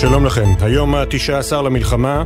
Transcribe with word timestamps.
שלום 0.00 0.26
לכם, 0.26 0.46
היום 0.60 0.94
ה-19 0.94 1.54
למלחמה, 1.56 2.24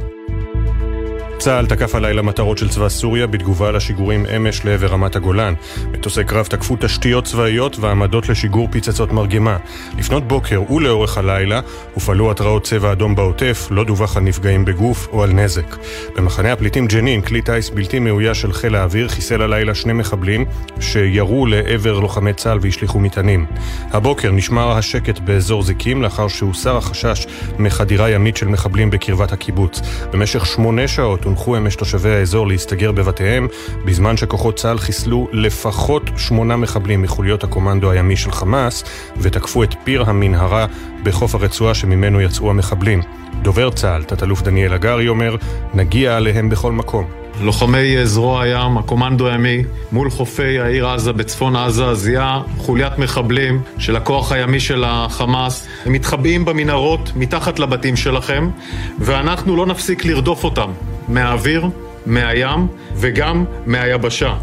צה"ל 1.40 1.66
תקף 1.66 1.94
הלילה 1.94 2.22
מטרות 2.22 2.58
של 2.58 2.68
צבא 2.68 2.88
סוריה 2.88 3.26
בתגובה 3.26 3.70
לשיגורים 3.70 4.26
אמש 4.36 4.64
לעבר 4.64 4.86
רמת 4.86 5.16
הגולן. 5.16 5.54
מטוסי 5.92 6.24
קרב 6.24 6.46
תקפו 6.46 6.76
תשתיות 6.80 7.24
צבאיות 7.24 7.78
ועמדות 7.78 8.28
לשיגור 8.28 8.68
פצצות 8.70 9.12
מרגמה. 9.12 9.56
לפנות 9.98 10.28
בוקר 10.28 10.72
ולאורך 10.72 11.18
הלילה 11.18 11.60
הופעלו 11.94 12.30
התרעות 12.30 12.64
צבע 12.64 12.92
אדום 12.92 13.14
בעוטף, 13.14 13.68
לא 13.70 13.84
דווח 13.84 14.16
על 14.16 14.22
נפגעים 14.22 14.64
בגוף 14.64 15.08
או 15.12 15.22
על 15.22 15.32
נזק. 15.32 15.76
במחנה 16.16 16.52
הפליטים 16.52 16.86
ג'נין, 16.86 17.22
כלי 17.22 17.42
טיס 17.42 17.70
בלתי 17.70 17.98
מאויש 17.98 18.40
של 18.40 18.52
חיל 18.52 18.74
האוויר 18.74 19.08
חיסל 19.08 19.42
הלילה 19.42 19.74
שני 19.74 19.92
מחבלים 19.92 20.44
שירו 20.80 21.46
לעבר 21.46 22.00
לוחמי 22.00 22.32
צה"ל 22.32 22.58
והשליכו 22.62 23.00
מטענים. 23.00 23.46
הבוקר 23.90 24.30
נשמר 24.30 24.70
השקט 24.70 25.18
באזור 25.18 25.62
זיקים 25.62 26.02
לאחר 26.02 26.28
שהוסר 26.28 26.76
החשש 26.76 27.26
מחדירה 27.58 28.10
ימית 28.10 28.36
של 28.36 28.48
מחבלים 28.48 28.90
בקרבת 28.90 29.32
הקיבוץ. 29.32 29.80
במשך 30.12 30.46
שמונה 30.46 30.88
שעות 30.88 31.26
הונחו 31.30 31.56
אמש 31.56 31.76
תושבי 31.76 32.10
האזור 32.10 32.46
להסתגר 32.46 32.92
בבתיהם, 32.92 33.48
בזמן 33.84 34.16
שכוחות 34.16 34.56
צה"ל 34.56 34.78
חיסלו 34.78 35.28
לפחות 35.32 36.10
שמונה 36.16 36.56
מחבלים 36.56 37.02
מחוליות 37.02 37.44
הקומנדו 37.44 37.90
הימי 37.90 38.16
של 38.16 38.32
חמאס, 38.32 38.84
ותקפו 39.16 39.62
את 39.62 39.74
פיר 39.84 40.02
המנהרה 40.02 40.66
בחוף 41.02 41.34
הרצועה 41.34 41.74
שממנו 41.74 42.20
יצאו 42.20 42.50
המחבלים. 42.50 43.02
דובר 43.42 43.70
צה"ל, 43.70 44.04
תת-אלוף 44.04 44.42
דניאל 44.42 44.72
הגרי, 44.72 45.08
אומר, 45.08 45.36
נגיע 45.74 46.16
עליהם 46.16 46.48
בכל 46.48 46.72
מקום. 46.72 47.19
לוחמי 47.42 48.06
זרוע 48.06 48.42
הים, 48.42 48.78
הקומנדו 48.78 49.28
הימי, 49.28 49.62
מול 49.92 50.10
חופי 50.10 50.58
העיר 50.58 50.88
עזה 50.88 51.12
בצפון 51.12 51.56
עזה, 51.56 51.94
זיהה 51.94 52.42
חוליית 52.58 52.98
מחבלים 52.98 53.60
של 53.78 53.96
הכוח 53.96 54.32
הימי 54.32 54.60
של 54.60 54.84
החמאס. 54.86 55.66
הם 55.86 55.92
מתחבאים 55.92 56.44
במנהרות 56.44 57.12
מתחת 57.16 57.58
לבתים 57.58 57.96
שלכם, 57.96 58.50
ואנחנו 58.98 59.56
לא 59.56 59.66
נפסיק 59.66 60.04
לרדוף 60.04 60.44
אותם 60.44 60.70
מהאוויר, 61.08 61.68
מהים 62.06 62.66
וגם 62.94 63.44
מהיבשה. 63.66 64.34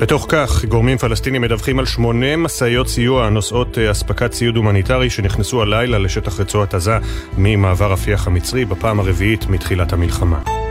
בתוך 0.00 0.26
כך, 0.28 0.64
גורמים 0.64 0.98
פלסטינים 0.98 1.42
מדווחים 1.42 1.78
על 1.78 1.86
שמונה 1.86 2.36
משאיות 2.36 2.88
סיוע 2.88 3.26
הנושאות 3.26 3.78
אספקת 3.78 4.30
ציוד 4.30 4.56
הומניטרי 4.56 5.10
שנכנסו 5.10 5.62
הלילה 5.62 5.98
לשטח 5.98 6.40
רצועת 6.40 6.74
עזה 6.74 6.98
ממעבר 7.38 7.92
רפיח 7.92 8.26
המצרי 8.26 8.64
בפעם 8.64 9.00
הרביעית 9.00 9.46
מתחילת 9.46 9.92
המלחמה. 9.92 10.67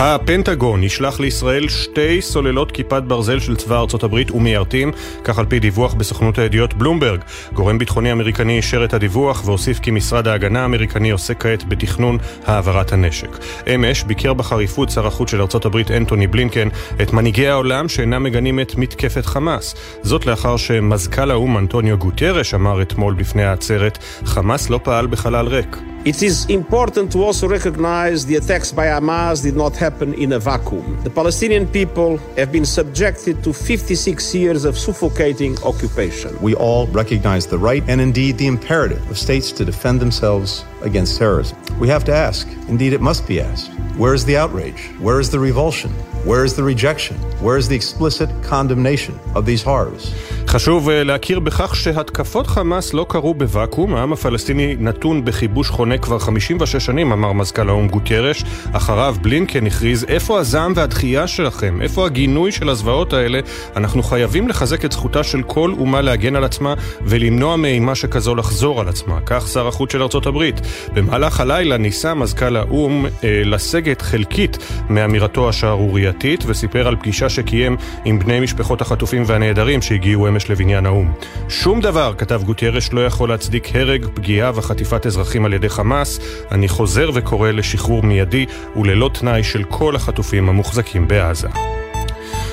הפנטגון 0.00 0.82
ישלח 0.82 1.20
לישראל 1.20 1.68
שתי 1.68 2.22
סוללות 2.22 2.72
כיפת 2.72 3.02
ברזל 3.02 3.40
של 3.40 3.56
צבא 3.56 3.80
ארצות 3.80 4.02
הברית 4.02 4.30
ומיירטים, 4.30 4.92
כך 5.24 5.38
על 5.38 5.46
פי 5.46 5.58
דיווח 5.58 5.94
בסוכנות 5.94 6.38
הידיעות 6.38 6.74
בלומברג. 6.74 7.20
גורם 7.52 7.78
ביטחוני 7.78 8.12
אמריקני 8.12 8.56
אישר 8.56 8.84
את 8.84 8.94
הדיווח 8.94 9.42
והוסיף 9.44 9.78
כי 9.78 9.90
משרד 9.90 10.28
ההגנה 10.28 10.62
האמריקני 10.62 11.10
עוסק 11.10 11.42
כעת 11.42 11.68
בתכנון 11.68 12.18
העברת 12.46 12.92
הנשק. 12.92 13.38
אמש 13.74 14.02
ביקר 14.02 14.34
בחריפות 14.34 14.90
שר 14.90 15.06
החוץ 15.06 15.30
של 15.30 15.40
ארצות 15.40 15.64
הברית 15.64 15.90
אנטוני 15.90 16.26
בלינקן 16.26 16.68
את 17.02 17.12
מנהיגי 17.12 17.48
העולם 17.48 17.88
שאינם 17.88 18.22
מגנים 18.22 18.60
את 18.60 18.76
מתקפת 18.76 19.26
חמאס. 19.26 19.74
זאת 20.02 20.26
לאחר 20.26 20.56
שמזכ"ל 20.56 21.30
האו"ם 21.30 21.58
אנטוניו 21.58 21.98
גוטרש 21.98 22.54
אמר 22.54 22.82
אתמול 22.82 23.14
בפני 23.14 23.44
העצרת, 23.44 23.98
חמאס 24.24 24.70
לא 24.70 24.80
פעל 24.82 25.06
בחלל 25.06 25.46
ריק. 25.46 25.76
It 26.08 26.22
is 26.22 26.46
important 26.46 27.12
to 27.12 27.22
also 27.22 27.46
recognize 27.46 28.24
the 28.24 28.36
attacks 28.36 28.72
by 28.72 28.86
Hamas 28.86 29.42
did 29.42 29.54
not 29.54 29.76
happen 29.76 30.14
in 30.14 30.32
a 30.32 30.38
vacuum. 30.38 30.98
The 31.04 31.10
Palestinian 31.10 31.66
people 31.66 32.16
have 32.38 32.50
been 32.50 32.64
subjected 32.64 33.44
to 33.44 33.52
56 33.52 34.34
years 34.34 34.64
of 34.64 34.78
suffocating 34.78 35.62
occupation. 35.62 36.34
We 36.40 36.54
all 36.54 36.86
recognize 36.86 37.46
the 37.46 37.58
right 37.58 37.84
and 37.86 38.00
indeed 38.00 38.38
the 38.38 38.46
imperative 38.46 39.06
of 39.10 39.18
states 39.18 39.52
to 39.52 39.66
defend 39.66 40.00
themselves 40.00 40.64
against 40.80 41.18
terrorism. 41.18 41.58
We 41.78 41.88
have 41.88 42.04
to 42.04 42.14
ask, 42.14 42.48
indeed 42.68 42.94
it 42.94 43.02
must 43.02 43.28
be 43.28 43.42
asked, 43.42 43.70
where 43.98 44.14
is 44.14 44.24
the 44.24 44.38
outrage? 44.38 44.80
Where 45.00 45.20
is 45.20 45.28
the 45.28 45.38
revulsion? 45.38 45.90
Where 46.24 46.42
is 46.42 46.56
the 46.56 46.62
rejection? 46.62 47.16
Where 47.42 47.58
is 47.58 47.68
the 47.68 47.76
explicit 47.76 48.30
condemnation 48.42 49.18
of 49.34 49.44
these 49.44 49.62
horrors? 49.62 50.14
חשוב 50.48 50.90
להכיר 50.90 51.38
בכך 51.40 51.76
שהתקפות 51.76 52.46
חמאס 52.46 52.94
לא 52.94 53.06
קרו 53.08 53.34
בוואקום, 53.34 53.94
העם 53.94 54.12
הפלסטיני 54.12 54.76
נתון 54.78 55.24
בכיבוש 55.24 55.70
חונה 55.70 55.98
כבר 55.98 56.18
56 56.18 56.84
שנים, 56.86 57.12
אמר 57.12 57.32
מזכ"ל 57.32 57.68
האו"ם 57.68 57.88
גוטרש. 57.88 58.44
אחריו 58.72 59.16
בלינקן 59.22 59.66
הכריז, 59.66 60.04
איפה 60.04 60.38
הזעם 60.38 60.72
והדחייה 60.76 61.26
שלכם? 61.26 61.82
איפה 61.82 62.06
הגינוי 62.06 62.52
של 62.52 62.68
הזוועות 62.68 63.12
האלה? 63.12 63.40
אנחנו 63.76 64.02
חייבים 64.02 64.48
לחזק 64.48 64.84
את 64.84 64.92
זכותה 64.92 65.24
של 65.24 65.42
כל 65.42 65.72
אומה 65.78 66.00
להגן 66.00 66.36
על 66.36 66.44
עצמה 66.44 66.74
ולמנוע 67.02 67.56
מאימה 67.56 67.94
שכזו 67.94 68.34
לחזור 68.34 68.80
על 68.80 68.88
עצמה. 68.88 69.18
כך 69.26 69.48
שר 69.48 69.68
החוץ 69.68 69.92
של 69.92 70.02
ארצות 70.02 70.26
הברית. 70.26 70.60
במהלך 70.94 71.40
הלילה 71.40 71.76
ניסה 71.76 72.14
מזכ"ל 72.14 72.56
האו"ם 72.56 73.06
אה, 73.06 73.42
לסגת 73.44 74.02
חלקית 74.02 74.58
מאמירתו 74.90 75.48
השערורייתית 75.48 76.44
וסיפר 76.46 76.88
על 76.88 76.96
פגישה 76.96 77.28
שקיים 77.28 77.76
עם 78.04 78.18
בני 78.18 78.40
משפחות 78.40 78.80
החטופים 78.80 79.22
והנעדרים 79.26 79.82
שהגיעו 79.82 80.28
אמש 80.28 80.37
לבניין 80.50 80.86
האו"ם. 80.86 81.12
שום 81.48 81.80
דבר, 81.80 82.14
כתב 82.18 82.42
גוטיירש, 82.44 82.92
לא 82.92 83.06
יכול 83.06 83.28
להצדיק 83.28 83.76
הרג, 83.76 84.06
פגיעה 84.14 84.52
וחטיפת 84.54 85.06
אזרחים 85.06 85.44
על 85.44 85.52
ידי 85.52 85.68
חמאס. 85.68 86.20
אני 86.52 86.68
חוזר 86.68 87.10
וקורא 87.14 87.50
לשחרור 87.50 88.02
מיידי 88.02 88.46
וללא 88.76 89.10
תנאי 89.14 89.42
של 89.42 89.64
כל 89.64 89.96
החטופים 89.96 90.48
המוחזקים 90.48 91.08
בעזה. 91.08 91.48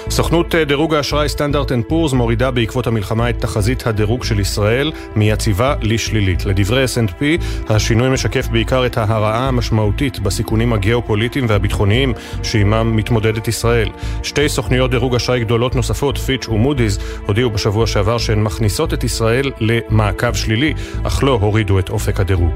סוכנות 0.10 0.56
דירוג 0.56 0.94
האשראי 0.94 1.30
סטנדרט 1.30 1.72
אנד 1.72 1.84
פורס 1.88 2.14
מורידה 2.14 2.52
בעקבות 2.52 2.88
המלחמה 2.88 3.30
את 3.30 3.40
תחזית 3.40 3.88
הדירוג 3.88 4.24
של 4.24 4.40
ישראל 4.40 4.92
מיציבה 5.16 5.76
לשלילית. 5.82 6.46
לדברי 6.46 6.86
S&P, 6.86 7.24
השינוי 7.70 8.10
משקף 8.10 8.48
בעיקר 8.48 8.86
את 8.86 8.98
ההרעה 8.98 9.48
המשמעותית 9.48 10.20
בסיכונים 10.20 10.74
הגיאופוליטיים 10.74 11.46
והביטחוניים 11.50 12.14
שעימם 12.44 12.96
מתמודדת 12.96 13.48
ישראל. 13.48 13.90
שתי 14.24 14.50
סוכנויות 14.50 14.92
דירוג 14.92 15.16
אשראי 15.16 15.40
גדולות 15.40 15.76
נוספות, 15.76 16.18
פיץ' 16.18 16.48
ומודי'ס, 16.48 16.98
הודיעו 17.26 17.50
בשבוע 17.50 17.88
שעבר 17.88 18.18
שהן 18.18 18.44
מכניסות 18.44 18.94
את 18.94 19.04
ישראל 19.04 19.52
למעקב 19.60 20.34
שלילי, 20.34 20.74
אך 21.04 21.24
לא 21.24 21.32
הורידו 21.42 21.80
את 21.80 21.90
אופק 21.90 22.20
הדירוג. 22.20 22.54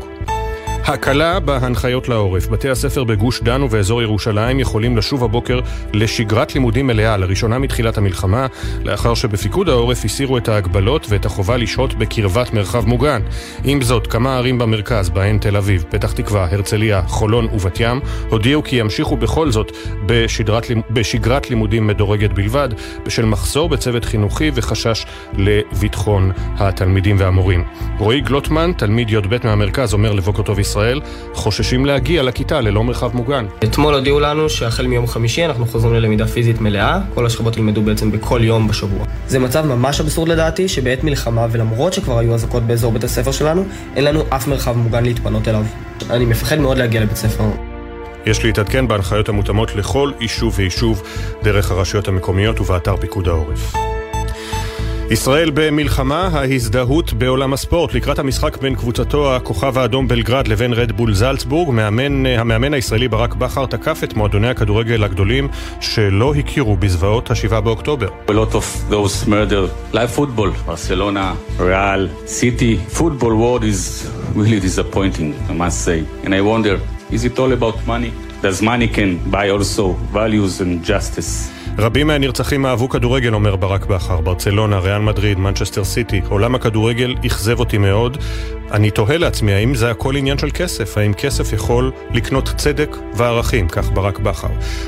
הקלה 0.93 1.39
בהנחיות 1.39 2.09
לעורף. 2.09 2.47
בתי 2.47 2.69
הספר 2.69 3.03
בגוש 3.03 3.43
דן 3.43 3.61
ובאזור 3.63 4.01
ירושלים 4.01 4.59
יכולים 4.59 4.97
לשוב 4.97 5.23
הבוקר 5.23 5.59
לשגרת 5.93 6.53
לימודים 6.53 6.87
מלאה, 6.87 7.17
לראשונה 7.17 7.59
מתחילת 7.59 7.97
המלחמה, 7.97 8.47
לאחר 8.83 9.13
שבפיקוד 9.13 9.69
העורף 9.69 10.05
הסירו 10.05 10.37
את 10.37 10.47
ההגבלות 10.47 11.05
ואת 11.09 11.25
החובה 11.25 11.57
לשהות 11.57 11.93
בקרבת 11.93 12.53
מרחב 12.53 12.87
מוגן. 12.87 13.21
עם 13.63 13.81
זאת, 13.81 14.07
כמה 14.07 14.37
ערים 14.37 14.59
במרכז, 14.59 15.09
בהן 15.09 15.37
תל 15.37 15.57
אביב, 15.57 15.85
פתח 15.89 16.11
תקווה, 16.11 16.47
הרצליה, 16.51 17.01
חולון 17.07 17.45
ובת 17.45 17.79
ים, 17.79 17.99
הודיעו 18.29 18.63
כי 18.63 18.75
ימשיכו 18.75 19.17
בכל 19.17 19.51
זאת 19.51 19.71
בשדרת, 20.05 20.65
בשגרת 20.89 21.49
לימודים 21.49 21.87
מדורגת 21.87 22.33
בלבד, 22.33 22.69
בשל 23.05 23.25
מחסור 23.25 23.69
בצוות 23.69 24.05
חינוכי 24.05 24.51
וחשש 24.53 25.05
לביטחון 25.33 26.31
התלמידים 26.57 27.15
והמורים. 27.19 27.63
רועי 27.99 28.21
גלוטמן, 28.21 28.71
תלמיד 28.77 29.09
י"ב 29.09 29.37
מהמרכז, 29.43 29.93
אומר 29.93 30.13
לבוקר 30.13 30.43
טוב 30.43 30.59
ישראל 30.59 30.78
ישראל 30.79 31.01
חוששים 31.33 31.85
להגיע 31.85 32.23
לכיתה 32.23 32.61
ללא 32.61 32.83
מרחב 32.83 33.15
מוגן. 33.15 33.45
אתמול 33.63 33.93
הודיעו 33.93 34.19
לנו 34.19 34.49
שהחל 34.49 34.87
מיום 34.87 35.07
חמישי 35.07 35.45
אנחנו 35.45 35.65
חוזרים 35.65 35.93
ללמידה 35.93 36.27
פיזית 36.27 36.61
מלאה, 36.61 36.99
כל 37.13 37.25
השכבות 37.25 37.57
ילמדו 37.57 37.81
בעצם 37.81 38.11
בכל 38.11 38.39
יום 38.43 38.67
בשבוע. 38.67 39.05
זה 39.27 39.39
מצב 39.39 39.65
ממש 39.65 40.01
אבסורד 40.01 40.29
לדעתי, 40.29 40.67
שבעת 40.67 41.03
מלחמה 41.03 41.47
ולמרות 41.51 41.93
שכבר 41.93 42.19
היו 42.19 42.33
אזעקות 42.33 42.63
באזור 42.63 42.91
בית 42.91 43.03
הספר 43.03 43.31
שלנו, 43.31 43.65
אין 43.95 44.03
לנו 44.03 44.23
אף 44.29 44.47
מרחב 44.47 44.77
מוגן 44.77 45.03
להתפנות 45.03 45.47
אליו. 45.47 45.63
אני 46.09 46.25
מפחד 46.25 46.59
מאוד 46.59 46.77
להגיע 46.77 47.01
לבית 47.01 47.17
ספר. 47.17 47.43
יש 48.25 48.45
להתעדכן 48.45 48.87
בהנחיות 48.87 49.29
המותאמות 49.29 49.75
לכל 49.75 50.11
יישוב 50.19 50.53
ויישוב 50.57 51.03
דרך 51.43 51.71
הרשויות 51.71 52.07
המקומיות 52.07 52.59
ובאתר 52.59 52.97
פיקוד 52.97 53.27
העורף. 53.27 53.75
ישראל 55.11 55.51
במלחמה, 55.53 56.29
ההזדהות 56.33 57.13
בעולם 57.13 57.53
הספורט 57.53 57.93
לקראת 57.93 58.19
המשחק 58.19 58.57
בין 58.57 58.75
קבוצתו 58.75 59.35
הכוכב 59.35 59.77
האדום 59.77 60.07
בלגרד 60.07 60.47
לבין 60.47 60.73
רדבול 60.73 61.13
זלצבורג, 61.13 61.69
מאמן, 61.71 62.25
המאמן 62.25 62.73
הישראלי 62.73 63.07
ברק 63.07 63.33
בכר 63.33 63.65
תקף 63.65 64.03
את 64.03 64.13
מועדוני 64.13 64.49
הכדורגל 64.49 65.03
הגדולים 65.03 65.47
שלא 65.81 66.33
הכירו 66.35 66.77
בזוועות 66.77 67.31
השבעה 67.31 67.61
באוקטובר. 67.61 68.07
A 68.27 68.31
lot 68.31 68.53
of 68.53 68.91
those 68.91 69.27
murder, 69.27 69.93
live 69.93 70.11
football, 70.17 70.51
Barcelona, 70.67 71.35
Real, 71.59 72.07
City, 72.27 72.77
football 72.99 73.33
world 73.33 73.63
is 73.63 74.09
really 74.35 74.59
disappointing, 74.59 75.33
I 75.49 75.53
must 75.53 75.77
say. 75.85 75.99
And 76.25 76.33
I 76.35 76.41
wonder 76.41 76.75
is 77.11 77.25
it 77.25 77.39
all 77.39 77.51
about 77.59 77.77
money? 77.87 78.11
Does 78.43 78.61
money 78.61 78.87
can 78.87 79.09
buy 79.35 79.49
also 79.49 79.83
values 80.19 80.61
and 80.61 80.71
justice? 80.91 81.58
רבים 81.77 82.07
מהנרצחים 82.07 82.65
אהבו 82.65 82.89
כדורגל, 82.89 83.33
אומר 83.33 83.55
ברק 83.55 83.85
בכר. 83.85 84.21
ברצלונה, 84.21 84.79
ריאל 84.79 85.01
מדריד, 85.01 85.39
מנצ'סטר 85.39 85.83
סיטי. 85.83 86.21
עולם 86.29 86.55
הכדורגל 86.55 87.15
אכזב 87.25 87.59
אותי 87.59 87.77
מאוד. 87.77 88.17
אני 88.71 88.91
תוהה 88.91 89.17
לעצמי, 89.17 89.53
האם 89.53 89.75
זה 89.75 89.91
הכל 89.91 90.15
עניין 90.15 90.37
של 90.37 90.49
כסף? 90.53 90.97
האם 90.97 91.13
כסף 91.13 91.53
יכול 91.53 91.91
לקנות 92.13 92.49
צדק 92.57 92.97
וערכים? 93.13 93.67
כך 93.67 93.91
ברק 93.91 94.19
בכר. 94.19 94.47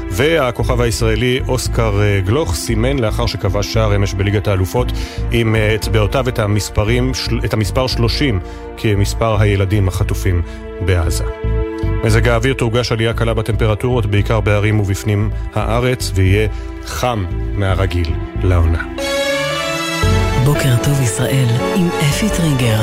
והכוכב 0.10 0.82
הישראלי 0.82 1.40
אוסקר 1.48 2.02
אה, 2.02 2.20
גלוך 2.26 2.56
סימן 2.56 3.00
לאחר 3.00 3.26
שכבש 3.26 3.74
שער 3.74 3.96
אמש 3.96 4.14
בליגת 4.14 4.48
האלופות 4.48 4.92
עם 5.32 5.56
אה, 5.56 5.76
אצבעותיו 5.76 6.30
את, 6.30 6.40
המספרים, 6.40 7.12
את 7.46 7.54
המספר 7.54 7.88
30 7.88 8.40
כמספר 8.78 9.42
הילדים 9.42 9.88
החטופים 9.88 10.42
בעזה. 10.86 11.61
מזג 12.04 12.28
האוויר 12.28 12.54
תורגש 12.54 12.92
עלייה 12.92 13.14
קלה 13.14 13.34
בטמפרטורות, 13.34 14.06
בעיקר 14.06 14.40
בערים 14.40 14.80
ובפנים 14.80 15.30
הארץ, 15.54 16.12
ויהיה 16.16 16.48
חם 16.86 17.26
מהרגיל 17.54 18.14
לעונה. 18.44 18.84
בוקר 20.46 20.76
טוב 20.84 21.02
ישראל 21.02 21.48
עם 21.76 21.88
אפי 21.88 22.30
טריגר. 22.30 22.82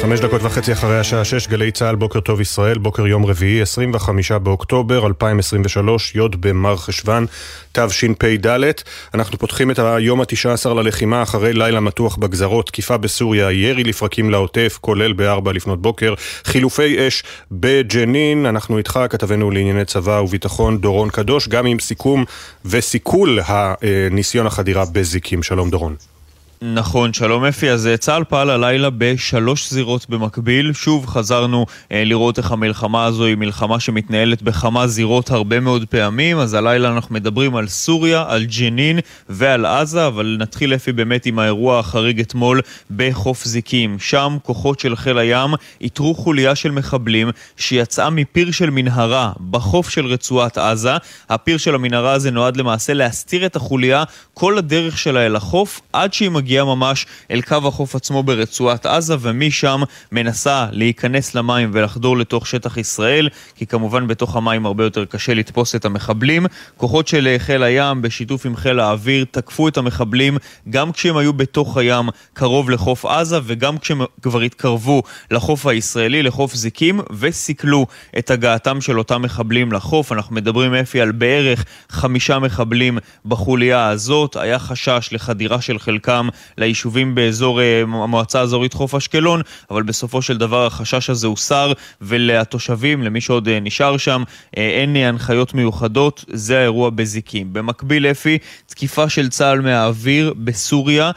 חמש 0.00 0.20
דקות 0.20 0.42
וחצי 0.42 0.72
אחרי 0.72 0.98
השעה 0.98 1.24
שש, 1.24 1.48
גלי 1.48 1.70
צה"ל, 1.70 1.94
בוקר 1.94 2.20
טוב 2.20 2.40
ישראל, 2.40 2.78
בוקר 2.78 3.06
יום 3.06 3.26
רביעי, 3.26 3.62
25 3.62 4.32
באוקטובר 4.32 5.06
2023, 5.06 6.16
י' 6.16 6.20
במר 6.40 6.76
חשוון, 6.76 7.26
תשפ"ד. 7.72 8.46
אנחנו 9.14 9.38
פותחים 9.38 9.70
את 9.70 9.78
היום 9.78 10.20
ה-19 10.20 10.68
ללחימה 10.68 11.22
אחרי 11.22 11.52
לילה 11.52 11.80
מתוח 11.80 12.16
בגזרות, 12.16 12.66
תקיפה 12.66 12.96
בסוריה, 12.96 13.52
ירי 13.52 13.84
לפרקים 13.84 14.30
לעוטף, 14.30 14.78
כולל 14.80 15.12
בארבע 15.12 15.52
לפנות 15.52 15.82
בוקר, 15.82 16.14
חילופי 16.44 17.08
אש 17.08 17.22
בג'נין. 17.52 18.46
אנחנו 18.46 18.78
איתך, 18.78 19.00
כתבנו 19.10 19.50
לענייני 19.50 19.84
צבא 19.84 20.20
וביטחון, 20.24 20.78
דורון 20.78 21.10
קדוש, 21.10 21.48
גם 21.48 21.66
עם 21.66 21.78
סיכום 21.78 22.24
וסיכול 22.64 23.38
הניסיון 23.46 24.46
החדירה 24.46 24.84
בזיקים. 24.92 25.42
שלום 25.42 25.70
דורון. 25.70 25.96
נכון, 26.62 27.12
שלום 27.12 27.44
אפי. 27.44 27.70
אז 27.70 27.86
אה, 27.86 27.96
צה"ל 27.96 28.24
פעל 28.24 28.50
הלילה 28.50 28.90
בשלוש 28.90 29.70
זירות 29.70 30.08
במקביל. 30.08 30.72
שוב 30.72 31.06
חזרנו 31.06 31.66
אה, 31.92 32.04
לראות 32.04 32.38
איך 32.38 32.52
המלחמה 32.52 33.04
הזו 33.04 33.24
היא 33.24 33.36
מלחמה 33.36 33.80
שמתנהלת 33.80 34.42
בכמה 34.42 34.86
זירות 34.86 35.30
הרבה 35.30 35.60
מאוד 35.60 35.84
פעמים. 35.90 36.38
אז 36.38 36.54
הלילה 36.54 36.88
אנחנו 36.88 37.14
מדברים 37.14 37.56
על 37.56 37.68
סוריה, 37.68 38.24
על 38.28 38.44
ג'נין 38.44 38.98
ועל 39.28 39.66
עזה, 39.66 40.06
אבל 40.06 40.36
נתחיל 40.40 40.74
אפי 40.74 40.92
באמת 40.92 41.26
עם 41.26 41.38
האירוע 41.38 41.78
החריג 41.78 42.20
אתמול 42.20 42.60
בחוף 42.96 43.44
זיקים. 43.44 43.98
שם 43.98 44.36
כוחות 44.42 44.80
של 44.80 44.96
חיל 44.96 45.18
הים 45.18 45.50
איתרו 45.80 46.14
חוליה 46.14 46.54
של 46.54 46.70
מחבלים 46.70 47.30
שיצאה 47.56 48.10
מפיר 48.10 48.50
של 48.50 48.70
מנהרה 48.70 49.32
בחוף 49.50 49.88
של 49.90 50.06
רצועת 50.06 50.58
עזה. 50.58 50.96
הפיר 51.28 51.56
של 51.56 51.74
המנהרה 51.74 52.12
הזה 52.12 52.30
נועד 52.30 52.56
למעשה 52.56 52.94
להסתיר 52.94 53.46
את 53.46 53.56
החוליה 53.56 54.04
כל 54.34 54.58
הדרך 54.58 54.98
שלה 54.98 55.26
אל 55.26 55.36
החוף 55.36 55.80
עד 55.92 56.12
שהיא 56.12 56.30
מגיעה 56.30 56.49
מגיעה 56.50 56.64
ממש 56.64 57.06
אל 57.30 57.40
קו 57.42 57.56
החוף 57.64 57.94
עצמו 57.94 58.22
ברצועת 58.22 58.86
עזה, 58.86 59.16
ומשם 59.20 59.82
מנסה 60.12 60.66
להיכנס 60.72 61.34
למים 61.34 61.70
ולחדור 61.72 62.18
לתוך 62.18 62.46
שטח 62.46 62.76
ישראל, 62.76 63.28
כי 63.54 63.66
כמובן 63.66 64.06
בתוך 64.06 64.36
המים 64.36 64.66
הרבה 64.66 64.84
יותר 64.84 65.04
קשה 65.04 65.34
לתפוס 65.34 65.74
את 65.74 65.84
המחבלים. 65.84 66.46
כוחות 66.76 67.08
של 67.08 67.36
חיל 67.38 67.62
הים, 67.62 68.02
בשיתוף 68.02 68.46
עם 68.46 68.56
חיל 68.56 68.80
האוויר, 68.80 69.24
תקפו 69.30 69.68
את 69.68 69.76
המחבלים 69.76 70.38
גם 70.70 70.92
כשהם 70.92 71.16
היו 71.16 71.32
בתוך 71.32 71.76
הים 71.76 72.08
קרוב 72.32 72.70
לחוף 72.70 73.04
עזה, 73.04 73.38
וגם 73.44 73.78
כשהם 73.78 74.00
כבר 74.22 74.40
התקרבו 74.40 75.02
לחוף 75.30 75.66
הישראלי, 75.66 76.22
לחוף 76.22 76.54
זיקים, 76.54 77.00
וסיכלו 77.18 77.86
את 78.18 78.30
הגעתם 78.30 78.80
של 78.80 78.98
אותם 78.98 79.22
מחבלים 79.22 79.72
לחוף. 79.72 80.12
אנחנו 80.12 80.34
מדברים, 80.34 80.74
אפי, 80.74 81.00
על 81.00 81.12
בערך 81.12 81.64
חמישה 81.90 82.38
מחבלים 82.38 82.98
בחוליה 83.26 83.88
הזאת. 83.88 84.36
היה 84.36 84.58
חשש 84.58 85.08
לחדירה 85.12 85.60
של 85.60 85.78
חלקם 85.78 86.28
ליישובים 86.58 87.14
באזור 87.14 87.60
אה, 87.60 87.82
המועצה 87.82 88.40
האזורית 88.40 88.72
חוף 88.72 88.94
אשקלון, 88.94 89.42
אבל 89.70 89.82
בסופו 89.82 90.22
של 90.22 90.36
דבר 90.36 90.66
החשש 90.66 91.10
הזה 91.10 91.26
הוסר, 91.26 91.72
ולתושבים, 92.00 93.02
למי 93.02 93.20
שעוד 93.20 93.48
אה, 93.48 93.60
נשאר 93.60 93.96
שם, 93.96 94.22
אה, 94.56 94.70
אין 94.70 94.96
הנחיות 94.96 95.54
מיוחדות, 95.54 96.24
זה 96.28 96.58
האירוע 96.58 96.90
בזיקים. 96.90 97.52
במקביל, 97.52 98.06
אפי, 98.06 98.38
תקיפה 98.66 99.08
של 99.08 99.28
צה"ל 99.28 99.60
מהאוויר 99.60 100.34
בסוריה, 100.36 101.10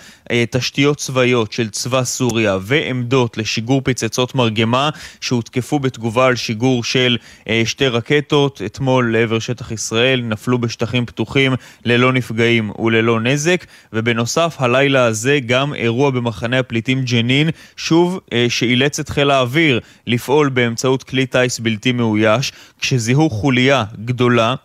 תשתיות 0.52 0.98
צבאיות 0.98 1.52
של 1.52 1.70
צבא 1.70 2.04
סוריה 2.04 2.58
ועמדות 2.62 3.38
לשיגור 3.38 3.82
פצצות 3.84 4.36
מרגמה 4.36 4.90
שהותקפו 5.22 5.80
בתגובה 5.80 6.26
על 6.26 6.36
שיגור 6.36 6.84
של 6.84 7.18
שתי 7.66 7.88
רקטות 7.88 8.62
אתמול 8.66 9.18
לעבר 9.18 9.40
שטח 9.40 9.72
ישראל, 9.72 10.22
נפלו 10.22 10.58
בשטחים 10.58 11.06
פתוחים 11.06 11.54
ללא 11.86 12.14
נפגעים 12.14 12.72
וללא 12.80 13.20
נזק, 13.20 13.66
ובנוסף, 13.94 14.56
הלילה 14.60 15.06
הזה 15.14 15.40
גם 15.46 15.74
אירוע 15.74 16.10
במחנה 16.10 16.60
הפליטים 16.60 17.02
ג'נין, 17.02 17.50
שוב 17.78 18.20
אה, 18.34 18.46
שאילץ 18.50 19.00
את 19.00 19.10
חיל 19.10 19.32
האוויר 19.32 19.80
לפעול 20.08 20.50
באמצעות 20.50 21.04
כלי 21.04 21.26
טיס 21.26 21.60
בלתי 21.60 21.92
מאויש, 21.92 22.52
כשזיהו 22.80 23.30
חוליה 23.30 23.84
גדולה 24.06 24.56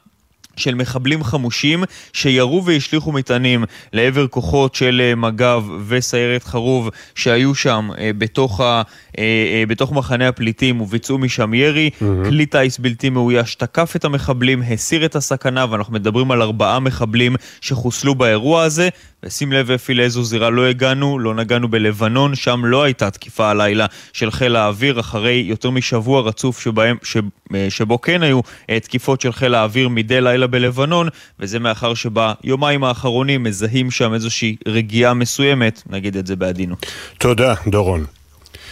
של 0.57 0.75
מחבלים 0.75 1.25
חמושים 1.25 1.85
שירו 2.13 2.65
והשליכו 2.65 3.13
מטענים 3.13 3.65
לעבר 3.93 4.27
כוחות 4.29 4.75
של 4.75 5.01
אה, 5.05 5.15
מג"ב 5.15 5.63
וסיירת 5.89 6.45
חרוב 6.45 6.91
שהיו 7.15 7.55
שם 7.55 7.91
אה, 7.99 8.11
בתוך, 8.19 8.61
ה, 8.61 8.83
בתוך 9.69 9.93
מחנה 9.93 10.29
הפליטים 10.29 10.81
וביצעו 10.81 11.19
משם 11.19 11.55
ירי. 11.55 11.91
Mm-hmm. 11.93 12.29
כלי 12.29 12.47
טיס 12.47 12.79
בלתי 12.79 13.11
מאויש 13.11 13.55
תקף 13.55 13.93
את 13.97 14.05
המחבלים, 14.05 14.63
הסיר 14.63 15.05
את 15.05 15.17
הסכנה 15.17 15.67
ואנחנו 15.71 15.93
מדברים 15.93 16.31
על 16.31 16.43
ארבעה 16.43 16.81
מחבלים 16.81 17.37
שחוסלו 17.61 18.15
באירוע 18.15 18.63
הזה. 18.63 18.89
ושים 19.23 19.53
לב 19.53 19.71
אפי 19.71 19.95
לאיזו 19.95 20.25
זירה 20.25 20.51
לא 20.51 20.67
הגענו, 20.67 21.19
לא 21.19 21.35
נגענו 21.35 21.69
בלבנון, 21.69 22.35
שם 22.35 22.65
לא 22.65 22.83
הייתה 22.83 23.11
תקיפה 23.11 23.51
הלילה 23.51 23.87
של 24.13 24.31
חיל 24.31 24.57
האוויר 24.57 25.01
אחרי 25.01 25.45
יותר 25.47 25.71
משבוע 25.71 26.21
רצוף 26.23 26.61
שבהם, 26.61 26.97
ש, 27.03 27.17
שבו 27.69 28.01
כן 28.01 28.23
היו 28.23 28.41
תקיפות 28.83 29.21
של 29.21 29.33
חיל 29.33 29.55
האוויר 29.55 29.89
מדי 29.89 30.21
לילה 30.21 30.47
בלבנון, 30.47 31.09
וזה 31.41 31.59
מאחר 31.59 31.95
שביומיים 31.95 32.85
האחרונים 32.85 33.43
מזהים 33.43 33.91
שם 33.91 34.15
איזושהי 34.15 34.57
רגיעה 34.69 35.15
מסוימת, 35.15 35.83
נגיד 35.91 36.17
את 36.17 36.27
זה 36.27 36.37
בעדינות. 36.37 36.87
תודה, 37.19 37.55
דורון. 37.67 38.18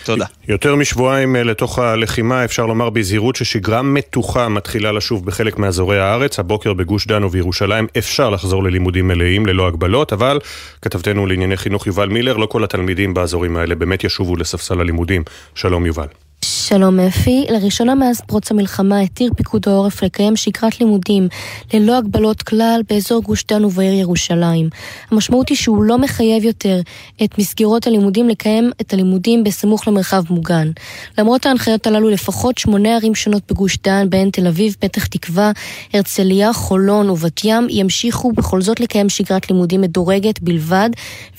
תודה. 0.07 0.27
יותר 0.49 0.77
משבועיים 0.77 1.37
אה, 1.37 1.43
לתוך 1.43 1.79
הלחימה 1.79 2.45
אפשר 2.45 2.67
לומר 2.67 2.91
בזהירות 2.91 3.37
ששגרה 3.37 3.83
מתוחה 3.83 4.49
מתחילה 4.49 4.93
לשוב 4.93 5.27
בחלק 5.27 5.59
מאזורי 5.59 6.01
הארץ. 6.01 6.39
הבוקר 6.39 6.73
בגוש 6.73 7.07
דן 7.07 7.25
ובירושלים 7.25 7.87
אפשר 7.99 8.31
לחזור 8.31 8.65
ללימודים 8.65 9.09
מלאים 9.09 9.47
ללא 9.47 9.67
הגבלות, 9.67 10.13
אבל 10.13 10.39
כתבתנו 10.83 11.27
לענייני 11.27 11.57
חינוך 11.57 11.87
יובל 11.87 12.09
מילר, 12.09 12.37
לא 12.37 12.47
כל 12.47 12.65
התלמידים 12.65 13.15
באזורים 13.15 13.57
האלה 13.57 13.75
באמת 13.75 14.05
ישובו 14.05 14.37
לספסל 14.37 14.81
הלימודים. 14.81 15.23
שלום 15.55 15.87
יובל. 15.87 16.26
שלום 16.49 17.01
אפי, 17.01 17.47
לראשונה 17.51 17.95
מאז 17.95 18.21
פרוץ 18.21 18.51
המלחמה 18.51 19.01
התיר 19.01 19.31
פיקוד 19.37 19.63
העורף 19.67 20.03
לקיים 20.03 20.37
שגרת 20.37 20.81
לימודים 20.81 21.29
ללא 21.75 21.99
הגבלות 21.99 22.43
כלל 22.43 22.81
באזור 22.89 23.23
גוש 23.23 23.45
דן 23.45 23.65
ובעיר 23.65 23.93
ירושלים. 23.93 24.69
המשמעות 25.11 25.49
היא 25.49 25.57
שהוא 25.57 25.83
לא 25.83 25.99
מחייב 25.99 26.45
יותר 26.45 26.81
את 27.25 27.39
מסגרות 27.39 27.87
הלימודים 27.87 28.29
לקיים 28.29 28.71
את 28.81 28.93
הלימודים 28.93 29.45
בסמוך 29.45 29.89
למרחב 29.89 30.23
מוגן. 30.31 30.71
למרות 31.19 31.47
ההנחיות 31.47 31.87
הללו 31.87 32.11
לפחות 32.11 32.59
שמונה 32.59 32.97
ערים 32.97 33.15
שונות 33.15 33.43
בגוש 33.51 33.79
דן, 33.85 34.11
בהן 34.11 34.31
תל 34.31 34.47
אביב, 34.47 34.77
פתח 34.81 35.07
תקווה, 35.07 35.53
הרצליה, 35.93 36.53
חולון 36.53 37.11
ובת 37.11 37.45
ים, 37.45 37.67
ימשיכו 37.71 38.33
בכל 38.33 38.63
זאת 38.63 38.81
לקיים 38.81 39.09
שגרת 39.09 39.51
לימודים 39.51 39.81
מדורגת 39.81 40.41
בלבד 40.41 40.91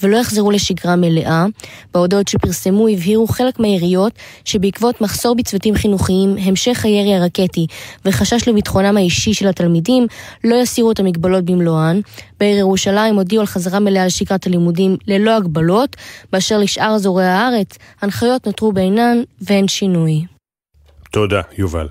ולא 0.04 0.18
יחזרו 0.18 0.52
לשגרה 0.52 0.96
מלאה. 0.96 1.46
בהודעות 1.94 2.28
שפרסמו 2.28 2.88
הבהירו 2.88 3.28
חלק 3.28 3.60
מהעיריות 3.60 4.14
שבעקבות 4.46 4.97
מחסור 5.02 5.28
מחסור 5.28 5.36
בצוותים 5.36 5.76
חינוכיים, 5.76 6.36
המשך 6.42 6.86
הירי 6.86 7.16
הרקטי 7.16 7.68
וחשש 8.06 8.48
לביטחונם 8.48 8.98
האישי 8.98 9.34
של 9.34 9.48
התלמידים 9.48 10.08
לא 10.44 10.56
יסירו 10.56 10.92
את 10.92 11.00
המגבלות 11.00 11.46
במלואן. 11.46 12.00
בעיר 12.40 12.58
ירושלים 12.58 13.16
הודיעו 13.16 13.42
על 13.42 13.48
חזרה 13.48 13.80
מלאה 13.80 14.06
לשגרת 14.06 14.48
הלימודים 14.48 14.98
ללא 15.08 15.36
הגבלות, 15.38 15.96
באשר 16.32 16.58
לשאר 16.58 16.96
אזורי 16.96 17.26
הארץ, 17.26 17.78
הנחיות 18.02 18.46
נותרו 18.46 18.72
בעינן 18.72 19.18
ואין 19.42 19.68
שינוי. 19.68 20.37
תודה, 21.12 21.42
יובל. 21.58 21.88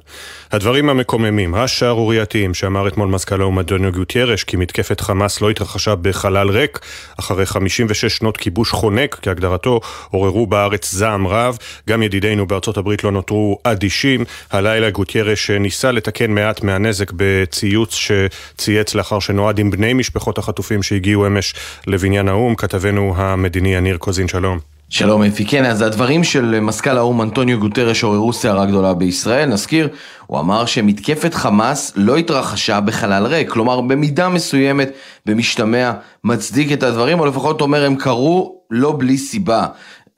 הדברים 0.53 0.89
המקוממים, 0.89 1.55
השערורייתיים, 1.55 2.55
שאמר 2.55 2.89
אתמול 2.89 3.09
מזכ"ל 3.09 3.41
האו"ם 3.41 3.59
אדוניו 3.59 3.93
גוטיירש, 3.93 4.45
כי 4.45 4.57
מתקפת 4.57 5.01
חמאס 5.01 5.41
לא 5.41 5.51
התרחשה 5.51 5.95
בחלל 5.95 6.51
ריק, 6.51 6.79
אחרי 7.21 7.47
56 7.47 8.05
שנות 8.05 8.37
כיבוש 8.37 8.71
חונק, 8.71 9.19
כהגדרתו, 9.23 9.81
עוררו 10.11 10.47
בארץ 10.47 10.93
זעם 10.93 11.27
רב. 11.27 11.59
גם 11.89 12.03
ידידינו 12.03 12.47
בארצות 12.47 12.77
הברית 12.77 13.05
לא 13.05 13.13
נותרו 13.13 13.59
אדישים. 13.65 14.25
הלילה 14.51 14.91
גוטיירש 14.91 15.51
ניסה 15.51 15.93
לתקן 15.93 16.31
מעט 16.31 16.63
מהנזק 16.63 17.13
בציוץ 17.17 17.95
שצייץ 17.95 18.95
לאחר 18.95 19.19
שנועד 19.19 19.59
עם 19.59 19.71
בני 19.71 19.95
משפחות 19.95 20.39
החטופים 20.39 20.83
שהגיעו 20.83 21.27
אמש 21.27 21.55
לבניין 21.87 22.29
האו"ם. 22.29 22.55
כתבנו 22.55 23.15
המדיני 23.17 23.75
יניר 23.75 23.97
קוזין, 23.97 24.29
שלום. 24.29 24.76
שלום 24.89 25.23
אפי, 25.23 25.45
כן, 25.45 25.65
אז 25.65 25.83
הדברים 25.83 26.25
של 26.25 26.61
מזכ"ל 26.61 26.99
האו"ם 26.99 27.23
אנטוניו 27.23 27.61
גוטרש 27.61 28.03
עוררו 28.03 28.33
סערה 28.33 28.67
גדולה 28.67 28.95
בישראל, 28.95 29.49
נזכיר, 29.49 29.89
הוא 30.27 30.41
אמר 30.41 30.67
שמתקפת 30.67 31.35
חמאס 31.35 31.93
לא 31.97 32.17
התרחשה 32.17 32.81
בחלל 32.81 33.27
ריק, 33.27 33.51
כלומר 33.51 33.81
במידה 33.81 34.29
מסוימת, 34.29 34.91
במשתמע, 35.27 35.93
מצדיק 36.25 36.73
את 36.73 36.83
הדברים, 36.83 37.21
או 37.21 37.27
לפחות 37.27 37.61
אומר 37.61 37.85
הם 37.85 37.97
קרו 37.97 38.61
לא 38.71 38.95
בלי 38.99 39.19
סיבה. 39.19 39.67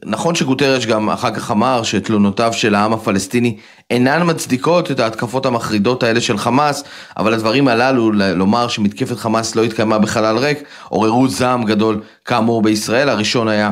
נכון 0.05 0.35
שגוטרש 0.35 0.87
גם 0.87 1.11
אחר 1.11 1.31
כך 1.31 1.51
אמר 1.51 1.83
שתלונותיו 1.83 2.53
של 2.53 2.75
העם 2.75 2.93
הפלסטיני 2.93 3.57
אינן 3.91 4.31
מצדיקות 4.31 4.91
את 4.91 5.01
ההתקפות 5.01 5.47
המחרידות 5.47 6.03
האלה 6.03 6.21
של 6.21 6.39
חמאס, 6.39 6.85
אבל 7.17 7.35
הדברים 7.35 7.69
הללו, 7.69 8.13
לומר 8.13 8.69
שמתקפת 8.69 9.17
חמאס 9.17 9.55
לא 9.55 9.63
התקיימה 9.63 9.99
בחלל 9.99 10.39
ריק, 10.39 10.63
עוררו 10.89 11.29
זעם 11.29 11.65
גדול 11.65 12.01
כאמור 12.25 12.63
בישראל, 12.63 13.09
הראשון 13.09 13.49
היה 13.49 13.71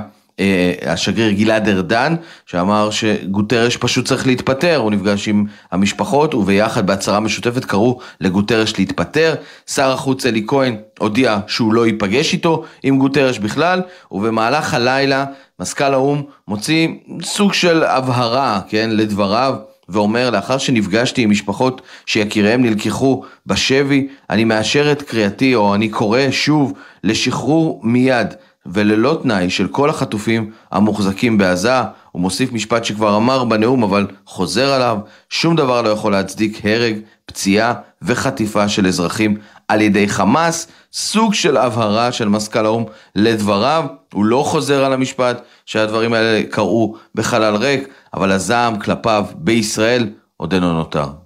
השגריר 0.86 1.30
גלעד 1.30 1.68
ארדן, 1.68 2.14
שאמר 2.46 2.90
שגוטרש 2.90 3.76
פשוט 3.76 4.06
צריך 4.06 4.26
להתפטר, 4.26 4.76
הוא 4.76 4.90
נפגש 4.90 5.28
עם 5.28 5.44
המשפחות 5.72 6.34
וביחד 6.34 6.86
בהצהרה 6.86 7.20
משותפת 7.20 7.64
קראו 7.64 7.98
לגוטרש 8.20 8.78
להתפטר. 8.78 9.34
שר 9.66 9.90
החוץ 9.90 10.26
אלי 10.26 10.44
כהן 10.46 10.76
הודיע 10.98 11.38
שהוא 11.46 11.74
לא 11.74 11.86
ייפגש 11.86 12.32
איתו 12.32 12.64
עם 12.82 12.98
גוטרש 12.98 13.38
בכלל, 13.38 13.82
ובמהלך 14.12 14.74
הלילה 14.74 15.24
מזכ"ל 15.60 15.94
האו"ם 15.94 16.22
מוציא 16.48 16.88
סוג 17.22 17.52
של 17.52 17.84
הבהרה, 17.84 18.60
כן, 18.68 18.90
לדבריו. 18.92 19.54
ואומר, 19.88 20.30
לאחר 20.30 20.58
שנפגשתי 20.58 21.22
עם 21.22 21.30
משפחות 21.30 21.82
שיקיריהם 22.06 22.62
נלקחו 22.62 23.22
בשבי, 23.46 24.08
אני 24.30 24.44
מאשר 24.44 24.92
את 24.92 25.02
קריאתי, 25.02 25.54
או 25.54 25.74
אני 25.74 25.88
קורא 25.88 26.20
שוב 26.30 26.72
לשחרור 27.04 27.80
מיד 27.82 28.34
וללא 28.72 29.18
תנאי 29.22 29.50
של 29.50 29.68
כל 29.68 29.90
החטופים 29.90 30.50
המוחזקים 30.72 31.38
בעזה, 31.38 31.80
הוא 32.12 32.22
מוסיף 32.22 32.52
משפט 32.52 32.84
שכבר 32.84 33.16
אמר 33.16 33.44
בנאום 33.44 33.82
אבל 33.82 34.06
חוזר 34.26 34.72
עליו, 34.72 34.98
שום 35.30 35.56
דבר 35.56 35.82
לא 35.82 35.88
יכול 35.88 36.12
להצדיק 36.12 36.60
הרג, 36.64 36.96
פציעה 37.26 37.74
וחטיפה 38.02 38.68
של 38.68 38.86
אזרחים 38.86 39.36
על 39.68 39.80
ידי 39.80 40.08
חמאס, 40.08 40.68
סוג 40.92 41.34
של 41.34 41.56
הבהרה 41.56 42.12
של 42.12 42.28
מזכ"ל 42.28 42.66
האו"ם 42.66 42.84
לדבריו, 43.14 43.84
הוא 44.12 44.24
לא 44.24 44.42
חוזר 44.46 44.84
על 44.84 44.92
המשפט 44.92 45.42
שהדברים 45.66 46.12
האלה 46.12 46.42
קרו 46.50 46.96
בחלל 47.14 47.56
ריק, 47.56 47.88
אבל 48.14 48.32
הזעם 48.32 48.78
כלפיו 48.78 49.26
בישראל 49.34 50.08
עודנו 50.36 50.72
נותר. 50.72 51.25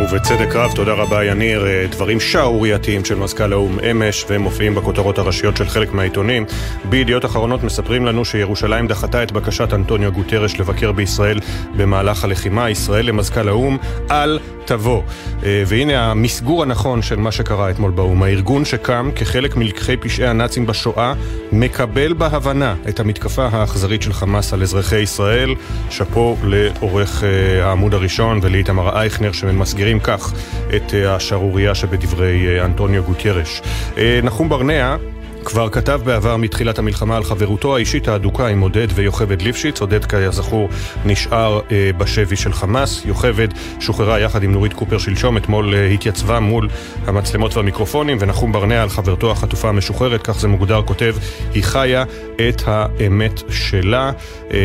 ובצדק 0.00 0.56
רב, 0.56 0.72
תודה 0.74 0.92
רבה 0.92 1.24
יניר, 1.24 1.66
אה, 1.66 1.86
דברים 1.90 2.20
שערורייתיים 2.20 3.04
של 3.04 3.14
מזכ"ל 3.14 3.52
האו"ם 3.52 3.78
אמש 3.80 4.24
והם 4.28 4.40
מופיעים 4.40 4.74
בכותרות 4.74 5.18
הראשיות 5.18 5.56
של 5.56 5.68
חלק 5.68 5.92
מהעיתונים. 5.92 6.44
בידיעות 6.84 7.24
אחרונות 7.24 7.62
מספרים 7.62 8.06
לנו 8.06 8.24
שירושלים 8.24 8.86
דחתה 8.86 9.22
את 9.22 9.32
בקשת 9.32 9.72
אנטוניו 9.72 10.12
גוטרש 10.12 10.60
לבקר 10.60 10.92
בישראל 10.92 11.40
במהלך 11.76 12.24
הלחימה. 12.24 12.70
ישראל 12.70 13.06
למזכ"ל 13.06 13.48
האו"ם, 13.48 13.78
אל 14.10 14.38
תבוא. 14.64 15.02
אה, 15.44 15.62
והנה 15.66 16.10
המסגור 16.10 16.62
הנכון 16.62 17.02
של 17.02 17.16
מה 17.16 17.32
שקרה 17.32 17.70
אתמול 17.70 17.90
באו"ם. 17.90 18.22
הארגון 18.22 18.64
שקם 18.64 19.10
כחלק 19.16 19.56
מלקחי 19.56 19.96
פשעי 19.96 20.26
הנאצים 20.26 20.66
בשואה, 20.66 21.14
מקבל 21.52 22.12
בהבנה 22.12 22.74
את 22.88 23.00
המתקפה 23.00 23.48
האכזרית 23.52 24.02
של 24.02 24.12
חמאס 24.12 24.52
על 24.52 24.62
אזרחי 24.62 25.00
ישראל. 25.00 25.54
שאפו 25.90 26.36
לעורך 26.44 27.24
אה, 27.24 27.66
העמוד 27.66 27.94
הראשון 27.94 28.40
ולאיתמר 28.42 28.96
אייכנר 28.98 29.32
שממסגרים 29.32 30.00
כך 30.00 30.32
את 30.76 30.94
אה, 30.94 31.14
השערורייה 31.14 31.74
שבדברי 31.74 32.64
אנטוניו 32.64 33.02
גוטיירש. 33.02 33.62
נחום 34.22 34.48
ברנע 34.48 34.96
כבר 35.44 35.68
כתב 35.68 36.00
בעבר 36.04 36.36
מתחילת 36.36 36.78
המלחמה 36.78 37.16
על 37.16 37.24
חברותו 37.24 37.76
האישית 37.76 38.08
האדוקה 38.08 38.46
עם 38.46 38.60
עודד 38.60 38.86
ויוכבד 38.94 39.42
ליפשיץ. 39.42 39.80
עודד 39.80 40.04
כזכור 40.04 40.68
נשאר 41.04 41.60
אה, 41.70 41.90
בשבי 41.98 42.36
של 42.36 42.52
חמאס. 42.52 43.02
יוכבד 43.04 43.48
שוחררה 43.80 44.20
יחד 44.20 44.42
עם 44.42 44.52
נורית 44.52 44.72
קופר 44.72 44.98
שלשום. 44.98 45.36
אתמול 45.36 45.74
אה, 45.74 45.86
התייצבה 45.86 46.40
מול 46.40 46.68
המצלמות 47.06 47.56
והמיקרופונים, 47.56 48.16
ונחום 48.20 48.52
ברנע 48.52 48.82
על 48.82 48.88
חברתו 48.88 49.30
החטופה 49.30 49.68
המשוחררת, 49.68 50.22
כך 50.22 50.38
זה 50.38 50.48
מוגדר, 50.48 50.82
כותב, 50.82 51.14
היא 51.54 51.64
חיה 51.64 52.04
את 52.48 52.62
האמת 52.66 53.42
שלה. 53.50 54.12
אה, 54.52 54.58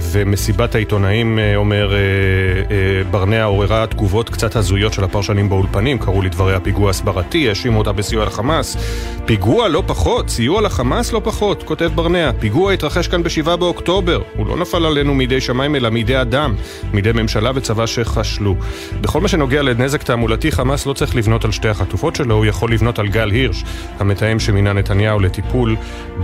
ומסיבת 0.00 0.74
העיתונאים, 0.74 1.38
אה, 1.38 1.56
אומר 1.56 1.92
אה, 1.92 1.98
אה, 1.98 3.04
ברנע, 3.10 3.44
עוררה 3.44 3.86
תגובות 3.86 4.30
קצת 4.30 4.56
הזויות 4.56 4.92
של 4.92 5.04
הפרשנים 5.04 5.48
באולפנים. 5.48 5.98
קראו 5.98 6.22
לדבריה 6.22 6.60
פיגוע 6.60 6.90
הסברתי, 6.90 7.48
האשימו 7.48 7.78
אותה 7.78 7.92
בסיוע 7.92 8.24
לחמאס. 8.24 8.76
פיגוע 9.24 9.68
לא 9.68 9.82
פחות. 9.86 10.13
פחות, 10.14 10.28
סיוע 10.30 10.62
לחמאס 10.62 11.12
לא 11.12 11.20
פחות, 11.24 11.62
כותב 11.62 11.90
ברנע. 11.94 12.30
פיגוע 12.40 12.72
התרחש 12.72 13.08
כאן 13.08 13.22
ב-7 13.22 13.56
באוקטובר. 13.56 14.22
הוא 14.36 14.46
לא 14.46 14.56
נפל 14.56 14.86
עלינו 14.86 15.14
מידי 15.14 15.40
שמיים 15.40 15.76
אלא 15.76 15.90
מידי 15.90 16.20
אדם, 16.20 16.54
מידי 16.92 17.12
ממשלה 17.12 17.50
וצבא 17.54 17.86
שחשלו. 17.86 18.56
בכל 19.00 19.20
מה 19.20 19.28
שנוגע 19.28 19.62
לנזק 19.62 20.02
תעמולתי, 20.02 20.52
חמאס 20.52 20.86
לא 20.86 20.92
צריך 20.92 21.16
לבנות 21.16 21.44
על 21.44 21.50
שתי 21.50 21.68
החטופות 21.68 22.16
שלו, 22.16 22.34
הוא 22.34 22.46
יכול 22.46 22.72
לבנות 22.72 22.98
על 22.98 23.08
גל 23.08 23.30
הירש, 23.30 23.64
המתאם 23.98 24.40
שמינה 24.40 24.72
נתניהו 24.72 25.20
לטיפול 25.20 25.76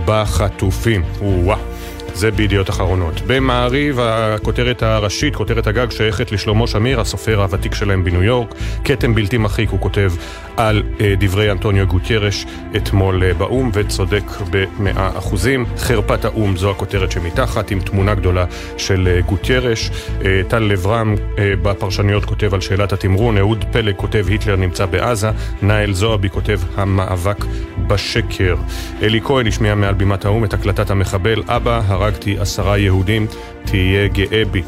בחטופים. 0.05 1.03
וואו. 1.21 1.80
זה 2.15 2.31
בידיעות 2.31 2.69
אחרונות. 2.69 3.21
במעריב, 3.27 3.99
הכותרת 3.99 4.83
הראשית, 4.83 5.35
כותרת 5.35 5.67
הגג, 5.67 5.91
שייכת 5.91 6.31
לשלמה 6.31 6.67
שמיר, 6.67 7.01
הסופר 7.01 7.41
הוותיק 7.41 7.73
שלהם 7.73 8.03
בניו 8.03 8.23
יורק. 8.23 8.55
כתם 8.83 9.15
בלתי 9.15 9.37
מחיק, 9.37 9.69
הוא 9.69 9.79
כותב 9.79 10.13
על 10.57 10.83
אה, 11.01 11.13
דברי 11.19 11.51
אנטוניו 11.51 11.87
גוטיירש 11.87 12.45
אתמול 12.75 13.23
אה, 13.23 13.33
באו"ם, 13.33 13.69
וצודק 13.73 14.23
במאה 14.49 15.09
אחוזים. 15.17 15.65
חרפת 15.77 16.25
האו"ם 16.25 16.57
זו 16.57 16.71
הכותרת 16.71 17.11
שמתחת, 17.11 17.71
עם 17.71 17.79
תמונה 17.79 18.15
גדולה 18.15 18.45
של 18.77 19.07
אה, 19.11 19.21
גוטיירש. 19.21 19.91
טל 20.47 20.59
לברם 20.59 21.15
אה, 21.37 21.53
בפרשניות 21.61 22.25
כותב 22.25 22.53
על 22.53 22.61
שאלת 22.61 22.93
התמרון, 22.93 23.37
אהוד 23.37 23.65
פלג 23.71 23.95
כותב 23.95 24.25
היטלר 24.29 24.55
נמצא 24.55 24.85
בעזה, 24.85 25.29
נאיל 25.61 25.93
זועבי 25.93 26.29
כותב 26.29 26.59
המאבק 26.75 27.45
בשקר. 27.87 28.55
אלי 29.01 29.21
כהן 29.21 29.47
השמיע 29.47 29.75
מעל 29.75 29.93
בימת 29.93 30.25
האו"ם 30.25 30.43
את 30.43 30.53
הקלטת 30.53 30.89
המחבל, 30.89 31.43
אבא, 31.47 31.81
הרגתי 32.01 32.39
עשרה 32.39 32.77
יהודים, 32.77 33.27
תהיה 33.65 34.07
גאה 34.07 34.43
בי. 34.51 34.61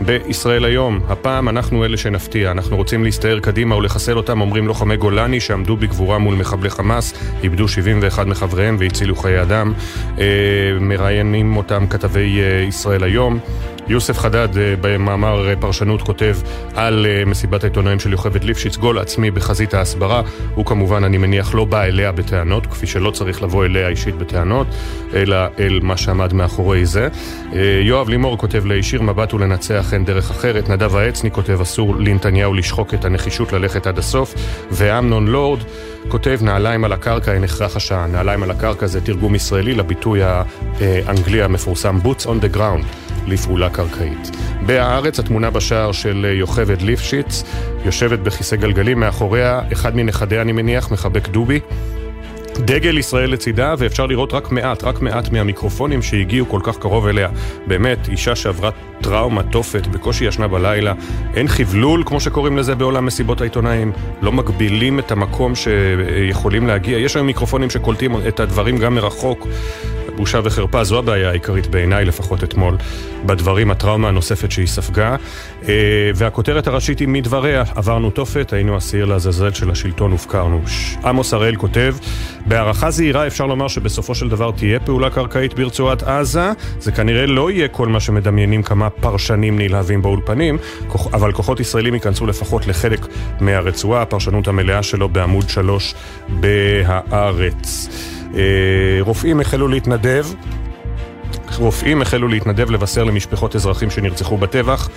בישראל 0.00 0.64
היום, 0.64 1.00
הפעם 1.08 1.48
אנחנו 1.48 1.84
אלה 1.84 1.96
שנפתיע, 1.96 2.50
אנחנו 2.50 2.76
רוצים 2.76 3.04
להסתער 3.04 3.40
קדימה 3.40 3.76
ולחסל 3.76 4.16
אותם, 4.16 4.40
אומרים 4.40 4.66
לוחמי 4.66 4.96
גולני 4.96 5.40
שעמדו 5.40 5.76
בגבורה 5.76 6.18
מול 6.18 6.34
מחבלי 6.34 6.70
חמאס, 6.70 7.14
איבדו 7.42 7.68
71 7.68 8.26
מחבריהם 8.26 8.76
והצילו 8.78 9.16
חיי 9.16 9.42
אדם, 9.42 9.72
אה, 10.18 10.24
מראיינים 10.80 11.56
אותם 11.56 11.86
כתבי 11.86 12.40
אה, 12.40 12.64
ישראל 12.68 13.04
היום. 13.04 13.38
יוסף 13.88 14.18
חדד 14.18 14.58
אה, 14.58 14.74
במאמר 14.80 15.48
אה, 15.48 15.56
פרשנות 15.56 16.02
כותב 16.02 16.36
על 16.74 17.06
אה, 17.08 17.24
מסיבת 17.24 17.64
העיתונאים 17.64 18.00
של 18.00 18.12
יוכבד 18.12 18.44
ליפשיץ, 18.44 18.76
גול 18.76 18.98
עצמי 18.98 19.30
בחזית 19.30 19.74
ההסברה. 19.74 20.22
הוא 20.54 20.66
כמובן, 20.66 21.04
אני 21.04 21.18
מניח, 21.18 21.54
לא 21.54 21.64
בא 21.64 21.82
אליה 21.82 22.12
בטענות, 22.12 22.66
כפי 22.66 22.86
שלא 22.86 23.10
צריך 23.10 23.42
לבוא 23.42 23.64
אליה 23.64 23.88
אישית 23.88 24.14
בטענות, 24.14 24.66
אלא 25.14 25.36
אל 25.58 25.80
מה 25.82 25.96
שעמד 25.96 26.32
מאחורי 26.32 26.86
זה. 26.86 27.08
יואב 27.82 28.08
לימור 28.08 28.38
כותב 28.38 28.66
להישיר 28.66 29.02
מבט 29.02 29.34
ולנצח 29.34 29.94
אין 29.94 30.04
דרך 30.04 30.30
אחרת. 30.30 30.70
נדב 30.70 30.96
העצני 30.96 31.30
כותב 31.30 31.60
אסור 31.60 31.96
לנתניהו 31.96 32.54
לשחוק 32.54 32.94
את 32.94 33.04
הנחישות 33.04 33.52
ללכת 33.52 33.86
עד 33.86 33.98
הסוף. 33.98 34.34
ואמנון 34.70 35.28
לורד 35.28 35.60
כותב 36.08 36.38
נעליים 36.42 36.84
על 36.84 36.92
הקרקע 36.92 37.32
אין 37.32 37.44
הכרח 37.44 37.76
השעה. 37.76 38.06
נעליים 38.06 38.42
על 38.42 38.50
הקרקע 38.50 38.86
זה 38.86 39.00
תרגום 39.00 39.34
ישראלי 39.34 39.74
לביטוי 39.74 40.20
האנגלי 40.22 41.42
המפורסם 41.42 41.98
Boots 42.04 42.24
on 42.24 42.44
the 42.44 42.56
ground. 42.56 42.84
לפעולה 43.26 43.70
קרקעית. 43.70 44.30
בהארץ 44.66 45.18
התמונה 45.18 45.50
בשער 45.50 45.92
של 45.92 46.26
יוכבד 46.38 46.82
ליפשיץ, 46.82 47.42
יושבת 47.84 48.18
בכיסא 48.18 48.56
גלגלים 48.56 49.00
מאחוריה, 49.00 49.60
אחד 49.72 49.96
מנכדיה 49.96 50.42
אני 50.42 50.52
מניח, 50.52 50.90
מחבק 50.90 51.28
דובי. 51.28 51.60
דגל 52.58 52.98
ישראל 52.98 53.30
לצידה, 53.30 53.74
ואפשר 53.78 54.06
לראות 54.06 54.34
רק 54.34 54.52
מעט, 54.52 54.84
רק 54.84 55.00
מעט 55.00 55.32
מהמיקרופונים 55.32 56.02
שהגיעו 56.02 56.48
כל 56.48 56.60
כך 56.62 56.78
קרוב 56.78 57.06
אליה. 57.06 57.28
באמת, 57.66 58.08
אישה 58.08 58.36
שעברה 58.36 58.70
טראומה, 59.00 59.42
תופת, 59.42 59.86
בקושי 59.86 60.24
ישנה 60.24 60.48
בלילה. 60.48 60.92
אין 61.34 61.48
חבלול, 61.48 62.02
כמו 62.06 62.20
שקוראים 62.20 62.56
לזה 62.56 62.74
בעולם 62.74 63.06
מסיבות 63.06 63.40
העיתונאים. 63.40 63.92
לא 64.22 64.32
מגבילים 64.32 64.98
את 64.98 65.12
המקום 65.12 65.54
שיכולים 65.54 66.66
להגיע. 66.66 66.98
יש 66.98 67.16
היום 67.16 67.26
מיקרופונים 67.26 67.70
שקולטים 67.70 68.16
את 68.28 68.40
הדברים 68.40 68.78
גם 68.78 68.94
מרחוק. 68.94 69.46
בושה 70.16 70.40
וחרפה, 70.44 70.84
זו 70.84 70.98
הבעיה 70.98 71.30
העיקרית 71.30 71.66
בעיניי, 71.66 72.04
לפחות 72.04 72.44
אתמול, 72.44 72.76
בדברים, 73.26 73.70
הטראומה 73.70 74.08
הנוספת 74.08 74.50
שהיא 74.50 74.66
ספגה. 74.66 75.16
אה, 75.68 76.10
והכותרת 76.14 76.66
הראשית 76.66 76.98
היא 76.98 77.08
מדבריה, 77.08 77.62
עברנו 77.74 78.10
תופת, 78.10 78.52
היינו 78.52 78.76
השעיר 78.76 79.04
לעזאזל 79.04 79.52
של 79.52 79.70
השלטון, 79.70 80.12
הופקרנו. 80.12 80.60
עמוס 81.04 81.34
הראל 81.34 81.56
כותב, 81.56 81.94
בהערכה 82.46 82.90
זהירה 82.90 83.26
אפשר 83.26 83.46
לומר 83.46 83.68
שבסופו 83.68 84.14
של 84.14 84.28
דבר 84.28 84.50
תהיה 84.50 84.80
פעולה 84.80 85.10
קרקעית 85.10 85.54
ברצועת 85.54 86.02
עזה, 86.02 86.52
זה 86.78 86.92
כנראה 86.92 87.26
לא 87.26 87.50
יהיה 87.50 87.68
כל 87.68 87.88
מה 87.88 88.00
שמדמיינים 88.00 88.62
כמה 88.62 88.90
פרשנים 88.90 89.58
נלהבים 89.58 90.02
באולפנים, 90.02 90.58
אבל 91.12 91.32
כוחות 91.32 91.60
ישראלים 91.60 91.94
ייכנסו 91.94 92.26
לפחות 92.26 92.66
לחלק 92.66 93.06
מהרצועה, 93.40 94.02
הפרשנות 94.02 94.48
המלאה 94.48 94.82
שלו 94.82 95.08
בעמוד 95.08 95.48
3 95.48 95.94
בהארץ. 96.28 97.88
אה, 98.36 98.40
רופאים 99.00 99.40
החלו 99.40 99.68
להתנדב 99.68 100.26
רופאים 101.58 102.02
החלו 102.02 102.28
להתנדב 102.28 102.70
לבשר 102.70 103.04
למשפחות 103.04 103.56
אזרחים 103.56 103.90
שנרצחו 103.90 104.36
בטבח. 104.36 104.88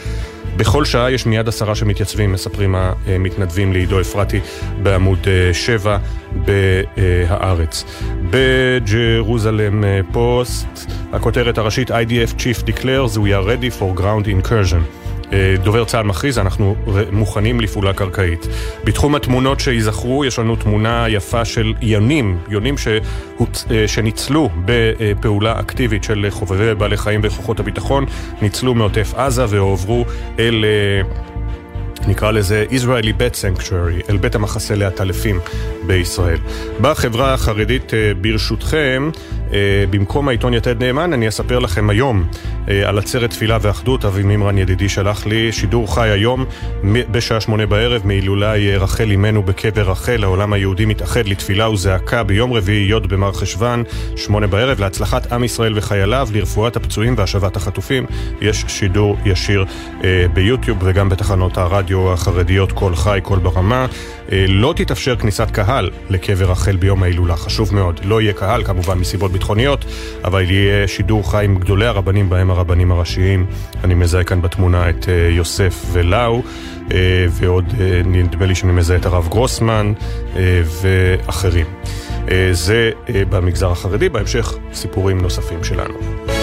בכל 0.58 0.86
שעה 0.86 1.12
יש 1.12 1.26
מיד 1.26 1.48
עשרה 1.48 1.76
שמתייצבים, 1.76 2.32
מספרים 2.32 2.76
המתנדבים 2.76 3.74
לעידו 3.74 4.02
אפרתי 4.02 4.40
בעמוד 4.84 5.28
7 5.54 5.98
בהארץ. 6.46 7.84
בג'רוזלם 8.30 9.84
פוסט, 10.12 10.92
הכותרת 11.14 11.58
הראשית 11.58 11.92
IDF 11.92 12.40
Chief 12.40 12.64
declares 12.64 13.18
we 13.18 13.32
are 13.32 13.46
ready 13.46 13.80
for 13.80 14.00
ground 14.00 14.28
incursion. 14.28 14.97
אה, 15.34 15.56
דובר 15.64 15.86
צה"ל 15.86 16.06
מכריז, 16.06 16.40
אנחנו 16.40 16.76
מוכנים 17.12 17.60
לפעולה 17.60 17.94
קרקעית. 17.94 18.48
בתחום 18.84 19.16
התמונות 19.16 19.60
שייזכרו, 19.60 20.26
יש 20.26 20.40
לנו 20.40 20.56
תמונה 20.56 21.06
יפה 21.10 21.46
של 21.46 21.74
יונים, 21.82 22.38
יונים 22.50 22.76
שהוצ... 22.78 23.66
אה, 23.72 23.88
שניצלו 23.88 24.50
בפעולה 24.66 25.60
אקטיבית 25.60 26.04
של 26.04 26.28
חובבי 26.30 26.76
בעלי 26.76 26.98
חיים 26.98 27.22
וכוחות 27.24 27.60
הביטחון, 27.60 28.06
ניצלו 28.42 28.74
מעוטף 28.76 29.14
עזה 29.16 29.46
והועברו 29.50 30.06
אל... 30.40 30.66
אה, 30.66 31.28
נקרא 32.08 32.32
לזה 32.32 32.66
Israeli 32.70 33.14
Bat 33.20 33.36
Sanctuary, 33.36 34.10
אל 34.10 34.18
בית 34.18 34.36
המחסה 34.36 34.76
לעטלפים 34.76 35.40
בישראל. 35.88 36.38
בחברה 36.82 37.34
החרדית, 37.34 37.92
ברשותכם, 38.22 39.10
במקום 39.90 40.28
העיתון 40.28 40.54
יתד 40.54 40.84
נאמן, 40.84 41.14
אני 41.14 41.28
אספר 41.28 41.60
לכם 41.60 41.90
היום 41.90 42.24
אה, 42.70 42.90
על 42.90 42.98
עצרת 42.98 43.30
תפילה 43.30 43.58
ואחדות. 43.62 44.06
אבי 44.06 44.24
מימרן 44.24 44.58
ידידי 44.58 44.90
שלח 44.90 45.26
לי 45.26 45.52
שידור 45.52 45.96
חי 45.96 46.10
היום 46.10 46.46
בשעה 46.84 47.40
שמונה 47.40 47.66
בערב 47.66 48.02
מהילולי 48.06 48.72
אה, 48.72 48.78
רחל 48.78 49.12
אימנו 49.12 49.44
בקבר 49.44 49.92
רחל. 49.92 50.24
העולם 50.24 50.54
היהודי 50.54 50.86
מתאחד 50.86 51.28
לתפילה 51.28 51.70
וזעקה 51.70 52.24
ביום 52.24 52.54
רביעי 52.54 52.90
י' 52.90 53.00
במר 53.00 53.32
חשוון, 53.32 53.84
שמונה 54.16 54.48
בערב, 54.48 54.80
להצלחת 54.80 55.32
עם 55.32 55.44
ישראל 55.44 55.74
וחייליו, 55.78 56.28
לרפואת 56.34 56.76
הפצועים 56.76 57.14
והשבת 57.18 57.56
החטופים. 57.56 58.06
יש 58.42 58.66
שידור 58.68 59.18
ישיר 59.26 59.66
ביוטיוב 60.34 60.78
וגם 60.82 61.10
בתחנות 61.10 61.58
הרדיו 61.58 62.14
החרדיות 62.14 62.72
קול 62.72 62.96
חי, 62.96 63.20
קול 63.24 63.40
ברמה. 63.40 63.86
לא 64.32 64.74
תתאפשר 64.76 65.16
כניסת 65.16 65.52
קהל 65.52 65.90
לקבר 66.10 66.52
רחל 66.52 66.76
ביום 66.76 67.04
ההילולה, 67.04 67.38
חשוב 67.38 67.76
מאוד. 67.76 68.00
לא 68.04 68.22
יהיה 68.22 68.34
קהל, 68.34 68.64
כמובן 68.64 68.98
מסיבות 68.98 69.32
ביטחוניות, 69.32 69.86
אבל 70.24 70.52
יהיה 70.52 70.88
שידור 70.88 71.32
חי 71.32 71.46
עם 71.46 71.56
גדולי 71.56 71.86
הרבנים, 71.86 72.30
בהם 72.30 72.52
הרבנים 72.52 72.92
הראשיים. 72.92 73.46
אני 73.84 73.94
מזהה 73.94 74.24
כאן 74.24 74.42
בתמונה 74.42 74.90
את 74.90 75.10
אה, 75.10 75.30
יוסף 75.32 75.86
ולאו, 75.92 76.42
אה, 76.92 76.98
ועוד 77.32 77.74
אה, 77.80 78.02
נדמה 78.06 78.46
לי 78.46 78.56
שאני 78.56 78.72
מזהה 78.72 78.98
את 78.98 79.06
הרב 79.06 79.28
גרוסמן 79.30 79.94
ואחרים. 80.82 81.66
זה 82.52 82.92
במגזר 83.30 83.72
החרדי, 83.72 84.10
בהמשך 84.10 84.54
סיפורים 84.74 85.22
נוספים 85.22 85.64
שלנו. 85.64 86.37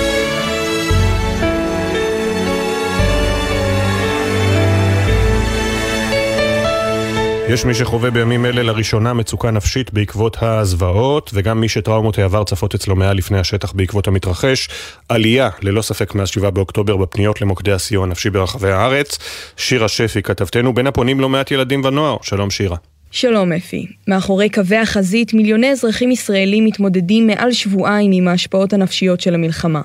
יש 7.48 7.64
מי 7.64 7.74
שחווה 7.74 8.10
בימים 8.10 8.46
אלה 8.46 8.62
לראשונה 8.62 9.14
מצוקה 9.14 9.50
נפשית 9.50 9.92
בעקבות 9.92 10.36
הזוועות, 10.40 11.30
וגם 11.34 11.60
מי 11.60 11.68
שטראומות 11.68 12.18
העבר 12.18 12.44
צפות 12.44 12.74
אצלו 12.74 12.96
מעל 12.96 13.16
לפני 13.16 13.38
השטח 13.38 13.72
בעקבות 13.72 14.08
המתרחש. 14.08 14.68
עלייה, 15.08 15.48
ללא 15.62 15.82
ספק, 15.82 16.14
מאז 16.14 16.28
7 16.28 16.50
באוקטובר 16.50 16.96
בפניות 16.96 17.40
למוקדי 17.40 17.72
הסיוע 17.72 18.04
הנפשי 18.04 18.30
ברחבי 18.30 18.70
הארץ. 18.70 19.18
שירה 19.56 19.88
שפי, 19.88 20.22
כתבתנו, 20.22 20.74
בין 20.74 20.86
הפונים 20.86 21.20
לא 21.20 21.28
מעט 21.28 21.50
ילדים 21.50 21.84
ונוער. 21.84 22.16
שלום 22.22 22.50
שירה. 22.50 22.93
שלום 23.16 23.52
אפי. 23.52 23.86
מאחורי 24.08 24.48
קווי 24.48 24.76
החזית 24.76 25.34
מיליוני 25.34 25.70
אזרחים 25.70 26.10
ישראלים 26.10 26.64
מתמודדים 26.64 27.26
מעל 27.26 27.52
שבועיים 27.52 28.12
עם 28.12 28.28
ההשפעות 28.28 28.72
הנפשיות 28.72 29.20
של 29.20 29.34
המלחמה. 29.34 29.82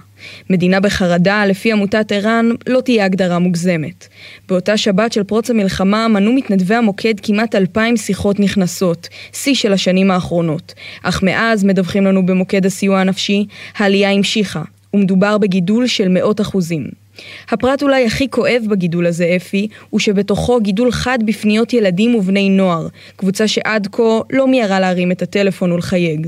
מדינה 0.50 0.80
בחרדה, 0.80 1.46
לפי 1.46 1.72
עמותת 1.72 2.12
ער"ן, 2.12 2.50
לא 2.68 2.82
תהיה 2.82 3.06
הגדרה 3.06 3.40
מוגזמת. 3.40 4.08
באותה 4.48 4.78
שבת 4.78 5.14
של 5.14 5.24
פרוץ 5.24 5.50
המלחמה 5.50 6.08
מנו 6.08 6.34
מתנדבי 6.34 6.76
המוקד 6.76 7.14
כמעט 7.24 7.56
אלפיים 7.56 7.98
שיחות 7.98 8.40
נכנסות, 8.40 9.08
שיא 9.34 9.56
של 9.56 9.74
השנים 9.74 10.12
האחרונות. 10.12 10.74
אך 11.04 11.24
מאז, 11.24 11.64
מדווחים 11.64 12.06
לנו 12.06 12.26
במוקד 12.26 12.66
הסיוע 12.66 13.00
הנפשי, 13.00 13.46
העלייה 13.78 14.12
המשיכה, 14.12 14.64
ומדובר 14.94 15.38
בגידול 15.38 15.88
של 15.88 16.08
מאות 16.08 16.42
אחוזים. 16.42 17.09
הפרט 17.50 17.84
אולי 17.84 18.06
הכי 18.06 18.30
כואב 18.30 18.64
בגידול 18.70 19.06
הזה, 19.06 19.34
אפי, 19.36 19.68
הוא 19.90 20.00
שבתוכו 20.00 20.60
גידול 20.60 20.92
חד 20.92 21.20
בפניות 21.26 21.74
ילדים 21.74 22.16
ובני 22.16 22.50
נוער, 22.50 22.88
קבוצה 23.16 23.48
שעד 23.48 23.88
כה 23.92 24.20
לא 24.30 24.48
מיהרה 24.48 24.80
להרים 24.80 25.12
את 25.12 25.22
הטלפון 25.22 25.72
ולחייג. 25.72 26.28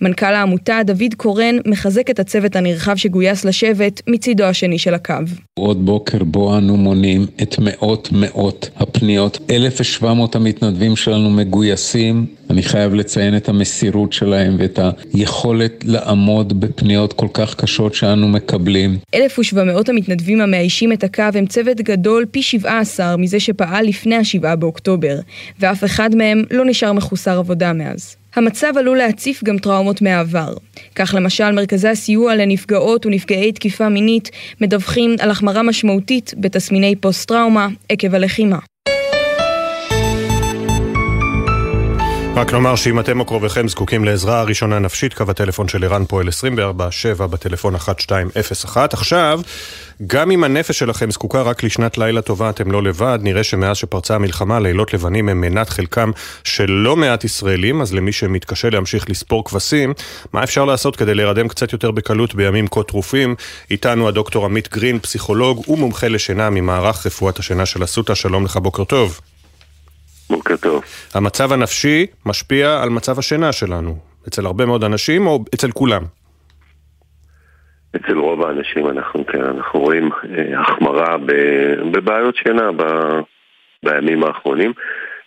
מנכ"ל 0.00 0.26
העמותה, 0.26 0.80
דוד 0.84 1.14
קורן, 1.16 1.56
מחזק 1.66 2.10
את 2.10 2.18
הצוות 2.18 2.56
הנרחב 2.56 2.96
שגויס 2.96 3.44
לשבת 3.44 4.02
מצידו 4.06 4.44
השני 4.44 4.78
של 4.78 4.94
הקו. 4.94 5.14
עוד 5.58 5.86
בוקר 5.86 6.24
בו 6.24 6.58
אנו 6.58 6.76
מונים 6.76 7.26
את 7.42 7.58
מאות 7.58 8.08
מאות 8.12 8.70
הפניות. 8.76 9.38
1,700 9.50 10.36
המתנדבים 10.36 10.96
שלנו 10.96 11.30
מגויסים. 11.30 12.26
אני 12.50 12.62
חייב 12.62 12.94
לציין 12.94 13.36
את 13.36 13.48
המסירות 13.48 14.12
שלהם 14.12 14.56
ואת 14.58 14.78
היכולת 15.14 15.84
לעמוד 15.84 16.60
בפניות 16.60 17.12
כל 17.12 17.28
כך 17.34 17.54
קשות 17.54 17.94
שאנו 17.94 18.28
מקבלים. 18.28 18.98
1,700 19.14 19.88
המתנדבים 19.88 20.40
המאיישים 20.40 20.92
את 20.92 21.04
הקו 21.04 21.22
הם 21.34 21.46
צוות 21.46 21.80
גדול 21.80 22.26
פי 22.30 22.42
17 22.42 23.16
מזה 23.16 23.40
שפעל 23.40 23.86
לפני 23.86 24.16
ה-7 24.16 24.56
באוקטובר, 24.56 25.18
ואף 25.60 25.84
אחד 25.84 26.14
מהם 26.14 26.42
לא 26.50 26.64
נשאר 26.64 26.92
מחוסר 26.92 27.38
עבודה 27.38 27.72
מאז. 27.72 28.19
המצב 28.36 28.72
עלול 28.76 28.98
להציף 28.98 29.44
גם 29.44 29.58
טראומות 29.58 30.02
מהעבר. 30.02 30.54
כך 30.94 31.14
למשל, 31.16 31.52
מרכזי 31.52 31.88
הסיוע 31.88 32.36
לנפגעות 32.36 33.06
ונפגעי 33.06 33.52
תקיפה 33.52 33.88
מינית 33.88 34.30
מדווחים 34.60 35.16
על 35.20 35.30
החמרה 35.30 35.62
משמעותית 35.62 36.34
בתסמיני 36.38 36.96
פוסט-טראומה 36.96 37.68
עקב 37.88 38.14
הלחימה. 38.14 38.58
רק 42.36 42.52
נאמר 42.52 42.76
שאם 42.76 43.00
אתם 43.00 43.20
או 43.20 43.24
קרוביכם 43.24 43.68
זקוקים 43.68 44.04
לעזרה 44.04 44.42
ראשונה 44.42 44.78
נפשית, 44.78 45.14
קו 45.14 45.24
הטלפון 45.28 45.68
של 45.68 45.84
ערן 45.84 46.04
פועל 46.04 46.28
24-7 46.28 47.26
בטלפון 47.26 47.74
1201. 47.74 48.94
עכשיו, 48.94 49.40
גם 50.06 50.30
אם 50.30 50.44
הנפש 50.44 50.78
שלכם 50.78 51.10
זקוקה 51.10 51.42
רק 51.42 51.62
לשנת 51.62 51.98
לילה 51.98 52.22
טובה, 52.22 52.50
אתם 52.50 52.70
לא 52.70 52.82
לבד. 52.82 53.18
נראה 53.22 53.44
שמאז 53.44 53.76
שפרצה 53.76 54.14
המלחמה, 54.14 54.60
לילות 54.60 54.94
לבנים 54.94 55.28
הם 55.28 55.40
מנת 55.40 55.68
חלקם 55.68 56.10
של 56.44 56.70
לא 56.70 56.96
מעט 56.96 57.24
ישראלים, 57.24 57.80
אז 57.80 57.94
למי 57.94 58.12
שמתקשה 58.12 58.70
להמשיך 58.70 59.10
לספור 59.10 59.44
כבשים, 59.44 59.94
מה 60.32 60.44
אפשר 60.44 60.64
לעשות 60.64 60.96
כדי 60.96 61.14
להירדם 61.14 61.48
קצת 61.48 61.72
יותר 61.72 61.90
בקלות 61.90 62.34
בימים 62.34 62.68
כה 62.68 62.82
טרופים? 62.82 63.34
איתנו 63.70 64.08
הדוקטור 64.08 64.44
עמית 64.44 64.68
גרין, 64.68 64.98
פסיכולוג 64.98 65.68
ומומחה 65.68 66.08
לשינה 66.08 66.50
ממערך 66.50 67.06
רפואת 67.06 67.38
השינה 67.38 67.66
של 67.66 67.84
אסותא. 67.84 68.14
שלום 68.14 68.44
לך, 68.44 68.56
בוקר 68.56 68.84
טוב. 68.84 69.20
בוקר 70.30 70.56
טוב. 70.56 70.82
המצב 71.14 71.52
הנפשי 71.52 72.06
משפיע 72.26 72.82
על 72.82 72.88
מצב 72.88 73.18
השינה 73.18 73.52
שלנו, 73.52 73.96
אצל 74.28 74.46
הרבה 74.46 74.66
מאוד 74.66 74.84
אנשים 74.84 75.26
או 75.26 75.44
אצל 75.54 75.70
כולם? 75.70 76.02
אצל 77.96 78.18
רוב 78.18 78.42
האנשים 78.42 78.88
אנחנו, 78.88 79.26
כן, 79.26 79.44
אנחנו 79.44 79.80
רואים 79.80 80.10
אה, 80.12 80.60
החמרה 80.60 81.16
בבעיות 81.92 82.36
שינה 82.36 82.72
ב, 82.72 82.82
בימים 83.82 84.24
האחרונים. 84.24 84.72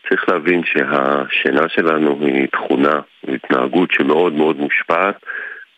צריך 0.09 0.29
להבין 0.29 0.61
שהשינה 0.65 1.69
שלנו 1.69 2.19
היא 2.21 2.47
תכונה, 2.47 2.99
היא 3.27 3.35
התנהגות 3.35 3.91
שמאוד 3.91 4.33
מאוד 4.33 4.57
מושפעת 4.57 5.15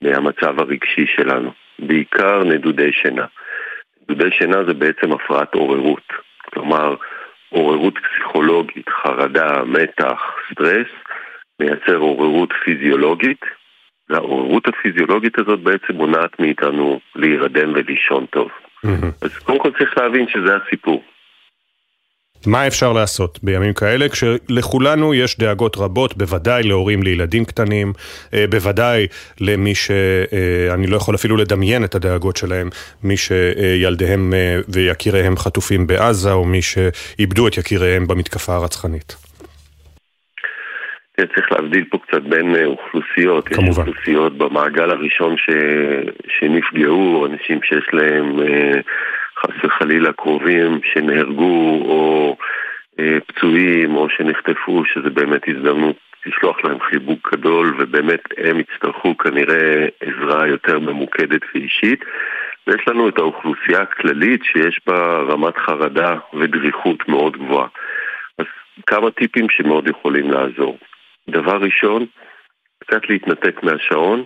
מהמצב 0.02 0.60
הרגשי 0.60 1.06
שלנו, 1.16 1.52
בעיקר 1.80 2.44
נדודי 2.44 2.92
שינה. 2.92 3.26
נדודי 4.04 4.32
שינה 4.32 4.64
זה 4.68 4.74
בעצם 4.74 5.12
הפרעת 5.12 5.54
עוררות, 5.54 6.14
כלומר 6.54 6.96
עוררות 7.50 7.94
פסיכולוגית, 7.98 8.90
חרדה, 8.90 9.64
מתח, 9.66 10.22
סטרס, 10.52 10.88
מייצר 11.60 11.98
עוררות 11.98 12.50
פיזיולוגית, 12.66 13.42
והעוררות 14.10 14.68
הפיזיולוגית 14.68 15.40
הזאת 15.40 15.60
בעצם 15.60 15.94
מונעת 15.94 16.40
מאיתנו 16.40 17.00
להירדם 17.16 17.72
ולישון 17.76 18.26
טוב. 18.26 18.50
Mm-hmm. 18.86 19.06
אז 19.22 19.38
קודם 19.38 19.60
כל 19.60 19.72
צריך 19.78 19.98
להבין 19.98 20.28
שזה 20.28 20.56
הסיפור. 20.56 21.04
מה 22.48 22.68
אפשר 22.68 22.94
לעשות 22.94 23.40
בימים 23.44 23.74
כאלה 23.74 24.10
כשלכולנו 24.10 25.14
יש 25.14 25.38
דאגות 25.40 25.78
רבות, 25.78 26.18
בוודאי 26.18 26.64
להורים 26.64 27.04
לילדים 27.04 27.46
קטנים, 27.46 27.94
אה, 28.34 28.46
בוודאי 28.50 29.08
למי 29.42 29.76
שאני 29.76 30.86
אה, 30.86 30.92
לא 30.92 30.96
יכול 30.98 31.16
אפילו 31.16 31.38
לדמיין 31.38 31.84
את 31.84 31.96
הדאגות 31.96 32.38
שלהם, 32.38 32.70
מי 33.04 33.18
שילדיהם 33.18 34.34
אה, 34.34 34.60
ויקיריהם 34.68 35.38
חטופים 35.38 35.88
בעזה 35.88 36.32
או 36.32 36.46
מי 36.46 36.62
שאיבדו 36.62 37.48
את 37.48 37.58
יקיריהם 37.58 38.08
במתקפה 38.08 38.56
הרצחנית. 38.56 39.16
צריך 41.18 41.52
להבדיל 41.52 41.86
פה 41.90 41.98
קצת 42.08 42.22
בין 42.22 42.56
אוכלוסיות. 42.66 43.48
כמובן. 43.48 43.70
יש 43.72 43.78
אוכלוסיות 43.78 44.38
במעגל 44.38 44.90
הראשון 44.90 45.36
ש... 45.38 45.50
שנפגעו, 46.28 47.26
אנשים 47.26 47.60
שיש 47.64 47.86
להם... 47.94 48.40
חס 49.46 49.64
וחלילה 49.64 50.14
קרובים 50.14 50.80
שנהרגו 50.94 51.82
או 51.86 52.36
אה, 53.00 53.18
פצועים 53.28 53.96
או 53.96 54.10
שנחטפו, 54.10 54.86
שזה 54.86 55.10
באמת 55.10 55.42
הזדמנות 55.48 55.96
לשלוח 56.26 56.64
להם 56.64 56.80
חיבוק 56.80 57.34
גדול, 57.34 57.76
ובאמת 57.80 58.22
הם 58.38 58.60
יצטרכו 58.60 59.18
כנראה 59.18 59.88
עזרה 60.00 60.48
יותר 60.48 60.80
ממוקדת 60.80 61.42
ואישית. 61.56 62.00
ויש 62.68 62.88
לנו 62.88 63.10
את 63.10 63.18
האוכלוסייה 63.18 63.82
הכללית 63.82 64.44
שיש 64.44 64.80
בה 64.88 65.18
רמת 65.18 65.58
חרדה 65.58 66.16
ודריכות 66.34 67.10
מאוד 67.10 67.38
גבוהה. 67.38 67.68
אז 68.40 68.46
כמה 68.88 69.12
טיפים 69.12 69.50
שמאוד 69.50 69.88
יכולים 69.88 70.32
לעזור. 70.32 70.78
דבר 71.30 71.58
ראשון, 71.58 72.06
קצת 72.80 73.10
להתנתק 73.10 73.64
מהשעון, 73.64 74.24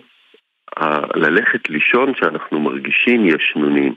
ללכת 1.15 1.69
לישון 1.69 2.13
שאנחנו 2.15 2.60
מרגישים 2.60 3.25
ישנונים. 3.25 3.93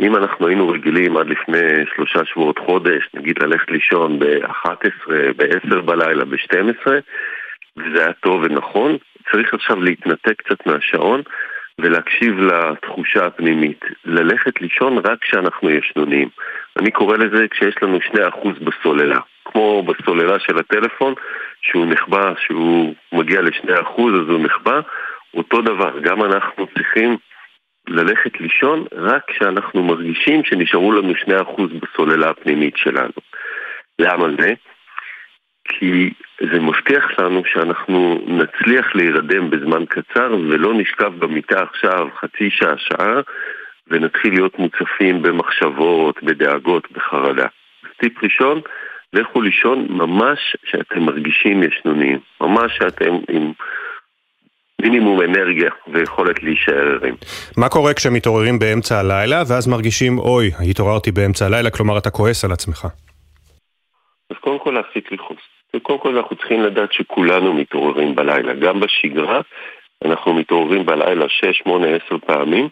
אם 0.00 0.16
אנחנו 0.16 0.46
היינו 0.46 0.68
רגילים 0.68 1.16
עד 1.16 1.26
לפני 1.28 1.84
שלושה 1.94 2.24
שבועות 2.24 2.58
חודש, 2.58 3.08
נגיד 3.14 3.42
ללכת 3.42 3.70
לישון 3.70 4.18
ב-11, 4.18 5.12
ב-10 5.36 5.80
בלילה, 5.80 6.24
ב-12, 6.24 6.86
וזה 7.76 8.04
היה 8.04 8.12
טוב 8.12 8.42
ונכון, 8.42 8.96
צריך 9.32 9.54
עכשיו 9.54 9.82
להתנתק 9.82 10.42
קצת 10.42 10.66
מהשעון 10.66 11.22
ולהקשיב 11.80 12.40
לתחושה 12.40 13.26
הפנימית. 13.26 13.84
ללכת 14.04 14.60
לישון 14.60 14.98
רק 14.98 15.18
כשאנחנו 15.20 15.70
ישנונים. 15.70 16.28
אני 16.78 16.90
קורא 16.90 17.16
לזה 17.16 17.48
כשיש 17.50 17.74
לנו 17.82 17.98
2% 17.98 18.18
בסוללה. 18.64 19.20
כמו 19.44 19.82
בסוללה 19.82 20.38
של 20.38 20.58
הטלפון, 20.58 21.14
שהוא 21.62 21.86
נחבא, 21.86 22.32
שהוא 22.46 22.94
מגיע 23.12 23.40
ל-2% 23.40 24.00
אז 24.00 24.28
הוא 24.28 24.40
נחבא, 24.40 24.80
אותו 25.34 25.62
דבר, 25.62 25.98
גם 25.98 26.22
אנחנו 26.22 26.66
צריכים 26.74 27.16
ללכת 27.88 28.40
לישון 28.40 28.84
רק 28.92 29.22
כשאנחנו 29.26 29.82
מרגישים 29.82 30.44
שנשארו 30.44 30.92
לנו 30.92 31.12
2% 31.12 31.60
בסוללה 31.80 32.30
הפנימית 32.30 32.76
שלנו. 32.76 33.12
למה 33.98 34.26
זה? 34.38 34.54
כי 35.64 36.12
זה 36.40 36.60
מבטיח 36.60 37.18
לנו 37.18 37.42
שאנחנו 37.44 38.20
נצליח 38.26 38.94
להירדם 38.94 39.50
בזמן 39.50 39.84
קצר 39.86 40.36
ולא 40.48 40.74
נשכב 40.74 41.12
במיטה 41.18 41.62
עכשיו 41.62 42.08
חצי 42.20 42.50
שעה, 42.50 42.78
שעה 42.78 43.20
ונתחיל 43.88 44.32
להיות 44.34 44.58
מוצפים 44.58 45.22
במחשבות, 45.22 46.22
בדאגות, 46.22 46.92
בחרדה. 46.92 47.46
טיפ 47.96 48.24
ראשון, 48.24 48.60
לכו 49.12 49.42
לישון 49.42 49.86
ממש 49.90 50.56
שאתם 50.64 51.00
מרגישים 51.00 51.62
ישנונים, 51.62 52.18
ממש 52.40 52.76
שאתם 52.78 53.14
עם 53.28 53.52
מינימום 54.82 55.22
אנרגיה 55.22 55.70
ויכולת 55.92 56.42
להישאר 56.42 56.88
ערים. 56.94 57.14
מה 57.56 57.68
קורה 57.68 57.94
כשמתעוררים 57.94 58.58
באמצע 58.58 58.98
הלילה 58.98 59.42
ואז 59.48 59.68
מרגישים, 59.68 60.18
אוי, 60.18 60.50
התעוררתי 60.70 61.12
באמצע 61.12 61.46
הלילה, 61.46 61.70
כלומר 61.70 61.98
אתה 61.98 62.10
כועס 62.10 62.44
על 62.44 62.52
עצמך? 62.52 62.86
אז 64.30 64.36
קודם 64.40 64.58
כל 64.58 64.70
להפסיק 64.70 65.12
לכעוס. 65.12 65.40
וקודם 65.76 65.98
כל 65.98 66.16
אנחנו 66.16 66.36
צריכים 66.36 66.62
לדעת 66.62 66.92
שכולנו 66.92 67.52
מתעוררים 67.54 68.14
בלילה. 68.14 68.54
גם 68.54 68.80
בשגרה 68.80 69.40
אנחנו 70.04 70.34
מתעוררים 70.34 70.86
בלילה 70.86 71.28
6, 71.28 71.58
8, 71.58 71.86
10 72.06 72.18
פעמים, 72.26 72.68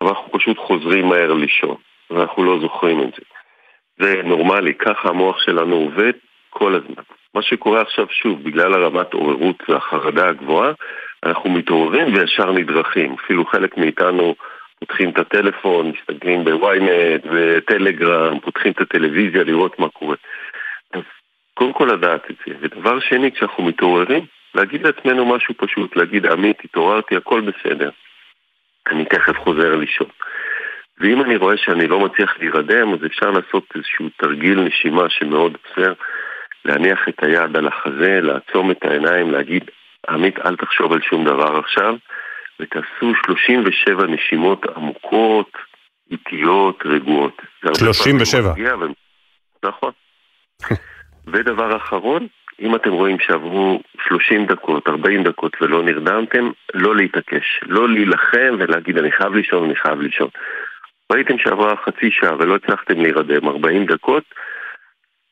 אבל 0.00 0.10
אנחנו 0.10 0.32
פשוט 0.32 0.58
חוזרים 0.58 1.06
מהר 1.06 1.32
לישון, 1.32 1.76
ואנחנו 2.10 2.44
לא 2.44 2.58
זוכרים 2.60 3.02
את 3.02 3.10
זה. 3.16 3.22
זה 4.00 4.22
נורמלי, 4.24 4.74
ככה 4.74 5.08
המוח 5.08 5.36
שלנו 5.40 5.76
עובד 5.76 6.12
כל 6.50 6.74
הזמן. 6.74 7.02
מה 7.34 7.42
שקורה 7.42 7.80
עכשיו 7.80 8.06
שוב, 8.10 8.42
בגלל 8.42 8.74
הרמת 8.74 9.12
עוררות 9.12 9.56
והחרדה 9.68 10.28
הגבוהה, 10.28 10.72
אנחנו 11.24 11.50
מתעוררים 11.50 12.14
וישר 12.14 12.52
נדרכים. 12.52 13.16
אפילו 13.24 13.46
חלק 13.46 13.76
מאיתנו 13.76 14.34
פותחים 14.78 15.10
את 15.10 15.18
הטלפון, 15.18 15.92
מסתכלים 15.92 16.44
בוויינט 16.44 17.22
וטלגרם, 17.32 18.40
פותחים 18.40 18.72
את 18.72 18.80
הטלוויזיה 18.80 19.44
לראות 19.44 19.78
מה 19.78 19.88
קורה. 19.88 20.16
אז 20.92 21.02
קודם 21.54 21.72
כל 21.72 21.88
לדעת 21.92 22.30
את 22.30 22.36
זה. 22.46 22.54
ודבר 22.60 23.00
שני, 23.00 23.32
כשאנחנו 23.32 23.64
מתעוררים, 23.64 24.26
להגיד 24.54 24.86
לעצמנו 24.86 25.26
משהו 25.26 25.54
פשוט, 25.56 25.96
להגיד, 25.96 26.26
עמית, 26.26 26.56
התעוררתי, 26.64 27.16
הכל 27.16 27.40
בסדר. 27.40 27.90
אני 28.86 29.04
תכף 29.04 29.38
חוזר 29.38 29.76
לישון. 29.76 30.08
ואם 31.00 31.22
אני 31.22 31.36
רואה 31.36 31.56
שאני 31.56 31.86
לא 31.86 32.00
מצליח 32.00 32.38
להירדם, 32.38 32.94
אז 32.94 33.06
אפשר 33.06 33.30
לעשות 33.30 33.64
איזשהו 33.74 34.08
תרגיל 34.16 34.60
נשימה 34.60 35.08
שמאוד 35.08 35.56
עוזר, 35.68 35.92
להניח 36.64 37.08
את 37.08 37.22
היד 37.22 37.56
על 37.56 37.66
החזה, 37.66 38.20
לעצום 38.22 38.70
את 38.70 38.84
העיניים, 38.84 39.30
להגיד, 39.30 39.70
עמית, 40.08 40.38
אל 40.38 40.56
תחשוב 40.56 40.92
על 40.92 41.00
שום 41.02 41.24
דבר 41.24 41.58
עכשיו, 41.58 41.94
ותעשו 42.60 43.12
37 43.26 44.06
נשימות 44.06 44.66
עמוקות, 44.76 45.50
איטיות, 46.10 46.82
רגועות. 46.84 47.42
37. 47.78 48.52
ו... 48.80 48.86
נכון. 49.64 49.92
ודבר 51.32 51.76
אחרון, 51.76 52.26
אם 52.60 52.74
אתם 52.74 52.92
רואים 52.92 53.16
שעברו 53.20 53.80
30 54.08 54.46
דקות, 54.46 54.88
40 54.88 55.22
דקות 55.22 55.52
ולא 55.60 55.82
נרדמתם, 55.82 56.50
לא 56.74 56.96
להתעקש. 56.96 57.60
לא 57.66 57.88
להילחם 57.88 58.56
ולהגיד 58.58 58.98
אני 58.98 59.12
חייב 59.12 59.34
לישון, 59.34 59.64
אני 59.64 59.76
חייב 59.76 60.00
לישון. 60.00 60.28
ראיתם 61.12 61.38
שעברה 61.38 61.76
חצי 61.76 62.10
שעה 62.10 62.36
ולא 62.38 62.54
הצלחתם 62.54 63.00
להירדם 63.00 63.48
40 63.48 63.84
דקות, 63.84 64.24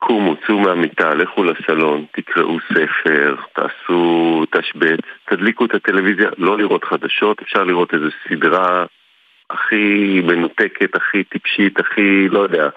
קומו, 0.06 0.36
צאו 0.46 0.58
מהמיטה, 0.58 1.14
לכו 1.14 1.44
לסלון, 1.44 2.04
תקראו 2.12 2.58
ספר, 2.68 3.36
תעשו 3.52 4.44
תשבץ, 4.50 5.00
תדליקו 5.24 5.64
את 5.64 5.74
הטלוויזיה, 5.74 6.30
לא 6.38 6.58
לראות 6.58 6.84
חדשות, 6.84 7.42
אפשר 7.42 7.64
לראות 7.64 7.94
איזו 7.94 8.06
סדרה 8.28 8.84
הכי 9.50 10.20
מנותקת, 10.24 10.96
הכי 10.96 11.24
טיפשית, 11.24 11.80
הכי, 11.80 12.28
לא 12.28 12.40
יודע, 12.40 12.68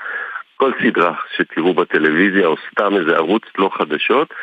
כל 0.55 0.71
סדרה 0.83 1.13
שתראו 1.35 1.73
בטלוויזיה 1.73 2.47
או 2.47 2.55
סתם 2.71 2.95
איזה 2.95 3.15
ערוץ 3.15 3.43
לא 3.57 3.69
חדשות, 3.73 4.33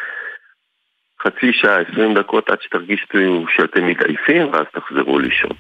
חצי 1.27 1.53
שעה, 1.53 1.79
עשרים 1.81 2.15
דקות 2.15 2.51
עד 2.51 2.59
שתרגישו 2.63 3.47
שאתם 3.57 3.87
מתעייפים, 3.87 4.53
ואז 4.53 4.67
תחזרו 4.73 5.19
לישון. 5.19 5.51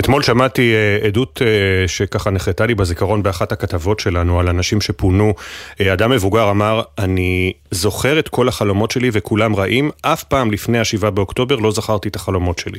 אתמול 0.00 0.22
שמעתי 0.22 0.74
uh, 0.74 1.06
עדות 1.06 1.38
uh, 1.38 1.88
שככה 1.88 2.30
נחרטה 2.30 2.66
לי 2.66 2.74
בזיכרון 2.74 3.22
באחת 3.22 3.52
הכתבות 3.52 4.00
שלנו 4.00 4.40
על 4.40 4.48
אנשים 4.48 4.80
שפונו. 4.80 5.32
Uh, 5.38 5.92
אדם 5.92 6.10
מבוגר 6.10 6.50
אמר, 6.50 6.80
אני 7.04 7.52
זוכר 7.70 8.18
את 8.18 8.28
כל 8.28 8.48
החלומות 8.48 8.90
שלי 8.90 9.10
וכולם 9.12 9.54
רעים, 9.56 9.90
אף 10.02 10.24
פעם 10.24 10.50
לפני 10.50 10.78
השבעה 10.78 11.10
באוקטובר 11.10 11.56
לא 11.56 11.70
זכרתי 11.70 12.08
את 12.08 12.16
החלומות 12.16 12.58
שלי. 12.58 12.78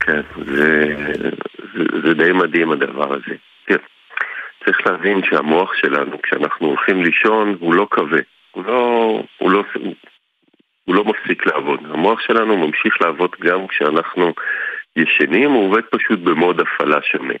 כן, 0.00 0.20
זה, 0.36 0.94
זה, 1.74 1.84
זה 2.04 2.14
די 2.14 2.32
מדהים 2.32 2.72
הדבר 2.72 3.12
הזה. 3.14 3.36
כן. 3.66 3.76
צריך 4.64 4.78
להבין 4.86 5.20
שהמוח 5.30 5.70
שלנו, 5.74 6.22
כשאנחנו 6.22 6.66
הולכים 6.66 7.02
לישון, 7.02 7.56
הוא 7.60 7.74
לא 7.74 7.86
כבה. 7.90 8.20
הוא 8.52 8.64
לא, 8.64 9.22
הוא 9.38 9.50
לא, 9.50 9.62
הוא 10.86 10.94
לא 10.94 11.04
מפסיק 11.04 11.46
לעבוד. 11.46 11.80
המוח 11.90 12.20
שלנו 12.20 12.56
ממשיך 12.56 12.94
לעבוד 13.00 13.30
גם 13.40 13.66
כשאנחנו 13.66 14.32
ישנים, 14.96 15.50
הוא 15.50 15.66
עובד 15.66 15.82
פשוט 15.90 16.20
במוד 16.20 16.60
הפעלה 16.60 17.02
שונה. 17.02 17.34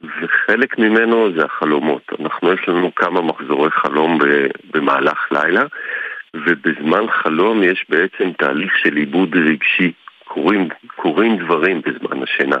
וחלק 0.00 0.78
ממנו 0.78 1.32
זה 1.36 1.44
החלומות. 1.44 2.02
אנחנו, 2.20 2.52
יש 2.52 2.68
לנו 2.68 2.94
כמה 2.94 3.20
מחזורי 3.20 3.70
חלום 3.70 4.18
במהלך 4.74 5.28
לילה, 5.30 5.64
ובזמן 6.34 7.10
חלום 7.10 7.62
יש 7.62 7.84
בעצם 7.88 8.32
תהליך 8.32 8.78
של 8.78 8.96
עיבוד 8.96 9.36
רגשי. 9.36 9.92
קורים, 10.24 10.68
קורים 10.96 11.36
דברים 11.36 11.80
בזמן 11.86 12.22
השינה. 12.22 12.56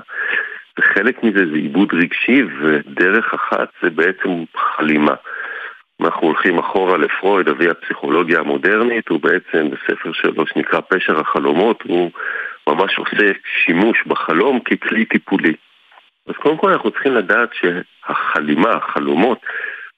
וחלק 0.78 1.24
מזה 1.24 1.46
זה 1.46 1.56
עיבוד 1.56 1.88
רגשי, 1.94 2.42
ודרך 2.60 3.34
אחת 3.34 3.68
זה 3.82 3.90
בעצם 3.90 4.30
חלימה. 4.56 5.14
אנחנו 6.00 6.26
הולכים 6.26 6.58
אחורה 6.58 6.96
לפרויד, 6.96 7.48
אבי 7.48 7.68
הפסיכולוגיה 7.70 8.40
המודרנית, 8.40 9.08
הוא 9.08 9.20
בעצם 9.20 9.70
בספר 9.70 10.12
שלו 10.12 10.46
שנקרא 10.46 10.80
פשר 10.88 11.20
החלומות, 11.20 11.82
הוא 11.82 12.10
ממש 12.68 12.98
עושה 12.98 13.32
שימוש 13.64 14.02
בחלום 14.06 14.60
ככלי 14.60 15.04
טיפולי. 15.04 15.54
אז 16.28 16.34
קודם 16.36 16.56
כל 16.56 16.72
אנחנו 16.72 16.90
צריכים 16.90 17.14
לדעת 17.14 17.50
שהחלימה, 17.52 18.72
החלומות, 18.72 19.38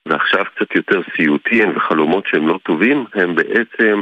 ועכשיו 0.07 0.45
קצת 0.55 0.75
יותר 0.75 1.01
סיוטים 1.17 1.77
וחלומות 1.77 2.27
שהם 2.27 2.49
לא 2.49 2.59
טובים, 2.63 3.05
הם 3.15 3.35
בעצם 3.35 4.01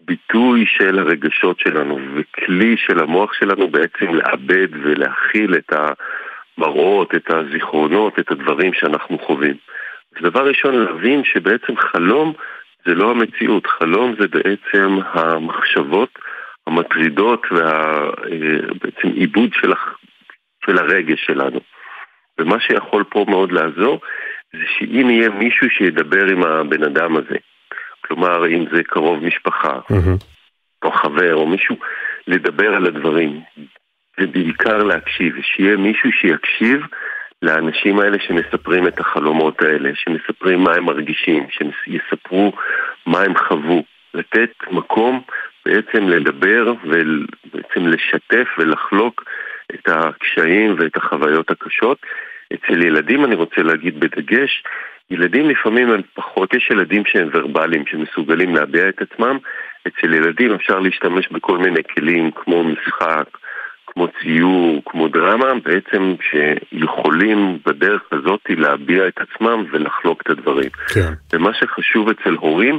ביטוי 0.00 0.64
של 0.66 0.98
הרגשות 0.98 1.60
שלנו 1.60 1.98
וכלי 2.14 2.76
של 2.76 2.98
המוח 2.98 3.32
שלנו 3.32 3.68
בעצם 3.68 4.14
לאבד 4.14 4.68
ולהכיל 4.82 5.54
את 5.54 5.72
המראות, 5.72 7.14
את 7.14 7.30
הזיכרונות, 7.30 8.18
את 8.18 8.30
הדברים 8.30 8.72
שאנחנו 8.74 9.18
חווים. 9.18 9.56
דבר 10.22 10.48
ראשון 10.48 10.74
להבין 10.74 11.24
שבעצם 11.24 11.76
חלום 11.76 12.32
זה 12.86 12.94
לא 12.94 13.10
המציאות, 13.10 13.66
חלום 13.66 14.14
זה 14.20 14.28
בעצם 14.28 14.98
המחשבות 15.12 16.18
המטרידות 16.66 17.46
ובעצם 17.50 19.08
אה, 19.08 19.12
עיבוד 19.14 19.50
של, 19.60 19.72
הח... 19.72 19.98
של 20.66 20.78
הרגש 20.78 21.26
שלנו. 21.26 21.60
ומה 22.38 22.60
שיכול 22.60 23.04
פה 23.04 23.24
מאוד 23.28 23.52
לעזור 23.52 24.00
זה 24.52 24.64
שאם 24.78 25.10
יהיה 25.10 25.28
מישהו 25.28 25.70
שידבר 25.70 26.26
עם 26.26 26.42
הבן 26.42 26.84
אדם 26.84 27.16
הזה, 27.16 27.36
כלומר 28.04 28.46
אם 28.46 28.64
זה 28.72 28.82
קרוב 28.82 29.24
משפחה, 29.24 29.78
mm-hmm. 29.78 30.24
או 30.84 30.92
חבר, 30.92 31.34
או 31.34 31.46
מישהו, 31.46 31.76
לדבר 32.26 32.74
על 32.74 32.86
הדברים, 32.86 33.40
ובעיקר 34.20 34.78
להקשיב, 34.78 35.34
שיהיה 35.42 35.76
מישהו 35.76 36.12
שיקשיב 36.12 36.80
לאנשים 37.44 37.98
האלה 37.98 38.16
שמספרים 38.26 38.86
את 38.86 39.00
החלומות 39.00 39.62
האלה, 39.62 39.90
שמספרים 39.94 40.60
מה 40.60 40.74
הם 40.74 40.84
מרגישים, 40.84 41.46
שיספרו 41.50 42.52
מה 43.06 43.20
הם 43.20 43.38
חוו. 43.38 43.82
לתת 44.14 44.50
מקום 44.70 45.22
בעצם 45.66 46.08
לדבר 46.08 46.74
ובעצם 46.84 47.86
לשתף 47.86 48.48
ולחלוק 48.58 49.24
את 49.74 49.88
הקשיים 49.88 50.76
ואת 50.78 50.96
החוויות 50.96 51.50
הקשות. 51.50 51.98
אצל 52.54 52.82
ילדים 52.82 53.24
אני 53.24 53.34
רוצה 53.34 53.62
להגיד 53.62 54.00
בדגש, 54.00 54.62
ילדים 55.10 55.50
לפעמים 55.50 55.90
הם 55.90 56.00
פחות, 56.14 56.54
יש 56.54 56.70
ילדים 56.70 57.02
שהם 57.06 57.28
ורבליים, 57.32 57.86
שמסוגלים 57.86 58.54
להביע 58.54 58.88
את 58.88 59.02
עצמם, 59.02 59.38
אצל 59.88 60.14
ילדים 60.14 60.52
אפשר 60.54 60.80
להשתמש 60.80 61.28
בכל 61.28 61.58
מיני 61.58 61.84
כלים 61.94 62.30
כמו 62.30 62.64
משחק, 62.64 63.28
כמו 63.94 64.06
ציור, 64.22 64.82
כמו 64.86 65.08
דרמה, 65.08 65.52
בעצם 65.64 66.14
שיכולים 66.30 67.58
בדרך 67.66 68.02
הזאת 68.12 68.40
להביע 68.48 69.08
את 69.08 69.18
עצמם 69.18 69.64
ולחלוק 69.72 70.22
את 70.22 70.30
הדברים. 70.30 70.70
כן. 70.94 71.12
ומה 71.32 71.50
שחשוב 71.54 72.08
אצל 72.08 72.34
הורים 72.34 72.78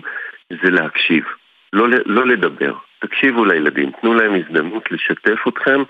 זה 0.49 0.69
להקשיב, 0.69 1.23
לא, 1.73 1.87
לא 2.05 2.27
לדבר. 2.27 2.73
תקשיבו 3.01 3.45
לילדים, 3.45 3.91
תנו 4.01 4.13
להם 4.13 4.31
הזדמנות 4.35 4.83
לשתף 4.91 5.47
אתכם 5.47 5.83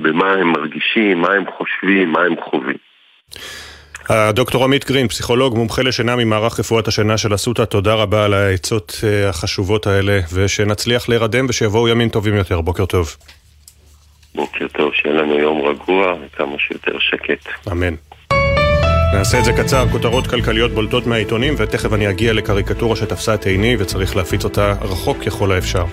במה 0.00 0.32
הם 0.32 0.52
מרגישים, 0.52 1.20
מה 1.20 1.32
הם 1.32 1.44
חושבים, 1.56 2.12
מה 2.12 2.20
הם 2.20 2.34
חווים. 2.44 2.76
הדוקטור 4.08 4.64
עמית 4.64 4.88
גרין, 4.88 5.08
פסיכולוג, 5.08 5.56
מומחה 5.56 5.82
לשינה 5.82 6.16
ממערך 6.16 6.60
רפואת 6.60 6.88
השינה 6.88 7.18
של 7.18 7.34
אסותא, 7.34 7.64
תודה 7.64 7.94
רבה 7.94 8.24
על 8.24 8.34
העצות 8.34 9.00
אה, 9.04 9.28
החשובות 9.28 9.86
האלה, 9.86 10.20
ושנצליח 10.34 11.08
להירדם 11.08 11.46
ושיבואו 11.48 11.88
ימים 11.88 12.08
טובים 12.08 12.34
יותר. 12.34 12.60
בוקר 12.60 12.86
טוב. 12.86 13.16
בוקר 14.34 14.68
טוב, 14.68 14.94
שיהיה 14.94 15.14
לנו 15.14 15.38
יום 15.38 15.62
רגוע 15.62 16.14
וכמה 16.20 16.58
שיותר 16.58 16.98
שקט. 16.98 17.48
אמן. 17.72 17.94
נעשה 19.12 19.38
את 19.38 19.44
זה 19.44 19.52
קצר, 19.52 19.88
כותרות 19.92 20.26
כלכליות 20.26 20.72
בולטות 20.72 21.06
מהעיתונים, 21.06 21.54
ותכף 21.56 21.92
אני 21.92 22.10
אגיע 22.10 22.32
לקריקטורה 22.32 22.96
שתפסה 22.96 23.34
את 23.34 23.46
עיני 23.46 23.76
וצריך 23.78 24.16
להפיץ 24.16 24.44
אותה 24.44 24.74
רחוק 24.80 25.18
ככל 25.24 25.52
האפשר. 25.52 25.84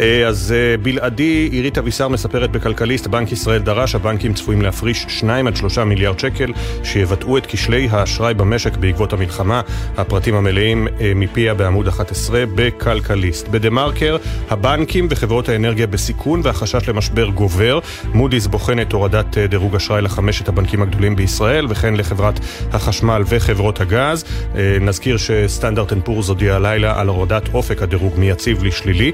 אה, 0.00 0.26
אז 0.28 0.54
אה, 0.56 0.76
בלעדי, 0.76 1.48
עירית 1.52 1.78
אבישר 1.78 2.08
מספרת 2.08 2.50
בכלכליסט, 2.50 3.06
בנק 3.06 3.32
ישראל 3.32 3.62
דרש, 3.62 3.94
הבנקים 3.94 4.34
צפויים 4.34 4.62
להפריש 4.62 5.06
2 5.08 5.46
עד 5.46 5.56
3 5.56 5.78
מיליארד 5.78 6.18
שקל, 6.18 6.52
שיבטאו 6.84 7.38
את 7.38 7.46
כשלי 7.46 7.88
האשראי 7.90 8.34
במשק 8.34 8.76
בעקבות 8.76 9.12
המלחמה. 9.12 9.60
הפרטים 9.96 10.34
המלאים 10.34 10.88
אה, 10.88 11.12
מפיה 11.14 11.54
בעמוד 11.54 11.88
11 11.88 12.44
בכלכליסט. 12.54 13.48
בדה 13.48 13.70
מרקר, 13.70 14.16
הבנקים 14.50 15.06
וחברות 15.10 15.48
האנרגיה 15.48 15.86
בסיכון 15.86 16.40
והחשש 16.44 16.88
למשבר 16.88 17.28
גובר. 17.28 17.78
מודי'ס 18.14 18.46
בוחנת 18.46 18.92
הורדת 18.92 19.38
דירוג 19.38 19.76
אשראי 19.76 20.02
לחמשת 20.02 20.48
הבנקים 20.48 20.82
הגדולים 20.82 21.16
בישראל, 21.16 21.66
וכן 21.68 21.94
לחברת 21.96 22.40
החשמל 22.72 23.22
וחברות 23.26 23.80
הגז. 23.80 24.24
אה, 24.56 24.76
נזכיר 24.80 25.16
שסטנדרט 25.16 25.92
אנד 25.92 26.02
פורס 26.02 26.28
הודיע 26.28 26.54
הלילה 26.54 27.00
על 27.00 27.08
הורדת 27.08 27.54
אופק 27.54 27.82
הדירוג 27.82 28.12
מיציב 28.18 28.64
לשלילי. 28.64 29.12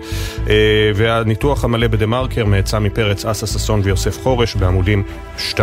אה, 0.48 0.54
והניתוח 0.94 1.64
המלא 1.64 1.86
בדה 1.86 2.06
מרקר 2.06 2.44
מאת 2.44 2.78
סמי 2.78 2.95
פרץ, 2.96 3.24
אסא 3.24 3.46
ששון 3.46 3.80
ויוסף 3.84 4.22
חרש 4.22 4.54
בעמודים 4.54 5.02
2-3. 5.38 5.60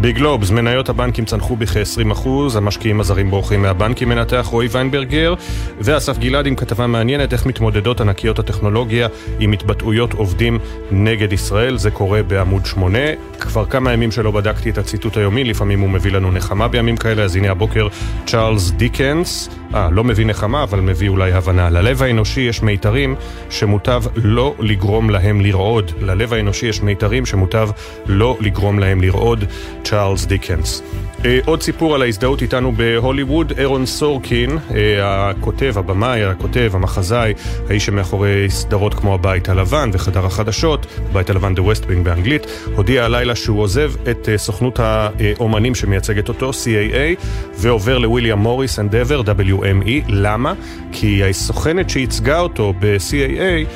בגלובס, 0.00 0.50
מניות 0.50 0.88
הבנקים 0.88 1.24
צנחו 1.24 1.56
בכ-20%, 1.56 2.28
המשקיעים 2.54 3.00
הזרים 3.00 3.30
בורחים 3.30 3.62
מהבנקים, 3.62 4.08
מנתח 4.08 4.46
רועי 4.50 4.68
ויינברגר, 4.70 5.34
ואסף 5.80 6.18
גלעד 6.18 6.46
עם 6.46 6.54
כתבה 6.54 6.86
מעניינת 6.86 7.32
איך 7.32 7.46
מתמודדות 7.46 8.00
ענקיות 8.00 8.38
הטכנולוגיה 8.38 9.08
עם 9.40 9.52
התבטאויות 9.52 10.12
עובדים 10.12 10.58
נגד 10.90 11.32
ישראל. 11.32 11.76
זה 11.76 11.90
קורה 11.90 12.22
בעמוד 12.22 12.66
8. 12.66 12.98
כבר 13.40 13.64
כמה 13.64 13.92
ימים 13.92 14.10
שלא 14.10 14.30
בדקתי 14.30 14.70
את 14.70 14.78
הציטוט 14.78 15.16
היומי, 15.16 15.44
לפעמים 15.44 15.80
הוא 15.80 15.90
מביא 15.90 16.12
לנו 16.12 16.30
נחמה 16.32 16.63
בימים 16.68 16.96
כאלה, 16.96 17.22
אז 17.22 17.36
הנה 17.36 17.50
הבוקר 17.50 17.88
צ'ארלס 18.26 18.70
דיקנס, 18.70 19.48
אה, 19.74 19.88
לא 19.90 20.04
מביא 20.04 20.26
נחמה, 20.26 20.62
אבל 20.62 20.80
מביא 20.80 21.08
אולי 21.08 21.32
הבנה. 21.32 21.70
ללב 21.70 22.02
האנושי 22.02 22.40
יש 22.40 22.62
מיתרים 22.62 23.14
שמוטב 23.50 24.02
לא 24.16 24.54
לגרום 24.58 25.10
להם 25.10 25.40
לרעוד. 25.40 25.92
ללב 26.00 26.32
האנושי 26.32 26.66
יש 26.66 26.82
מיתרים 26.82 27.26
שמוטב 27.26 27.68
לא 28.06 28.36
לגרום 28.40 28.78
להם 28.78 29.00
לרעוד, 29.00 29.44
צ'ארלס 29.84 30.26
דיקנס. 30.26 30.82
אה, 31.24 31.38
עוד 31.44 31.62
סיפור 31.62 31.94
על 31.94 32.02
ההזדהות 32.02 32.42
איתנו 32.42 32.72
בהוליווד, 32.72 33.52
אירון 33.58 33.86
סורקין, 33.86 34.58
אה, 34.74 35.30
הכותב, 35.30 35.74
הבמאי, 35.76 36.24
הכותב, 36.24 36.70
המחזאי, 36.74 37.32
האיש 37.68 37.86
שמאחורי 37.86 38.50
סדרות 38.50 38.94
כמו 38.94 39.14
הבית 39.14 39.48
הלבן 39.48 39.90
וחדר 39.92 40.26
החדשות, 40.26 40.86
בית 41.12 41.30
הלבן 41.30 41.54
West 41.54 41.84
Wing 41.84 42.02
באנגלית, 42.02 42.46
הודיע 42.76 43.04
הלילה 43.04 43.34
שהוא 43.34 43.60
עוזב 43.62 43.92
את 44.10 44.28
אה, 44.28 44.38
סוכנות 44.38 44.80
האומנים 44.80 45.74
שמייצגת 45.74 46.28
אותו, 46.28 46.50
CAA, 46.50 47.24
ועובר 47.58 47.98
לוויליאם 47.98 48.38
מוריס 48.38 48.78
אנדבר, 48.78 49.20
WME. 49.20 50.04
למה? 50.08 50.52
כי 50.92 51.24
הסוכנת 51.24 51.90
שייצגה 51.90 52.40
אותו 52.40 52.74
ב-CAA 52.80 53.66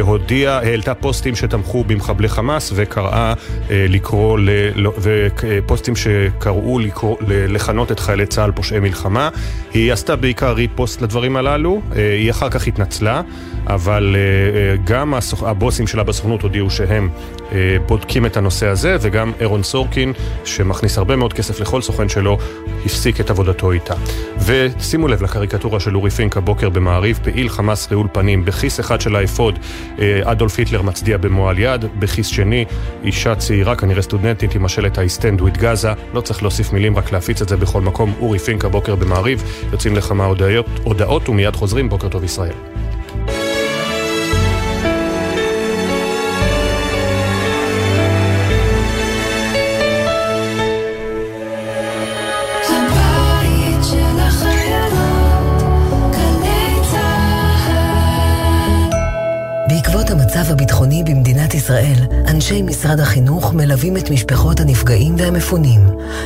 הודיעה, 0.00 0.58
העלתה 0.58 0.94
פוסטים 0.94 1.36
שתמכו 1.36 1.84
במחבלי 1.84 2.28
חמאס 2.28 2.72
וקראה 2.74 3.34
לקרוא, 3.70 4.38
ופוסטים 5.00 5.96
שקראו 5.96 6.78
לקרוא 6.78 7.16
לכנות 7.28 7.92
את 7.92 8.00
חיילי 8.00 8.26
צה"ל 8.26 8.52
פושעי 8.52 8.80
מלחמה. 8.80 9.28
היא 9.72 9.92
עשתה 9.92 10.16
בעיקר 10.16 10.52
repost 10.52 11.02
לדברים 11.02 11.36
הללו, 11.36 11.80
אה, 11.96 12.12
היא 12.12 12.30
אחר 12.30 12.50
כך 12.50 12.66
התנצלה, 12.66 13.22
אבל 13.66 14.16
אה, 14.16 14.20
אה, 14.20 14.76
גם 14.84 15.14
הבוסים 15.42 15.86
שלה 15.86 16.02
בסוכנות 16.02 16.42
הודיעו 16.42 16.70
שהם 16.70 17.08
בודקים 17.86 18.26
את 18.26 18.36
הנושא 18.36 18.66
הזה, 18.66 18.96
וגם 19.00 19.32
ארון 19.40 19.62
סורקין, 19.62 20.12
שמכניס 20.44 20.98
הרבה 20.98 21.16
מאוד 21.16 21.32
כסף 21.32 21.60
לכל 21.60 21.82
סוכן 21.82 22.08
שלו, 22.08 22.38
הפסיק 22.84 23.20
את 23.20 23.30
עבודתו 23.30 23.72
איתה. 23.72 23.94
ושימו 24.38 25.08
לב 25.08 25.22
לקריקטורה 25.22 25.80
של 25.80 25.96
אורי 25.96 26.10
פינק 26.10 26.36
הבוקר 26.36 26.68
במעריב, 26.68 27.18
פעיל 27.22 27.48
חמאס 27.48 27.92
רעול 27.92 28.08
פנים, 28.12 28.44
בכיס 28.44 28.80
אחד 28.80 29.00
של 29.00 29.16
האפוד, 29.16 29.58
אדולף 30.24 30.58
היטלר 30.58 30.82
מצדיע 30.82 31.18
במועל 31.18 31.58
יד, 31.58 31.84
בכיס 31.98 32.26
שני, 32.26 32.64
אישה 33.04 33.34
צעירה, 33.34 33.76
כנראה 33.76 34.02
סטודנטית, 34.02 34.54
עם 34.54 34.64
השלט 34.64 34.98
I 34.98 35.20
stand 35.20 35.40
with 35.40 35.58
Gaza, 35.58 36.14
לא 36.14 36.20
צריך 36.20 36.42
להוסיף 36.42 36.72
מילים, 36.72 36.96
רק 36.96 37.12
להפיץ 37.12 37.42
את 37.42 37.48
זה 37.48 37.56
בכל 37.56 37.80
מקום. 37.80 38.14
אורי 38.20 38.38
פינק 38.38 38.64
הבוקר 38.64 38.94
במעריב, 38.94 39.42
יוצאים 39.72 39.96
לכמה 39.96 40.24
הודעות, 40.24 40.66
הודעות 40.84 41.28
ומיד 41.28 41.56
חוזרים, 41.56 41.88
בוקר 41.88 42.08
טוב 42.08 42.24
ישראל. 42.24 42.85
ישראל, 61.66 62.06
אנשי 62.28 62.62
משרד 62.62 63.00
החינוך 63.00 63.54
מלווים 63.54 63.96
את 63.96 64.10
משפחות 64.10 64.60
הנפגעים 64.60 65.14
והמפונים, 65.18 65.80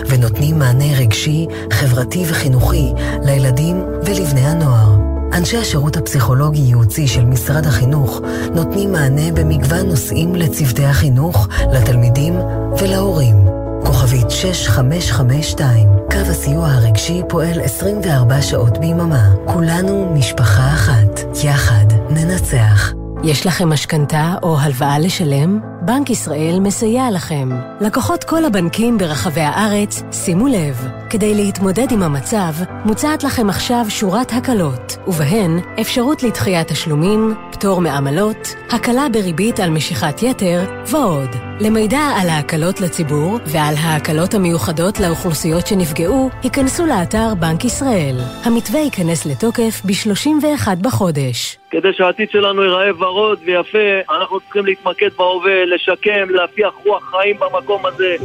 ונותנים 0.07 0.59
מענה 0.59 0.99
רגשי, 0.99 1.47
חברתי 1.73 2.25
וחינוכי 2.29 2.93
לילדים 3.23 3.85
ולבני 4.05 4.41
הנוער. 4.41 4.97
אנשי 5.33 5.57
השירות 5.57 5.97
הפסיכולוגי-ייעוצי 5.97 7.09
של 7.09 7.25
משרד 7.25 7.67
החינוך 7.67 8.21
נותנים 8.55 8.93
מענה 8.93 9.33
במגוון 9.33 9.87
נושאים 9.87 10.35
לצוותי 10.35 10.85
החינוך, 10.85 11.49
לתלמידים 11.73 12.35
ולהורים. 12.79 13.37
כוכבית 13.85 14.31
6552, 14.31 15.89
קו 16.11 16.19
הסיוע 16.31 16.69
הרגשי 16.69 17.23
פועל 17.29 17.61
24 17.61 18.43
שעות 18.43 18.79
ביממה. 18.79 19.31
כולנו 19.45 20.13
משפחה 20.15 20.75
אחת. 20.75 21.21
יחד 21.45 21.87
ננצח. 22.11 23.00
יש 23.25 23.47
לכם 23.47 23.69
משכנתה 23.69 24.35
או 24.43 24.59
הלוואה 24.61 24.99
לשלם? 24.99 25.61
בנק 25.83 26.11
ישראל 26.11 26.59
מסייע 26.61 27.11
לכם. 27.11 27.49
לקוחות 27.81 28.25
כל 28.25 28.45
הבנקים 28.45 28.99
ברחבי 28.99 29.41
הארץ, 29.41 30.03
שימו 30.13 30.49
לב, 30.49 30.87
כדי 31.11 31.35
להתמודד 31.35 31.93
עם 31.93 32.03
המצב, 32.03 32.53
מוצעת 32.85 33.25
לכם 33.25 33.51
עכשיו 33.51 33.85
שורת 33.89 34.33
הקלות, 34.33 34.97
ובהן 35.07 35.59
אפשרות 35.81 36.23
לדחיית 36.23 36.69
תשלומים, 36.69 37.35
פטור 37.61 37.81
מעמלות, 37.81 38.55
הקלה 38.71 39.07
בריבית 39.13 39.61
על 39.61 39.71
משיכת 39.71 40.23
יתר 40.23 40.61
ועוד. 40.87 41.29
למידע 41.61 41.99
על 42.21 42.29
ההקלות 42.29 42.81
לציבור 42.81 43.39
ועל 43.47 43.75
ההקלות 43.79 44.35
המיוחדות 44.35 45.01
לאוכלוסיות 45.01 45.67
שנפגעו, 45.67 46.31
היכנסו 46.43 46.87
לאתר 46.87 47.35
בנק 47.41 47.65
ישראל. 47.65 48.17
המתווה 48.45 48.81
ייכנס 48.81 49.27
לתוקף 49.27 49.83
ב-31 49.85 50.69
בחודש. 50.83 51.59
כדי 51.71 51.89
שהעתיד 51.93 52.31
שלנו 52.31 52.63
ייראה 52.63 52.91
ורוד 52.99 53.39
ויפה, 53.45 54.13
אנחנו 54.19 54.41
צריכים 54.41 54.67
להתמקד 54.67 55.11
בהווה, 55.17 55.65
לשקם, 55.65 56.31
להפיח 56.31 56.73
רוח 56.87 57.11
חיים 57.11 57.37
במקום 57.41 57.87
הזה. 57.87 58.17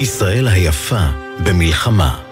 ישראל 0.00 0.48
היפה 0.48 1.04
במלחמה 1.46 2.31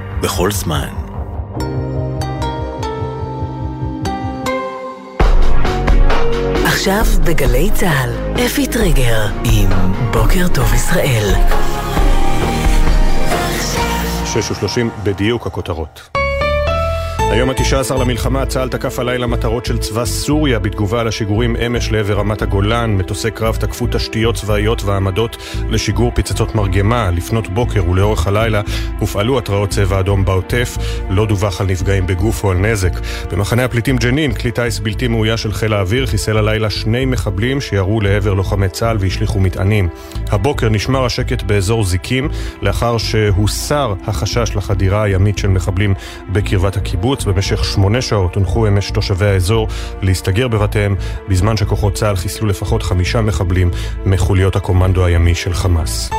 בכל 0.21 0.51
זמן. 0.51 0.87
עכשיו 6.65 7.03
בגלי 7.25 7.69
צה"ל, 7.73 8.09
אפי 8.45 8.67
טריגר 8.67 9.25
עם 9.43 9.69
בוקר 10.13 10.47
טוב 10.53 10.73
ישראל. 10.73 11.33
שש 14.25 14.51
ושלושים 14.51 14.89
בדיוק 15.03 15.47
הכותרות. 15.47 16.20
היום 17.31 17.49
ה-19 17.49 17.99
למלחמה 17.99 18.45
צה"ל 18.45 18.69
תקף 18.69 18.99
הלילה 18.99 19.27
מטרות 19.27 19.65
של 19.65 19.77
צבא 19.77 20.05
סוריה 20.05 20.59
בתגובה 20.59 21.01
על 21.01 21.07
השיגורים 21.07 21.55
אמש 21.55 21.91
לעבר 21.91 22.13
רמת 22.13 22.41
הגולן. 22.41 22.95
מטוסי 22.95 23.31
קרב 23.31 23.55
תקפו 23.55 23.87
תשתיות 23.91 24.35
צבאיות 24.35 24.83
ועמדות 24.83 25.37
לשיגור 25.69 26.11
פצצות 26.15 26.55
מרגמה. 26.55 27.11
לפנות 27.11 27.47
בוקר 27.47 27.89
ולאורך 27.89 28.27
הלילה 28.27 28.61
הופעלו 28.99 29.37
התרעות 29.37 29.69
צבע 29.69 29.99
אדום 29.99 30.25
בעוטף. 30.25 30.77
לא 31.09 31.25
דווח 31.25 31.61
על 31.61 31.67
נפגעים 31.67 32.07
בגוף 32.07 32.43
או 32.43 32.51
על 32.51 32.57
נזק. 32.57 32.93
במחנה 33.31 33.65
הפליטים 33.65 33.97
ג'נין, 33.97 34.33
כלי 34.33 34.51
טיס 34.51 34.79
בלתי 34.79 35.07
מאויש 35.07 35.43
של 35.43 35.53
חיל 35.53 35.73
האוויר 35.73 36.05
חיסל 36.05 36.37
הלילה 36.37 36.69
שני 36.69 37.05
מחבלים 37.05 37.61
שירו 37.61 38.01
לעבר 38.01 38.33
לוחמי 38.33 38.69
צה"ל 38.69 38.97
והשליכו 38.99 39.39
מטענים. 39.39 39.89
הבוקר 40.27 40.69
נשמר 40.69 41.05
השקט 41.05 41.43
באזור 41.43 41.83
זיקים 41.83 42.29
לאחר 42.61 42.97
שהוסר 42.97 43.93
החשש 44.07 44.55
לחדירה 44.55 45.03
הימית 45.03 45.37
של 45.37 45.47
מחבלים 45.47 45.93
בקרבת 46.29 46.77
הקיבוץ. 46.77 47.20
בחוץ 47.21 47.35
במשך 47.35 47.65
שמונה 47.65 48.01
שעות 48.01 48.35
הונחו 48.35 48.67
אמש 48.67 48.91
תושבי 48.91 49.25
האזור 49.25 49.67
להסתגר 50.01 50.47
בבתיהם, 50.47 50.95
בזמן 51.29 51.57
שכוחות 51.57 51.93
צה"ל 51.93 52.15
חיסלו 52.15 52.47
לפחות 52.47 52.83
חמישה 52.83 53.21
מחבלים 53.21 53.71
מחוליות 54.05 54.55
הקומנדו 54.55 55.05
הימי 55.05 55.35
של 55.35 55.53
חמאס. 55.53 56.09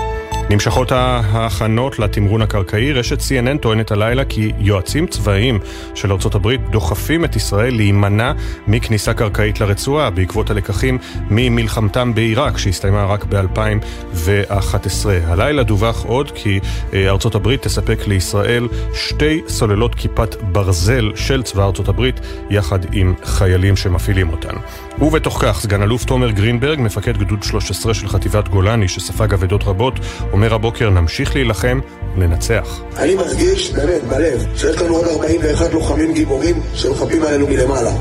נמשכות 0.52 0.92
ההכנות 0.92 1.98
לתמרון 1.98 2.42
הקרקעי, 2.42 2.92
רשת 2.92 3.18
CNN 3.20 3.58
טוענת 3.60 3.90
הלילה 3.90 4.24
כי 4.24 4.52
יועצים 4.58 5.06
צבאיים 5.06 5.58
של 5.94 6.12
ארה"ב 6.12 6.50
דוחפים 6.70 7.24
את 7.24 7.36
ישראל 7.36 7.76
להימנע 7.76 8.32
מכניסה 8.66 9.14
קרקעית 9.14 9.60
לרצועה 9.60 10.10
בעקבות 10.10 10.50
הלקחים 10.50 10.98
ממלחמתם 11.30 12.14
בעיראק 12.14 12.58
שהסתיימה 12.58 13.04
רק 13.04 13.24
ב-2011. 13.24 15.06
הלילה 15.26 15.62
דווח 15.62 16.04
עוד 16.04 16.30
כי 16.34 16.60
אה, 16.94 17.08
ארה"ב 17.08 17.56
תספק 17.56 17.98
לישראל 18.06 18.68
שתי 18.94 19.40
סוללות 19.48 19.94
כיפת 19.94 20.42
ברזל 20.42 21.12
של 21.14 21.42
צבא 21.42 21.64
ארה"ב 21.64 22.10
יחד 22.50 22.78
עם 22.92 23.14
חיילים 23.24 23.76
שמפעילים 23.76 24.30
אותן. 24.30 24.54
ובתוך 25.00 25.38
כך, 25.42 25.61
סגן 25.61 25.83
אלוף 25.83 26.05
תומר 26.05 26.31
גרינברג, 26.31 26.81
מפקד 26.81 27.16
גדוד 27.16 27.42
13 27.42 27.94
של 27.94 28.09
חטיבת 28.09 28.48
גולני 28.48 28.88
שספג 28.88 29.33
אבדות 29.33 29.64
רבות, 29.64 29.94
אומר 30.33 30.55
הבוקר 30.55 30.90
נמשיך 30.90 31.35
להילחם 31.35 31.81
וננצח. 32.16 32.81
אני 32.96 33.14
מרגיש 33.14 33.72
באמת 33.72 34.05
בלב 34.09 34.46
שיש 34.57 34.76
לנו 34.81 34.96
עוד 34.96 35.07
41 35.07 35.72
לוחמים 35.72 36.14
גיבורים 36.14 36.61
שלוחמים 36.74 37.22
עלינו 37.22 37.46
מלמעלה. 37.46 37.92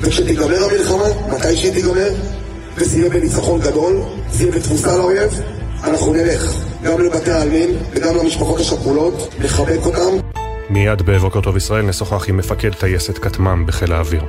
וכשתיגמר 0.00 0.64
המלחמה, 0.64 1.34
מתי 1.36 1.56
שהיא 1.56 1.72
תיגמר, 1.72 2.08
וזה 2.76 2.98
יהיה 2.98 3.10
בניצחון 3.10 3.60
גדול, 3.60 3.96
זה 4.30 4.44
יהיה 4.44 4.54
בתבוסה 4.54 4.96
לאויב, 4.96 5.40
אנחנו 5.84 6.12
נלך 6.12 6.54
גם 6.82 7.00
לבתי 7.00 7.30
העלמין 7.30 7.70
וגם 7.90 8.16
למשפחות 8.16 8.60
השכולות, 8.60 9.34
לחבק 9.40 9.86
אותם. 9.86 10.37
מיד 10.70 11.02
בבוקר 11.02 11.40
טוב 11.40 11.56
ישראל 11.56 11.84
נשוחח 11.84 12.28
עם 12.28 12.36
מפקד 12.36 12.74
טייסת 12.74 13.18
כטמ"ם 13.18 13.66
בחיל 13.66 13.92
האוויר. 13.92 14.22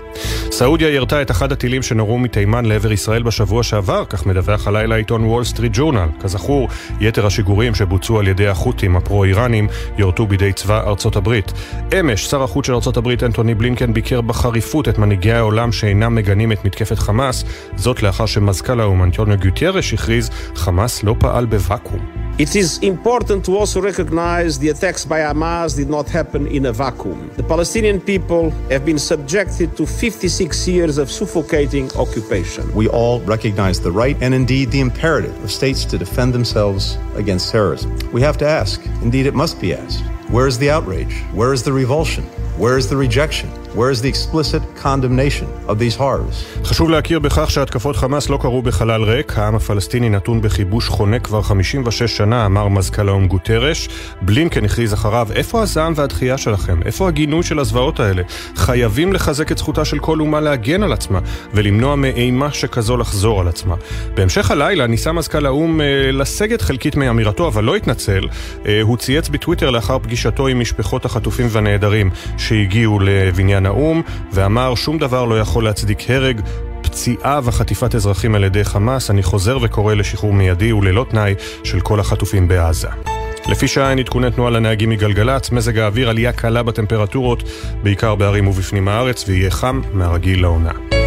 סעודיה 0.52 0.90
ירתה 0.90 1.22
את 1.22 1.32
אחד 1.32 1.52
הטילים 1.52 1.84
שנורו 1.84 2.20
מתימן 2.20 2.66
לעבר 2.66 2.92
ישראל 2.92 3.24
בשבוע 3.24 3.64
שעבר, 3.64 4.04
כך 4.10 4.26
מדווח 4.26 4.68
הלילה 4.68 4.96
עיתון 4.96 5.24
וול 5.24 5.44
סטריט 5.44 5.72
ג'ורנל. 5.76 6.10
כזכור, 6.20 6.68
יתר 7.00 7.26
השיגורים 7.26 7.76
שבוצעו 7.76 8.20
על 8.20 8.28
ידי 8.28 8.48
החות'ים 8.48 8.96
הפרו-איראנים 8.96 9.68
יורטו 9.98 10.28
בידי 10.28 10.54
צבא 10.54 10.88
ארצות 10.88 11.16
הברית. 11.16 11.54
אמש, 12.00 12.26
שר 12.26 12.44
החוץ 12.44 12.68
של 12.68 12.74
ארצות 12.74 12.98
הברית 12.98 13.24
אנטוני 13.24 13.56
בלינקן 13.56 13.94
ביקר 13.94 14.22
בחריפות 14.22 14.90
את 14.90 14.98
מנהיגי 14.98 15.32
העולם 15.32 15.72
שאינם 15.72 16.16
מגנים 16.16 16.52
את 16.52 16.66
מתקפת 16.66 17.00
חמאס, 17.00 17.44
זאת 17.76 18.04
לאחר 18.04 18.26
שמזכ"ל 18.26 18.80
האו"ם 18.80 19.10
גוטיירש 19.42 19.94
הכריז, 19.94 20.30
חמאס 20.56 21.04
לא 21.04 21.16
פעל 21.20 21.46
בוואקום. 21.46 22.29
It 22.40 22.56
is 22.56 22.78
important 22.78 23.44
to 23.48 23.58
also 23.58 23.82
recognize 23.82 24.58
the 24.58 24.70
attacks 24.70 25.04
by 25.04 25.20
Hamas 25.20 25.76
did 25.76 25.90
not 25.90 26.08
happen 26.08 26.48
in 26.48 26.68
a 26.68 26.72
vacuum. 26.72 27.30
The 27.36 27.44
Palestinian 27.44 28.00
people 28.00 28.52
have 28.72 28.86
been 28.86 28.98
subjected 28.98 29.76
to 29.76 29.86
56 29.86 30.66
years 30.66 30.98
of 30.98 31.12
suffocating 31.12 31.92
occupation. 31.98 32.74
We 32.74 32.88
all 32.88 33.20
recognize 33.24 33.82
the 33.82 33.92
right 33.92 34.16
and 34.22 34.34
indeed 34.34 34.72
the 34.72 34.80
imperative 34.80 35.36
of 35.44 35.52
states 35.52 35.84
to 35.84 35.98
defend 35.98 36.34
themselves 36.34 36.98
against 37.16 37.52
terrorism. 37.52 37.94
We 38.14 38.22
have 38.22 38.38
to 38.38 38.48
ask, 38.48 38.80
indeed 39.02 39.26
it 39.26 39.36
must 39.36 39.60
be 39.60 39.74
asked, 39.74 40.02
where 40.32 40.48
is 40.48 40.58
the 40.60 40.70
outrage? 40.70 41.16
Where 41.34 41.54
is 41.54 41.64
the 41.64 41.74
revulsion? 41.74 42.24
Where 42.64 42.78
is 42.78 42.88
the 42.90 42.98
rejection? 42.98 43.50
Where 43.74 43.92
is 43.92 44.02
the 44.02 44.10
explicit 44.10 44.62
condemnation 44.84 45.48
of 45.68 45.80
these 45.80 45.96
horrors? 45.96 46.64
חשוב 46.64 46.90
להכיר 46.90 47.20
בכך 47.20 47.52
שהתקפות 47.52 47.96
חמאס 47.96 48.30
לא 48.30 48.38
קרו 48.42 48.62
בחלל 48.62 49.04
ריק. 49.04 49.38
העם 49.38 49.56
הפלסטיני 49.56 50.10
נתון 50.10 50.42
בכיבוש 50.42 50.88
חונה 50.88 51.20
כבר 51.20 51.42
56 51.42 52.18
שנה, 52.18 52.46
אמר 52.46 52.68
מזכ"ל 52.68 53.10
האו"ם 53.10 53.28
גוטרש. 53.28 53.90
בלינקן 54.22 54.66
הכריז 54.66 54.94
אחריו, 54.94 55.28
איפה 55.36 55.62
הזעם 55.62 55.94
והדחייה 55.96 56.38
שלכם? 56.38 56.80
איפה 56.86 57.08
הגינוי 57.08 57.44
של 57.44 57.60
הזוועות 57.60 58.00
האלה? 58.00 58.22
חייבים 58.56 59.14
לחזק 59.14 59.52
את 59.52 59.58
זכותה 59.58 59.86
של 59.86 60.00
כל 60.00 60.20
אומה 60.20 60.40
להגן 60.40 60.84
על 60.84 60.94
עצמה, 60.94 61.20
ולמנוע 61.54 61.96
מאימה 61.96 62.52
שכזו 62.52 62.98
לחזור 62.98 63.42
על 63.42 63.48
עצמה. 63.48 63.76
בהמשך 64.14 64.52
הלילה 64.52 64.88
ניסה 64.88 65.12
מזכ"ל 65.12 65.46
האו"ם 65.46 65.82
אה, 65.82 66.12
לסגת 66.12 66.62
חלקית 66.62 66.96
מאמירתו, 66.96 67.48
אבל 67.48 67.64
לא 67.64 67.76
התנצל. 67.76 68.22
אה, 68.66 68.82
הוא 68.82 68.98
צייץ 68.98 69.30
בטוויטר 69.30 69.70
לאחר 69.70 69.98
פגישתו 70.20 70.48
עם 70.48 70.60
משפחות 70.60 71.06
החטופים 71.06 71.48
והנעדרים 71.50 72.10
שהגיעו 72.38 73.00
לבניין 73.00 73.66
האו"ם, 73.66 74.02
ואמר 74.34 74.76
שום 74.76 74.98
דבר 74.98 75.26
לא 75.26 75.40
יכול 75.40 75.64
להצדיק 75.64 76.10
הרג, 76.10 76.42
פציעה 76.82 77.40
וחטיפת 77.44 77.96
אזרחים 77.96 78.36
על 78.36 78.44
ידי 78.44 78.64
חמאס, 78.64 79.10
אני 79.10 79.24
חוזר 79.24 79.58
וקורא 79.62 79.94
לשחרור 79.94 80.34
מיידי 80.34 80.74
וללא 80.74 81.06
תנאי 81.10 81.34
של 81.64 81.80
כל 81.80 82.00
החטופים 82.00 82.48
בעזה. 82.48 82.88
לפי 83.48 83.68
שעה 83.68 83.90
אין 83.90 84.00
עדכוני 84.00 84.32
תנועה 84.32 84.52
לנהגים 84.52 84.90
מגלגלצ, 84.90 85.52
מזג 85.52 85.78
האוויר 85.78 86.10
עלייה 86.10 86.32
קלה 86.32 86.64
בטמפרטורות, 86.64 87.44
בעיקר 87.84 88.16
בערים 88.16 88.48
ובפנים 88.48 88.88
הארץ, 88.88 89.26
ויהיה 89.28 89.52
חם 89.52 89.82
מהרגיל 89.94 90.42
לעונה. 90.42 90.99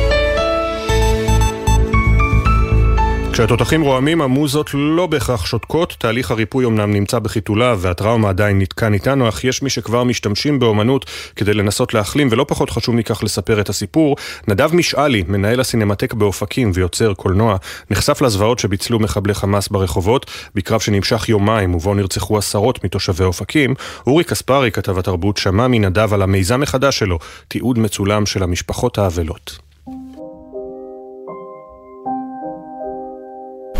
כשהתותחים 3.33 3.83
רועמים, 3.83 4.23
המוזות 4.23 4.71
לא 4.75 5.07
בהכרח 5.07 5.47
שותקות, 5.47 5.97
תהליך 5.99 6.31
הריפוי 6.31 6.65
אמנם 6.65 6.93
נמצא 6.93 7.19
בחיתוליו 7.19 7.79
והטראומה 7.83 8.29
עדיין 8.29 8.59
נתקן 8.59 8.95
איתנו, 8.95 9.29
אך 9.29 9.45
יש 9.45 9.63
מי 9.63 9.71
שכבר 9.71 10.05
משתמשים 10.05 10.59
באומנות 10.59 11.07
כדי 11.37 11.55
לנסות 11.55 11.95
להחלים, 11.95 12.29
ולא 12.31 12.45
פחות 12.49 12.71
חשוב 12.71 12.95
מכך 12.95 13.25
לספר 13.25 13.61
את 13.61 13.69
הסיפור. 13.69 14.17
נדב 14.49 14.75
משאלי, 14.75 15.25
מנהל 15.29 15.61
הסינמטק 15.61 16.15
באופקים 16.15 16.71
ויוצר 16.75 17.15
קולנוע, 17.15 17.57
נחשף 17.91 18.23
לזוועות 18.23 18.59
שביצלו 18.59 18.99
מחבלי 18.99 19.35
חמאס 19.35 19.69
ברחובות, 19.69 20.31
בקרב 20.55 20.81
שנמשך 20.81 21.29
יומיים 21.29 21.75
ובו 21.75 21.95
נרצחו 21.95 22.39
עשרות 22.39 22.85
מתושבי 22.85 23.25
אופקים. 23.25 23.75
אורי 24.07 24.25
קספרי, 24.25 24.71
כתב 24.71 24.99
התרבות, 24.99 25.37
שמע 25.37 25.69
מנדב 25.69 26.15
על 26.15 26.23
המיזם 26.23 26.61
מחדש 26.61 26.99
שלו, 26.99 27.19
תיעוד 27.49 27.79
מצולם 27.79 28.27
של 28.27 28.43
המשפחות 28.43 28.99
האבלות. 28.99 29.72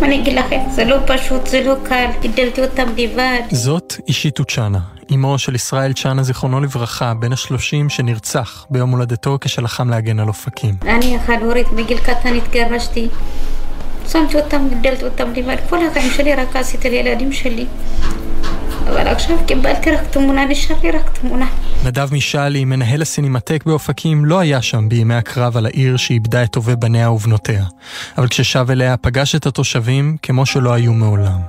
אני 0.03 0.21
אגיד 0.21 0.35
לכם, 0.35 0.61
זה 0.71 0.85
לא 0.85 0.97
פשוט, 1.07 1.47
זה 1.47 1.61
לא 1.65 1.75
קל, 1.83 2.07
גידלתי 2.21 2.63
אותם 2.63 2.89
לבד. 2.97 3.41
זאת 3.51 3.95
אישית 4.09 4.41
צ'אנה, 4.51 4.79
אמו 5.15 5.39
של 5.39 5.55
ישראל 5.55 5.93
צ'אנה, 5.93 6.23
זיכרונו 6.23 6.61
לברכה, 6.61 7.15
בן 7.15 7.33
השלושים 7.33 7.89
שנרצח 7.89 8.67
ביום 8.71 8.91
הולדתו 8.91 9.39
כשלחם 9.41 9.91
להגן 9.91 10.21
על 10.21 10.29
אופקים. 10.29 10.75
אני 10.83 11.19
חד-הורית, 11.27 11.69
בגיל 11.69 11.99
קטן 11.99 12.35
התגרשתי. 12.35 13.09
שמתי 14.09 14.37
אותם, 14.37 14.69
גידלתי 14.69 15.05
אותם 15.05 15.33
לבד. 15.37 15.57
כל 15.71 15.87
החיים 15.87 16.11
שלי 16.11 16.35
רק 16.35 16.57
עשיתי 16.57 16.91
לילדים 16.91 17.33
שלי. 17.33 17.67
אבל 18.89 19.09
עכשיו 19.09 19.37
קיבלתי 19.47 19.91
רק 19.91 20.07
תמונה, 20.11 20.45
נשאר 20.45 20.77
לי 20.83 20.91
רק 20.91 21.19
תמונה. 21.19 21.47
נדב 21.85 22.15
משאלי, 22.15 22.65
מנהל 22.65 23.03
הסינמטק 23.03 23.63
באופקים, 23.67 24.25
לא 24.25 24.39
היה 24.39 24.63
שם 24.63 24.89
בימי 24.89 25.15
הקרב 25.15 25.57
על 25.57 25.67
העיר 25.67 25.97
שאיבדה 25.97 26.43
את 26.43 26.51
טובי 26.51 26.77
בניה 26.77 27.11
ובנותיה. 27.11 27.65
אבל 28.19 28.29
כששב 28.29 28.67
אליה, 28.71 28.97
פגש 28.97 29.35
את 29.35 29.47
התושבים 29.47 30.17
כמו 30.23 30.47
שלא 30.47 30.73
היו 30.73 30.93
מעולם. 30.93 31.41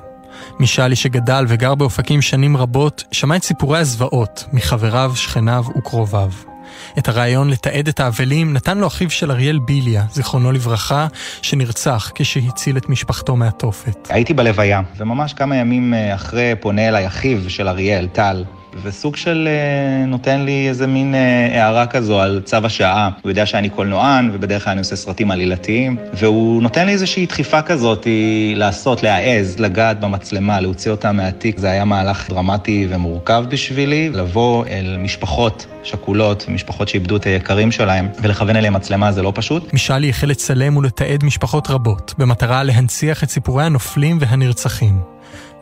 משאלי 0.60 0.96
שגדל 0.96 1.46
וגר 1.48 1.76
באופקים 1.76 2.22
שנים 2.22 2.58
רבות, 2.58 3.04
שמע 3.12 3.36
את 3.36 3.44
סיפורי 3.44 3.80
הזוועות 3.80 4.46
מחבריו, 4.54 5.12
שכניו 5.16 5.66
וקרוביו. 5.78 6.53
את 6.98 7.08
הרעיון 7.10 7.50
לתעד 7.50 7.88
את 7.88 8.00
האבלים 8.00 8.54
נתן 8.54 8.78
לו 8.78 8.88
אחיו 8.88 9.10
של 9.10 9.32
אריאל 9.32 9.60
ביליה, 9.60 10.04
זיכרונו 10.12 10.52
לברכה, 10.52 11.08
שנרצח 11.42 12.12
כשהציל 12.16 12.78
את 12.78 12.90
משפחתו 12.90 13.36
מהתופת. 13.36 14.08
הייתי 14.10 14.34
בלוויה, 14.34 14.82
וממש 14.98 15.34
כמה 15.34 15.56
ימים 15.56 15.94
אה, 15.94 16.16
אחרי 16.16 16.54
פונה 16.60 16.88
אליי 16.88 17.08
אחיו 17.08 17.50
של 17.50 17.68
אריאל, 17.68 18.08
טל, 18.08 18.44
וסוג 18.84 19.16
של 19.16 19.48
אה, 19.52 20.06
נותן 20.06 20.42
לי 20.42 20.70
איזה 20.70 20.88
מין 20.88 21.16
אה, 21.16 21.62
הערה 21.62 21.88
כזו 21.88 22.22
על 22.22 22.42
צו 22.46 22.58
השעה. 22.64 23.10
הוא 23.22 23.32
יודע 23.32 23.46
שאני 23.46 23.70
קולנוען, 23.70 24.30
ובדרך 24.34 24.64
כלל 24.64 24.72
אני 24.72 24.80
עושה 24.80 24.96
סרטים 24.96 25.32
עלילתיים, 25.32 25.98
והוא 26.14 26.62
נותן 26.62 26.86
לי 26.86 26.92
איזושהי 26.92 27.26
דחיפה 27.26 27.62
כזאת 27.62 28.08
לעשות, 28.56 29.04
להעז, 29.04 29.60
לגעת 29.60 30.00
במצלמה, 30.00 30.62
להוציא 30.62 30.92
אותה 30.92 31.12
מהתיק. 31.12 31.60
זה 31.60 31.72
היה 31.72 31.86
מהלך 31.86 32.30
דרמטי 32.30 32.88
ומורכב 32.90 33.46
בשבילי, 33.50 34.10
לבוא 34.10 34.66
אל 34.66 34.98
משפחות 35.00 35.66
שכולות, 35.84 36.46
משפחות 36.48 36.88
שאיבדו 36.88 37.16
את 37.16 37.24
היקרים 37.26 37.72
שלהם, 37.72 38.08
ולכוון 38.22 38.56
אליהם 38.56 38.74
מצלמה 38.74 39.12
זה 39.12 39.22
לא 39.22 39.32
פשוט. 39.36 39.74
משאלי 39.74 40.10
החל 40.10 40.28
לצלם 40.28 40.78
ולתעד 40.78 41.24
משפחות 41.24 41.70
רבות, 41.70 42.14
במטרה 42.18 42.64
להנציח 42.64 43.24
את 43.24 43.30
סיפורי 43.30 43.64
הנופלים 43.64 44.18
והנרצחים. 44.22 45.13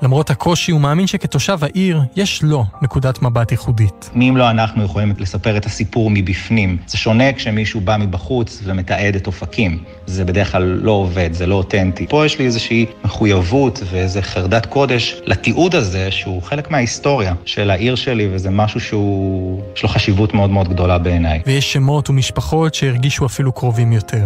למרות 0.01 0.29
הקושי, 0.29 0.71
הוא 0.71 0.81
מאמין 0.81 1.07
שכתושב 1.07 1.57
העיר, 1.61 2.01
יש 2.15 2.43
לו 2.43 2.65
נקודת 2.81 3.21
מבט 3.21 3.51
ייחודית. 3.51 4.09
מי 4.15 4.29
אם 4.29 4.37
לא 4.37 4.49
אנחנו 4.49 4.83
יכולים 4.83 5.13
לספר 5.17 5.57
את 5.57 5.65
הסיפור 5.65 6.09
מבפנים? 6.09 6.77
זה 6.87 6.97
שונה 6.97 7.33
כשמישהו 7.33 7.81
בא 7.81 7.97
מבחוץ 7.97 8.61
ומתעד 8.63 9.15
את 9.15 9.27
אופקים. 9.27 9.83
זה 10.05 10.25
בדרך 10.25 10.51
כלל 10.51 10.63
לא 10.63 10.91
עובד, 10.91 11.33
זה 11.33 11.47
לא 11.47 11.55
אותנטי. 11.55 12.07
פה 12.09 12.25
יש 12.25 12.39
לי 12.39 12.45
איזושהי 12.45 12.85
מחויבות 13.05 13.83
ואיזה 13.91 14.21
חרדת 14.21 14.65
קודש 14.65 15.21
לתיעוד 15.25 15.75
הזה, 15.75 16.11
שהוא 16.11 16.41
חלק 16.43 16.71
מההיסטוריה 16.71 17.33
של 17.45 17.69
העיר 17.69 17.95
שלי, 17.95 18.29
וזה 18.31 18.49
משהו 18.49 18.79
שהוא... 18.79 19.61
יש 19.75 19.83
לו 19.83 19.89
חשיבות 19.89 20.33
מאוד 20.33 20.49
מאוד 20.49 20.69
גדולה 20.69 20.97
בעיניי. 20.97 21.41
ויש 21.45 21.73
שמות 21.73 22.09
ומשפחות 22.09 22.73
שהרגישו 22.73 23.25
אפילו 23.25 23.51
קרובים 23.51 23.91
יותר. 23.91 24.25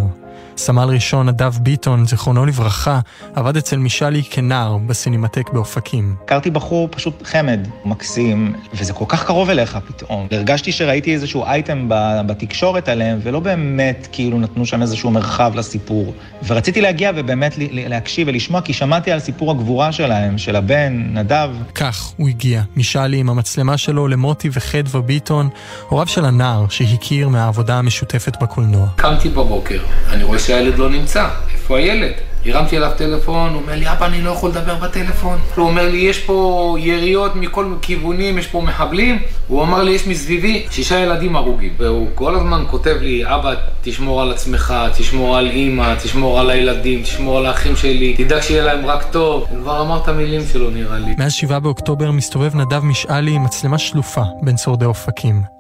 סמל 0.58 0.84
ראשון 0.84 1.30
נדב 1.30 1.54
ביטון, 1.62 2.06
זיכרונו 2.06 2.46
לברכה, 2.46 3.00
עבד 3.36 3.58
אצל 3.58 3.78
מישלי 3.78 4.24
כנער 4.30 4.78
בסינמטק 4.78 5.50
באופקים. 5.50 6.16
הכרתי 6.24 6.50
בחור 6.52 6.88
פשוט 6.92 7.24
חמד, 7.26 7.68
מקסים, 7.86 8.54
וזה 8.74 8.94
כל 8.94 9.06
כך 9.08 9.26
קרוב 9.26 9.50
אליך 9.50 9.78
פתאום. 9.88 10.28
הרגשתי 10.32 10.72
שראיתי 10.72 11.14
איזשהו 11.14 11.44
אייטם 11.44 11.86
בתקשורת 12.28 12.90
עליהם, 12.90 13.20
ולא 13.24 13.40
באמת 13.40 14.08
כאילו 14.12 14.40
נתנו 14.40 14.66
שם 14.66 14.82
איזשהו 14.82 15.12
מרחב 15.12 15.52
לסיפור. 15.56 16.14
ורציתי 16.48 16.82
להגיע 16.82 17.12
ובאמת 17.16 17.54
להקשיב 17.72 18.28
ולשמוע, 18.28 18.62
כי 18.62 18.74
שמעתי 18.74 19.12
על 19.12 19.20
סיפור 19.20 19.52
הגבורה 19.52 19.92
שלהם, 19.92 20.38
של 20.38 20.56
הבן, 20.56 21.08
נדב. 21.14 21.50
כך 21.76 22.12
הוא 22.18 22.30
הגיע, 22.30 22.62
מישלי 22.76 23.18
עם 23.18 23.30
המצלמה 23.30 23.78
שלו 23.78 24.08
למוטי 24.08 24.50
וחדווה 24.54 25.02
ביטון, 25.02 25.50
הוריו 25.90 26.08
של 26.08 26.26
הנער 26.26 26.66
שהכיר 26.70 27.30
מהעבודה 27.30 27.78
המשותפת 27.78 28.42
בקולנוע. 28.42 28.88
קמתי 28.96 29.30
בבוקר, 29.30 29.80
אני 30.10 30.24
רואה 30.24 30.40
שהילד 30.46 30.78
לא 30.78 30.90
נמצא, 30.90 31.28
איפה 31.54 31.78
הילד? 31.78 32.14
הרמתי 32.46 32.78
אליו 32.78 32.92
טלפון, 32.98 33.54
הוא 33.54 33.62
אומר 33.62 33.76
לי, 33.76 33.92
אבא, 33.92 34.06
אני 34.06 34.22
לא 34.22 34.30
יכול 34.30 34.50
לדבר 34.50 34.76
בטלפון. 34.76 35.38
הוא 35.56 35.68
אומר 35.68 35.90
לי, 35.92 35.98
יש 35.98 36.20
פה 36.20 36.76
יריות 36.80 37.36
מכל 37.36 37.74
כיוונים, 37.82 38.38
יש 38.38 38.48
פה 38.48 38.62
מחבלים. 38.62 39.20
הוא 39.48 39.64
אמר 39.64 39.84
לי, 39.84 39.92
יש 39.92 40.08
מסביבי 40.08 40.66
שישה 40.72 41.00
ילדים 41.00 41.36
הרוגים. 41.36 41.74
והוא 41.78 42.08
כל 42.16 42.36
הזמן 42.36 42.64
כותב 42.68 42.96
לי, 43.02 43.24
אבא, 43.26 43.54
תשמור 43.82 44.22
על 44.22 44.32
עצמך, 44.32 44.74
תשמור 44.98 45.38
על 45.38 45.50
אימא, 45.50 45.96
תשמור 46.04 46.40
על 46.40 46.50
הילדים, 46.50 47.04
תשמור 47.04 47.38
על 47.38 47.46
האחים 47.46 47.76
שלי, 47.76 48.14
תדאג 48.18 48.42
שיהיה 48.42 48.64
להם 48.64 48.86
רק 48.86 49.04
טוב. 49.12 49.46
הוא 49.50 49.60
כבר 49.62 49.82
אמר 49.82 49.98
את 50.04 50.08
המילים 50.08 50.42
שלו, 50.54 50.70
נראה 50.70 50.98
לי. 50.98 51.16
מאז 51.18 51.34
שבעה 51.34 51.60
באוקטובר 51.60 52.12
מסתובב 52.12 52.56
נדב 52.56 52.84
משאלי 52.84 53.32
עם 53.32 53.44
מצלמה 53.44 53.78
שלופה 53.78 54.22
בין 54.42 54.58
שורדי 54.58 54.86
אופקים. 54.86 55.55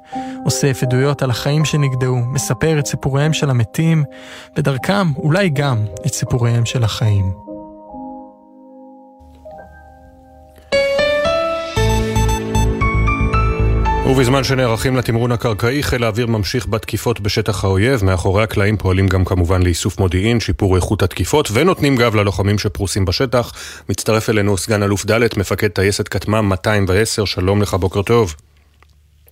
אוסף 0.45 0.83
עדויות 0.83 1.21
על 1.21 1.29
החיים 1.29 1.65
שנגדעו, 1.65 2.17
מספר 2.17 2.79
את 2.79 2.85
סיפוריהם 2.85 3.33
של 3.33 3.49
המתים, 3.49 4.03
ודרכם 4.57 5.13
אולי 5.15 5.49
גם 5.49 5.85
את 6.05 6.13
סיפוריהם 6.13 6.65
של 6.65 6.83
החיים. 6.83 7.45
ובזמן 14.09 14.43
שנערכים 14.43 14.95
לתמרון 14.95 15.31
הקרקעי, 15.31 15.83
חיל 15.83 16.03
האוויר 16.03 16.27
ממשיך 16.27 16.67
בתקיפות 16.67 17.19
בשטח 17.19 17.63
האויב. 17.63 18.03
מאחורי 18.03 18.43
הקלעים 18.43 18.77
פועלים 18.77 19.07
גם 19.07 19.25
כמובן 19.25 19.61
לאיסוף 19.61 19.99
מודיעין, 19.99 20.39
שיפור 20.39 20.75
איכות 20.75 21.03
התקיפות, 21.03 21.49
ונותנים 21.53 21.95
גב 21.95 22.15
ללוחמים 22.15 22.59
שפרוסים 22.59 23.05
בשטח. 23.05 23.51
מצטרף 23.89 24.29
אלינו 24.29 24.57
סגן 24.57 24.83
אלוף 24.83 25.05
ד', 25.05 25.19
מפקד 25.37 25.67
טייסת 25.67 26.07
כטמ"ם 26.07 26.49
210, 26.49 27.25
שלום 27.25 27.61
לך, 27.61 27.73
בוקר 27.73 28.01
טוב. 28.01 28.35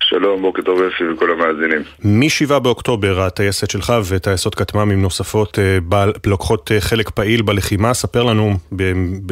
שלום, 0.09 0.41
בוקר 0.41 0.61
טוב 0.61 0.81
אפי 0.81 1.03
וכל 1.09 1.31
המאזינים. 1.31 1.81
מ-7 2.03 2.59
באוקטובר 2.59 3.21
הטייסת 3.21 3.69
שלך 3.69 3.93
וטייסות 4.09 4.55
כטמ"מים 4.55 5.01
נוספות 5.01 5.59
אה, 5.59 6.05
לוקחות 6.25 6.71
אה, 6.71 6.81
חלק 6.81 7.09
פעיל 7.09 7.41
בלחימה, 7.41 7.93
ספר 7.93 8.23
לנו 8.23 8.53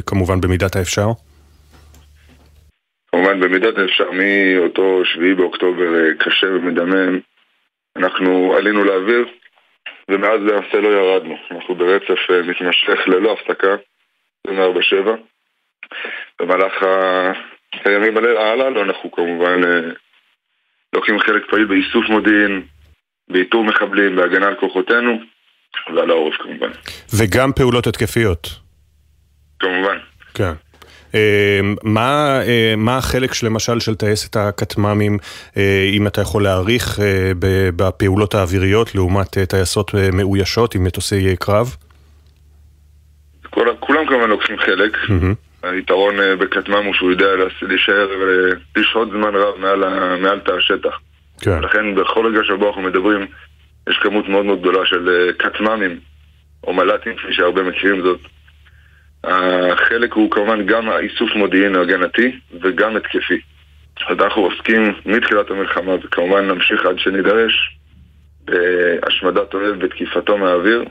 כמובן 0.05 0.41
במידת 0.41 0.75
האפשר. 0.75 1.07
כמובן 3.11 3.39
במידת 3.39 3.77
האפשר, 3.77 4.11
מאותו 4.11 5.01
7 5.05 5.23
באוקטובר 5.37 5.95
אה, 5.95 6.13
קשה 6.19 6.47
ומדמם, 6.47 7.19
אנחנו 7.97 8.53
עלינו 8.57 8.83
לאוויר 8.83 9.25
ומאז 10.11 10.39
למעשה 10.41 10.77
לא 10.81 10.87
ירדנו. 10.87 11.35
אנחנו 11.51 11.75
ברצף 11.75 12.19
מתמשך 12.47 13.07
ללא 13.07 13.33
הפסקה, 13.33 13.75
24-7. 14.47 14.51
במהלך 16.41 16.73
הימים 17.85 18.17
הללו 18.17 18.81
אנחנו 18.81 19.11
כמובן 19.11 19.61
לוקחים 20.93 21.19
חלק 21.19 21.43
פעיל 21.49 21.65
באיסוף 21.65 22.05
מודיעין, 22.09 22.61
באיתור 23.29 23.63
מחבלים, 23.63 24.15
בהגנה 24.15 24.47
על 24.47 24.55
כוחותינו 24.59 25.19
ועל 25.95 26.09
העורף 26.09 26.35
כמובן. 26.43 26.69
וגם 27.17 27.53
פעולות 27.53 27.87
התקפיות. 27.87 28.49
כמובן. 29.59 29.97
כן. 30.33 30.53
אה, 31.15 31.59
מה, 31.83 32.41
אה, 32.47 32.73
מה 32.77 32.97
החלק 32.97 33.43
למשל 33.43 33.79
של 33.79 33.95
טייסת 33.95 34.35
הכטמ"מים, 34.35 35.17
אה, 35.57 35.89
אם 35.93 36.07
אתה 36.07 36.21
יכול 36.21 36.43
להעריך 36.43 36.99
בפעולות 37.75 38.35
האוויריות 38.35 38.95
לעומת 38.95 39.37
טייסות 39.37 39.91
מאוישות 40.13 40.75
עם 40.75 40.83
מטוסי 40.83 41.35
קרב? 41.39 41.75
כולם 43.79 44.05
כמובן 44.07 44.29
לוקחים 44.29 44.57
חלק. 44.57 44.95
Mm-hmm. 44.95 45.50
היתרון 45.63 46.19
אה, 46.19 46.35
בכטמ"ם 46.35 46.85
הוא 46.85 46.93
שהוא 46.93 47.11
יודע 47.11 47.27
להישאר 47.61 48.09
ולשהות 48.19 49.09
זמן 49.09 49.35
רב 49.35 49.57
מעל, 49.57 49.83
מעל 50.17 50.39
תא 50.39 50.51
השטח. 50.51 50.99
כן. 51.41 51.61
לכן 51.61 51.95
בכל 51.95 52.25
רגע 52.27 52.43
שבו 52.43 52.67
אנחנו 52.67 52.81
מדברים, 52.81 53.25
יש 53.89 53.97
כמות 53.97 54.29
מאוד 54.29 54.45
מאוד 54.45 54.59
גדולה 54.59 54.85
של 54.85 55.09
אה, 55.09 55.33
כטמ"מים, 55.33 55.99
או 56.63 56.73
מל"טים, 56.73 57.15
כפי 57.15 57.33
שהרבה 57.33 57.63
מכירים 57.63 58.01
זאת. 58.01 58.19
החלק 59.23 60.13
הוא 60.13 60.31
כמובן 60.31 60.65
גם 60.65 60.89
האיסוף 60.89 61.35
מודיעין 61.35 61.75
הגנתי 61.75 62.39
וגם 62.61 62.95
התקפי. 62.95 63.41
אז 64.09 64.17
אנחנו 64.19 64.41
עוסקים 64.41 64.93
מתחילת 65.05 65.51
המלחמה, 65.51 65.95
וכמובן 66.03 66.47
נמשיך 66.47 66.85
עד 66.85 66.99
שנידרש, 66.99 67.77
בהשמדת 68.45 69.53
אוהב 69.53 69.85
בתקיפתו 69.85 70.37
מהאוויר, 70.37 70.85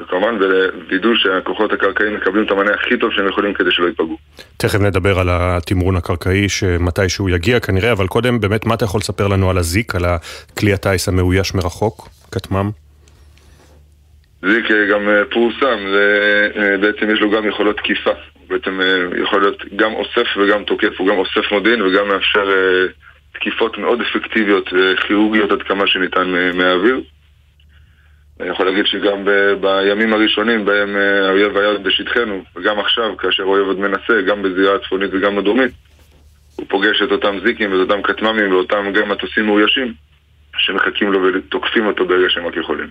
וכמובן 0.00 0.38
בווידוא 0.38 1.14
שהכוחות 1.14 1.72
הקרקעיים 1.72 2.14
מקבלים 2.14 2.44
את 2.46 2.50
המענה 2.50 2.74
הכי 2.74 2.98
טוב 2.98 3.12
שהם 3.12 3.28
יכולים 3.28 3.54
כדי 3.54 3.70
שלא 3.70 3.86
ייפגעו. 3.86 4.18
תכף 4.56 4.80
נדבר 4.80 5.18
על 5.18 5.28
התמרון 5.30 5.96
הקרקעי 5.96 6.48
שמתי 6.48 7.08
שהוא 7.08 7.30
יגיע 7.30 7.60
כנראה, 7.60 7.92
אבל 7.92 8.06
קודם 8.06 8.40
באמת 8.40 8.66
מה 8.66 8.74
אתה 8.74 8.84
יכול 8.84 8.98
לספר 8.98 9.28
לנו 9.28 9.50
על 9.50 9.58
הזיק, 9.58 9.94
על 9.94 10.04
הכלי 10.04 10.72
הטיס 10.72 11.08
המאויש 11.08 11.54
מרחוק, 11.54 12.08
כטמ"ם? 12.32 12.70
זיק 14.50 14.70
אה, 14.70 14.86
גם 14.86 15.08
אה, 15.08 15.24
פורסם, 15.30 15.78
זה, 15.92 16.48
אה, 16.56 16.76
בעצם 16.76 17.10
יש 17.10 17.20
לו 17.20 17.30
גם 17.30 17.48
יכולות 17.48 17.76
תקיפה, 17.76 18.10
בעצם 18.48 18.80
יכול 19.22 19.40
להיות 19.40 19.62
גם 19.76 19.92
אוסף 19.94 20.36
וגם 20.36 20.64
תוקף, 20.64 20.98
הוא 20.98 21.08
גם 21.08 21.18
אוסף 21.18 21.52
מודיעין 21.52 21.82
וגם 21.82 22.08
מאפשר 22.08 22.50
תקיפות 23.34 23.78
מאוד 23.78 24.00
אפקטיביות, 24.00 24.68
כירורגיות 25.06 25.52
עד 25.52 25.62
כמה 25.62 25.86
שניתן 25.86 26.34
מהאוויר. 26.54 27.00
אני 28.40 28.48
יכול 28.48 28.66
להגיד 28.66 28.86
שגם 28.86 29.24
ב- 29.24 29.52
בימים 29.60 30.12
הראשונים 30.12 30.64
בהם 30.64 30.96
אה, 30.96 31.28
האויב 31.28 31.56
היה 31.56 31.78
בשטחנו, 31.78 32.42
וגם 32.56 32.78
עכשיו, 32.78 33.16
כאשר 33.16 33.42
האויב 33.42 33.66
עוד 33.66 33.78
מנסה, 33.78 34.22
גם 34.26 34.42
בזירה 34.42 34.74
הצפונית 34.76 35.10
וגם 35.12 35.36
בדרומית, 35.36 35.72
הוא 36.56 36.66
פוגש 36.68 37.02
את 37.02 37.12
אותם 37.12 37.38
זיקים 37.44 37.72
ואת 37.72 37.90
אותם 37.90 38.02
כטמ"מים 38.02 38.52
ואותם 38.52 38.92
גם 38.94 39.08
מטוסים 39.08 39.46
מאוישים 39.46 39.94
שמחכים 40.58 41.12
לו 41.12 41.20
ותוקפים 41.22 41.86
אותו 41.86 42.06
ברגע 42.06 42.26
שהם 42.28 42.46
רק 42.46 42.56
יכולים. 42.56 42.88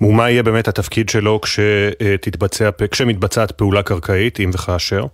ומה 0.00 0.30
יהיה 0.30 0.42
באמת 0.42 0.68
התפקיד 0.68 1.08
שלו 1.08 1.40
כשתתבצע, 1.40 2.70
כשמתבצעת 2.90 3.52
פעולה 3.52 3.82
קרקעית, 3.82 4.40
אם 4.40 4.50
וכאשר? 4.54 5.04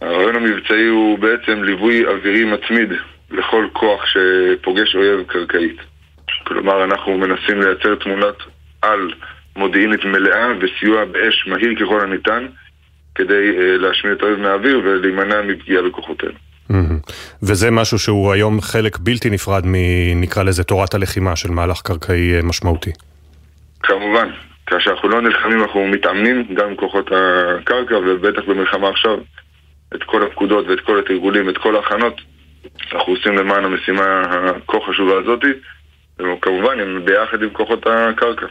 הרעיון 0.00 0.36
המבצעי 0.36 0.86
הוא 0.86 1.18
בעצם 1.18 1.62
ליווי 1.62 2.06
אווירי 2.06 2.44
מתמיד 2.44 2.88
לכל 3.30 3.66
כוח 3.72 4.04
שפוגש 4.06 4.96
אויב 4.96 5.22
קרקעית. 5.26 5.76
כלומר, 6.48 6.84
אנחנו 6.84 7.18
מנסים 7.18 7.60
לייצר 7.62 7.94
תמונת 7.94 8.34
על 8.82 9.12
מודיעינית 9.56 10.04
מלאה 10.04 10.46
וסיוע 10.60 11.04
באש 11.04 11.46
מהיר 11.46 11.74
ככל 11.80 12.00
הניתן, 12.00 12.46
כדי 13.14 13.78
להשמיע 13.78 14.12
את 14.12 14.22
האויב 14.22 14.38
מהאוויר 14.38 14.80
ולהימנע 14.84 15.42
מפגיעה 15.42 15.82
בכוחותינו. 15.82 16.32
וזה 17.42 17.70
משהו 17.70 17.98
שהוא 17.98 18.32
היום 18.32 18.60
חלק 18.60 18.98
בלתי 18.98 19.30
נפרד 19.30 19.62
מנקרא 19.66 20.42
לזה 20.42 20.64
תורת 20.64 20.94
הלחימה 20.94 21.36
של 21.36 21.50
מהלך 21.50 21.80
קרקעי 21.80 22.32
משמעותי. 22.42 22.90
כמובן, 23.82 24.28
כאשר 24.66 24.90
אנחנו 24.90 25.08
לא 25.08 25.22
נלחמים 25.22 25.62
אנחנו 25.62 25.86
מתאמנים 25.86 26.54
גם 26.54 26.66
עם 26.68 26.76
כוחות 26.76 27.10
הקרקע 27.12 27.96
ובטח 27.96 28.42
במלחמה 28.48 28.88
עכשיו 28.88 29.18
את 29.94 30.02
כל 30.02 30.22
הפקודות 30.22 30.68
ואת 30.68 30.80
כל 30.80 30.98
התרגולים 30.98 31.46
ואת 31.46 31.58
כל 31.58 31.76
ההכנות 31.76 32.20
אנחנו 32.92 33.12
עושים 33.12 33.36
למען 33.36 33.64
המשימה 33.64 34.20
הכה 34.20 34.78
חשובה 34.88 35.12
הזאתי 35.18 35.52
וכמובן 36.20 36.80
הם 36.80 37.04
ביחד 37.04 37.42
עם 37.42 37.50
כוחות 37.50 37.86
הקרקע. 37.86 38.46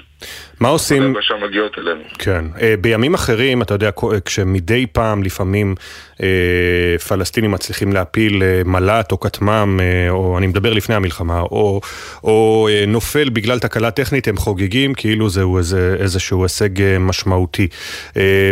מה 0.59 0.67
עושים... 0.67 1.03
היבשה 1.03 1.33
מגיעות 1.47 1.77
אלינו. 1.77 2.01
כן. 2.19 2.45
אה, 2.61 2.75
בימים 2.81 3.13
אחרים, 3.13 3.61
אתה 3.61 3.73
יודע, 3.73 3.89
כשמדי 4.25 4.85
פעם 4.91 5.23
לפעמים 5.23 5.75
אה, 6.23 6.97
פלסטינים 7.07 7.51
מצליחים 7.51 7.93
להפיל 7.93 8.43
אה, 8.43 8.61
מל"ט 8.65 9.11
או 9.11 9.19
כטמ"ם, 9.19 9.79
או 10.09 10.37
אני 10.37 10.47
מדבר 10.47 10.73
לפני 10.73 10.95
המלחמה, 10.95 11.39
או, 11.39 11.81
או 12.23 12.69
נופל 12.87 13.29
בגלל 13.29 13.59
תקלה 13.59 13.91
טכנית, 13.91 14.27
הם 14.27 14.37
חוגגים 14.37 14.93
כאילו 14.93 15.29
זהו 15.29 15.57
איזה, 15.57 15.95
איזשהו 15.99 16.43
הישג 16.43 16.97
משמעותי. 16.99 17.67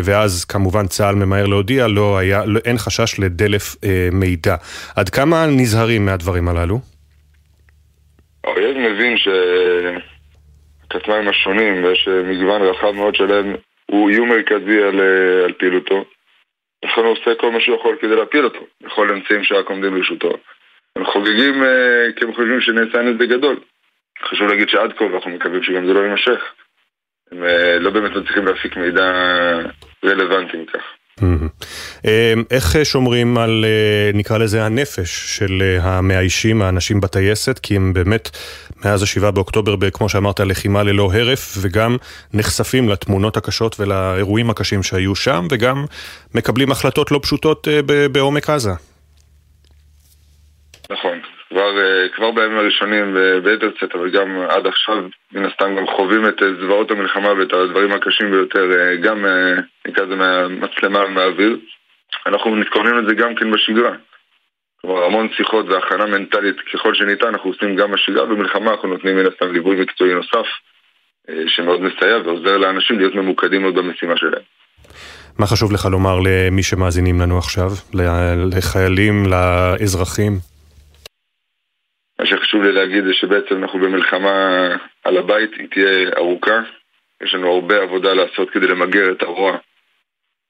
ואז 0.04 0.46
כמובן 0.46 0.88
צה"ל 0.88 1.16
ממהר 1.16 1.46
להודיע, 1.46 1.88
לא 1.88 2.18
היה, 2.18 2.46
לא, 2.46 2.60
אין 2.66 2.78
חשש 2.78 3.20
לדלף 3.20 3.76
מידע. 4.12 4.56
עד 4.96 5.10
כמה 5.10 5.46
נזהרים 5.46 6.06
מהדברים 6.06 6.48
הללו? 6.48 6.95
האויב 8.46 8.78
מבין 8.78 9.18
שהכתמיים 10.88 11.28
השונים, 11.28 11.84
ויש 11.84 12.08
מגוון 12.08 12.62
רחב 12.62 12.92
מאוד 12.92 13.16
שלהם, 13.16 13.56
הוא 13.86 14.10
איום 14.10 14.30
מרכזי 14.30 14.84
על, 14.84 15.02
על 15.46 15.54
פעילותו. 15.54 16.06
לכן 16.86 17.02
הוא 17.02 17.12
עושה 17.12 17.36
כל 17.36 17.52
מה 17.52 17.60
שהוא 17.60 17.78
יכול 17.78 17.98
כדי 18.02 18.16
להפיל 18.16 18.46
אותו, 18.46 18.60
בכל 18.82 19.10
אמצעים 19.12 19.44
שרק 19.44 19.70
עומדים 19.70 19.96
לרשותו. 19.96 20.38
הם 20.96 21.06
חוגגים 21.06 21.64
כי 22.16 22.26
הם 22.26 22.34
חושבים 22.34 22.62
שנעשה 22.62 23.02
נזק 23.02 23.30
גדול. 23.30 23.60
חשוב 24.24 24.48
להגיד 24.48 24.70
שעד 24.70 24.94
כה, 24.94 25.04
ואנחנו 25.04 25.32
מקווים 25.32 25.64
שגם 25.64 25.88
זה 25.88 25.94
לא 25.94 26.00
יימשך, 26.00 26.54
הם 27.32 27.44
לא 27.80 27.90
באמת 27.90 28.12
מצליחים 28.12 28.46
להפיק 28.46 28.78
מידע 28.78 29.12
רלוונטי 30.06 30.58
מכך. 30.58 30.84
אמ, 31.24 31.48
איך 32.52 32.76
שומרים 32.84 33.38
על, 33.38 33.66
אה, 33.68 34.12
נקרא 34.14 34.38
לזה, 34.38 34.66
הנפש 34.66 35.38
של 35.38 35.62
אה, 35.62 35.98
המאיישים, 35.98 36.62
האנשים 36.62 37.02
בטייסת? 37.02 37.60
כי 37.60 37.76
הם 37.76 37.94
באמת, 37.94 38.30
מאז 38.86 39.04
השבעה 39.04 39.32
באוקטובר, 39.32 39.90
כמו 39.90 40.10
שאמרת, 40.10 40.40
לחימה 40.40 40.84
ללא 40.84 41.10
הרף, 41.14 41.58
וגם 41.62 41.98
נחשפים 42.34 42.90
לתמונות 42.90 43.38
הקשות 43.38 43.80
ולאירועים 43.80 44.50
הקשים 44.50 44.84
שהיו 44.84 45.16
שם, 45.16 45.48
וגם 45.52 45.86
מקבלים 46.34 46.72
החלטות 46.72 47.12
לא 47.12 47.20
פשוטות 47.24 47.68
אה, 47.68 48.08
בעומק 48.08 48.50
עזה. 48.50 48.74
נכון. 50.90 51.35
כבר, 51.56 51.78
אה, 51.78 52.10
כבר 52.16 52.32
בימים 52.32 52.58
הראשונים 52.58 53.18
ביתר 53.44 53.70
צאת, 53.80 53.96
אבל 53.96 54.10
גם 54.10 54.42
עד 54.50 54.68
עכשיו, 54.68 54.98
מן 55.32 55.46
הסתם 55.46 55.76
גם 55.76 55.88
חווים 55.88 56.28
את 56.28 56.44
אה, 56.44 56.48
זוועות 56.62 56.92
המלחמה 56.92 57.34
ואת 57.34 57.54
הדברים 57.54 57.92
הקשים 57.92 58.32
ביותר, 58.32 58.72
אה, 58.80 58.96
גם 58.96 59.26
נקרא 59.88 60.06
לזה 60.06 60.16
מהמצלמה 60.16 61.06
ומהאוויר. 61.06 61.58
אנחנו 62.26 62.56
מתכוננים 62.56 62.98
לזה 62.98 63.16
גם 63.16 63.36
כן 63.36 63.52
בשגרה. 63.52 63.92
כלומר, 64.82 65.04
המון 65.04 65.28
שיחות 65.38 65.66
והכנה 65.70 66.06
מנטלית 66.06 66.56
ככל 66.74 66.94
שניתן, 66.94 67.28
אנחנו 67.28 67.50
עושים 67.50 67.76
גם 67.76 67.92
בשגרה, 67.92 68.26
במלחמה 68.26 68.72
אנחנו 68.72 68.88
נותנים 68.88 69.16
מן 69.18 69.26
הסתם 69.26 69.54
ליווי 69.54 69.82
מקצועי 69.82 70.14
נוסף, 70.14 70.48
שמאוד 71.48 71.82
מסייע 71.82 72.18
ועוזר 72.18 72.58
לאנשים 72.58 73.00
להיות 73.00 73.16
ממוקדים 73.16 73.62
מאוד 73.62 73.76
במשימה 73.76 74.18
שלהם. 74.18 74.44
מה 75.40 75.46
חשוב 75.46 75.72
לך 75.72 75.86
לומר 75.86 76.20
למי 76.20 76.64
שמאזינים 76.64 77.22
לנו 77.22 77.38
עכשיו? 77.38 77.70
לחיילים, 78.52 79.26
לאזרחים? 79.26 80.55
שחשוב 82.26 82.64
לי 82.64 82.72
להגיד 82.72 83.04
זה 83.04 83.14
שבעצם 83.14 83.64
אנחנו 83.64 83.80
במלחמה 83.80 84.68
על 85.04 85.18
הבית, 85.18 85.52
היא 85.54 85.68
תהיה 85.72 86.10
ארוכה. 86.18 86.60
יש 87.22 87.34
לנו 87.34 87.54
הרבה 87.54 87.82
עבודה 87.82 88.14
לעשות 88.14 88.50
כדי 88.50 88.68
למגר 88.68 89.12
את 89.12 89.24
הרוע 89.24 89.58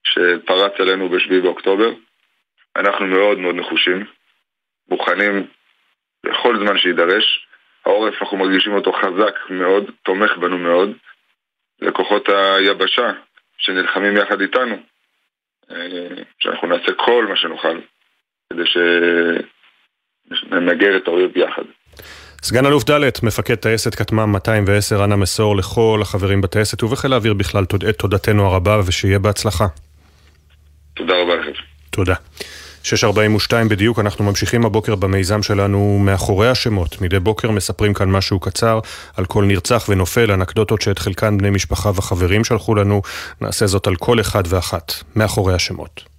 שפרץ 0.03 0.73
עלינו 0.79 1.09
ב-7 1.09 1.41
באוקטובר. 1.43 1.89
אנחנו 2.75 3.05
מאוד 3.05 3.39
מאוד 3.39 3.55
נחושים, 3.55 4.05
מוכנים 4.89 5.47
בכל 6.25 6.57
זמן 6.57 6.77
שיידרש. 6.77 7.47
העורף, 7.85 8.21
אנחנו 8.21 8.37
מרגישים 8.37 8.73
אותו 8.73 8.91
חזק 8.91 9.35
מאוד, 9.49 9.91
תומך 10.03 10.37
בנו 10.37 10.57
מאוד. 10.57 10.91
לכוחות 11.81 12.29
היבשה 12.29 13.11
שנלחמים 13.57 14.17
יחד 14.17 14.41
איתנו, 14.41 14.75
אה, 15.71 16.07
שאנחנו 16.39 16.67
נעשה 16.67 16.93
כל 16.93 17.25
מה 17.29 17.35
שנוכל 17.35 17.79
כדי 18.53 18.65
ש... 18.65 18.77
נמגר 20.51 20.97
את 20.97 21.07
האויב 21.07 21.31
ביחד. 21.33 21.63
סגן 22.43 22.65
אלוף 22.65 22.89
ד', 22.89 23.09
מפקד 23.23 23.55
טייסת 23.55 23.95
כטמ"ם 23.95 24.31
210, 24.31 25.03
אנא 25.03 25.15
מסור 25.15 25.57
לכל 25.57 25.99
החברים 26.01 26.41
בטייסת 26.41 26.83
ובחיל 26.83 27.13
האוויר 27.13 27.33
בכלל 27.33 27.63
את 27.89 27.95
תודתנו 27.97 28.47
הרבה 28.47 28.79
ושיהיה 28.85 29.19
בהצלחה. 29.19 29.67
תודה 30.93 31.13
רבה 31.13 31.35
לכם. 31.35 31.51
תודה. 31.89 32.15
6.42 32.83 33.69
בדיוק, 33.69 33.99
אנחנו 33.99 34.25
ממשיכים 34.25 34.65
הבוקר 34.65 34.95
במיזם 34.95 35.43
שלנו 35.43 35.99
מאחורי 36.01 36.49
השמות. 36.49 37.01
מדי 37.01 37.19
בוקר 37.19 37.51
מספרים 37.51 37.93
כאן 37.93 38.11
משהו 38.11 38.39
קצר 38.39 38.79
על 39.17 39.25
כל 39.25 39.45
נרצח 39.45 39.85
ונופל, 39.89 40.31
אנקדוטות 40.31 40.81
שאת 40.81 40.99
חלקן 40.99 41.37
בני 41.37 41.49
משפחה 41.49 41.89
וחברים 41.89 42.43
שלחו 42.43 42.75
לנו. 42.75 43.01
נעשה 43.41 43.67
זאת 43.67 43.87
על 43.87 43.95
כל 43.95 44.19
אחד 44.19 44.43
ואחת, 44.47 44.93
מאחורי 45.15 45.53
השמות. 45.53 46.14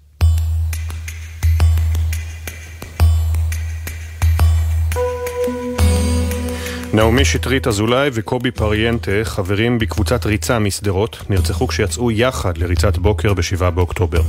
נעמי 6.96 7.24
שטרית 7.24 7.66
אזולאי 7.66 8.10
וקובי 8.12 8.50
פריאנטה, 8.50 9.10
חברים 9.22 9.78
בקבוצת 9.78 10.26
ריצה 10.26 10.58
משדרות, 10.58 11.18
נרצחו 11.30 11.66
כשיצאו 11.66 12.10
יחד 12.10 12.58
לריצת 12.58 12.98
בוקר 12.98 13.34
ב-7 13.34 13.70
באוקטובר. 13.70 14.22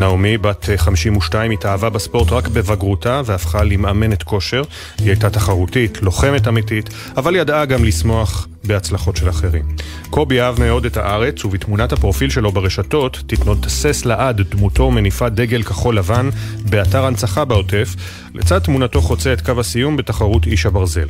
נעמי, 0.00 0.38
בת 0.38 0.68
52, 0.76 1.50
התאהבה 1.50 1.90
בספורט 1.90 2.32
רק 2.32 2.48
בבגרותה 2.48 3.22
והפכה 3.24 3.64
למאמנת 3.64 4.22
כושר. 4.22 4.62
היא 4.98 5.06
הייתה 5.06 5.30
תחרותית, 5.30 6.02
לוחמת 6.02 6.48
אמיתית, 6.48 6.90
אבל 7.16 7.36
ידעה 7.36 7.64
גם 7.64 7.84
לשמוח 7.84 8.48
בהצלחות 8.64 9.16
של 9.16 9.28
אחרים. 9.28 9.64
קובי 10.10 10.40
אהב 10.40 10.60
מאוד 10.60 10.86
את 10.86 10.96
הארץ, 10.96 11.44
ובתמונת 11.44 11.92
הפרופיל 11.92 12.30
שלו 12.30 12.52
ברשתות 12.52 13.22
תתנוסס 13.26 14.04
לעד 14.04 14.40
דמותו 14.40 14.90
מניפה 14.90 15.28
דגל 15.28 15.62
כחול 15.62 15.98
לבן 15.98 16.28
באתר 16.70 17.04
הנצחה 17.04 17.44
בעוטף, 17.44 17.94
לצד 18.34 18.58
תמונתו 18.58 19.00
חוצה 19.00 19.32
את 19.32 19.40
קו 19.40 19.60
הסיום 19.60 19.96
בתחרות 19.96 20.46
איש 20.46 20.66
הברזל. 20.66 21.06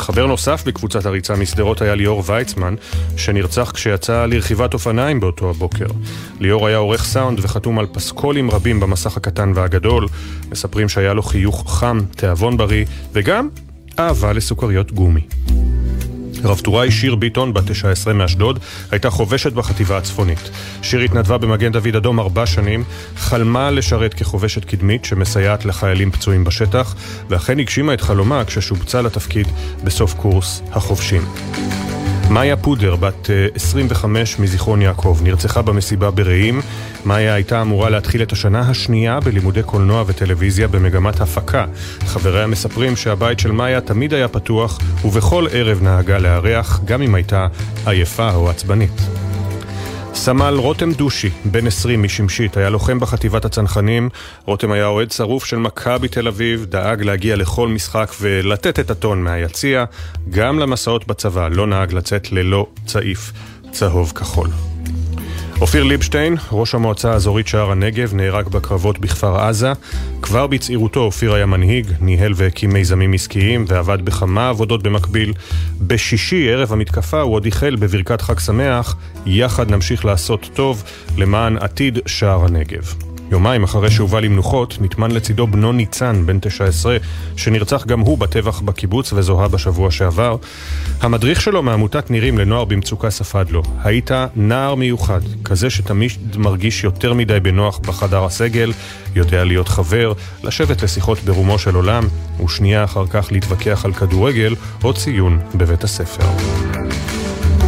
חבר 0.00 0.26
נוסף 0.26 0.62
בקבוצת 0.66 1.06
הריצה 1.06 1.36
משדרות 1.36 1.82
היה 1.82 1.94
ליאור 1.94 2.22
ויצמן, 2.26 2.74
שנרצח 3.16 3.70
כשיצא 3.74 4.26
לרכיבת 4.26 4.74
אופניים 4.74 5.20
באותו 5.20 5.50
הבוקר. 5.50 5.86
ליאור 6.40 6.66
היה 6.66 6.76
עורך 6.76 7.04
סאונד 7.04 7.38
וחתום 7.42 7.78
על 7.78 7.86
פסקולים 7.92 8.50
רבים 8.50 8.80
במסך 8.80 9.16
הקטן 9.16 9.52
והגדול. 9.54 10.06
מספרים 10.50 10.88
שהיה 10.88 11.14
לו 11.14 11.22
חיוך 11.22 11.78
חם, 11.78 11.98
תיאבון 12.16 12.56
בריא, 12.56 12.84
וגם 13.12 13.48
אהבה 13.98 14.32
לסוכריות 14.32 14.92
גומי. 14.92 15.20
רב 16.44 16.60
טוראי 16.60 16.90
שיר 16.90 17.14
ביטון, 17.14 17.52
בת 17.52 17.70
19 17.70 18.12
מאשדוד, 18.12 18.58
הייתה 18.90 19.10
חובשת 19.10 19.52
בחטיבה 19.52 19.98
הצפונית. 19.98 20.50
שיר 20.82 21.00
התנדבה 21.00 21.38
במגן 21.38 21.72
דוד 21.72 21.96
אדום 21.96 22.20
ארבע 22.20 22.46
שנים, 22.46 22.84
חלמה 23.16 23.70
לשרת 23.70 24.14
כחובשת 24.14 24.64
קדמית 24.64 25.04
שמסייעת 25.04 25.64
לחיילים 25.64 26.10
פצועים 26.10 26.44
בשטח, 26.44 26.94
ואכן 27.28 27.58
הגשימה 27.58 27.94
את 27.94 28.00
חלומה 28.00 28.44
כששובצה 28.44 29.02
לתפקיד 29.02 29.46
בסוף 29.84 30.14
קורס 30.14 30.62
החובשים. 30.72 31.22
מאיה 32.30 32.56
פודר, 32.56 32.96
בת 32.96 33.30
25 33.54 34.34
אה, 34.34 34.42
מזיכרון 34.42 34.82
יעקב, 34.82 35.18
נרצחה 35.22 35.62
במסיבה 35.62 36.10
ברעים. 36.10 36.60
מאיה 37.04 37.34
הייתה 37.34 37.62
אמורה 37.62 37.90
להתחיל 37.90 38.22
את 38.22 38.32
השנה 38.32 38.60
השנייה 38.60 39.20
בלימודי 39.20 39.62
קולנוע 39.62 40.04
וטלוויזיה 40.06 40.68
במגמת 40.68 41.20
הפקה. 41.20 41.66
חבריה 42.06 42.46
מספרים 42.46 42.96
שהבית 42.96 43.38
של 43.38 43.52
מאיה 43.52 43.80
תמיד 43.80 44.14
היה 44.14 44.28
פתוח, 44.28 44.78
ובכל 45.04 45.46
ערב 45.52 45.82
נהגה 45.82 46.18
לארח, 46.18 46.80
גם 46.84 47.02
אם 47.02 47.14
הייתה 47.14 47.46
עייפה 47.86 48.34
או 48.34 48.50
עצבנית. 48.50 49.29
סמל 50.14 50.54
רותם 50.56 50.92
דושי, 50.92 51.30
בן 51.44 51.66
20 51.66 52.02
משמשית, 52.02 52.56
היה 52.56 52.70
לוחם 52.70 53.00
בחטיבת 53.00 53.44
הצנחנים. 53.44 54.08
רותם 54.44 54.72
היה 54.72 54.86
אוהד 54.86 55.10
שרוף 55.10 55.44
של 55.44 55.56
מכבי 55.56 56.08
תל 56.08 56.28
אביב, 56.28 56.64
דאג 56.68 57.02
להגיע 57.02 57.36
לכל 57.36 57.68
משחק 57.68 58.12
ולתת 58.20 58.78
את 58.78 58.90
הטון 58.90 59.22
מהיציע. 59.22 59.84
גם 60.30 60.58
למסעות 60.58 61.06
בצבא 61.06 61.48
לא 61.48 61.66
נהג 61.66 61.92
לצאת 61.92 62.32
ללא 62.32 62.66
צעיף 62.86 63.32
צהוב 63.70 64.12
כחול. 64.14 64.48
אופיר 65.60 65.84
ליבשטיין, 65.84 66.36
ראש 66.52 66.74
המועצה 66.74 67.12
האזורית 67.12 67.48
שער 67.48 67.70
הנגב, 67.70 68.14
נהרג 68.14 68.48
בקרבות 68.48 68.98
בכפר 68.98 69.40
עזה. 69.40 69.72
כבר 70.22 70.46
בצעירותו 70.46 71.00
אופיר 71.00 71.34
היה 71.34 71.46
מנהיג, 71.46 71.86
ניהל 72.00 72.32
והקים 72.36 72.72
מיזמים 72.72 73.12
עסקיים 73.12 73.64
ועבד 73.68 74.04
בכמה 74.04 74.48
עבודות 74.48 74.82
במקביל. 74.82 75.32
בשישי, 75.80 76.50
ערב 76.52 76.72
המתקפה, 76.72 77.20
הוא 77.20 77.34
עוד 77.34 77.44
איחל 77.44 77.76
בברכת 77.76 78.20
חג 78.20 78.38
שמח, 78.38 78.96
יחד 79.26 79.70
נמשיך 79.70 80.04
לעשות 80.04 80.50
טוב 80.54 80.82
למען 81.16 81.56
עתיד 81.56 81.98
שער 82.06 82.44
הנגב. 82.44 83.09
יומיים 83.30 83.62
אחרי 83.62 83.90
שהובא 83.90 84.20
למנוחות, 84.20 84.78
נטמן 84.80 85.10
לצידו 85.10 85.46
בנו 85.46 85.72
ניצן, 85.72 86.22
בן 86.26 86.38
19, 86.40 86.96
שנרצח 87.36 87.86
גם 87.86 88.00
הוא 88.00 88.18
בטבח 88.18 88.60
בקיבוץ 88.60 89.12
וזוהה 89.12 89.48
בשבוע 89.48 89.90
שעבר. 89.90 90.36
המדריך 91.00 91.40
שלו 91.40 91.62
מעמותת 91.62 92.10
נירים 92.10 92.38
לנוער 92.38 92.64
במצוקה 92.64 93.10
ספד 93.10 93.50
לו: 93.50 93.62
היית 93.84 94.10
נער 94.36 94.74
מיוחד, 94.74 95.20
כזה 95.44 95.70
שתמיד 95.70 96.36
מרגיש 96.36 96.84
יותר 96.84 97.14
מדי 97.14 97.40
בנוח 97.40 97.78
בחדר 97.78 98.24
הסגל, 98.24 98.72
יודע 99.14 99.44
להיות 99.44 99.68
חבר, 99.68 100.12
לשבת 100.44 100.82
לשיחות 100.82 101.18
ברומו 101.18 101.58
של 101.58 101.74
עולם, 101.74 102.04
ושנייה 102.44 102.84
אחר 102.84 103.06
כך 103.06 103.28
להתווכח 103.32 103.84
על 103.84 103.92
כדורגל 103.92 104.54
או 104.84 104.94
ציון 104.94 105.38
בבית 105.54 105.84
הספר. 105.84 106.89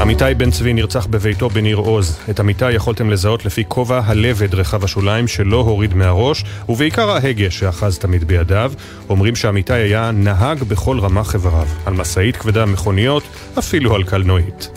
עמיתי 0.02 0.34
בן 0.36 0.50
צבי 0.50 0.72
נרצח 0.72 1.06
בביתו 1.06 1.48
בניר 1.48 1.76
עוז. 1.76 2.18
את 2.30 2.40
עמיתי 2.40 2.72
יכולתם 2.72 3.10
לזהות 3.10 3.44
לפי 3.44 3.64
כובע 3.68 4.00
הלבד 4.04 4.54
רחב 4.54 4.84
השוליים 4.84 5.28
שלא 5.28 5.56
הוריד 5.56 5.94
מהראש, 5.94 6.44
ובעיקר 6.68 7.10
ההגה 7.10 7.50
שאחז 7.50 7.98
תמיד 7.98 8.24
בידיו. 8.24 8.72
אומרים 9.08 9.36
שעמיתי 9.36 9.72
היה 9.72 10.10
נהג 10.10 10.62
בכל 10.62 10.98
רמ"ח 11.00 11.34
איבריו, 11.34 11.66
על 11.86 11.94
משאית 11.94 12.36
כבדה 12.36 12.66
מכוניות, 12.66 13.22
אפילו 13.58 13.94
על 13.94 14.04
קלנועית. 14.04 14.70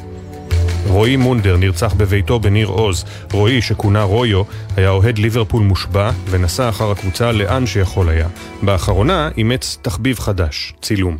רועי 0.88 1.15
מונדר 1.15 1.57
נרצח 1.57 1.93
בביתו 1.93 2.39
בניר 2.39 2.67
עוז. 2.67 3.05
רועי, 3.32 3.61
שכונה 3.61 4.03
רויו, 4.03 4.43
היה 4.78 4.89
אוהד 4.89 5.17
ליברפול 5.17 5.63
מושבע 5.63 6.11
ונסע 6.30 6.69
אחר 6.69 6.91
הקבוצה 6.91 7.32
לאן 7.32 7.65
שיכול 7.65 8.09
היה. 8.09 8.28
באחרונה 8.61 9.30
אימץ 9.38 9.78
תחביב 9.82 10.19
חדש, 10.19 10.73
צילום. 10.82 11.17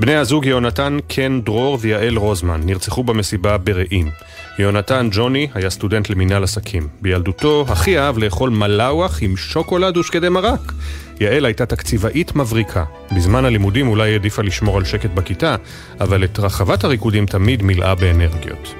בני 0.00 0.14
הזוג 0.14 0.46
יהונתן 0.46 0.98
קן 1.08 1.40
דרור 1.44 1.78
ויעל 1.80 2.16
רוזמן 2.16 2.60
נרצחו 2.64 3.04
במסיבה 3.04 3.58
ברעים. 3.58 4.10
יהונתן 4.58 5.08
ג'וני 5.12 5.48
היה 5.54 5.70
סטודנט 5.70 6.10
למינהל 6.10 6.44
עסקים. 6.44 6.88
בילדותו 7.00 7.64
הכי 7.68 7.98
אהב 7.98 8.18
לאכול 8.18 8.50
מלאווח 8.50 9.18
עם 9.22 9.36
שוקולד 9.36 9.96
ושקדי 9.96 10.28
מרק. 10.28 10.72
יעל 11.20 11.44
הייתה 11.44 11.66
תקציבאית 11.66 12.36
מבריקה. 12.36 12.84
בזמן 13.16 13.44
הלימודים 13.44 13.88
אולי 13.88 14.12
העדיפה 14.12 14.42
לשמור 14.42 14.76
על 14.76 14.84
שקט 14.84 15.10
בכיתה, 15.10 15.56
אבל 16.00 16.24
את 16.24 16.38
רחבת 16.38 16.84
הריקודים 16.84 17.26
תמיד 17.26 17.62
מילאה 17.62 17.94
באנרגיות. 17.94 18.74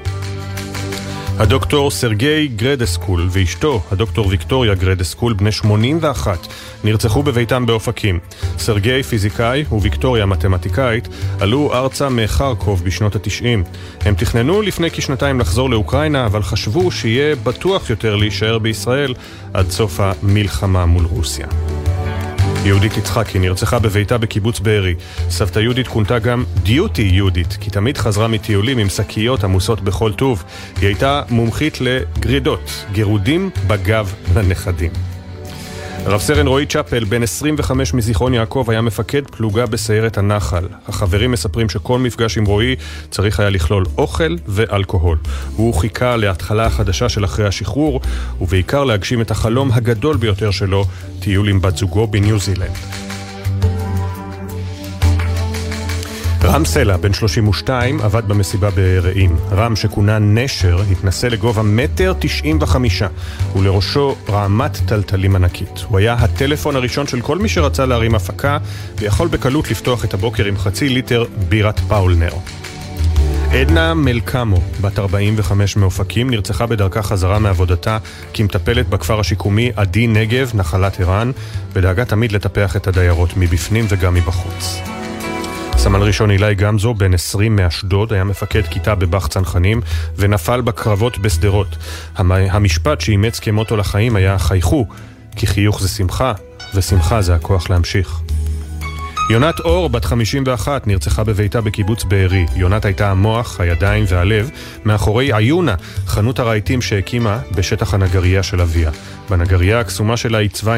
הדוקטור 1.39 1.91
סרגי 1.91 2.49
גרדסקול 2.57 3.29
ואשתו, 3.31 3.83
הדוקטור 3.91 4.27
ויקטוריה 4.27 4.75
גרדסקול, 4.75 5.33
בני 5.33 5.53
81, 5.53 6.47
נרצחו 6.85 7.23
בביתם 7.23 7.67
באופקים. 7.67 8.19
סרגי 8.59 9.03
פיזיקאי 9.03 9.65
וויקטוריה 9.71 10.27
מתמטיקאית 10.27 11.09
עלו 11.41 11.75
ארצה 11.75 12.09
מחרקוב 12.09 12.85
בשנות 12.85 13.17
התשעים. 13.17 13.65
הם 14.01 14.15
תכננו 14.15 14.63
לפני 14.63 14.91
כשנתיים 14.91 15.41
לחזור 15.41 15.71
לאוקראינה, 15.71 16.27
אבל 16.27 16.43
חשבו 16.43 16.91
שיהיה 16.91 17.37
בטוח 17.37 17.91
יותר 17.91 18.17
להישאר 18.17 18.59
בישראל 18.59 19.15
עד 19.55 19.71
סוף 19.71 20.01
המלחמה 20.01 20.87
מול 20.87 21.05
רוסיה. 21.05 21.47
יהודית 22.65 22.97
יצחקי 22.97 23.39
נרצחה 23.39 23.79
בביתה 23.79 24.19
בקיבוץ 24.19 24.61
בארי. 24.61 24.95
סבתא 25.31 25.59
יהודית 25.59 25.89
כונתה 25.89 26.19
גם 26.19 26.45
דיוטי 26.63 27.03
יהודית, 27.03 27.57
כי 27.61 27.71
תמיד 27.71 27.99
חזרה 27.99 28.29
מטיולים 28.29 28.79
עם 28.79 28.89
שקיות 28.89 29.45
עמוסות 29.45 29.81
בכל 29.81 30.13
טוב. 30.13 30.45
היא 30.81 30.87
הייתה 30.87 31.23
מומחית 31.31 31.79
לגרידות, 31.81 32.85
גירודים 32.93 33.51
בגב 33.67 34.15
לנכדים. 34.35 35.08
רב 36.07 36.21
סרן 36.21 36.47
רועי 36.47 36.67
צ'אפל, 36.67 37.05
בן 37.05 37.23
25 37.23 37.95
מזיכרון 37.95 38.35
יעקב, 38.35 38.67
היה 38.69 38.81
מפקד 38.81 39.23
פלוגה 39.31 39.67
בסיירת 39.67 40.19
הנחל. 40.19 40.65
החברים 40.89 41.31
מספרים 41.31 41.69
שכל 41.69 41.99
מפגש 41.99 42.39
עם 42.39 42.45
רועי 42.45 42.77
צריך 43.11 43.41
היה 43.41 43.51
לכלול 43.51 43.85
אוכל 43.99 44.37
ואלכוהול. 44.47 45.19
הוא 45.57 45.75
חיכה 45.75 46.17
להתחלה 46.17 46.67
החדשה 46.67 47.09
של 47.09 47.25
אחרי 47.25 47.47
השחרור, 47.47 48.01
ובעיקר 48.41 48.85
להגשים 48.85 49.21
את 49.21 49.31
החלום 49.31 49.73
הגדול 49.73 50.17
ביותר 50.17 50.51
שלו, 50.51 50.85
טיול 51.21 51.49
עם 51.49 51.61
בת 51.61 51.77
זוגו 51.77 52.07
בניו 52.07 52.39
זילנד. 52.39 53.08
רם 56.49 56.65
סלע, 56.65 56.97
בן 56.97 57.13
32, 57.13 58.01
עבד 58.01 58.29
במסיבה 58.29 58.71
ברעים. 58.71 59.37
רם, 59.53 59.77
שכונה 59.77 60.19
נשר, 60.19 60.81
התנסה 60.93 61.29
לגובה 61.29 61.63
מטר 61.63 62.13
תשעים 62.19 62.59
וחמישה, 62.61 63.07
ולראשו 63.57 64.17
רעמת 64.29 64.79
טלטלים 64.87 65.37
ענקית. 65.37 65.85
הוא 65.89 65.99
היה 65.99 66.13
הטלפון 66.13 66.77
הראשון 66.77 67.07
של 67.07 67.21
כל 67.21 67.39
מי 67.39 67.49
שרצה 67.49 67.87
להרים 67.87 68.15
הפקה, 68.15 68.59
ויכול 68.99 69.29
בקלות 69.29 69.71
לפתוח 69.71 70.05
את 70.05 70.15
הבוקר 70.15 70.45
עם 70.45 70.57
חצי 70.57 70.89
ליטר 70.89 71.25
בירת 71.49 71.81
פאולנר. 71.81 72.33
עדנה 73.53 73.95
מלקמו, 73.95 74.61
בת 74.81 74.99
45 74.99 75.77
מאופקים, 75.77 76.31
נרצחה 76.31 76.67
בדרכה 76.67 77.03
חזרה 77.03 77.39
מעבודתה 77.39 77.99
כמטפלת 78.35 78.89
בכפר 78.89 79.21
השיקומי 79.21 79.71
עדי 79.77 80.07
נגב, 80.07 80.51
נחלת 80.55 81.01
ערן, 81.01 81.31
ודאגה 81.73 82.05
תמיד 82.05 82.33
לטפח 82.33 82.77
את 82.77 82.87
הדיירות 82.87 83.37
מבפנים 83.37 83.87
וגם 83.89 84.15
מבחוץ. 84.15 84.98
סמל 85.79 86.03
ראשון 86.03 86.31
אילי 86.31 86.55
גמזו, 86.55 86.95
בן 86.95 87.15
20 87.15 87.57
מאשדוד, 87.57 88.13
היה 88.13 88.25
מפקד 88.25 88.63
כיתה 88.67 88.95
בבאח 88.95 89.27
צנחנים 89.27 89.81
ונפל 90.17 90.61
בקרבות 90.61 91.19
בשדרות. 91.19 91.77
המשפט 92.17 93.01
שאימץ 93.01 93.41
כמוטו 93.41 93.77
לחיים 93.77 94.17
היה 94.17 94.39
חייכו, 94.39 94.87
כי 95.37 95.47
חיוך 95.47 95.81
זה 95.81 95.89
שמחה, 95.89 96.33
ושמחה 96.75 97.23
זה 97.23 97.35
הכוח 97.35 97.71
להמשיך. 97.71 98.21
יונת 99.31 99.61
אור, 99.61 99.89
בת 99.89 100.05
51, 100.05 100.87
נרצחה 100.87 101.25
בביתה 101.25 101.61
בקיבוץ 101.61 102.05
בארי. 102.05 102.47
יונת 102.57 102.85
הייתה 102.85 103.11
המוח, 103.11 103.61
הידיים 103.61 104.05
והלב 104.09 104.51
מאחורי 104.85 105.33
עיונה, 105.37 105.75
חנות 106.07 106.39
הרהיטים 106.39 106.83
שהקימה 106.83 107.39
בשטח 107.55 107.95
הנגרייה 107.95 108.43
של 108.43 108.61
אביה. 108.61 108.91
בנגרייה 109.31 109.81
הקסומה 109.81 110.17
שלה 110.17 110.39
עיצבה 110.39 110.75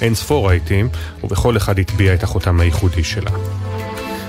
אין 0.00 0.14
ספור 0.14 0.48
רהיטים, 0.48 0.88
ובכל 1.24 1.56
אחד 1.56 1.78
הטביעה 1.78 2.14
את 2.14 2.22
החותם 2.22 2.60
הייחודי 2.60 3.04
שלה. 3.04 3.30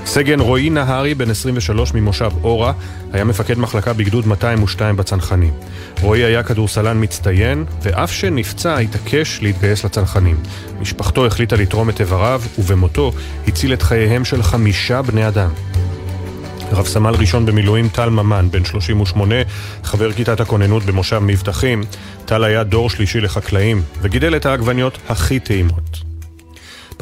סגן 0.06 0.40
רועי 0.40 0.70
נהרי, 0.70 1.14
בן 1.16 1.30
23 1.30 1.94
ממושב 1.94 2.32
אורה, 2.44 2.74
היה 3.14 3.24
מפקד 3.24 3.60
מחלקה 3.60 3.94
בגדוד 3.94 4.28
202 4.28 4.96
בצנחנים. 4.96 5.54
רועי 6.02 6.24
היה 6.24 6.44
כדורסלן 6.44 7.04
מצטיין, 7.04 7.66
ואף 7.82 8.12
שנפצע 8.12 8.78
התעקש 8.78 9.40
להתגייס 9.42 9.86
לצנחנים. 9.86 10.36
משפחתו 10.82 11.26
החליטה 11.26 11.56
לתרום 11.56 11.90
את 11.90 12.02
איבריו, 12.02 12.42
ובמותו 12.60 13.12
הציל 13.48 13.74
את 13.74 13.82
חייהם 13.82 14.26
של 14.26 14.44
חמישה 14.44 15.02
בני 15.02 15.28
אדם. 15.28 15.50
רב 16.72 16.86
סמל 16.86 17.16
ראשון 17.16 17.46
במילואים 17.46 17.90
טל 17.90 18.10
ממן, 18.10 18.48
בן 18.52 18.66
38, 18.66 19.36
חבר 19.84 20.12
כיתת 20.12 20.40
הכוננות 20.40 20.84
במושב 20.84 21.20
מבטחים. 21.20 21.84
טל 22.26 22.44
היה 22.44 22.64
דור 22.64 22.90
שלישי 22.90 23.22
לחקלאים, 23.22 23.82
וגידל 24.02 24.36
את 24.36 24.46
העגבניות 24.46 24.98
הכי 25.10 25.40
טעימות. 25.40 26.13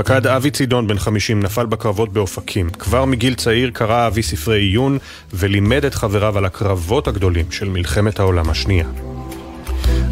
פקד 0.04 0.28
אבי 0.28 0.52
צידון, 0.52 0.88
בן 0.88 1.00
50, 1.00 1.40
נפל 1.40 1.66
בקרבות 1.66 2.14
באופקים. 2.14 2.70
כבר 2.70 3.06
מגיל 3.06 3.36
צעיר 3.36 3.70
קרא 3.74 4.08
אבי 4.08 4.24
ספרי 4.24 4.60
עיון 4.60 4.98
ולימד 5.34 5.86
את 5.86 5.94
חבריו 5.94 6.38
על 6.38 6.46
הקרבות 6.46 7.08
הגדולים 7.08 7.52
של 7.52 7.70
מלחמת 7.70 8.20
העולם 8.20 8.50
השנייה. 8.50 8.86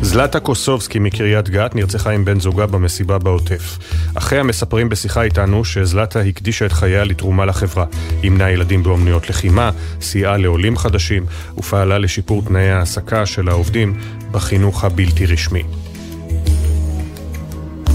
זלטה 0.01 0.39
קוסובסקי 0.39 0.99
מקריית 0.99 1.49
גת 1.49 1.75
נרצחה 1.75 2.11
עם 2.11 2.25
בן 2.25 2.39
זוגה 2.39 2.65
במסיבה 2.65 3.17
בעוטף. 3.17 3.77
אחיה 4.15 4.43
מספרים 4.43 4.89
בשיחה 4.89 5.23
איתנו 5.23 5.65
שזלטה 5.65 6.19
הקדישה 6.19 6.65
את 6.65 6.71
חייה 6.71 7.03
לתרומה 7.03 7.45
לחברה. 7.45 7.85
אימנה 8.23 8.51
ילדים 8.51 8.83
באומנויות 8.83 9.29
לחימה, 9.29 9.71
סייעה 10.01 10.37
לעולים 10.37 10.77
חדשים 10.77 11.25
ופעלה 11.57 11.97
לשיפור 11.97 12.41
תנאי 12.41 12.69
ההעסקה 12.69 13.25
של 13.25 13.49
העובדים 13.49 13.93
בחינוך 14.31 14.83
הבלתי 14.83 15.25
רשמי. 15.25 15.63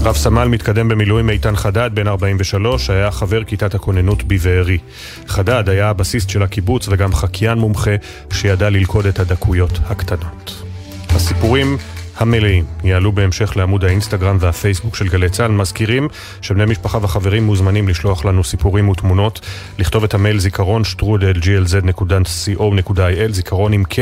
רב 0.05 0.15
סמל 0.15 0.47
מתקדם 0.47 0.87
במילואים 0.87 1.29
איתן 1.29 1.55
חדד, 1.55 1.89
בן 1.93 2.07
43, 2.07 2.89
היה 2.89 3.11
חבר 3.11 3.43
כיתת 3.43 3.75
הכוננות 3.75 4.23
בבארי. 4.23 4.77
חדד 5.27 5.69
היה 5.69 5.89
הבסיסט 5.89 6.29
של 6.29 6.43
הקיבוץ 6.43 6.87
וגם 6.87 7.13
חקיין 7.13 7.57
מומחה 7.57 7.95
שידע 8.33 8.69
ללכוד 8.69 9.05
את 9.05 9.19
הדקויות 9.19 9.79
הקטנות. 9.85 10.63
הסיפורים 11.09 11.77
המלאים 12.17 12.65
יעלו 12.83 13.11
בהמשך 13.11 13.57
לעמוד 13.57 13.85
האינסטגרם 13.85 14.37
והפייסבוק 14.39 14.95
של 14.95 15.07
גלי 15.07 15.29
צה"ל. 15.29 15.51
מזכירים 15.51 16.07
שבני 16.41 16.65
משפחה 16.65 16.97
וחברים 17.01 17.43
מוזמנים 17.43 17.87
לשלוח 17.87 18.25
לנו 18.25 18.43
סיפורים 18.43 18.89
ותמונות, 18.89 19.39
לכתוב 19.79 20.03
את 20.03 20.13
המייל 20.13 20.39
זיכרון 20.39 20.83
שטרודל 20.83 21.33
glz.co.il, 21.33 23.31
זיכרון 23.31 23.73
עם 23.73 23.83
K. 23.91 23.95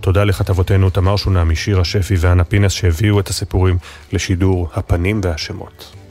תודה 0.00 0.24
לכתבותינו 0.24 0.90
תמר 0.90 1.16
שונמי, 1.16 1.56
שירה 1.56 1.84
שפי 1.84 2.14
ואנה 2.18 2.44
פינס 2.44 2.72
שהביאו 2.72 3.20
את 3.20 3.28
הסיפורים 3.28 3.78
לשידור 4.12 4.68
הפנים 4.74 5.20
והשמות. 5.24 6.03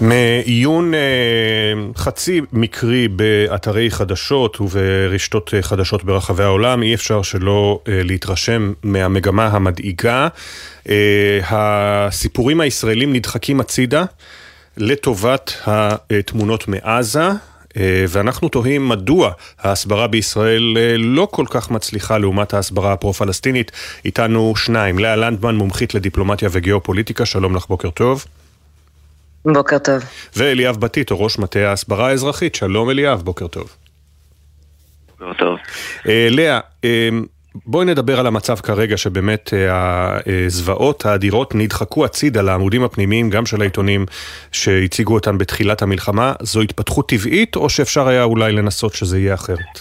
מעיון 0.00 0.94
אה, 0.94 1.00
חצי 1.96 2.40
מקרי 2.52 3.08
באתרי 3.08 3.90
חדשות 3.90 4.60
וברשתות 4.60 5.54
אה, 5.54 5.62
חדשות 5.62 6.04
ברחבי 6.04 6.42
העולם, 6.42 6.82
אי 6.82 6.94
אפשר 6.94 7.22
שלא 7.22 7.80
אה, 7.88 8.00
להתרשם 8.02 8.72
מהמגמה 8.82 9.46
המדאיגה. 9.46 10.28
הסיפורים 11.46 12.60
הישראלים 12.60 13.12
נדחקים 13.12 13.60
הצידה 13.60 14.04
לטובת 14.76 15.52
התמונות 15.66 16.68
מעזה. 16.68 17.28
ואנחנו 18.08 18.48
תוהים 18.48 18.88
מדוע 18.88 19.30
ההסברה 19.60 20.06
בישראל 20.06 20.76
לא 20.98 21.28
כל 21.30 21.44
כך 21.50 21.70
מצליחה 21.70 22.18
לעומת 22.18 22.54
ההסברה 22.54 22.92
הפרו-פלסטינית. 22.92 23.72
איתנו 24.04 24.56
שניים, 24.56 24.98
לאה 24.98 25.16
לנדמן, 25.16 25.54
מומחית 25.54 25.94
לדיפלומטיה 25.94 26.48
וגיאופוליטיקה, 26.52 27.26
שלום 27.26 27.56
לך, 27.56 27.66
בוקר 27.66 27.90
טוב. 27.90 28.24
בוקר 29.52 29.78
טוב. 29.78 30.02
ואליאב 30.36 30.76
בטיטו, 30.76 31.20
ראש 31.20 31.38
מטה 31.38 31.58
ההסברה 31.58 32.08
האזרחית, 32.08 32.54
שלום 32.54 32.90
אליאב, 32.90 33.22
בוקר 33.22 33.46
טוב. 33.46 33.76
בוקר 35.10 35.32
טוב. 35.38 35.58
Uh, 36.02 36.06
לאה, 36.30 36.60
uh, 36.82 36.86
בואי 37.66 37.86
נדבר 37.86 38.20
על 38.20 38.26
המצב 38.26 38.56
כרגע, 38.56 38.96
שבאמת 38.96 39.52
הזוועות 40.26 41.06
האדירות 41.06 41.54
נדחקו 41.54 42.04
הצידה 42.04 42.42
לעמודים 42.42 42.84
הפנימיים, 42.84 43.30
גם 43.30 43.46
של 43.46 43.60
העיתונים 43.60 44.06
שהציגו 44.52 45.14
אותן 45.14 45.38
בתחילת 45.38 45.82
המלחמה. 45.82 46.32
זו 46.42 46.60
התפתחות 46.60 47.08
טבעית, 47.08 47.56
או 47.56 47.70
שאפשר 47.70 48.08
היה 48.08 48.24
אולי 48.24 48.52
לנסות 48.52 48.94
שזה 48.94 49.18
יהיה 49.18 49.34
אחרת? 49.34 49.80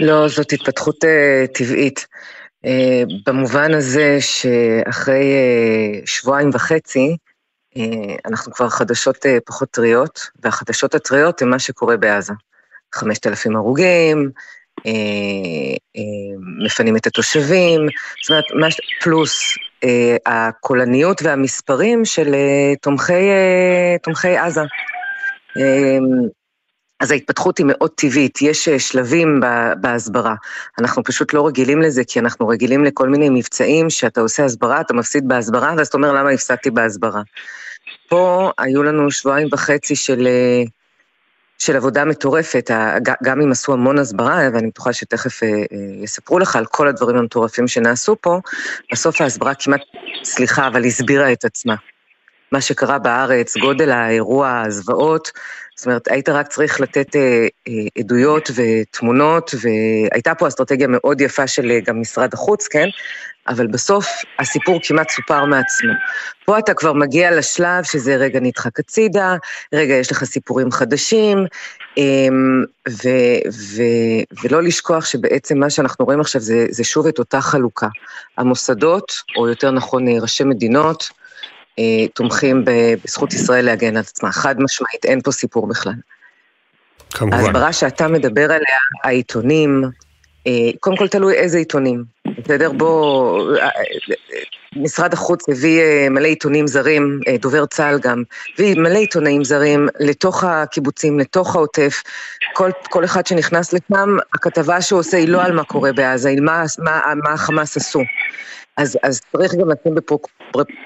לא, 0.00 0.28
זאת 0.28 0.52
התפתחות 0.52 1.04
uh, 1.04 1.46
טבעית. 1.54 2.06
Uh, 2.66 2.68
במובן 3.26 3.74
הזה 3.74 4.18
שאחרי 4.20 5.32
uh, 6.02 6.10
שבועיים 6.10 6.50
וחצי, 6.52 7.08
אה, 7.08 7.27
אנחנו 8.26 8.52
כבר 8.52 8.68
חדשות 8.68 9.26
אה, 9.26 9.38
פחות 9.46 9.70
טריות, 9.70 10.20
והחדשות 10.42 10.94
הטריות 10.94 11.42
הן 11.42 11.48
מה 11.48 11.58
שקורה 11.58 11.96
בעזה. 11.96 12.32
5,000 12.94 13.56
הרוגים, 13.56 14.30
אה, 14.86 16.02
מפנים 16.64 16.96
את 16.96 17.06
התושבים, 17.06 17.80
זאת 18.22 18.30
אומרת, 18.30 18.74
פלוס 19.02 19.40
הקולניות 20.26 21.22
והמספרים 21.22 22.04
של 22.04 22.34
תומכי, 22.80 23.30
תומכי 24.02 24.36
עזה. 24.36 24.62
אז 27.00 27.10
ההתפתחות 27.10 27.58
היא 27.58 27.66
מאוד 27.68 27.90
טבעית, 27.94 28.42
יש 28.42 28.68
שלבים 28.68 29.40
בהסברה. 29.80 30.34
אנחנו 30.78 31.04
פשוט 31.04 31.34
לא 31.34 31.46
רגילים 31.46 31.82
לזה, 31.82 32.02
כי 32.04 32.20
אנחנו 32.20 32.48
רגילים 32.48 32.84
לכל 32.84 33.08
מיני 33.08 33.28
מבצעים 33.28 33.90
שאתה 33.90 34.20
עושה 34.20 34.44
הסברה, 34.44 34.80
אתה 34.80 34.94
מפסיד 34.94 35.28
בהסברה, 35.28 35.74
ואז 35.76 35.86
אתה 35.86 35.96
אומר 35.96 36.12
למה 36.12 36.30
הפסדתי 36.30 36.70
בהסברה. 36.70 37.22
פה 38.08 38.50
היו 38.58 38.82
לנו 38.82 39.10
שבועיים 39.10 39.48
וחצי 39.52 39.96
של, 39.96 40.26
אה, 40.26 40.62
של 41.58 41.76
עבודה 41.76 42.04
מטורפת, 42.04 42.70
גם 43.22 43.40
אם 43.40 43.50
עשו 43.52 43.72
המון 43.72 43.98
הסברה, 43.98 44.40
ואני 44.54 44.66
בטוחה 44.66 44.92
שתכף 44.92 45.42
אה, 45.42 45.48
אה, 45.48 45.54
יספרו 46.02 46.38
לך 46.38 46.56
על 46.56 46.66
כל 46.66 46.88
הדברים 46.88 47.16
המטורפים 47.16 47.68
שנעשו 47.68 48.16
פה, 48.20 48.40
בסוף 48.92 49.20
ההסברה 49.20 49.54
כמעט, 49.54 49.80
סליחה, 50.24 50.66
אבל 50.66 50.84
הסבירה 50.84 51.32
את 51.32 51.44
עצמה. 51.44 51.74
מה 52.52 52.60
שקרה 52.60 52.98
בארץ, 52.98 53.56
גודל 53.56 53.90
האירוע, 53.90 54.62
הזוועות, 54.66 55.30
זאת 55.78 55.86
אומרת, 55.86 56.08
היית 56.10 56.28
רק 56.28 56.48
צריך 56.48 56.80
לתת 56.80 57.16
אה, 57.16 57.46
אה, 57.68 57.72
עדויות 57.98 58.50
ותמונות, 58.54 59.54
והייתה 59.60 60.34
פה 60.34 60.48
אסטרטגיה 60.48 60.86
מאוד 60.90 61.20
יפה 61.20 61.46
של 61.46 61.78
גם 61.84 62.00
משרד 62.00 62.34
החוץ, 62.34 62.68
כן? 62.68 62.88
אבל 63.48 63.66
בסוף 63.66 64.06
הסיפור 64.38 64.80
כמעט 64.82 65.10
סופר 65.10 65.44
מעצמו. 65.44 65.92
פה 66.44 66.58
אתה 66.58 66.74
כבר 66.74 66.92
מגיע 66.92 67.36
לשלב 67.36 67.84
שזה 67.84 68.16
רגע 68.16 68.40
נדחק 68.40 68.80
הצידה, 68.80 69.36
רגע 69.74 69.94
יש 69.94 70.12
לך 70.12 70.24
סיפורים 70.24 70.70
חדשים, 70.70 71.38
אמ, 71.96 72.64
ו, 72.88 73.08
ו, 73.52 73.82
ולא 74.42 74.62
לשכוח 74.62 75.04
שבעצם 75.04 75.58
מה 75.58 75.70
שאנחנו 75.70 76.04
רואים 76.04 76.20
עכשיו 76.20 76.40
זה, 76.40 76.66
זה 76.70 76.84
שוב 76.84 77.06
את 77.06 77.18
אותה 77.18 77.40
חלוקה. 77.40 77.88
המוסדות, 78.38 79.12
או 79.36 79.48
יותר 79.48 79.70
נכון 79.70 80.08
ראשי 80.08 80.44
מדינות, 80.44 81.10
אה, 81.12 81.17
תומכים 82.14 82.64
בזכות 83.04 83.32
ישראל 83.32 83.64
להגן 83.64 83.96
על 83.96 84.00
עצמה. 84.00 84.32
חד 84.32 84.60
משמעית, 84.60 85.04
אין 85.04 85.20
פה 85.20 85.32
סיפור 85.32 85.66
בכלל. 85.66 85.92
כמובן. 87.10 87.36
ההסברה 87.36 87.72
שאתה 87.72 88.08
מדבר 88.08 88.44
עליה, 88.44 88.78
העיתונים, 89.04 89.84
אה, 90.46 90.70
קודם 90.80 90.96
כל 90.96 91.08
תלוי 91.08 91.34
איזה 91.34 91.58
עיתונים, 91.58 92.04
בסדר? 92.38 92.72
בוא, 92.72 93.56
אה, 93.56 93.68
משרד 94.76 95.12
החוץ 95.12 95.48
הביא 95.48 96.08
מלא 96.10 96.26
עיתונים 96.26 96.66
זרים, 96.66 97.20
דובר 97.40 97.66
צה"ל 97.66 97.98
גם, 97.98 98.22
הביא 98.54 98.74
מלא 98.74 98.98
עיתונאים 98.98 99.44
זרים 99.44 99.88
לתוך 100.00 100.44
הקיבוצים, 100.44 101.18
לתוך 101.18 101.56
העוטף. 101.56 102.02
כל, 102.52 102.70
כל 102.90 103.04
אחד 103.04 103.26
שנכנס 103.26 103.72
לשם, 103.72 104.16
הכתבה 104.34 104.80
שהוא 104.80 105.00
עושה 105.00 105.16
היא 105.16 105.28
לא 105.28 105.42
על 105.42 105.52
מה 105.52 105.64
קורה 105.64 105.92
בעזה, 105.92 106.28
היא 106.28 106.40
מה, 106.40 106.64
מה, 106.78 107.00
מה 107.24 107.32
החמאס 107.32 107.76
עשו. 107.76 108.00
אז, 108.78 108.98
אז 109.02 109.20
צריך 109.32 109.54
גם 109.54 109.70
לשים 109.70 109.94
בפרופ, 109.94 110.24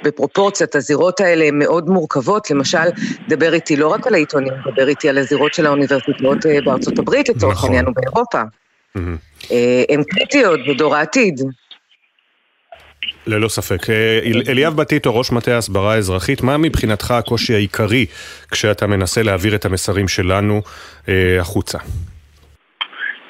בפרופורציות, 0.04 0.74
הזירות 0.74 1.20
האלה 1.20 1.44
הן 1.44 1.58
מאוד 1.58 1.88
מורכבות, 1.88 2.50
למשל, 2.50 2.88
דבר 3.28 3.54
איתי 3.54 3.76
לא 3.76 3.88
רק 3.88 4.06
על 4.06 4.14
העיתונים, 4.14 4.52
דבר 4.72 4.88
איתי 4.88 5.08
על 5.08 5.18
הזירות 5.18 5.54
של 5.54 5.66
האוניברסיטאות 5.66 6.46
אה, 6.46 6.58
בארצות 6.64 6.98
הברית 6.98 7.28
לצורך 7.28 7.54
נכון. 7.54 7.68
העניין 7.68 7.88
ובאירופה. 7.88 8.42
Mm-hmm. 8.42 9.00
הן 9.88 10.02
קריטיות 10.02 10.60
בדור 10.68 10.96
העתיד. 10.96 11.40
ללא 13.26 13.48
ספק. 13.48 13.90
אה, 13.90 14.20
אליאב 14.48 14.76
בטיטו, 14.76 15.18
ראש 15.18 15.32
מטה 15.32 15.54
ההסברה 15.54 15.94
האזרחית, 15.94 16.42
מה 16.42 16.56
מבחינתך 16.56 17.10
הקושי 17.10 17.54
העיקרי 17.54 18.06
כשאתה 18.50 18.86
מנסה 18.86 19.22
להעביר 19.22 19.54
את 19.54 19.64
המסרים 19.64 20.08
שלנו 20.08 20.62
אה, 21.08 21.40
החוצה? 21.40 21.78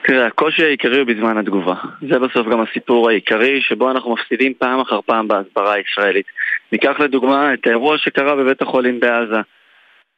תראה, 0.04 0.26
הקושי 0.26 0.64
העיקרי 0.64 0.98
הוא 0.98 1.06
בזמן 1.06 1.38
התגובה. 1.38 1.74
זה 2.08 2.18
בסוף 2.18 2.46
גם 2.46 2.60
הסיפור 2.60 3.08
העיקרי 3.08 3.60
שבו 3.60 3.90
אנחנו 3.90 4.12
מפסידים 4.14 4.54
פעם 4.54 4.80
אחר 4.80 5.00
פעם 5.00 5.28
בהסברה 5.28 5.72
הישראלית. 5.72 6.26
ניקח 6.72 7.00
לדוגמה 7.00 7.54
את 7.54 7.66
האירוע 7.66 7.98
שקרה 7.98 8.36
בבית 8.36 8.62
החולים 8.62 9.00
בעזה. 9.00 9.40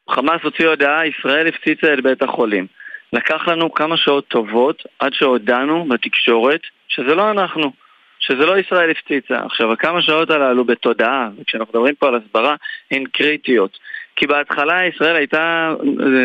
חמאס 0.09 0.41
הוציא 0.43 0.67
הודעה, 0.67 1.07
ישראל 1.07 1.47
הפציצה 1.47 1.93
את 1.93 2.01
בית 2.03 2.21
החולים. 2.21 2.67
לקח 3.13 3.47
לנו 3.47 3.73
כמה 3.73 3.97
שעות 3.97 4.27
טובות 4.27 4.83
עד 4.99 5.13
שהודענו 5.13 5.85
בתקשורת 5.89 6.61
שזה 6.87 7.15
לא 7.15 7.31
אנחנו, 7.31 7.71
שזה 8.19 8.45
לא 8.45 8.57
ישראל 8.57 8.91
הפציצה. 8.91 9.39
עכשיו, 9.45 9.71
הכמה 9.71 10.01
שעות 10.01 10.29
הללו 10.29 10.65
בתודעה, 10.65 11.29
וכשאנחנו 11.39 11.71
מדברים 11.73 11.95
פה 11.95 12.07
על 12.07 12.15
הסברה, 12.15 12.55
הן 12.91 13.03
קריטיות. 13.05 13.77
כי 14.15 14.27
בהתחלה 14.27 14.85
ישראל 14.85 15.15
הייתה 15.15 15.73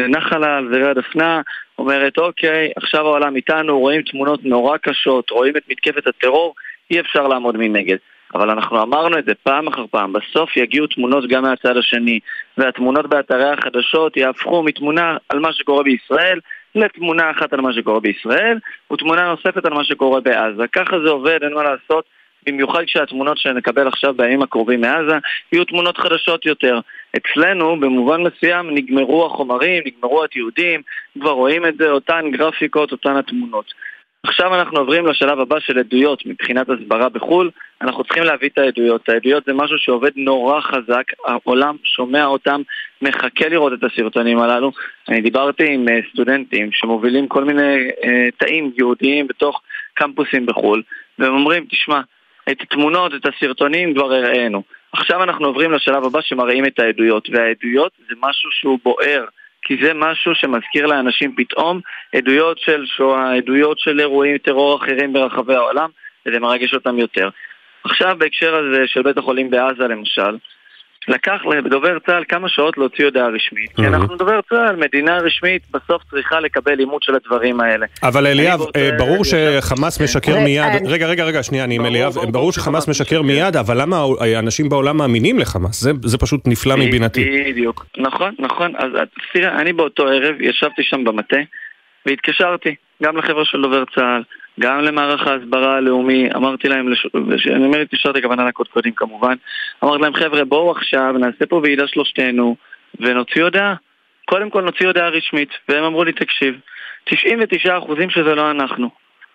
נחה 0.09 0.39
לה 0.39 0.57
על 0.57 0.69
זרי 0.73 0.89
הדפנה, 0.91 1.41
אומרת 1.81 2.19
אוקיי, 2.19 2.71
עכשיו 2.77 3.07
העולם 3.07 3.37
איתנו, 3.37 3.79
רואים 3.79 4.03
תמונות 4.03 4.45
נורא 4.45 4.77
קשות, 4.77 5.31
רואים 5.31 5.57
את 5.57 5.63
מתקפת 5.69 6.07
הטרור, 6.07 6.55
אי 6.91 7.01
אפשר 7.01 7.29
לעמוד 7.29 7.57
מנגד. 7.57 7.97
אבל 8.35 8.51
אנחנו 8.51 8.83
אמרנו 8.83 9.19
את 9.19 9.25
זה 9.25 9.33
פעם 9.43 9.69
אחר 9.69 9.85
פעם, 9.91 10.13
בסוף 10.13 10.57
יגיעו 10.57 10.87
תמונות 10.87 11.29
גם 11.29 11.43
מהצד 11.43 11.77
השני, 11.77 12.19
והתמונות 12.59 13.07
באתרי 13.07 13.51
החדשות 13.51 14.17
יהפכו 14.17 14.63
מתמונה 14.63 15.17
על 15.29 15.39
מה 15.39 15.53
שקורה 15.53 15.83
בישראל 15.83 16.39
לתמונה 16.75 17.31
אחת 17.31 17.53
על 17.53 17.61
מה 17.61 17.73
שקורה 17.73 18.01
בישראל, 18.01 18.59
ותמונה 18.93 19.29
נוספת 19.29 19.65
על 19.65 19.75
מה 19.75 19.85
שקורה 19.85 20.21
בעזה. 20.21 20.67
ככה 20.73 21.01
זה 21.05 21.11
עובד, 21.11 21.39
אין 21.43 21.55
מה 21.55 21.63
לעשות. 21.63 22.05
במיוחד 22.47 22.83
כשהתמונות 22.87 23.39
שנקבל 23.39 23.89
עכשיו 23.89 24.15
בימים 24.15 24.43
הקרובים 24.43 24.81
מעזה 24.81 25.19
יהיו 25.53 25.65
תמונות 25.65 25.99
חדשות 25.99 26.47
יותר. 26.47 26.81
אצלנו, 27.17 27.81
במובן 27.81 28.23
מסוים, 28.23 28.75
נגמרו 28.75 29.27
החומרים, 29.27 29.83
נגמרו 29.87 30.25
התיעודים, 30.25 30.83
כבר 31.21 31.31
רואים 31.31 31.67
את 31.67 31.75
זה, 31.79 31.91
אותן 31.91 32.31
גרפיקות, 32.31 32.93
אותן 32.93 33.17
התמונות. 33.17 33.75
עכשיו 34.23 34.55
אנחנו 34.55 34.79
עוברים 34.79 35.07
לשלב 35.07 35.41
הבא 35.41 35.61
של 35.61 35.79
עדויות 35.79 36.27
מבחינת 36.27 36.67
הסברה 36.71 37.09
בחו"ל, 37.09 37.51
אנחנו 37.83 38.05
צריכים 38.05 38.23
להביא 38.23 38.49
את 38.49 38.59
העדויות. 38.59 39.09
העדויות 39.09 39.45
זה 39.45 39.53
משהו 39.53 39.79
שעובד 39.79 40.11
נורא 40.17 40.61
חזק, 40.61 41.05
העולם 41.27 41.77
שומע 41.85 42.27
אותם, 42.27 42.63
מחכה 43.03 43.49
לראות 43.49 43.73
את 43.73 43.85
הסרטונים 43.85 44.39
הללו. 44.39 44.73
אני 45.09 45.21
דיברתי 45.21 45.75
עם 45.75 45.89
אה, 45.89 45.99
סטודנטים 46.13 46.73
שמובילים 46.73 47.29
כל 47.29 47.45
מיני 47.45 47.89
אה, 48.05 48.29
תאים 48.37 48.73
יהודיים 48.77 49.27
בתוך 49.27 49.61
קמפוסים 49.95 50.47
בחו"ל, 50.47 50.83
והם 51.19 51.35
אומרים, 51.35 51.65
תשמע, 51.71 52.01
את 52.51 52.61
התמונות, 52.61 53.15
את 53.15 53.27
הסרטונים 53.27 53.95
כבר 53.95 54.13
הראינו. 54.13 54.63
עכשיו 54.93 55.23
אנחנו 55.23 55.47
עוברים 55.47 55.73
לשלב 55.73 56.05
הבא 56.05 56.21
שמראים 56.21 56.67
את 56.67 56.79
העדויות, 56.79 57.29
והעדויות 57.33 57.93
זה 58.09 58.15
משהו 58.21 58.51
שהוא 58.53 58.79
בוער. 58.85 59.25
כי 59.63 59.77
זה 59.83 59.95
משהו 59.95 60.35
שמזכיר 60.35 60.87
לאנשים 60.87 61.35
פתאום 61.37 61.81
עדויות 62.15 62.59
של 62.59 62.85
שואה, 62.87 63.37
עדויות 63.37 63.79
של 63.79 64.01
אירועים 64.01 64.39
טרור 64.39 64.77
אחרים 64.77 65.13
ברחבי 65.13 65.55
העולם, 65.55 65.91
וזה 66.27 66.41
מרגש 66.41 66.75
אותם 66.75 66.99
יותר. 66.99 67.29
עכשיו 67.85 68.17
בהקשר 68.19 68.55
הזה 68.55 68.87
של 68.87 69.03
בית 69.03 69.19
החולים 69.19 69.51
בעזה 69.51 69.83
למשל, 69.89 70.37
לקח 71.11 71.41
לדובר 71.65 71.99
צה"ל 72.07 72.25
כמה 72.29 72.49
שעות 72.49 72.79
להוציא 72.79 73.05
הודעה 73.05 73.29
רשמית. 73.29 73.73
כי 73.77 73.87
אנחנו 73.87 74.17
דובר 74.17 74.41
צה"ל, 74.49 74.77
מדינה 74.77 75.19
רשמית, 75.19 75.63
בסוף 75.71 76.03
צריכה 76.11 76.41
לקבל 76.41 76.75
לימוד 76.75 77.03
של 77.03 77.15
הדברים 77.15 77.61
האלה. 77.61 77.87
אבל 78.03 78.27
אליאב, 78.27 78.61
אה, 78.77 78.91
ברור 78.99 79.25
שחמאס 79.25 80.01
משקר 80.01 80.39
מיד, 80.45 80.65
רגע, 80.87 81.07
רגע, 81.07 81.25
רגע, 81.25 81.43
שנייה, 81.43 81.65
אני 81.65 81.75
עם 81.75 81.87
אליאב, 81.87 82.13
ברור 82.33 82.53
שחמאס 82.53 82.89
משקר 82.89 83.23
מיד, 83.23 83.57
אבל 83.57 83.81
למה 83.81 84.05
אנשים 84.39 84.69
בעולם 84.69 84.97
מאמינים 84.97 85.39
לחמאס? 85.39 85.81
זה 86.05 86.19
פשוט 86.19 86.41
נפלא 86.47 86.77
מבינתי. 86.77 87.51
בדיוק, 87.51 87.87
נכון, 87.99 88.35
נכון. 88.39 88.73
אז 88.77 88.91
תראה, 89.33 89.61
אני 89.61 89.73
באותו 89.73 90.07
ערב 90.07 90.41
ישבתי 90.41 90.83
שם 90.83 91.05
במטה, 91.05 91.41
והתקשרתי, 92.07 92.75
גם 93.03 93.17
לחבר'ה 93.17 93.45
של 93.45 93.63
דובר 93.63 93.85
צה"ל, 93.95 94.23
גם 94.61 94.81
למערך 94.81 95.27
ההסברה 95.27 95.77
הלאומי, 95.77 96.29
אמרתי 96.37 96.69
להם, 96.69 96.89
לש... 96.89 97.07
אני 97.47 97.67
אומר 97.67 97.81
התקשרתי 97.81 98.19
הכוונה 98.19 98.49
לקודקודים 98.49 98.93
כמובן, 98.93 99.35
אמרתי 99.85 100.03
להם 100.03 100.15
חבר'ה 100.15 100.45
בואו 100.45 100.71
עכשיו 100.71 101.13
נעשה 101.13 101.47
פה 101.49 101.61
ועידה 101.63 101.87
שלושתנו 101.87 102.57
ונוציא 103.01 103.43
הודעה, 103.43 103.75
קודם 104.25 104.51
כל 104.51 104.63
נוציא 104.63 104.87
הודעה 104.87 105.09
רשמית, 105.09 105.49
והם 105.69 105.85
אמרו 105.85 106.05
לי 106.05 106.13
תקשיב, 106.13 106.61
99% 107.11 107.13
שזה 108.09 108.35
לא 108.35 108.51
אנחנו, 108.51 108.91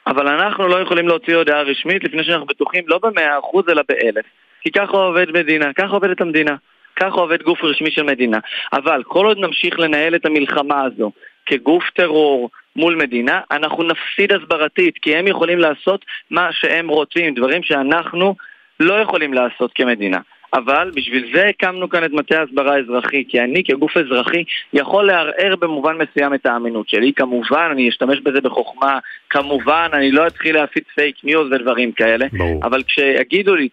אבל 0.08 0.28
אנחנו 0.28 0.68
לא 0.68 0.82
יכולים 0.82 1.08
להוציא 1.08 1.36
הודעה 1.36 1.62
רשמית 1.62 2.04
לפני 2.04 2.24
שאנחנו 2.24 2.46
בטוחים 2.46 2.84
לא 2.88 2.98
ב-100% 2.98 3.72
אלא 3.72 3.82
ב-1000, 3.90 4.22
כי 4.62 4.72
ככה 4.72 4.98
עובד 4.98 5.32
מדינה, 5.32 5.74
ככה 5.74 5.94
עובדת 5.94 6.22
המדינה. 6.22 6.56
ככה 6.96 7.16
עובד 7.16 7.44
גוף 7.44 7.64
רשמי 7.64 7.92
של 7.92 8.04
מדינה. 8.04 8.40
אבל 8.74 9.04
כל 9.04 9.26
עוד 9.26 9.38
נמשיך 9.38 9.80
לנהל 9.80 10.16
את 10.16 10.26
המלחמה 10.26 10.84
הזו 10.84 11.12
כגוף 11.46 11.84
טרור 11.94 12.50
מול 12.76 12.96
מדינה, 12.96 13.42
אנחנו 13.52 13.84
נפסיד 13.84 14.32
הסברתית, 14.32 14.98
כי 15.02 15.16
הם 15.16 15.28
יכולים 15.28 15.60
לעשות 15.60 16.06
מה 16.32 16.50
שהם 16.52 16.88
רוצים, 16.88 17.34
דברים 17.34 17.64
שאנחנו 17.64 18.36
לא 18.80 18.94
יכולים 18.94 19.34
לעשות 19.34 19.72
כמדינה. 19.76 20.20
אבל 20.54 20.92
בשביל 20.96 21.32
זה 21.34 21.48
הקמנו 21.48 21.90
כאן 21.90 22.04
את 22.04 22.12
מטה 22.12 22.40
ההסברה 22.40 22.76
האזרחי, 22.76 23.24
כי 23.30 23.40
אני 23.40 23.64
כגוף 23.64 23.98
אזרחי 23.98 24.44
יכול 24.74 25.08
לערער 25.08 25.56
במובן 25.60 25.98
מסוים 25.98 26.34
את 26.34 26.46
האמינות 26.46 26.90
שלי. 26.90 27.14
כמובן, 27.14 27.70
אני 27.72 27.90
אשתמש 27.90 28.20
בזה 28.20 28.42
בחוכמה, 28.42 29.00
כמובן, 29.30 29.90
אני 29.94 30.12
לא 30.12 30.28
אתחיל 30.28 30.56
להפיץ 30.56 30.84
פייק 30.96 31.16
ניוז 31.24 31.52
ודברים 31.52 31.92
כאלה, 31.92 32.26
ברור. 32.38 32.60
אבל 32.64 32.84
כשיגידו 32.84 33.56
לי 33.56 33.70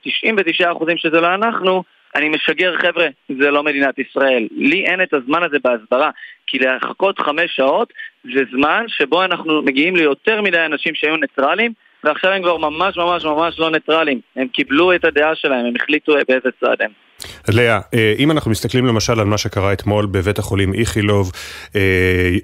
99% 0.60 0.62
שזה 0.96 1.20
לא 1.20 1.34
אנחנו, 1.34 1.82
אני 2.14 2.28
משגר, 2.28 2.76
חבר'ה, 2.76 3.06
זה 3.38 3.50
לא 3.50 3.62
מדינת 3.62 3.98
ישראל. 3.98 4.48
לי 4.56 4.84
אין 4.84 5.02
את 5.02 5.14
הזמן 5.14 5.42
הזה 5.42 5.56
בהסברה, 5.64 6.10
כי 6.46 6.58
לחכות 6.58 7.18
חמש 7.18 7.56
שעות 7.56 7.92
זה 8.24 8.40
זמן 8.50 8.84
שבו 8.88 9.24
אנחנו 9.24 9.62
מגיעים 9.62 9.96
ליותר 9.96 10.42
מדי 10.42 10.64
אנשים 10.66 10.94
שהיו 10.94 11.16
ניטרלים, 11.16 11.72
ועכשיו 12.04 12.30
הם 12.30 12.42
כבר 12.42 12.56
ממש 12.56 12.96
ממש 12.96 13.24
ממש 13.24 13.58
לא 13.58 13.70
ניטרלים. 13.70 14.20
הם 14.36 14.48
קיבלו 14.48 14.94
את 14.94 15.04
הדעה 15.04 15.34
שלהם, 15.34 15.66
הם 15.66 15.72
החליטו 15.76 16.14
באיזה 16.28 16.48
צד 16.60 16.76
הם. 16.80 16.90
לאה, 17.48 17.80
אה, 17.94 18.14
אם 18.18 18.30
אנחנו 18.30 18.50
מסתכלים 18.50 18.86
למשל 18.86 19.20
על 19.20 19.26
מה 19.26 19.38
שקרה 19.38 19.72
אתמול 19.72 20.06
בבית 20.06 20.38
החולים 20.38 20.74
איכילוב, 20.74 21.32
אה, 21.76 21.80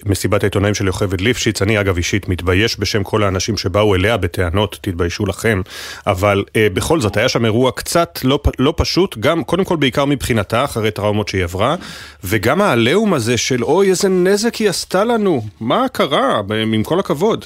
מסיבת 0.07 0.43
העיתונאים 0.43 0.75
של 0.75 0.87
יוכבד 0.87 1.21
ליפשיץ, 1.21 1.63
אני 1.63 1.81
אגב 1.81 1.97
אישית 1.97 2.29
מתבייש 2.29 2.81
בשם 2.81 3.03
כל 3.03 3.23
האנשים 3.23 3.57
שבאו 3.57 3.95
אליה 3.95 4.17
בטענות, 4.17 4.79
תתביישו 4.81 5.27
לכם, 5.27 5.63
אבל 6.07 6.45
אה, 6.57 6.67
בכל 6.75 7.01
זאת 7.01 7.17
היה 7.17 7.29
שם 7.29 7.45
אירוע 7.45 7.71
קצת 7.73 8.19
לא, 8.25 8.41
לא 8.59 8.75
פשוט, 8.77 9.19
גם 9.19 9.45
קודם 9.45 9.65
כל 9.65 9.77
בעיקר 9.77 10.05
מבחינתה, 10.05 10.65
אחרי 10.65 10.91
טראומות 10.91 11.29
שהיא 11.29 11.45
עברה, 11.45 11.77
וגם 12.25 12.63
העליהום 12.63 13.15
הזה 13.15 13.37
של 13.37 13.65
אוי 13.65 13.91
איזה 13.91 14.09
נזק 14.09 14.55
היא 14.55 14.69
עשתה 14.69 15.05
לנו, 15.05 15.43
מה 15.61 15.87
קרה, 15.93 16.41
עם 16.73 16.83
כל 16.83 17.01
הכבוד. 17.01 17.45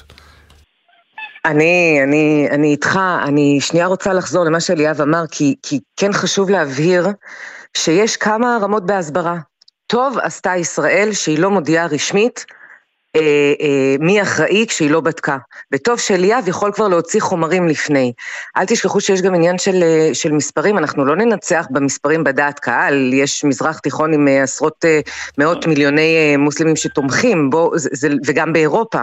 אני, 1.44 2.00
אני, 2.02 2.48
אני 2.50 2.70
איתך, 2.70 3.00
אני 3.24 3.60
שנייה 3.60 3.86
רוצה 3.86 4.12
לחזור 4.12 4.44
למה 4.44 4.60
שאליאב 4.60 5.00
אמר, 5.00 5.24
כי, 5.30 5.56
כי 5.62 5.80
כן 5.96 6.12
חשוב 6.12 6.50
להבהיר 6.50 7.06
שיש 7.76 8.16
כמה 8.16 8.58
רמות 8.62 8.86
בהסברה. 8.86 9.38
טוב 9.86 10.18
עשתה 10.18 10.56
ישראל 10.56 11.12
שהיא 11.12 11.38
לא 11.38 11.50
מודיעה 11.50 11.86
רשמית 11.86 12.46
מי 14.00 14.22
אחראי 14.22 14.66
כשהיא 14.68 14.90
לא 14.90 15.00
בדקה. 15.00 15.38
וטוב 15.72 15.98
שאליאב 15.98 16.48
יכול 16.48 16.72
כבר 16.72 16.88
להוציא 16.88 17.20
חומרים 17.20 17.68
לפני. 17.68 18.12
אל 18.56 18.64
תשכחו 18.64 19.00
שיש 19.00 19.22
גם 19.22 19.34
עניין 19.34 19.58
של, 19.58 19.82
אה, 19.82 20.10
של 20.12 20.32
מספרים, 20.32 20.78
אנחנו 20.78 21.04
לא 21.04 21.16
ננצח 21.16 21.66
במספרים 21.70 22.24
בדעת 22.24 22.58
קהל, 22.58 23.10
יש 23.14 23.44
מזרח 23.44 23.78
תיכון 23.78 24.14
עם 24.14 24.28
אה, 24.28 24.42
עשרות 24.42 24.84
אה, 24.84 25.00
מאות 25.38 25.66
מיליוני 25.66 26.16
אה, 26.16 26.36
מוסלמים 26.38 26.76
שתומכים 26.76 27.50
בו, 27.50 27.70
זה, 27.76 28.08
וגם 28.26 28.52
באירופה. 28.52 29.02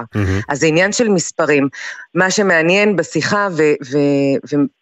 אז 0.50 0.60
זה 0.60 0.66
עניין 0.66 0.92
של 0.92 1.10
מספרים. 1.10 1.70
מה 2.16 2.32
שמעניין 2.32 2.96
בשיחה, 2.96 3.48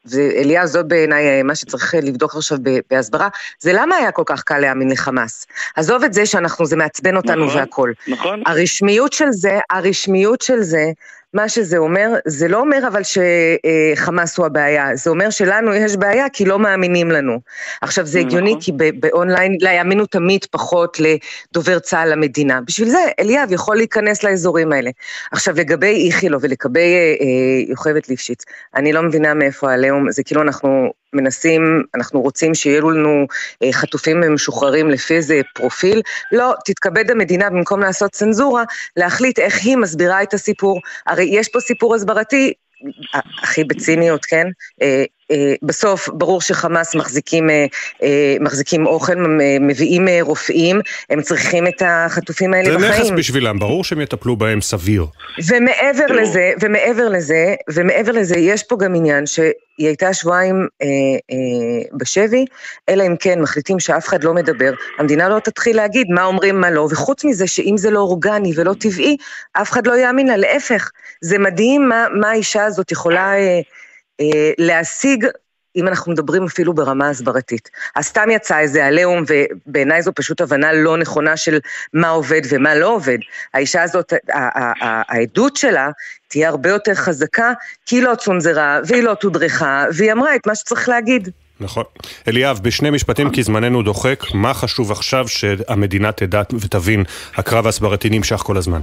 ואליאב, 0.06 0.66
זאת 0.66 0.88
בעיניי 0.88 1.28
אה, 1.28 1.44
מה 1.44 1.56
שצריך 1.56 1.96
לבדוק 2.04 2.36
עכשיו 2.36 2.58
בהסברה, 2.90 3.28
זה 3.60 3.74
למה 3.74 3.96
היה 3.96 4.12
כל 4.12 4.24
כך 4.26 4.44
קל 4.44 4.60
להאמין 4.60 4.90
לחמאס. 4.90 5.48
עזוב 5.76 6.04
את 6.04 6.14
זה 6.14 6.26
שאנחנו, 6.26 6.66
זה 6.66 6.76
מעצבן 6.76 7.18
אותנו 7.18 7.46
נכון, 7.46 7.58
והכול. 7.58 7.94
נכון. 8.08 8.44
הרשמיות 8.46 9.14
של 9.18 9.32
זה, 9.32 9.60
הרשמיות 9.70 10.42
של 10.42 10.62
זה, 10.62 10.86
מה 11.34 11.50
שזה 11.50 11.78
אומר, 11.78 12.10
זה 12.26 12.48
לא 12.48 12.60
אומר 12.60 12.88
אבל 12.88 13.02
שחמאס 13.04 14.38
הוא 14.38 14.46
הבעיה, 14.46 14.96
זה 14.96 15.10
אומר 15.10 15.30
שלנו 15.30 15.74
יש 15.74 15.96
בעיה 15.96 16.30
כי 16.30 16.46
לא 16.46 16.60
מאמינים 16.60 17.12
לנו. 17.12 17.40
עכשיו 17.82 18.06
זה 18.06 18.20
הגיוני 18.20 18.50
נכון. 18.50 18.62
כי 18.62 18.72
באונליין 19.00 19.58
לא 19.62 19.70
יאמינו 19.70 20.06
תמיד 20.06 20.46
פחות 20.52 20.98
לדובר 21.00 21.80
צה"ל 21.80 22.12
למדינה. 22.12 22.62
בשביל 22.62 22.90
זה 22.90 23.00
אליאב 23.20 23.52
יכול 23.52 23.76
להיכנס 23.76 24.24
לאזורים 24.24 24.72
האלה. 24.72 24.92
עכשיו 25.32 25.56
לגבי 25.58 26.08
איכילו 26.08 26.42
ולגבי 26.42 26.80
אה, 26.80 27.16
אה, 27.22 27.70
יוכבת 27.70 28.10
ליפשיץ, 28.10 28.44
אני 28.76 28.94
לא 28.94 29.04
מבינה 29.04 29.34
מאיפה 29.34 29.72
העליהום, 29.72 30.12
זה 30.12 30.24
כאילו 30.24 30.42
אנחנו 30.42 30.92
מנסים, 31.14 31.84
אנחנו 31.96 32.22
רוצים 32.22 32.56
שיהיו 32.56 32.92
לנו 32.92 33.28
אה, 33.64 33.74
חטופים 33.74 34.34
משוחררים 34.34 34.90
לפי 34.90 35.16
איזה 35.16 35.42
פרופיל, 35.56 36.02
לא, 36.32 36.54
תתכבד 36.66 37.12
המדינה 37.12 37.50
במקום 37.50 37.80
לעשות 37.80 38.12
צנזורה, 38.12 38.64
להחליט 38.98 39.40
איך 39.40 39.66
היא 39.66 39.78
מסבירה 39.78 40.24
את 40.24 40.34
הסיפור. 40.34 40.82
הרי 41.18 41.30
יש 41.32 41.48
פה 41.48 41.60
סיפור 41.60 41.96
הסברתי, 41.96 42.54
הכי 43.44 43.64
בציניות, 43.64 44.26
כן? 44.26 44.48
אה, 45.32 45.36
אה, 45.36 45.54
בסוף 45.62 46.10
ברור 46.10 46.42
שחמאס 46.42 46.96
מחזיקים, 46.96 47.50
מחזיקים 48.40 48.86
אוכל, 48.86 49.16
מביאים 49.60 50.08
רופאים, 50.22 50.82
הם 51.10 51.22
צריכים 51.22 51.68
את 51.68 51.82
החטופים 51.86 52.54
האלה 52.54 52.78
בחיים. 52.78 52.94
זה 52.94 53.00
נכס 53.00 53.10
בשבילם, 53.10 53.60
ברור 53.60 53.84
שהם 53.84 54.02
יטפלו 54.02 54.36
בהם 54.36 54.62
סביר. 54.62 55.06
ומעבר 55.48 56.06
לזה, 56.10 56.52
ומעבר 56.62 57.10
לזה, 57.10 57.56
ומעבר 57.74 58.12
לזה, 58.12 58.38
יש 58.38 58.64
פה 58.64 58.78
גם 58.78 58.96
עניין 58.96 59.26
ש... 59.26 59.40
היא 59.78 59.88
הייתה 59.88 60.14
שבועיים 60.14 60.68
אה, 60.82 60.88
אה, 61.32 61.98
בשבי, 61.98 62.46
אלא 62.90 63.08
אם 63.08 63.16
כן 63.20 63.42
מחליטים 63.42 63.80
שאף 63.80 64.08
אחד 64.08 64.24
לא 64.24 64.34
מדבר, 64.34 64.74
המדינה 64.98 65.30
לא 65.30 65.40
תתחיל 65.40 65.76
להגיד 65.76 66.08
מה 66.10 66.24
אומרים, 66.24 66.62
מה 66.62 66.72
לא, 66.72 66.88
וחוץ 66.92 67.26
מזה 67.26 67.48
שאם 67.48 67.76
זה 67.78 67.92
לא 67.92 68.00
אורגני 68.00 68.52
ולא 68.56 68.74
טבעי, 68.80 69.18
אף 69.54 69.72
אחד 69.72 69.88
לא 69.88 69.98
יאמין 69.98 70.28
לה, 70.28 70.38
להפך, 70.38 70.92
זה 71.22 71.38
מדהים 71.38 71.90
מה, 71.90 72.06
מה 72.20 72.30
האישה 72.30 72.66
הזאת 72.66 72.92
יכולה 72.92 73.34
אה, 73.34 73.38
אה, 73.38 73.62
להשיג 74.58 75.26
אם 75.76 75.88
אנחנו 75.88 76.12
מדברים 76.12 76.44
אפילו 76.44 76.74
ברמה 76.74 77.10
הסברתית. 77.10 77.70
אז 77.96 78.06
סתם 78.06 78.30
יצא 78.32 78.60
איזה 78.60 78.86
עליהום, 78.86 79.24
ובעיניי 79.28 80.02
זו 80.02 80.12
פשוט 80.16 80.42
הבנה 80.42 80.74
לא 80.74 80.98
נכונה 80.98 81.38
של 81.38 81.60
מה 81.94 82.10
עובד 82.10 82.42
ומה 82.50 82.76
לא 82.76 82.96
עובד. 82.96 83.18
האישה 83.54 83.84
הזאת, 83.84 84.14
העדות 85.10 85.58
שלה 85.58 85.90
תהיה 86.28 86.50
הרבה 86.50 86.70
יותר 86.70 86.96
חזקה, 86.96 87.54
כי 87.86 87.96
היא 87.96 88.04
לא 88.04 88.16
צונזרה, 88.16 88.80
והיא 88.86 89.04
לא 89.04 89.14
תודרכה, 89.14 89.86
והיא 89.94 90.12
אמרה 90.12 90.36
את 90.36 90.48
מה 90.48 90.56
שצריך 90.56 90.90
להגיד. 90.90 91.30
נכון. 91.60 91.84
אליאב, 92.28 92.60
בשני 92.64 92.90
משפטים, 92.90 93.30
כי 93.30 93.44
זמננו 93.44 93.84
דוחק, 93.84 94.24
מה 94.34 94.54
חשוב 94.54 94.92
עכשיו 94.92 95.28
שהמדינה 95.28 96.12
תדע 96.12 96.42
ותבין, 96.60 97.04
הקרב 97.36 97.66
ההסברתי 97.66 98.10
נמשך 98.10 98.36
כל 98.36 98.58
הזמן? 98.58 98.82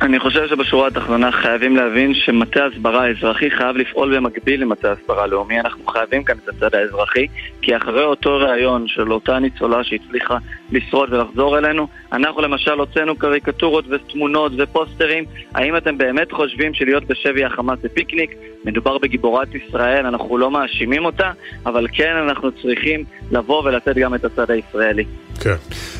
אני 0.00 0.18
חושב 0.18 0.46
שבשורה 0.48 0.88
התחתונה 0.88 1.32
חייבים 1.32 1.76
להבין 1.76 2.14
שמטה 2.14 2.64
הסברה 2.64 3.04
האזרחי 3.04 3.50
חייב 3.50 3.76
לפעול 3.76 4.16
במקביל 4.16 4.62
למטה 4.62 4.92
הסברה 4.92 5.24
הלאומי. 5.24 5.60
אנחנו 5.60 5.86
חייבים 5.86 6.24
כאן 6.24 6.36
את 6.44 6.48
הצד 6.48 6.74
האזרחי, 6.74 7.26
כי 7.62 7.76
אחרי 7.76 8.04
אותו 8.04 8.36
ראיון 8.36 8.88
של 8.88 9.12
אותה 9.12 9.38
ניצולה 9.38 9.84
שהצליחה 9.84 10.38
לשרוד 10.72 11.12
ולחזור 11.12 11.58
אלינו, 11.58 11.86
אנחנו 12.12 12.42
למשל 12.42 12.70
הוצאנו 12.70 13.16
קריקטורות 13.16 13.84
ותמונות 13.90 14.52
ופוסטרים. 14.58 15.24
האם 15.54 15.76
אתם 15.76 15.98
באמת 15.98 16.32
חושבים 16.32 16.74
שלהיות 16.74 17.04
בשבי 17.04 17.44
החמאס 17.44 17.78
זה 17.82 17.88
פיקניק? 17.88 18.34
מדובר 18.64 18.98
בגיבורת 18.98 19.48
ישראל, 19.54 20.06
אנחנו 20.06 20.38
לא 20.38 20.50
מאשימים 20.50 21.04
אותה, 21.04 21.30
אבל 21.66 21.86
כן 21.92 22.16
אנחנו 22.28 22.52
צריכים 22.62 23.04
לבוא 23.30 23.62
ולתת 23.64 23.96
גם 23.96 24.14
את 24.14 24.24
הצד 24.24 24.50
הישראלי. 24.50 25.04
כן. 25.40 25.54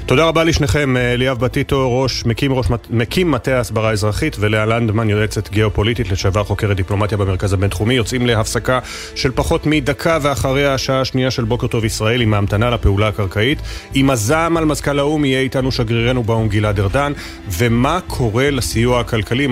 תודה 0.06 0.24
רבה 0.24 0.44
לשניכם, 0.44 0.96
אליאב 0.96 1.38
בטיטו, 1.38 2.02
ראש, 2.02 2.26
מקים, 2.26 2.52
ראש, 2.52 2.66
מקים 2.90 3.30
מטה 3.30 3.56
ההסברה 3.56 3.90
האזרחית, 3.90 4.36
ולאה 4.40 4.66
לנדמן, 4.66 5.10
יועצת 5.10 5.48
גיאופוליטית 5.48 6.12
לשעבר 6.12 6.44
חוקרת 6.44 6.76
דיפלומטיה 6.76 7.18
במרכז 7.18 7.52
הבינתחומי. 7.52 7.94
יוצאים 7.94 8.26
להפסקה 8.26 8.78
של 9.14 9.30
פחות 9.30 9.66
מדקה 9.66 10.18
ואחריה 10.22 10.74
השעה 10.74 11.00
השנייה 11.00 11.30
של 11.30 11.44
בוקר 11.44 11.66
טוב 11.66 11.84
ישראל 11.84 12.20
עם 12.20 12.34
ההמתנה 12.34 12.70
לפעולה 12.70 13.08
הקרקעית. 13.08 13.58
עם 13.94 14.10
הזעם 14.10 14.58
על 14.62 14.68
מזכ"ל 14.68 14.98
האו"ם 14.98 15.24
יהיה 15.24 15.40
איתנו 15.40 15.72
שגרירנו 15.72 16.22
באו"ם 16.22 16.48
גלעד 16.48 16.80
ארדן, 16.80 17.12
ומה 17.48 18.00
קורה 18.06 18.50
לסיוע 18.50 19.00
הכלכלי? 19.00 19.46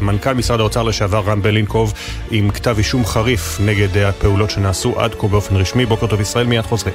מנכ"ל 0.00 0.32
משרד 0.32 0.60
האוצר 0.60 0.82
לשעבר 0.82 1.22
רם 1.26 1.42
בלינקוב 1.42 1.92
עם 2.30 2.50
כתב 2.50 2.74
אישום 2.78 3.06
חריף 3.06 3.60
נגד 3.60 3.98
הפעולות 3.98 4.50
שנעשו 4.50 5.00
עד 5.00 5.14
כה 5.14 5.28
באופן 5.28 5.56
רשמי. 5.56 5.86
בוקר 5.86 6.06
טוב 6.06 6.20
ישראל, 6.20 6.46
מיד 6.46 6.62
חוזרים. 6.62 6.94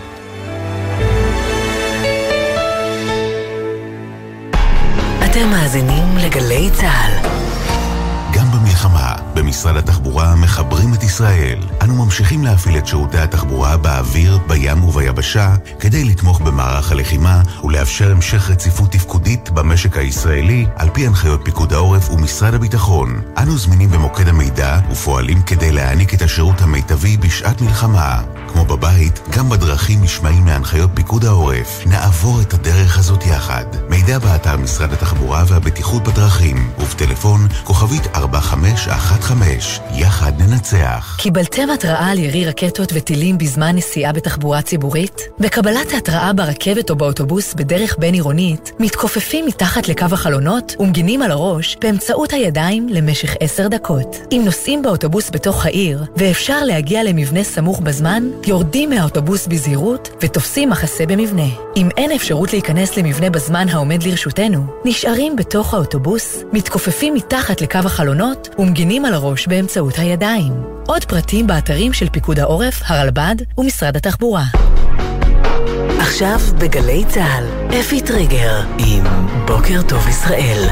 במשרד 9.50 9.78
התחבורה 9.78 10.36
מחברים 10.36 10.94
את 10.94 11.04
ישראל. 11.04 11.60
אנו 11.82 12.06
ממשיכים 12.06 12.44
להפעיל 12.44 12.78
את 12.78 12.88
שירותי 12.88 13.18
התחבורה 13.18 13.78
באוויר, 13.78 14.40
בים 14.48 14.84
וביבשה, 14.84 15.56
כדי 15.80 16.04
לתמוך 16.04 16.42
במערך 16.42 16.92
הלחימה 16.92 17.42
ולאפשר 17.64 18.12
המשך 18.12 18.50
רציפות 18.50 18.92
תפקודית 18.92 19.50
במשק 19.50 19.98
הישראלי, 19.98 20.66
על 20.76 20.90
פי 20.94 21.08
הנחיות 21.08 21.42
פיקוד 21.44 21.74
העורף 21.74 22.10
ומשרד 22.10 22.54
הביטחון. 22.54 23.22
אנו 23.38 23.58
זמינים 23.58 23.92
במוקד 23.92 24.28
המידע 24.28 24.80
ופועלים 24.92 25.42
כדי 25.42 25.72
להעניק 25.72 26.14
את 26.14 26.22
השירות 26.22 26.62
המיטבי 26.62 27.18
בשעת 27.18 27.62
מלחמה. 27.62 28.22
כמו 28.48 28.66
בבית, 28.66 29.20
גם 29.30 29.50
בדרכים 29.50 30.04
נשמעים 30.04 30.48
להנחיות 30.48 30.92
פיקוד 30.94 31.26
העורף. 31.26 31.84
נעבור 31.86 32.42
את 32.42 32.54
הדרך 32.54 32.98
הזאת 32.98 33.26
יחד. 33.26 33.66
מידע 33.90 34.20
באתר 34.20 34.58
משרד 34.58 34.94
התחבורה 34.94 35.44
והבטיחות 35.48 36.04
בדרכים, 36.04 36.72
ובטלפון 36.80 37.48
כוכבית 37.64 38.08
4515. 38.16 39.39
יחד 39.94 40.32
ננצח. 40.42 41.18
קיבלתם 41.20 41.70
התראה 41.70 42.12
על 42.12 42.20
ירי 42.20 42.46
רקטות 42.46 42.92
וטילים 42.94 43.38
בזמן 43.38 43.76
נסיעה 43.76 44.14
בתחבורה 44.14 44.62
ציבורית? 44.62 45.22
בקבלת 45.40 45.94
ההתראה 45.94 46.34
ברכבת 46.34 46.90
או 46.90 46.96
באוטובוס 46.96 47.54
בדרך 47.54 47.96
בין-עירונית, 48.00 48.72
מתכופפים 48.80 49.46
מתחת 49.46 49.88
לקו 49.88 50.06
החלונות 50.12 50.76
ומגינים 50.80 51.22
על 51.22 51.32
הראש 51.32 51.78
באמצעות 51.82 52.34
הידיים 52.34 52.90
למשך 52.90 53.36
עשר 53.40 53.68
דקות. 53.68 54.18
אם 54.32 54.42
נוסעים 54.46 54.82
באוטובוס 54.82 55.30
בתוך 55.30 55.66
העיר, 55.66 56.04
ואפשר 56.16 56.64
להגיע 56.64 57.04
למבנה 57.04 57.44
סמוך 57.44 57.80
בזמן, 57.80 58.24
יורדים 58.46 58.90
מהאוטובוס 58.90 59.48
בזהירות 59.48 60.10
ותופסים 60.22 60.70
מחסה 60.70 61.06
במבנה. 61.06 61.48
אם 61.78 61.90
אין 61.98 62.12
אפשרות 62.12 62.54
להיכנס 62.54 62.98
למבנה 62.98 63.30
בזמן 63.30 63.70
העומד 63.70 64.04
לרשותנו, 64.04 64.66
נשארים 64.86 65.36
בתוך 65.36 65.74
האוטובוס, 65.74 66.44
מתכופפים 66.54 67.14
מתחת 67.14 67.62
לקו 67.62 67.80
החלונות 67.86 68.50
ומגינים 68.60 69.06
על 69.06 69.14
הראש 69.14 69.29
באמצעות 69.48 69.98
הידיים. 69.98 70.54
עוד 70.88 71.06
פרטים 71.06 71.48
באתרים 71.48 71.94
של 71.94 72.10
פיקוד 72.10 72.40
העורף, 72.40 72.82
הרלב"ד 72.86 73.36
ומשרד 73.58 73.96
התחבורה. 73.96 74.44
עכשיו 76.00 76.40
בגלי 76.60 77.04
צה"ל, 77.08 77.46
אפי 77.80 78.02
טריגר 78.02 78.62
עם 78.78 79.04
בוקר 79.48 79.82
טוב 79.88 80.08
ישראל. 80.08 80.70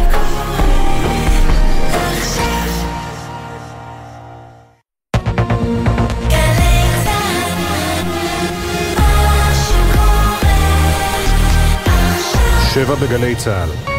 שבע 12.73 12.95
בגלי 12.95 13.35
צה"ל. 13.35 13.96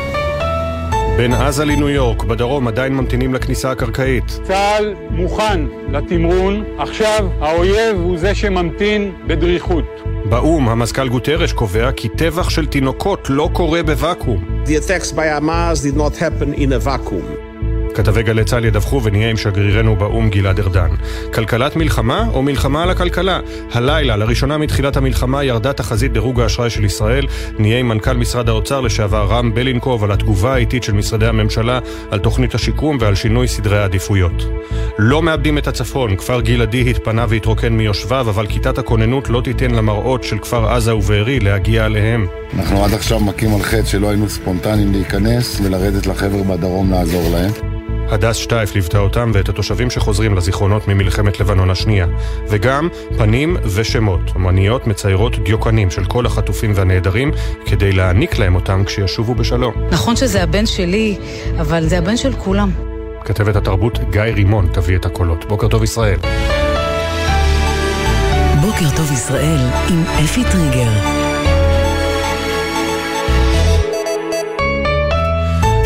בין 1.18 1.32
עזה 1.32 1.64
לניו 1.64 1.88
יורק, 1.88 2.24
בדרום 2.24 2.68
עדיין 2.68 2.94
ממתינים 2.94 3.34
לכניסה 3.34 3.70
הקרקעית. 3.70 4.24
צה"ל 4.42 4.94
מוכן 5.10 5.60
לתמרון, 5.92 6.64
עכשיו 6.78 7.28
האויב 7.40 7.96
הוא 7.96 8.18
זה 8.18 8.34
שממתין 8.34 9.12
בדריכות. 9.26 9.84
באו"ם, 10.24 10.68
המזכ"ל 10.68 11.08
גוטרש 11.08 11.52
קובע 11.52 11.92
כי 11.92 12.08
טבח 12.08 12.50
של 12.50 12.66
תינוקות 12.66 13.26
לא 13.30 13.48
קורה 13.52 13.82
בוואקום. 13.82 14.64
The 14.64 14.68
attacks 14.68 15.12
by 15.12 15.16
Hamas 15.16 15.82
did 15.82 15.96
not 15.96 16.16
happen 16.16 16.60
in 16.60 16.72
a 16.72 16.86
vacuum. 16.88 17.47
כתבי 17.98 18.22
גלי 18.22 18.44
צה"ל 18.44 18.64
ידווחו 18.64 19.02
ונהיה 19.02 19.30
עם 19.30 19.36
שגרירנו 19.36 19.96
באו"ם 19.96 20.30
גלעד 20.30 20.60
ארדן. 20.60 20.90
כלכלת 21.34 21.76
מלחמה 21.76 22.28
או 22.32 22.42
מלחמה 22.42 22.82
על 22.82 22.90
הכלכלה? 22.90 23.40
הלילה, 23.72 24.16
לראשונה 24.16 24.58
מתחילת 24.58 24.96
המלחמה, 24.96 25.44
ירדה 25.44 25.72
תחזית 25.72 26.12
דירוג 26.12 26.40
האשראי 26.40 26.70
של 26.70 26.84
ישראל. 26.84 27.26
נהיה 27.58 27.78
עם 27.78 27.88
מנכ"ל 27.88 28.12
משרד 28.16 28.48
האוצר 28.48 28.80
לשעבר 28.80 29.26
רם 29.30 29.54
בלינקוב 29.54 30.04
על 30.04 30.12
התגובה 30.12 30.54
האיטית 30.54 30.82
של 30.82 30.92
משרדי 30.92 31.26
הממשלה 31.26 31.78
על 32.10 32.18
תוכנית 32.18 32.54
השיקום 32.54 32.96
ועל 33.00 33.14
שינוי 33.14 33.48
סדרי 33.48 33.78
העדיפויות. 33.78 34.44
לא 34.98 35.22
מאבדים 35.22 35.58
את 35.58 35.66
הצפון, 35.66 36.16
כפר 36.16 36.40
גלעדי 36.40 36.90
התפנה 36.90 37.26
והתרוקן 37.28 37.72
מיושביו, 37.72 38.30
אבל 38.30 38.46
כיתת 38.46 38.78
הכוננות 38.78 39.30
לא 39.30 39.40
תיתן 39.40 39.70
למראות 39.70 40.24
של 40.24 40.38
כפר 40.38 40.68
עזה 40.72 40.96
ובארי 40.96 41.40
להגיע 41.40 41.84
עליהם. 41.84 42.26
אנחנו 42.58 42.84
עד 42.84 42.94
עכשיו 42.94 43.20
מכים 43.20 43.54
על 43.54 43.62
חטא 43.62 43.84
שלא 43.84 44.08
היינו 44.08 44.28
ספונטניים 44.28 44.92
להיכנס 44.92 45.60
ולרדת 45.60 46.06
לחבר 46.06 46.42
בדרום 46.42 46.90
לעזור 46.90 47.30
להם. 47.32 47.50
הדס 48.10 48.36
שטייף 48.36 48.74
ליוותה 48.74 48.98
אותם 48.98 49.30
ואת 49.34 49.48
התושבים 49.48 49.90
שחוזרים 49.90 50.34
לזיכרונות 50.34 50.88
ממלחמת 50.88 51.40
לבנון 51.40 51.70
השנייה. 51.70 52.06
וגם 52.48 52.88
פנים 53.18 53.56
ושמות. 53.74 54.20
אמניות 54.36 54.86
מציירות 54.86 55.38
דיוקנים 55.38 55.90
של 55.90 56.04
כל 56.04 56.26
החטופים 56.26 56.72
והנעדרים 56.74 57.30
כדי 57.66 57.92
להעניק 57.92 58.38
להם 58.38 58.54
אותם 58.54 58.84
כשישובו 58.86 59.34
בשלום. 59.34 59.74
נכון 59.90 60.16
שזה 60.16 60.42
הבן 60.42 60.66
שלי, 60.66 61.16
אבל 61.60 61.86
זה 61.86 61.98
הבן 61.98 62.16
של 62.16 62.32
כולם. 62.32 62.70
כתבת 63.24 63.56
התרבות 63.56 63.98
גיא 64.10 64.20
רימון 64.20 64.68
תביא 64.72 64.96
את 64.96 65.06
הקולות. 65.06 65.44
בוקר 65.44 65.68
טוב 65.68 65.82
ישראל. 65.82 66.18
בוקר 68.60 68.96
טוב 68.96 69.12
ישראל 69.12 69.58
עם 69.90 70.02
אפי 70.24 70.42
טריגר. 70.52 71.27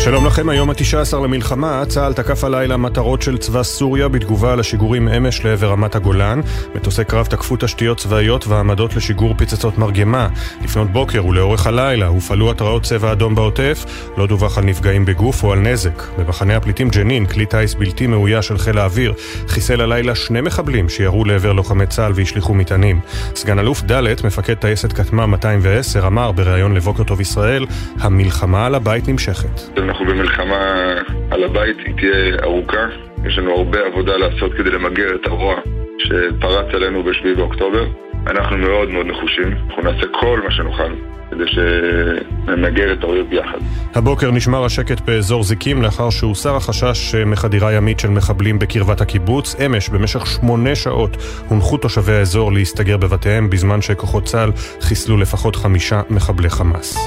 שלום 0.03 0.25
לכם, 0.25 0.49
היום 0.49 0.69
ה-19 0.69 1.15
למלחמה, 1.15 1.83
צה"ל 1.87 2.13
תקף 2.13 2.43
הלילה 2.43 2.77
מטרות 2.77 3.21
של 3.21 3.37
צבא 3.37 3.63
סוריה 3.63 4.07
בתגובה 4.07 4.53
על 4.53 4.59
השיגורים 4.59 5.07
אמש 5.07 5.45
לעבר 5.45 5.69
רמת 5.69 5.95
הגולן. 5.95 6.41
מטוסי 6.75 7.03
קרב 7.03 7.25
תקפו 7.25 7.55
תשתיות 7.59 7.97
צבאיות 7.97 8.47
ועמדות 8.47 8.95
לשיגור 8.95 9.33
פצצות 9.37 9.77
מרגמה. 9.77 10.27
לפנות 10.63 10.91
בוקר 10.91 11.25
ולאורך 11.25 11.67
הלילה 11.67 12.07
הופעלו 12.07 12.51
התרעות 12.51 12.83
צבע 12.83 13.11
אדום 13.11 13.35
בעוטף, 13.35 13.85
לא 14.17 14.27
דווח 14.27 14.57
על 14.57 14.63
נפגעים 14.63 15.05
בגוף 15.05 15.43
או 15.43 15.51
על 15.51 15.59
נזק. 15.59 16.03
במחנה 16.17 16.55
הפליטים 16.55 16.89
ג'נין, 16.89 17.25
כלי 17.25 17.45
טיס 17.45 17.73
בלתי 17.73 18.07
מאויש 18.07 18.47
של 18.47 18.57
חיל 18.57 18.77
האוויר, 18.77 19.13
חיסל 19.47 19.81
הלילה 19.81 20.15
שני 20.15 20.41
מחבלים 20.41 20.89
שירו 20.89 21.25
לעבר 21.25 21.53
לוחמי 21.53 21.87
צה"ל 21.87 22.11
והשליכו 22.15 22.53
מטענים. 22.53 22.99
סגן 23.35 23.59
אלוף 23.59 23.83
ד', 23.83 24.25
מפקד 24.25 24.53
טייסת 24.53 24.93
כטמ"ם 24.93 25.31
210, 25.31 26.07
אמר 26.07 26.31
בריאיון 26.31 26.75
לבוקר 26.75 27.03
טוב 27.03 27.21
ישראל, 27.21 27.65
המלחמה 27.99 28.65
על 28.65 28.75
הבית 28.75 29.07
נמשכת. 29.07 29.61
אנחנו 29.93 30.05
במלחמה 30.05 30.93
על 31.31 31.43
הבית, 31.43 31.77
היא 31.85 31.93
תהיה 31.97 32.43
ארוכה. 32.43 32.85
יש 33.25 33.37
לנו 33.37 33.57
הרבה 33.57 33.79
עבודה 33.85 34.17
לעשות 34.17 34.53
כדי 34.53 34.71
למגר 34.71 35.15
את 35.15 35.27
הרוע 35.27 35.55
שפרץ 35.97 36.73
עלינו 36.73 37.03
ב-7 37.03 37.37
באוקטובר. 37.37 37.85
אנחנו 38.27 38.57
מאוד 38.57 38.89
מאוד 38.89 39.05
נחושים, 39.05 39.53
אנחנו 39.67 39.83
נעשה 39.83 40.07
כל 40.19 40.41
מה 40.43 40.51
שנוכל 40.51 40.93
כדי 41.31 41.43
שנמגר 41.47 42.93
את 42.93 43.03
האויב 43.03 43.29
ביחד. 43.29 43.57
הבוקר 43.95 44.31
נשמר 44.31 44.65
השקט 44.65 45.01
באזור 45.01 45.43
זיקים 45.43 45.81
לאחר 45.81 46.09
שהוסר 46.09 46.55
החשש 46.55 47.15
מחדירה 47.15 47.73
ימית 47.73 47.99
של 47.99 48.09
מחבלים 48.09 48.59
בקרבת 48.59 49.01
הקיבוץ. 49.01 49.55
אמש, 49.65 49.89
במשך 49.89 50.25
שמונה 50.25 50.75
שעות, 50.75 51.17
הונחו 51.49 51.77
תושבי 51.77 52.13
האזור 52.13 52.53
להסתגר 52.53 52.97
בבתיהם 52.97 53.49
בזמן 53.49 53.81
שכוחות 53.81 54.23
צה"ל 54.23 54.51
חיסלו 54.81 55.17
לפחות 55.17 55.55
חמישה 55.55 56.01
מחבלי 56.09 56.49
חמאס. 56.49 56.97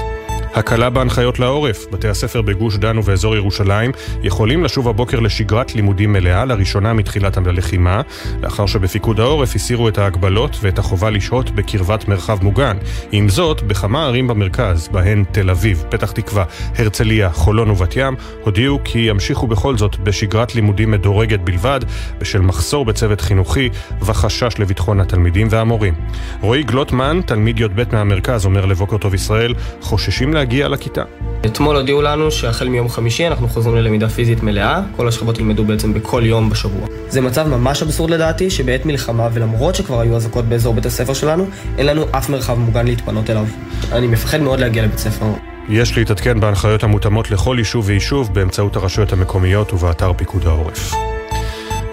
הקלה 0.57 0.89
בהנחיות 0.89 1.39
לעורף. 1.39 1.85
בתי 1.91 2.07
הספר 2.07 2.41
בגוש 2.41 2.77
דן 2.77 2.97
ובאזור 2.97 3.35
ירושלים 3.35 3.91
יכולים 4.23 4.63
לשוב 4.63 4.87
הבוקר 4.87 5.19
לשגרת 5.19 5.75
לימודים 5.75 6.13
מלאה, 6.13 6.45
לראשונה 6.45 6.93
מתחילת 6.93 7.37
הלחימה, 7.37 8.01
לאחר 8.41 8.65
שבפיקוד 8.65 9.19
העורף 9.19 9.55
הסירו 9.55 9.87
את 9.87 9.97
ההגבלות 9.97 10.57
ואת 10.61 10.79
החובה 10.79 11.09
לשהות 11.09 11.49
בקרבת 11.49 12.07
מרחב 12.07 12.43
מוגן. 12.43 12.77
עם 13.11 13.29
זאת, 13.29 13.61
בכמה 13.61 14.05
ערים 14.05 14.27
במרכז, 14.27 14.87
בהן 14.91 15.23
תל 15.31 15.49
אביב, 15.49 15.83
פתח 15.89 16.11
תקווה, 16.11 16.43
הרצליה, 16.75 17.29
חולון 17.29 17.69
ובת 17.69 17.95
ים, 17.95 18.15
הודיעו 18.43 18.79
כי 18.83 18.99
ימשיכו 18.99 19.47
בכל 19.47 19.77
זאת 19.77 19.99
בשגרת 19.99 20.55
לימודים 20.55 20.91
מדורגת 20.91 21.39
בלבד, 21.39 21.79
בשל 22.19 22.41
מחסור 22.41 22.85
בצוות 22.85 23.21
חינוכי 23.21 23.69
וחשש 24.01 24.59
לביטחון 24.59 24.99
התלמידים 24.99 25.47
והמורים. 25.49 25.93
רועי 26.41 26.63
גלוטמן, 26.63 27.19
תלמיד 27.25 27.59
י"ב 27.59 27.83
מהמרכז, 27.91 28.45
אומר 28.45 28.65
לבוקר 28.65 28.97
טוב 28.97 29.13
ישראל, 29.13 29.53
חוששים 29.81 30.33
להגיע 30.33 30.46
להגיע 30.47 30.67
לכיתה. 30.67 31.03
אתמול 31.45 31.75
הודיעו 31.75 32.01
לנו 32.01 32.31
שהחל 32.31 32.69
מיום 32.69 32.89
חמישי 32.89 33.27
אנחנו 33.27 33.47
חוזרים 33.47 33.75
ללמידה 33.75 34.09
פיזית 34.09 34.43
מלאה, 34.43 34.81
כל 34.95 35.07
השכבות 35.07 35.39
ילמדו 35.39 35.65
בעצם 35.65 35.93
בכל 35.93 36.21
יום 36.25 36.49
בשבוע. 36.49 36.87
זה 37.09 37.21
מצב 37.21 37.47
ממש 37.47 37.83
אבסורד 37.83 38.09
לדעתי, 38.09 38.49
שבעת 38.49 38.85
מלחמה, 38.85 39.27
ולמרות 39.33 39.75
שכבר 39.75 39.99
היו 39.99 40.15
אזעקות 40.15 40.45
באזור 40.45 40.73
בית 40.73 40.85
הספר 40.85 41.13
שלנו, 41.13 41.47
אין 41.77 41.85
לנו 41.85 42.05
אף 42.11 42.29
מרחב 42.29 42.59
מוגן 42.59 42.85
להתפנות 42.85 43.29
אליו. 43.29 43.45
אני 43.91 44.07
מפחד 44.07 44.41
מאוד 44.41 44.59
להגיע 44.59 44.83
לבית 44.83 44.97
ספר. 44.97 45.25
יש 45.69 45.97
להתעדכן 45.97 46.39
בהנחיות 46.39 46.83
המותאמות 46.83 47.31
לכל 47.31 47.55
יישוב 47.59 47.85
ויישוב 47.87 48.33
באמצעות 48.33 48.75
הרשויות 48.75 49.13
המקומיות 49.13 49.73
ובאתר 49.73 50.13
פיקוד 50.13 50.45
העורף. 50.45 50.93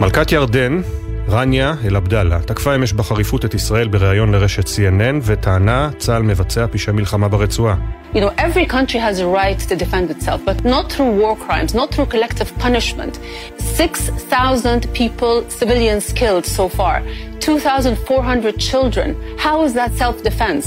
מלכת 0.01 0.33
ירדן, 0.33 0.81
רניה 1.30 1.74
אל-עבדאללה 1.86 2.40
תקפה 2.42 2.76
אמש 2.76 2.94
בחריפות 2.94 3.46
את 3.46 3.54
ישראל 3.54 3.88
בריאיון 3.88 4.32
לרשת 4.32 4.68
CNN 4.68 5.16
וטענה 5.24 5.90
צה"ל 5.98 6.24
מבצע 6.24 6.66
פשעי 6.72 6.94
מלחמה 6.94 7.28
ברצועה. 7.28 7.76
You 8.14 8.18
know, 8.18 8.32
every 8.38 8.66
country 8.66 9.00
has 9.08 9.20
a 9.20 9.28
right 9.28 9.60
to 9.70 9.76
defend 9.76 10.10
itself, 10.10 10.40
but 10.44 10.66
not 10.66 10.86
through 10.92 11.12
war 11.22 11.36
crimes, 11.46 11.72
not 11.76 11.88
through 11.94 12.08
collective 12.16 12.50
punishment. 12.66 13.20
6,000 13.60 14.92
people, 14.94 15.44
civilians 15.60 16.12
killed 16.14 16.46
so 16.46 16.68
far, 16.68 17.04
2,400 17.40 18.58
children. 18.58 19.16
How 19.38 19.64
is 19.64 19.74
that 19.76 19.92
self-defense? 19.94 20.66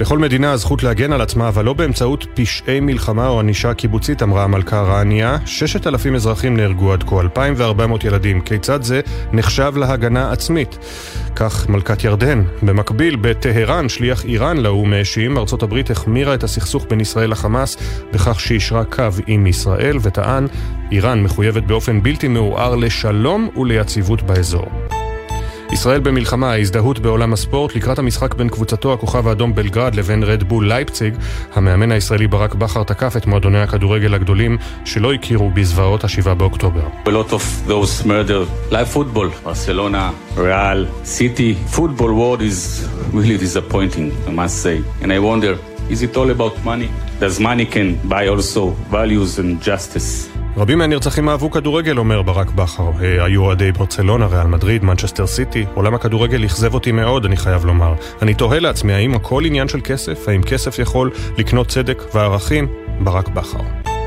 לכל 0.00 0.18
מדינה 0.18 0.52
הזכות 0.52 0.82
להגן 0.82 1.12
על 1.12 1.20
עצמה, 1.20 1.48
אבל 1.48 1.64
לא 1.64 1.72
באמצעות 1.72 2.26
פשעי 2.34 2.80
מלחמה 2.80 3.28
או 3.28 3.40
ענישה 3.40 3.74
קיבוצית, 3.74 4.22
אמרה 4.22 4.44
המלכה 4.44 4.82
רעניה. 4.82 5.36
6,000 5.46 6.14
אזרחים 6.14 6.56
נהרגו 6.56 6.92
עד 6.92 7.02
כה, 7.02 7.20
2,400 7.20 8.04
ילדים. 8.04 8.40
כיצד 8.40 8.82
זה 8.82 9.00
נחשב 9.32 9.72
להגנה 9.76 10.32
עצמית? 10.32 10.78
כך 11.36 11.68
מלכת 11.68 12.04
ירדן. 12.04 12.42
במקביל, 12.62 13.16
בטהרן, 13.16 13.88
שליח 13.88 14.24
איראן 14.24 14.56
לאו"ם 14.56 14.92
האשים, 14.92 15.38
ארצות 15.38 15.62
הברית 15.62 15.90
החמירה 15.90 16.34
את 16.34 16.44
הסכסוך 16.44 16.86
בין 16.90 17.00
ישראל 17.00 17.30
לחמאס 17.30 17.76
בכך 18.12 18.40
שאישרה 18.40 18.84
קו 18.84 19.04
עם 19.26 19.46
ישראל, 19.46 19.96
וטען, 20.02 20.46
איראן 20.92 21.22
מחויבת 21.22 21.62
באופן 21.62 22.02
בלתי 22.02 22.28
מעורער 22.28 22.76
לשלום 22.76 23.48
וליציבות 23.56 24.22
באזור. 24.22 24.70
ישראל 25.72 26.00
במלחמה, 26.00 26.52
ההזדהות 26.52 26.98
בעולם 26.98 27.32
הספורט 27.32 27.76
לקראת 27.76 27.98
המשחק 27.98 28.34
בין 28.34 28.48
קבוצתו 28.48 28.92
הכוכב 28.92 29.28
האדום 29.28 29.54
בלגרד 29.54 29.94
לבין 29.94 30.22
רדבול 30.22 30.68
לייפציג, 30.68 31.14
המאמן 31.54 31.92
הישראלי 31.92 32.26
ברק 32.26 32.54
בכר 32.54 32.82
תקף 32.82 33.16
את 33.16 33.26
מועדוני 33.26 33.60
הכדורגל 33.60 34.14
הגדולים 34.14 34.58
שלא 34.84 35.12
הכירו 35.12 35.50
בזוועות 35.50 36.04
השבעה 36.04 36.34
באוקטובר. 36.34 36.80
Is 45.90 46.02
it 46.02 46.16
all 46.16 46.30
about 46.30 46.54
money? 46.64 46.88
Does 47.18 47.40
money 47.40 47.66
can 47.66 47.88
buy 48.08 48.28
also 48.28 48.62
values 48.92 49.40
and 49.40 49.60
justice? 49.60 50.39
רבים 50.56 50.78
מהנרצחים 50.78 51.28
אהבו 51.28 51.50
כדורגל, 51.50 51.98
אומר 51.98 52.22
ברק 52.22 52.50
בכר. 52.50 52.90
אה, 53.02 53.24
היו 53.24 53.42
אוהדי 53.42 53.72
ברצלונה, 53.72 54.26
ריאל 54.26 54.46
מדריד, 54.46 54.84
מנצ'סטר 54.84 55.26
סיטי. 55.26 55.64
עולם 55.74 55.94
הכדורגל 55.94 56.44
אכזב 56.44 56.74
אותי 56.74 56.92
מאוד, 56.92 57.24
אני 57.24 57.36
חייב 57.36 57.64
לומר. 57.64 57.94
אני 58.22 58.34
תוהה 58.34 58.60
לעצמי, 58.60 58.92
האם 58.92 59.14
הכל 59.14 59.44
עניין 59.44 59.68
של 59.68 59.80
כסף? 59.80 60.28
האם 60.28 60.42
כסף 60.42 60.78
יכול 60.78 61.10
לקנות 61.38 61.68
צדק 61.68 62.02
וערכים? 62.14 62.68
ברק 63.00 63.28
בכר. 63.28 63.99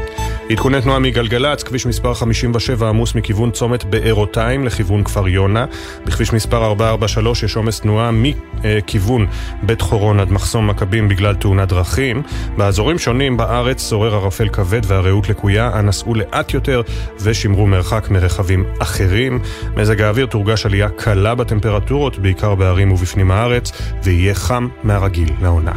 עדכוני 0.50 0.82
תנועה 0.82 1.00
מגלגלצ, 1.00 1.64
כביש 1.64 1.86
מספר 1.86 2.14
57 2.14 2.90
עמוס 2.90 3.16
מכיוון 3.16 3.52
צומת 3.52 3.84
בארותיים 3.84 4.66
לכיוון 4.66 5.04
כפר 5.04 5.28
יונה. 5.28 5.66
בכביש 6.06 6.34
מספר 6.34 6.66
443 6.66 7.44
יש 7.44 7.56
עומס 7.56 7.80
תנועה 7.80 8.12
מכיוון 8.14 9.26
בית 9.64 9.82
חורון 9.82 10.20
עד 10.20 10.32
מחסום 10.32 10.68
מכבים 10.68 11.10
בגלל 11.10 11.36
תאונת 11.36 11.68
דרכים. 11.68 12.24
באזורים 12.58 13.00
שונים 13.00 13.38
בארץ 13.38 13.90
שורר 13.90 14.16
ערפל 14.16 14.50
כבד 14.50 14.82
והרעות 14.88 15.30
לקויה, 15.30 15.80
אנא 15.80 15.92
סעו 15.92 16.16
לאט 16.16 16.54
יותר 16.54 16.82
ושמרו 17.20 17.68
מרחק 17.68 18.10
מרכבים 18.10 18.66
אחרים. 18.80 19.40
מזג 19.78 20.02
האוויר 20.02 20.26
תורגש 20.26 20.66
עלייה 20.66 20.90
קלה 20.90 21.36
בטמפרטורות, 21.36 22.20
בעיקר 22.20 22.56
בערים 22.56 22.92
ובפנים 22.92 23.32
הארץ, 23.32 23.72
ויהיה 24.04 24.34
חם 24.34 24.68
מהרגיל 24.84 25.30
לעונה. 25.42 25.74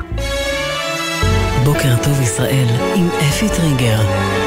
בוקר 1.64 1.96
טוב 2.04 2.20
ישראל 2.20 2.66
עם 2.94 3.08
אפי 3.08 3.48
טריגר. 3.48 4.45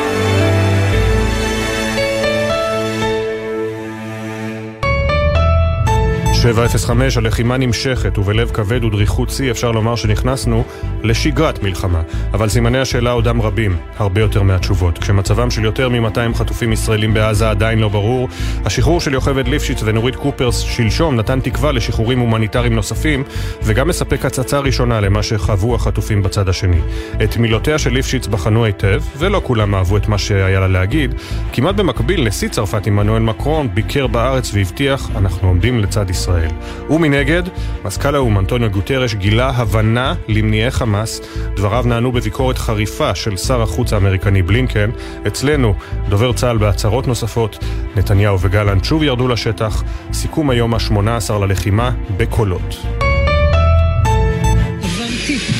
705, 6.41 7.17
הלחימה 7.17 7.57
נמשכת, 7.57 8.17
ובלב 8.17 8.51
כבד 8.53 8.83
ודריכות 8.83 9.29
שיא 9.29 9.51
אפשר 9.51 9.71
לומר 9.71 9.95
שנכנסנו 9.95 10.63
לשגרת 11.03 11.63
מלחמה. 11.63 12.01
אבל 12.33 12.49
סימני 12.49 12.77
השאלה 12.77 13.11
עודם 13.11 13.41
רבים, 13.41 13.77
הרבה 13.97 14.21
יותר 14.21 14.43
מהתשובות. 14.43 14.97
כשמצבם 14.97 15.51
של 15.51 15.63
יותר 15.63 15.89
מ-200 15.89 16.33
חטופים 16.35 16.73
ישראלים 16.73 17.13
בעזה 17.13 17.49
עדיין 17.49 17.79
לא 17.79 17.89
ברור, 17.89 18.29
השחרור 18.65 19.01
של 19.01 19.13
יוכבד 19.13 19.47
ליפשיץ 19.47 19.83
ונורית 19.83 20.15
קופרס 20.15 20.59
שלשום 20.59 21.15
נתן 21.15 21.39
תקווה 21.39 21.71
לשחרורים 21.71 22.19
הומניטריים 22.19 22.75
נוספים, 22.75 23.23
וגם 23.63 23.87
מספק 23.87 24.25
הצצה 24.25 24.59
ראשונה 24.59 24.99
למה 24.99 25.23
שחוו 25.23 25.75
החטופים 25.75 26.23
בצד 26.23 26.49
השני. 26.49 26.81
את 27.23 27.37
מילותיה 27.37 27.77
של 27.77 27.93
ליפשיץ 27.93 28.27
בחנו 28.27 28.65
היטב, 28.65 29.01
ולא 29.17 29.41
כולם 29.43 29.75
אהבו 29.75 29.97
את 29.97 30.07
מה 30.07 30.17
שהיה 30.17 30.59
לה 30.59 30.67
להגיד. 30.67 31.15
כמעט 31.53 31.75
במקביל, 31.75 32.27
נשיא 32.27 32.49
צרפת 32.49 32.87
עמנואל 32.87 33.21
מקרון 33.21 33.67
ביקר 33.73 34.07
בארץ 34.07 34.51
והבטיח, 34.53 35.09
אנחנו 35.15 35.47
עומדים 35.47 35.79
לצד 35.79 36.09
ישראל. 36.09 36.28
ישראל. 36.29 36.51
ומנגד, 36.89 37.43
מזכ"ל 37.85 38.15
האו"ם 38.15 38.39
אנטוניו 38.39 38.69
גוטרש 38.71 39.15
גילה 39.15 39.49
הבנה 39.49 40.13
למניעי 40.27 40.71
חמאס. 40.71 41.21
דבריו 41.55 41.83
נענו 41.87 42.11
בביקורת 42.11 42.57
חריפה 42.57 43.15
של 43.15 43.37
שר 43.37 43.61
החוץ 43.61 43.93
האמריקני 43.93 44.41
בלינקן. 44.41 44.89
אצלנו, 45.27 45.73
דובר 46.09 46.33
צה"ל 46.33 46.57
בהצהרות 46.57 47.07
נוספות, 47.07 47.57
נתניהו 47.95 48.39
וגלנט 48.39 48.83
שוב 48.83 49.03
ירדו 49.03 49.27
לשטח. 49.27 49.83
סיכום 50.13 50.49
היום 50.49 50.73
ה-18 50.73 51.33
ללחימה 51.33 51.91
בקולות. 52.17 53.08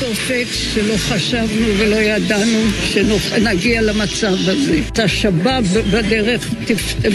ספק 0.00 0.46
שלא 0.52 0.96
חשבנו 0.96 1.66
ולא 1.78 1.96
ידענו 1.96 2.58
שנגיע 2.84 3.82
למצב 3.82 4.32
הזה. 4.32 4.80
את 4.88 4.98
השב"ב 4.98 5.62
בדרך 5.92 6.50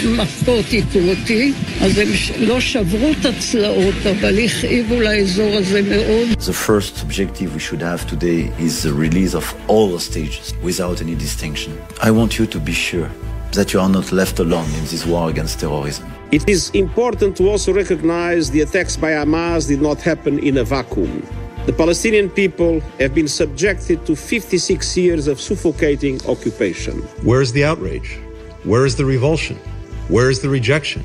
מכות 0.05 0.65
היכו 0.71 0.99
אותי, 0.99 1.53
אז 1.81 1.97
הם 1.97 2.07
לא 2.39 2.59
שברו 2.59 3.11
את 3.19 3.25
הצלעות, 3.25 3.95
אבל 4.11 4.39
הכאיבו 4.39 5.01
לאזור 5.01 5.55
הזה 5.55 5.81
מאוד. 5.81 6.27
The 6.39 6.67
first 6.67 7.03
objective 7.03 7.55
we 7.55 7.59
should 7.59 7.81
have 7.81 8.07
today 8.07 8.51
is 8.59 8.83
the 8.83 8.93
release 8.93 9.33
of 9.33 9.45
all 9.67 9.87
the 9.97 9.99
stages 9.99 10.53
without 10.63 11.01
any 11.01 11.15
distinction. 11.15 11.71
I 12.01 12.11
want 12.11 12.31
you 12.39 12.45
to 12.45 12.59
be 12.59 12.73
sure 12.73 13.09
that 13.57 13.67
you 13.73 13.79
are 13.79 13.93
not 13.99 14.11
left 14.11 14.39
alone 14.45 14.69
in 14.79 14.83
this 14.91 15.03
war 15.11 15.29
against 15.33 15.59
terrorism. 15.59 16.05
It 16.37 16.43
is 16.55 16.61
important 16.85 17.31
to 17.37 17.43
also 17.51 17.69
recognize 17.73 18.43
the 18.55 18.61
attacks 18.67 18.95
by 19.03 19.11
Hamas 19.19 19.61
did 19.73 19.81
not 19.81 19.99
happen 20.09 20.33
in 20.49 20.53
a 20.63 20.65
vacuum. 20.75 21.13
The 21.66 21.72
Palestinian 21.72 22.30
people 22.30 22.80
have 22.98 23.14
been 23.14 23.28
subjected 23.28 24.04
to 24.06 24.16
56 24.16 24.96
years 24.96 25.28
of 25.28 25.40
suffocating 25.40 26.20
occupation. 26.26 26.94
Where 27.22 27.42
is 27.42 27.52
the 27.52 27.64
outrage? 27.64 28.18
Where 28.64 28.84
is 28.86 28.96
the 28.96 29.04
revulsion? 29.04 29.56
Where 30.08 30.30
is 30.30 30.40
the 30.40 30.48
rejection? 30.48 31.02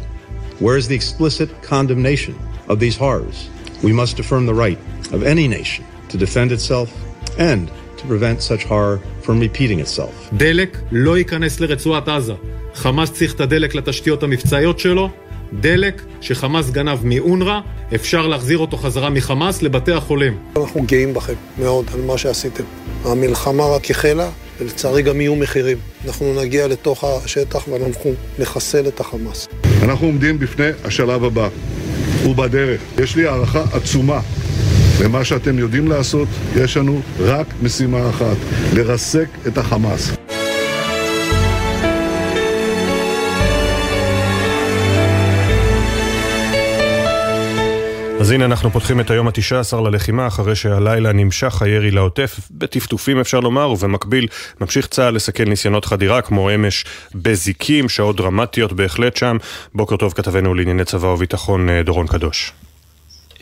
Where 0.60 0.78
is 0.78 0.88
the 0.88 0.96
explicit 0.96 1.50
condemnation 1.62 2.36
of 2.68 2.80
these 2.80 2.98
horrors? 2.98 3.50
We 3.84 3.94
must 3.94 4.20
affirm 4.20 4.46
the 4.46 4.54
right 4.54 4.80
of 5.12 5.24
any 5.24 5.48
nation 5.48 5.86
to 6.10 6.18
defend 6.18 6.52
itself 6.52 6.90
and 7.38 7.70
to 7.98 8.08
prevent 8.08 8.42
such 8.42 8.64
horror 8.64 9.00
from 9.22 9.40
repeating 9.40 9.80
itself. 9.80 10.14
דלק 10.34 10.78
לא 10.92 11.18
ייכנס 11.18 11.60
לרצועת 11.60 12.08
עזה. 12.08 12.34
חמאס 12.74 13.12
צריך 13.12 13.34
את 13.34 13.42
הדלק 13.42 13.76
לתשתיות 13.76 14.24
המבצעיות 14.24 14.80
שלו, 14.80 15.10
דלק 15.53 16.03
שחמאס 16.21 16.71
גנב 16.71 16.99
מאונר"א, 17.05 17.61
אפשר 17.95 18.27
להחזיר 18.27 18.59
אותו 18.59 18.77
חזרה 18.77 19.11
מחמאס 19.11 19.63
לבתי 19.63 19.93
החולים. 19.93 20.39
אנחנו 20.57 20.83
גאים 20.83 21.15
בכם 21.15 21.35
מאוד 21.59 21.85
על 21.95 22.01
מה 22.01 22.19
שעשיתם. 22.19 22.65
המלחמה 23.05 23.67
רק 23.67 23.91
החלה, 23.91 24.29
ולצערי 24.61 25.03
גם 25.03 25.21
יהיו 25.21 25.37
מחירים. 25.37 25.77
אנחנו 26.07 26.41
נגיע 26.43 26.69
לתוך 26.69 27.05
השטח 27.05 27.69
ואנחנו 27.69 28.13
נחסל 28.39 28.89
את 28.89 29.01
החמאס. 29.01 29.49
אנחנו 29.83 30.07
עומדים 30.07 30.39
בפני 30.39 30.69
השלב 30.85 31.25
הבא, 31.25 31.49
הוא 32.25 32.37
בדרך. 32.37 32.81
יש 32.99 33.17
לי 33.17 33.27
הערכה 33.27 33.65
עצומה 33.73 34.21
למה 35.05 35.25
שאתם 35.25 35.59
יודעים 35.59 35.89
לעשות, 35.89 36.29
יש 36.57 36.77
לנו 36.77 37.01
רק 37.21 37.47
משימה 37.63 38.11
אחת, 38.11 38.37
לרסק 38.75 39.27
את 39.47 39.59
החמאס. 39.59 40.13
אז 48.31 48.35
הנה 48.35 48.45
אנחנו 48.45 48.71
פותחים 48.71 49.01
את 49.01 49.11
היום 49.11 49.29
התשע 49.29 49.61
עשר 49.61 49.81
ללחימה 49.81 50.27
אחרי 50.27 50.57
שהלילה 50.57 51.13
נמשך 51.13 51.63
הירי 51.63 51.91
לעוטף 51.91 52.41
בטפטופים 52.51 53.21
אפשר 53.21 53.41
לומר 53.41 53.71
ובמקביל 53.71 54.27
ממשיך 54.61 54.87
צה"ל 54.87 55.15
לסכל 55.15 55.45
ניסיונות 55.45 55.85
חדירה 55.85 56.23
כמו 56.23 56.55
אמש 56.55 56.85
בזיקים, 57.15 57.89
שעות 57.89 58.17
דרמטיות 58.17 58.73
בהחלט 58.73 59.17
שם. 59.17 59.37
בוקר 59.75 59.97
טוב 59.97 60.13
כתבנו 60.13 60.55
לענייני 60.55 60.85
צבא 60.85 61.07
וביטחון 61.07 61.69
אה, 61.69 61.83
דורון 61.83 62.07
קדוש. 62.07 62.53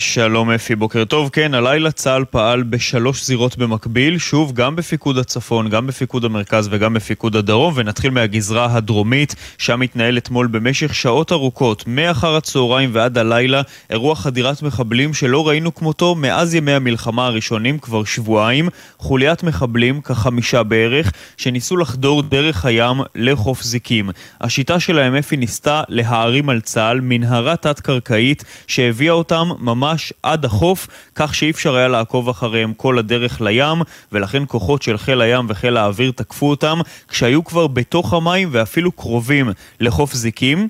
שלום 0.01 0.51
אפי, 0.51 0.75
בוקר 0.77 1.05
טוב. 1.05 1.31
כן, 1.33 1.55
הלילה 1.55 1.91
צה"ל 1.91 2.25
פעל 2.25 2.63
בשלוש 2.63 3.25
זירות 3.25 3.59
במקביל, 3.59 4.19
שוב, 4.19 4.53
גם 4.53 4.77
בפיקוד 4.77 5.19
הצפון, 5.19 5.69
גם 5.69 5.87
בפיקוד 5.87 6.25
המרכז 6.25 6.69
וגם 6.73 6.95
בפיקוד 6.95 7.37
הדרום, 7.37 7.73
ונתחיל 7.77 8.11
מהגזרה 8.11 8.75
הדרומית, 8.77 9.35
שם 9.59 9.83
התנהל 9.83 10.19
אתמול 10.19 10.47
במשך 10.47 10.95
שעות 10.95 11.33
ארוכות, 11.33 11.85
מאחר 11.87 12.37
הצהריים 12.37 12.91
ועד 12.93 13.19
הלילה, 13.19 13.63
אירוע 13.91 14.15
חדירת 14.15 14.63
מחבלים 14.63 15.15
שלא 15.15 15.49
ראינו 15.49 15.75
כמותו 15.75 16.15
מאז 16.15 16.55
ימי 16.55 16.73
המלחמה 16.73 17.27
הראשונים, 17.27 17.79
כבר 17.79 18.05
שבועיים, 18.05 18.69
חוליית 18.99 19.43
מחבלים, 19.43 20.01
כחמישה 20.01 20.63
בערך, 20.63 21.13
שניסו 21.37 21.77
לחדור 21.77 22.23
דרך 22.23 22.65
הים 22.65 22.97
לחוף 23.15 23.63
זיקים. 23.63 24.11
השיטה 24.41 24.81
שלהם, 24.81 25.15
אפי, 25.15 25.37
ניסתה 25.37 25.83
להערים 25.89 26.49
על 26.49 26.61
צה"ל 26.61 27.01
מנהרה 27.01 27.57
תת-קרקעית 27.57 28.45
שהביאה 28.67 29.13
אותם 29.13 29.49
ממש 29.59 29.88
ממש 29.89 30.13
עד 30.23 30.45
החוף, 30.45 30.89
כך 31.15 31.35
שאי 31.35 31.51
אפשר 31.51 31.77
היה 31.77 31.89
לעקוב 31.89 32.29
אחריהם 32.29 32.75
כל 32.75 32.99
הדרך 32.99 33.41
לים, 33.41 33.83
ולכן 34.13 34.43
כוחות 34.47 34.83
של 34.83 34.99
חיל 34.99 35.21
הים 35.21 35.47
וחיל 35.49 35.77
האוויר 35.77 36.13
תקפו 36.17 36.51
אותם 36.51 36.81
כשהיו 37.09 37.45
כבר 37.45 37.67
בתוך 37.67 38.13
המים 38.13 38.49
ואפילו 38.53 38.93
קרובים 38.93 39.51
לחוף 39.81 40.15
זיקים. 40.15 40.69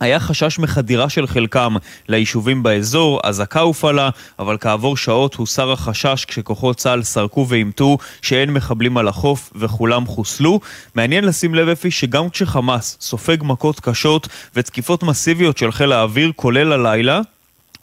היה 0.00 0.20
חשש 0.20 0.58
מחדירה 0.58 1.08
של 1.08 1.26
חלקם 1.26 1.76
ליישובים 2.08 2.62
באזור, 2.62 3.20
אזעקה 3.24 3.60
הופעלה, 3.60 4.10
אבל 4.38 4.56
כעבור 4.60 4.96
שעות 4.96 5.34
הוסר 5.34 5.72
החשש 5.72 6.24
כשכוחות 6.24 6.76
צה"ל 6.76 7.02
סרקו 7.02 7.46
ואימתו 7.48 7.98
שאין 8.22 8.50
מחבלים 8.50 8.96
על 8.96 9.08
החוף 9.08 9.52
וכולם 9.56 10.06
חוסלו. 10.06 10.60
מעניין 10.94 11.24
לשים 11.24 11.54
לב 11.54 11.68
אפי 11.68 11.90
שגם 11.90 12.30
כשחמאס 12.30 12.96
סופג 13.00 13.36
מכות 13.42 13.80
קשות 13.80 14.28
ותקיפות 14.56 15.02
מסיביות 15.02 15.58
של 15.58 15.72
חיל 15.72 15.92
האוויר, 15.92 16.32
כולל 16.36 16.72
הלילה, 16.72 17.20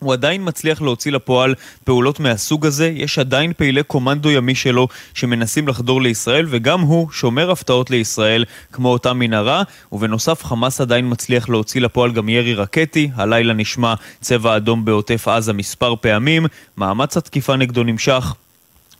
הוא 0.05 0.13
עדיין 0.13 0.41
מצליח 0.45 0.81
להוציא 0.81 1.11
לפועל 1.11 1.55
פעולות 1.83 2.19
מהסוג 2.19 2.65
הזה, 2.65 2.87
יש 2.95 3.19
עדיין 3.19 3.53
פעילי 3.53 3.83
קומנדו 3.83 4.31
ימי 4.31 4.55
שלו 4.55 4.87
שמנסים 5.13 5.67
לחדור 5.67 6.01
לישראל, 6.01 6.45
וגם 6.49 6.81
הוא 6.81 7.11
שומר 7.11 7.51
הפתעות 7.51 7.89
לישראל 7.89 8.45
כמו 8.71 8.89
אותה 8.89 9.13
מנהרה, 9.13 9.63
ובנוסף 9.91 10.43
חמאס 10.43 10.81
עדיין 10.81 11.05
מצליח 11.09 11.49
להוציא 11.49 11.81
לפועל 11.81 12.11
גם 12.11 12.29
ירי 12.29 12.53
רקטי, 12.53 13.09
הלילה 13.15 13.53
נשמע 13.53 13.93
צבע 14.21 14.55
אדום 14.55 14.85
בעוטף 14.85 15.27
עזה 15.27 15.53
מספר 15.53 15.95
פעמים, 16.01 16.45
מאמץ 16.77 17.17
התקיפה 17.17 17.55
נגדו 17.55 17.83
נמשך, 17.83 18.33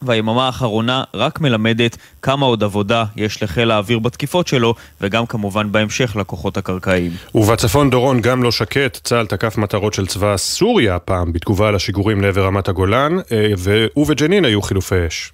והיממה 0.05 0.45
האחרונה 0.45 1.03
רק 1.13 1.41
מלמדת 1.41 1.97
כמה 2.21 2.45
עוד 2.45 2.63
עבודה 2.63 3.05
יש 3.15 3.43
לחיל 3.43 3.71
האוויר 3.71 3.99
בתקיפות 3.99 4.47
שלו, 4.47 4.75
וגם 5.01 5.25
כמובן 5.25 5.71
בהמשך 5.71 6.15
לכוחות 6.15 6.57
הקרקעיים. 6.57 7.11
ובצפון 7.35 7.89
דורון 7.89 8.21
גם 8.21 8.43
לא 8.43 8.51
שקט, 8.51 8.99
צה"ל 9.03 9.25
תקף 9.25 9.57
מטרות 9.57 9.93
של 9.93 10.07
צבא 10.07 10.37
סוריה 10.37 10.95
הפעם 10.95 11.33
בתגובה 11.33 11.67
על 11.67 11.75
השיגורים 11.75 12.21
לעבר 12.21 12.45
רמת 12.45 12.67
הגולן, 12.67 13.17
אה, 13.31 13.51
ובג'נין 13.97 14.45
היו 14.45 14.61
חילופי 14.61 15.07
אש. 15.07 15.31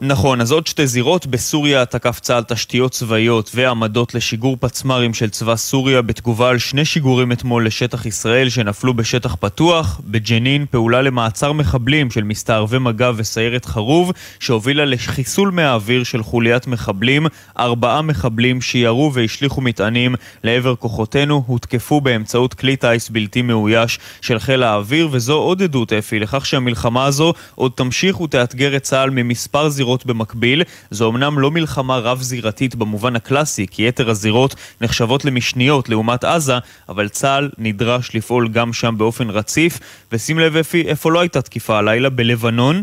נכון, 0.00 0.40
אז 0.40 0.52
עוד 0.52 0.66
שתי 0.66 0.86
זירות, 0.86 1.26
בסוריה 1.26 1.84
תקף 1.84 2.20
צה"ל 2.20 2.42
תשתיות 2.42 2.92
צבאיות 2.92 3.50
ועמדות 3.54 4.14
לשיגור 4.14 4.56
פצמ"רים 4.60 5.14
של 5.14 5.30
צבא 5.30 5.56
סוריה 5.56 6.02
בתגובה 6.02 6.50
על 6.50 6.58
שני 6.58 6.84
שיגורים 6.84 7.32
אתמול 7.32 7.66
לשטח 7.66 8.06
ישראל 8.06 8.48
שנפלו 8.48 8.94
בשטח 8.94 9.36
פתוח. 9.40 10.00
בג'נין 10.04 10.66
פעולה 10.70 11.02
למעצר 11.02 11.52
מחבלים 11.52 12.10
של 12.10 12.24
מסתערבי 12.24 12.78
מג"ב 12.78 13.14
וסיירת 13.16 13.64
חרוב 13.64 14.12
שהובילה 14.40 14.84
לחיסול 14.84 15.50
מהאוויר 15.50 16.04
של 16.04 16.22
חוליית 16.22 16.66
מחבלים. 16.66 17.26
ארבעה 17.58 18.02
מחבלים 18.02 18.60
שירו 18.60 19.10
והשליכו 19.14 19.60
מטענים 19.60 20.14
לעבר 20.44 20.76
כוחותינו 20.76 21.44
הותקפו 21.46 22.00
באמצעות 22.00 22.54
כלי 22.54 22.76
טיס 22.76 23.08
בלתי 23.08 23.42
מאויש 23.42 23.98
של 24.20 24.38
חיל 24.38 24.62
האוויר 24.62 25.08
וזו 25.12 25.34
עוד 25.34 25.62
עדות 25.62 25.92
אפי 25.92 26.18
לכך 26.18 26.46
שהמלחמה 26.46 27.04
הזו 27.04 27.32
עוד 27.54 27.72
תמשיך 27.74 28.20
ותאתגר 28.20 28.76
את 28.76 28.82
צה"ל 28.82 29.10
ממספר 29.10 29.68
זירות 29.68 29.87
זירות 29.88 30.06
במקביל. 30.06 30.62
זו 30.90 31.10
אמנם 31.10 31.38
לא 31.38 31.50
מלחמה 31.50 31.98
רב-זירתית 31.98 32.74
במובן 32.74 33.16
הקלאסי, 33.16 33.66
כי 33.70 33.88
יתר 33.88 34.10
הזירות 34.10 34.54
נחשבות 34.80 35.24
למשניות 35.24 35.88
לעומת 35.88 36.24
עזה, 36.24 36.58
אבל 36.88 37.08
צה"ל 37.08 37.50
נדרש 37.58 38.14
לפעול 38.14 38.48
גם 38.48 38.72
שם 38.72 38.94
באופן 38.98 39.30
רציף. 39.30 39.78
ושים 40.12 40.38
לב 40.38 40.56
איפה 40.74 41.10
לא 41.10 41.20
הייתה 41.20 41.42
תקיפה 41.42 41.78
הלילה? 41.78 42.10
בלבנון. 42.10 42.82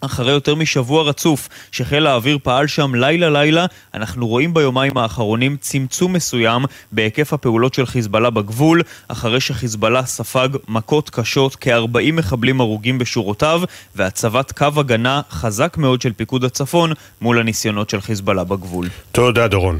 אחרי 0.00 0.32
יותר 0.32 0.54
משבוע 0.54 1.02
רצוף 1.02 1.48
שחיל 1.72 2.06
האוויר 2.06 2.38
פעל 2.42 2.66
שם 2.66 2.94
לילה-לילה, 2.94 3.66
אנחנו 3.94 4.26
רואים 4.26 4.54
ביומיים 4.54 4.98
האחרונים 4.98 5.56
צמצום 5.60 6.12
מסוים 6.12 6.64
בהיקף 6.92 7.32
הפעולות 7.32 7.74
של 7.74 7.86
חיזבאללה 7.86 8.30
בגבול, 8.30 8.82
אחרי 9.08 9.40
שחיזבאללה 9.40 10.06
ספג 10.06 10.48
מכות 10.68 11.10
קשות, 11.10 11.56
כ-40 11.60 12.12
מחבלים 12.12 12.60
הרוגים 12.60 12.98
בשורותיו, 12.98 13.60
והצבת 13.94 14.52
קו 14.52 14.66
הגנה 14.76 15.20
חזק 15.30 15.76
מאוד 15.76 16.02
של 16.02 16.12
פיקוד 16.12 16.44
הצפון 16.44 16.92
מול 17.20 17.38
הניסיונות 17.38 17.90
של 17.90 18.00
חיזבאללה 18.00 18.44
בגבול. 18.44 18.88
תודה, 19.12 19.48
דורון. 19.48 19.78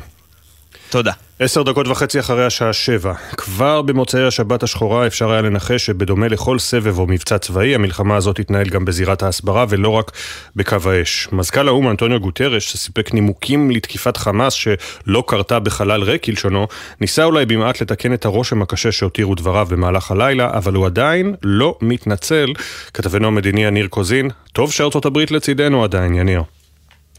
תודה. 0.90 1.27
עשר 1.40 1.62
דקות 1.62 1.89
וחצי 1.89 2.20
אחרי 2.20 2.47
השעה 2.47 2.73
שבע. 2.73 3.12
כבר 3.36 3.82
במוצאי 3.82 4.27
השבת 4.27 4.62
השחורה 4.62 5.06
אפשר 5.06 5.31
היה 5.31 5.43
לנחש 5.43 5.86
שבדומה 5.86 6.28
לכל 6.28 6.59
סבב 6.59 6.98
או 6.98 7.06
מבצע 7.06 7.39
צבאי, 7.39 7.74
המלחמה 7.74 8.16
הזאת 8.16 8.36
תתנהל 8.36 8.69
גם 8.69 8.85
בזירת 8.85 9.23
ההסברה 9.23 9.66
ולא 9.69 9.89
רק 9.89 10.12
בקו 10.56 10.77
האש. 10.85 11.28
מזכ"ל 11.32 11.69
האו"ם 11.69 11.89
אנטוניו 11.89 12.20
גוטרש, 12.20 12.73
שסיפק 12.73 13.15
נימוקים 13.15 13.70
לתקיפת 13.70 14.16
חמאס 14.16 14.52
שלא 14.52 15.24
קרתה 15.27 15.59
בחלל 15.59 16.02
ריק 16.02 16.24
כלשונו, 16.24 16.66
ניסה 17.01 17.24
אולי 17.24 17.47
במעט 17.47 17.81
לתקן 17.81 18.15
את 18.15 18.24
הרושם 18.24 18.62
הקשה 18.62 18.93
שהותירו 18.93 19.35
דבריו 19.35 19.66
במהלך 19.70 20.10
הלילה, 20.10 20.51
אבל 20.55 20.74
הוא 20.74 20.86
עדיין 20.86 21.35
לא 21.43 21.78
מתנצל. 21.82 22.52
כתבנו 22.94 23.27
המדיני 23.27 23.65
יניר 23.65 23.86
קוזין, 23.86 24.31
טוב 24.52 24.73
שארצות 24.73 25.05
הברית 25.05 25.31
לצידנו 25.31 25.85
עדיין, 25.85 26.15
יניר. 26.15 26.43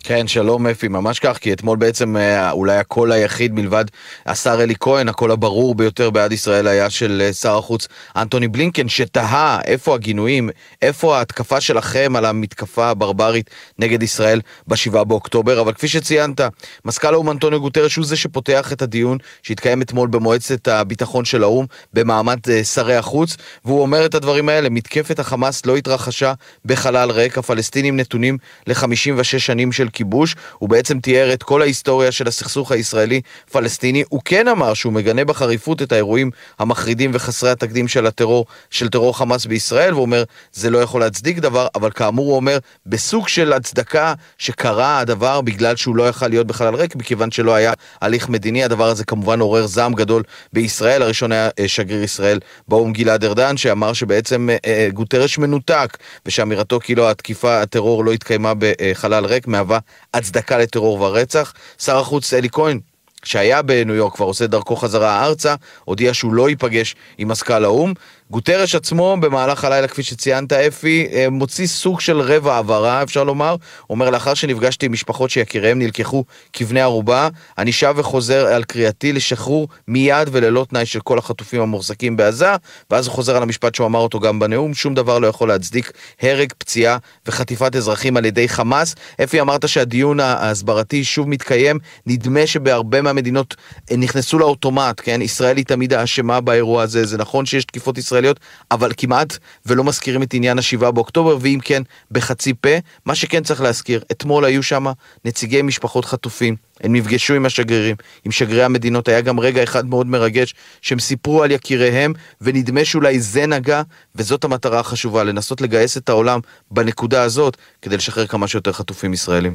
כן, 0.04 0.28
שלום 0.28 0.68
אפי, 0.68 0.88
ממש 0.88 1.20
כך, 1.20 1.38
כי 1.38 1.54
אתמול 1.54 1.78
בעצם 1.78 2.18
אה, 2.18 2.52
אולי 2.52 2.78
הקול 2.78 3.12
היחיד 3.12 3.54
מלבד 3.54 3.86
השר 4.26 4.64
אלי 4.64 4.74
כהן, 4.80 5.10
הקול 5.10 5.32
הברור 5.32 5.76
ביותר 5.76 6.10
בעד 6.10 6.32
ישראל 6.32 6.68
היה 6.68 6.90
של 6.90 7.22
אה, 7.26 7.34
שר 7.34 7.58
החוץ 7.58 7.88
אנטוני 8.16 8.48
בלינקן, 8.48 8.90
שתהה 8.90 9.60
איפה 9.66 9.96
הגינויים, 9.96 10.50
איפה 10.82 11.18
ההתקפה 11.18 11.62
שלכם 11.62 12.14
על 12.16 12.26
המתקפה 12.26 12.90
הברברית 12.90 13.50
נגד 13.80 14.04
ישראל 14.04 14.42
ב-7 14.68 15.04
באוקטובר, 15.04 15.62
אבל 15.62 15.74
כפי 15.74 15.88
שציינת, 15.88 16.42
מזכ"ל 16.86 17.14
האו"ם 17.14 17.30
אנטוני 17.30 17.60
גוטרש 17.60 17.96
הוא 17.96 18.06
זה 18.06 18.16
שפותח 18.16 18.74
את 18.74 18.82
הדיון 18.82 19.18
שהתקיים 19.44 19.82
אתמול 19.82 20.08
במועצת 20.08 20.68
הביטחון 20.68 21.26
של 21.26 21.44
האו"ם 21.44 21.66
במעמד 21.94 22.40
אה, 22.50 22.64
שרי 22.64 22.96
החוץ, 22.96 23.38
והוא 23.66 23.82
אומר 23.82 24.06
את 24.06 24.16
הדברים 24.16 24.50
האלה, 24.50 24.70
מתקפת 24.70 25.20
החמאס 25.20 25.66
לא 25.66 25.78
התרחשה 25.78 26.34
בחלל 26.66 27.12
ריק, 27.12 27.38
הפלסטינים 27.38 27.98
נתונים 27.98 28.38
ל-56 28.68 29.24
שנים 29.24 29.72
של 29.72 29.89
כיבוש, 29.90 30.36
הוא 30.58 30.70
בעצם 30.70 31.00
תיאר 31.00 31.34
את 31.34 31.44
כל 31.44 31.62
ההיסטוריה 31.62 32.12
של 32.12 32.28
הסכסוך 32.28 32.72
הישראלי-פלסטיני. 32.72 34.04
הוא 34.10 34.22
כן 34.26 34.48
אמר 34.48 34.74
שהוא 34.74 34.94
מגנה 34.94 35.26
בחריפות 35.26 35.82
את 35.82 35.92
האירועים 35.92 36.32
המחרידים 36.60 37.12
וחסרי 37.14 37.50
התקדים 37.50 37.88
של 37.88 38.06
הטרור, 38.06 38.46
של 38.70 38.90
טרור 38.90 39.18
חמאס 39.18 39.46
בישראל, 39.46 39.94
והוא 39.94 40.02
אומר, 40.02 40.24
זה 40.54 40.70
לא 40.70 40.78
יכול 40.78 41.02
להצדיק 41.02 41.38
דבר, 41.38 41.68
אבל 41.76 41.92
כאמור 41.92 42.26
הוא 42.26 42.36
אומר, 42.36 42.58
בסוג 42.86 43.28
של 43.28 43.54
הצדקה 43.54 44.14
שקרה 44.38 45.00
הדבר 45.00 45.42
בגלל 45.42 45.76
שהוא 45.76 45.96
לא 45.96 46.10
יכל 46.10 46.28
להיות 46.28 46.48
בחלל 46.48 46.76
ריק, 46.76 46.96
מכיוון 46.96 47.32
שלא 47.32 47.56
היה 47.56 47.74
הליך 48.02 48.30
מדיני, 48.30 48.64
הדבר 48.64 48.88
הזה 48.88 49.06
כמובן 49.06 49.40
עורר 49.40 49.68
זעם 49.68 49.94
גדול 49.94 50.24
בישראל. 50.54 51.02
הראשון 51.02 51.32
היה 51.32 51.50
אה, 51.60 51.68
שגריר 51.68 52.04
ישראל 52.04 52.40
באו"ם 52.68 52.94
גלעד 52.94 53.24
ארדן, 53.24 53.58
שאמר 53.58 53.94
שבעצם 53.94 54.50
אה, 54.50 54.58
אה, 54.66 54.88
גוטרש 54.94 55.38
מנותק, 55.38 55.98
ושאמירתו 56.26 56.80
כאילו 56.80 57.10
התקיפה, 57.10 57.62
הטרור 57.62 58.06
לא 58.06 58.12
התקיימה 58.12 58.54
בחלל 58.58 59.26
ריק, 59.26 59.48
מהווה 59.48 59.79
הצדקה 60.14 60.58
לטרור 60.58 61.02
ורצח. 61.02 61.54
שר 61.80 61.98
החוץ 61.98 62.34
אלי 62.34 62.50
כהן 62.50 62.80
שהיה 63.24 63.62
בניו 63.62 63.96
יורק, 63.96 64.16
כבר 64.16 64.26
עושה 64.26 64.48
דרכו 64.48 64.76
חזרה 64.76 65.26
ארצה, 65.26 65.56
הודיע 65.86 66.14
שהוא 66.14 66.34
לא 66.34 66.50
ייפגש 66.50 66.96
עם 67.18 67.28
מזכ"ל 67.28 67.64
האו"ם. 67.66 67.94
גוטרש 68.32 68.76
עצמו 68.76 69.18
במהלך 69.20 69.64
הלילה, 69.64 69.88
כפי 69.88 70.04
שציינת 70.04 70.54
אפי, 70.54 71.08
אה, 71.14 71.30
מוציא 71.30 71.68
סוג 71.68 72.02
של 72.02 72.22
רבע 72.22 72.56
הבהרה, 72.56 73.04
אפשר 73.04 73.24
לומר. 73.24 73.56
אומר, 73.90 74.10
לאחר 74.10 74.34
שנפגשתי 74.34 74.86
עם 74.86 74.92
משפחות 74.92 75.30
שיקיריהם 75.30 75.80
נלקחו 75.80 76.24
כבני 76.54 76.82
ערובה, 76.82 77.30
אני 77.58 77.72
שב 77.72 77.94
וחוזר 77.98 78.46
על 78.46 78.64
קריאתי 78.64 79.14
לשחרור 79.14 79.68
מיד 79.88 80.30
וללא 80.32 80.66
תנאי 80.70 80.86
של 80.86 81.00
כל 81.00 81.18
החטופים 81.18 81.62
המוחזקים 81.62 82.18
בעזה, 82.18 82.56
ואז 82.92 83.08
הוא 83.08 83.14
חוזר 83.14 83.36
על 83.36 83.44
המשפט 83.44 83.76
שהוא 83.76 83.88
אמר 83.88 84.00
אותו 84.00 84.20
גם 84.20 84.40
בנאום, 84.40 84.74
שום 84.74 84.94
דבר 84.94 85.20
לא 85.20 85.28
יכול 85.28 85.48
להצדיק 85.48 85.92
הרג, 86.22 86.54
פציעה 86.58 86.98
וחטיפת 87.26 87.76
אזרחים 87.76 88.18
על 88.18 88.26
ידי 88.26 88.50
חמאס. 88.50 88.96
אפי, 89.24 89.42
אמרת 89.42 89.70
שהדיון 89.70 90.20
ההסברתי 90.20 91.04
שוב 91.04 91.30
מתקיים, 91.30 91.80
נדמה 92.06 92.48
שבהרבה 92.48 93.02
מהמדינות 93.02 93.56
אה, 93.92 93.98
נכנסו 93.98 94.40
לאוטומט, 94.40 95.02
כן? 95.04 95.22
ישראל 95.22 95.58
היא 95.58 95.66
תמיד 95.66 95.94
האשמה 95.94 96.42
באירוע 96.42 96.84
הזה, 96.84 97.06
זה 97.06 97.18
נכון 97.18 97.46
שיש 97.46 97.66
תקיפות 97.66 97.98
ישראל 97.98 98.19
ישראליות, 98.20 98.40
אבל 98.72 98.92
כמעט 98.98 99.38
ולא 99.66 99.84
מזכירים 99.84 100.24
את 100.24 100.34
עניין 100.34 100.60
השבעה 100.60 100.92
באוקטובר, 100.92 101.38
ואם 101.42 101.60
כן, 101.64 101.84
בחצי 102.12 102.54
פה. 102.54 102.70
מה 103.06 103.16
שכן 103.16 103.44
צריך 103.44 103.62
להזכיר, 103.62 104.04
אתמול 104.12 104.46
היו 104.46 104.64
שם 104.64 104.86
נציגי 105.26 105.62
משפחות 105.62 106.06
חטופים, 106.06 106.56
הם 106.82 106.96
נפגשו 106.96 107.34
עם 107.34 107.46
השגרירים, 107.46 107.96
עם 108.26 108.32
שגרירי 108.32 108.64
המדינות, 108.64 109.08
היה 109.08 109.22
גם 109.22 109.40
רגע 109.40 109.64
אחד 109.64 109.86
מאוד 109.86 110.08
מרגש, 110.08 110.54
שהם 110.82 111.00
סיפרו 111.00 111.44
על 111.44 111.52
יקיריהם, 111.52 112.14
ונדמה 112.42 112.86
שאולי 112.86 113.20
זה 113.20 113.46
נגע, 113.46 113.82
וזאת 114.16 114.44
המטרה 114.44 114.80
החשובה, 114.80 115.24
לנסות 115.24 115.62
לגייס 115.62 115.98
את 115.98 116.10
העולם 116.10 116.40
בנקודה 116.72 117.24
הזאת, 117.24 117.58
כדי 117.82 117.98
לשחרר 117.98 118.28
כמה 118.28 118.48
שיותר 118.48 118.72
חטופים 118.72 119.14
ישראלים. 119.14 119.54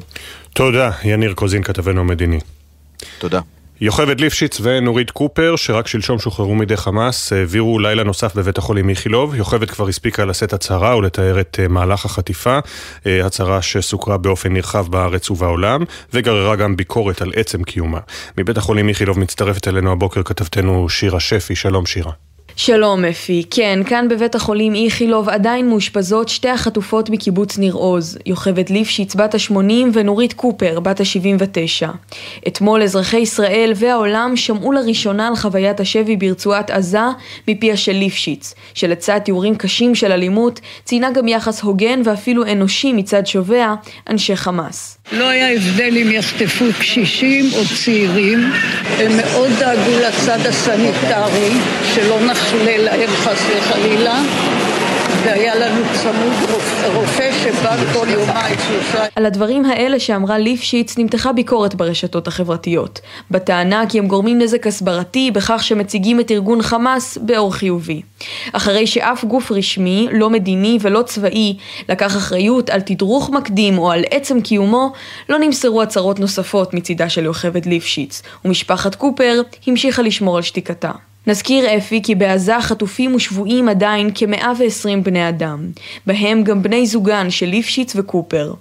תודה, 0.53 0.91
יניר 1.03 1.33
קוזין, 1.33 1.63
כתבנו 1.63 2.01
המדיני. 2.01 2.39
תודה. 3.19 3.54
יוכבד 3.81 4.19
ליפשיץ 4.19 4.61
ונורית 4.61 5.11
קופר, 5.11 5.55
שרק 5.55 5.87
שלשום 5.87 6.19
שוחררו 6.19 6.55
מידי 6.55 6.77
חמאס, 6.77 7.33
העבירו 7.33 7.79
לילה 7.79 8.03
נוסף 8.03 8.35
בבית 8.35 8.57
החולים 8.57 8.89
איכילוב. 8.89 9.35
יוכבד 9.35 9.69
כבר 9.71 9.87
הספיקה 9.87 10.25
לשאת 10.25 10.53
הצהרה 10.53 10.97
ולתאר 10.97 11.39
את 11.41 11.59
אה, 11.59 11.67
מהלך 11.67 12.05
החטיפה, 12.05 12.59
אה, 13.05 13.25
הצהרה 13.25 13.61
שסוקרה 13.61 14.17
באופן 14.17 14.53
נרחב 14.53 14.87
בארץ 14.87 15.31
ובעולם, 15.31 15.83
וגררה 16.13 16.55
גם 16.55 16.75
ביקורת 16.75 17.21
על 17.21 17.31
עצם 17.35 17.63
קיומה. 17.63 17.99
מבית 18.37 18.57
החולים 18.57 18.89
איכילוב 18.89 19.19
מצטרפת 19.19 19.67
אלינו 19.67 19.91
הבוקר 19.91 20.23
כתבתנו 20.23 20.89
שירה 20.89 21.19
שפי, 21.19 21.55
שלום 21.55 21.85
שירה. 21.85 22.24
שלום 22.57 23.05
אפי, 23.05 23.43
כן, 23.51 23.79
כאן 23.85 24.07
בבית 24.07 24.35
החולים 24.35 24.75
איכילוב 24.75 25.29
עדיין 25.29 25.69
מאושפזות 25.69 26.29
שתי 26.29 26.49
החטופות 26.49 27.09
מקיבוץ 27.09 27.57
ניר 27.57 27.73
עוז, 27.73 28.17
יוכבד 28.25 28.69
ליפשיץ 28.69 29.15
בת 29.15 29.35
ה-80 29.35 29.53
ונורית 29.93 30.33
קופר 30.33 30.79
בת 30.79 30.99
ה-79. 30.99 31.87
אתמול 32.47 32.83
אזרחי 32.83 33.17
ישראל 33.17 33.71
והעולם 33.75 34.33
שמעו 34.35 34.71
לראשונה 34.71 35.27
על 35.27 35.35
חוויית 35.35 35.79
השבי 35.79 36.15
ברצועת 36.15 36.71
עזה 36.71 36.99
מפיה 37.47 37.77
של 37.77 37.91
ליפשיץ, 37.91 38.53
שלצד 38.73 39.19
תיאורים 39.19 39.55
קשים 39.55 39.95
של 39.95 40.11
אלימות, 40.11 40.59
ציינה 40.83 41.11
גם 41.11 41.27
יחס 41.27 41.61
הוגן 41.61 42.01
ואפילו 42.05 42.43
אנושי 42.51 42.93
מצד 42.93 43.27
שובע, 43.27 43.73
אנשי 44.09 44.35
חמאס. 44.35 44.97
לא 45.11 45.29
היה 45.29 45.53
הבדל 45.53 45.97
אם 45.97 46.11
יחטפו 46.11 46.65
קשישים 46.79 47.45
או 47.53 47.61
צעירים, 47.83 48.39
הם 48.97 49.17
מאוד 49.17 49.49
דאגו 49.59 49.99
לצד 50.07 50.39
הסניטרי, 50.45 51.49
שלא 51.95 52.19
נחלה 52.45 52.77
להם 52.77 53.09
חס 53.09 53.41
וחלילה. 53.57 54.21
והיה 55.25 55.55
לנו 55.55 55.81
צמוד 55.93 56.59
רופא 56.95 57.31
שבא 57.43 57.75
כל 57.93 58.07
יומיים 58.09 58.55
שלושה. 58.67 59.05
על 59.15 59.25
הדברים 59.25 59.65
האלה 59.65 59.99
שאמרה 59.99 60.37
ליפשיץ 60.37 60.97
נמתחה 60.97 61.33
ביקורת 61.33 61.75
ברשתות 61.75 62.27
החברתיות, 62.27 63.01
בטענה 63.31 63.83
כי 63.89 63.99
הם 63.99 64.07
גורמים 64.07 64.39
נזק 64.39 64.67
הסברתי 64.67 65.31
בכך 65.31 65.63
שמציגים 65.63 66.19
את 66.19 66.31
ארגון 66.31 66.61
חמאס 66.61 67.17
באור 67.17 67.53
חיובי. 67.53 68.01
אחרי 68.53 68.87
שאף 68.87 69.23
גוף 69.23 69.51
רשמי, 69.51 70.07
לא 70.11 70.29
מדיני 70.29 70.77
ולא 70.81 71.01
צבאי, 71.01 71.57
לקח 71.89 72.17
אחריות 72.17 72.69
על 72.69 72.81
תדרוך 72.81 73.29
מקדים 73.29 73.77
או 73.77 73.91
על 73.91 74.03
עצם 74.11 74.41
קיומו, 74.41 74.91
לא 75.29 75.39
נמסרו 75.39 75.81
הצהרות 75.81 76.19
נוספות 76.19 76.73
מצידה 76.73 77.09
של 77.09 77.25
יוכבד 77.25 77.65
ליפשיץ, 77.65 78.21
ומשפחת 78.45 78.95
קופר 78.95 79.41
המשיכה 79.67 80.01
לשמור 80.01 80.37
על 80.37 80.43
שתיקתה. 80.43 80.91
נזכיר 81.27 81.77
אפי 81.77 82.01
כי 82.03 82.15
בעזה 82.15 82.61
חטופים 82.61 83.15
ושבויים 83.15 83.69
עדיין 83.69 84.09
כ-120 84.15 85.03
בני 85.03 85.29
אדם, 85.29 85.59
בהם 86.07 86.43
גם 86.43 86.63
בני 86.63 86.85
זוגן 86.85 87.29
של 87.29 87.45
ליפשיץ 87.45 87.95
וקופר. 87.95 88.53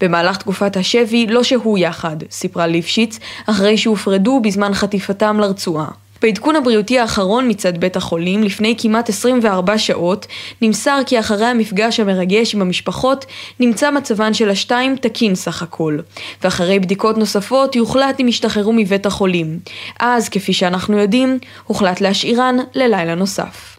במהלך 0.00 0.36
תקופת 0.36 0.76
השבי 0.76 1.26
לא 1.26 1.42
שהו 1.42 1.78
יחד, 1.78 2.16
סיפרה 2.30 2.66
ליפשיץ, 2.66 3.18
אחרי 3.46 3.78
שהופרדו 3.78 4.40
בזמן 4.40 4.74
חטיפתם 4.74 5.40
לרצועה. 5.40 6.01
בעדכון 6.22 6.56
הבריאותי 6.56 6.98
האחרון 6.98 7.48
מצד 7.50 7.78
בית 7.78 7.96
החולים, 7.96 8.42
לפני 8.42 8.74
כמעט 8.78 9.08
24 9.08 9.78
שעות, 9.78 10.26
נמסר 10.62 10.98
כי 11.06 11.20
אחרי 11.20 11.46
המפגש 11.46 12.00
המרגש 12.00 12.54
עם 12.54 12.62
המשפחות, 12.62 13.26
נמצא 13.60 13.90
מצבן 13.90 14.34
של 14.34 14.50
השתיים 14.50 14.96
תקין 14.96 15.34
סך 15.34 15.62
הכל. 15.62 15.98
ואחרי 16.42 16.78
בדיקות 16.78 17.18
נוספות, 17.18 17.76
יוחלט 17.76 18.20
אם 18.20 18.28
ישתחררו 18.28 18.72
מבית 18.72 19.06
החולים. 19.06 19.58
אז, 20.00 20.28
כפי 20.28 20.52
שאנחנו 20.52 20.98
יודעים, 20.98 21.38
הוחלט 21.64 22.00
להשאירן 22.00 22.56
ללילה 22.74 23.14
נוסף. 23.14 23.78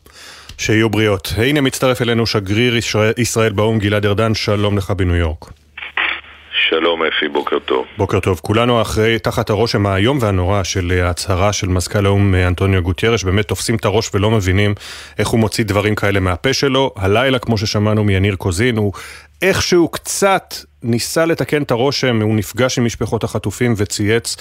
שיהיו 0.58 0.90
בריאות. 0.90 1.34
הנה 1.38 1.62
מצטרף 1.62 2.02
אלינו 2.02 2.26
שגריר 2.26 2.76
ישראל 3.18 3.52
באו"ם 3.52 3.80
גלעד 3.80 4.06
ארדן, 4.06 4.36
שלום 4.36 4.78
לך 4.78 4.92
בניו 4.92 5.16
יורק. 5.16 5.63
שלום 6.70 7.04
אפי, 7.04 7.28
בוקר 7.28 7.60
טוב. 7.60 7.86
בוקר 7.98 8.20
טוב. 8.20 8.40
כולנו 8.44 8.82
אחרי, 8.82 9.20
תחת 9.20 9.50
הרושם 9.50 9.86
האיום 9.86 10.18
והנורא 10.22 10.64
של 10.64 11.02
ההצהרה 11.06 11.54
של 11.54 11.68
מזכ"ל 11.68 12.06
האו"ם 12.06 12.36
אנטוניו 12.36 12.82
גוטיירש, 12.82 13.24
באמת 13.24 13.48
תופסים 13.48 13.76
את 13.76 13.86
הראש 13.86 14.10
ולא 14.14 14.32
מבינים 14.32 14.76
איך 15.20 15.28
הוא 15.28 15.40
מוציא 15.40 15.64
דברים 15.64 15.96
כאלה 15.96 16.20
מהפה 16.20 16.54
שלו. 16.54 16.94
הלילה, 16.96 17.40
כמו 17.40 17.58
ששמענו 17.58 18.04
מיניר 18.04 18.36
קוזין, 18.36 18.78
הוא 18.78 18.94
איכשהו 19.42 19.88
קצת 19.88 20.56
ניסה 20.84 21.26
לתקן 21.26 21.62
את 21.62 21.72
הרושם, 21.72 22.22
הוא 22.22 22.36
נפגש 22.36 22.78
עם 22.78 22.86
משפחות 22.86 23.24
החטופים 23.24 23.74
וצייץ 23.78 24.36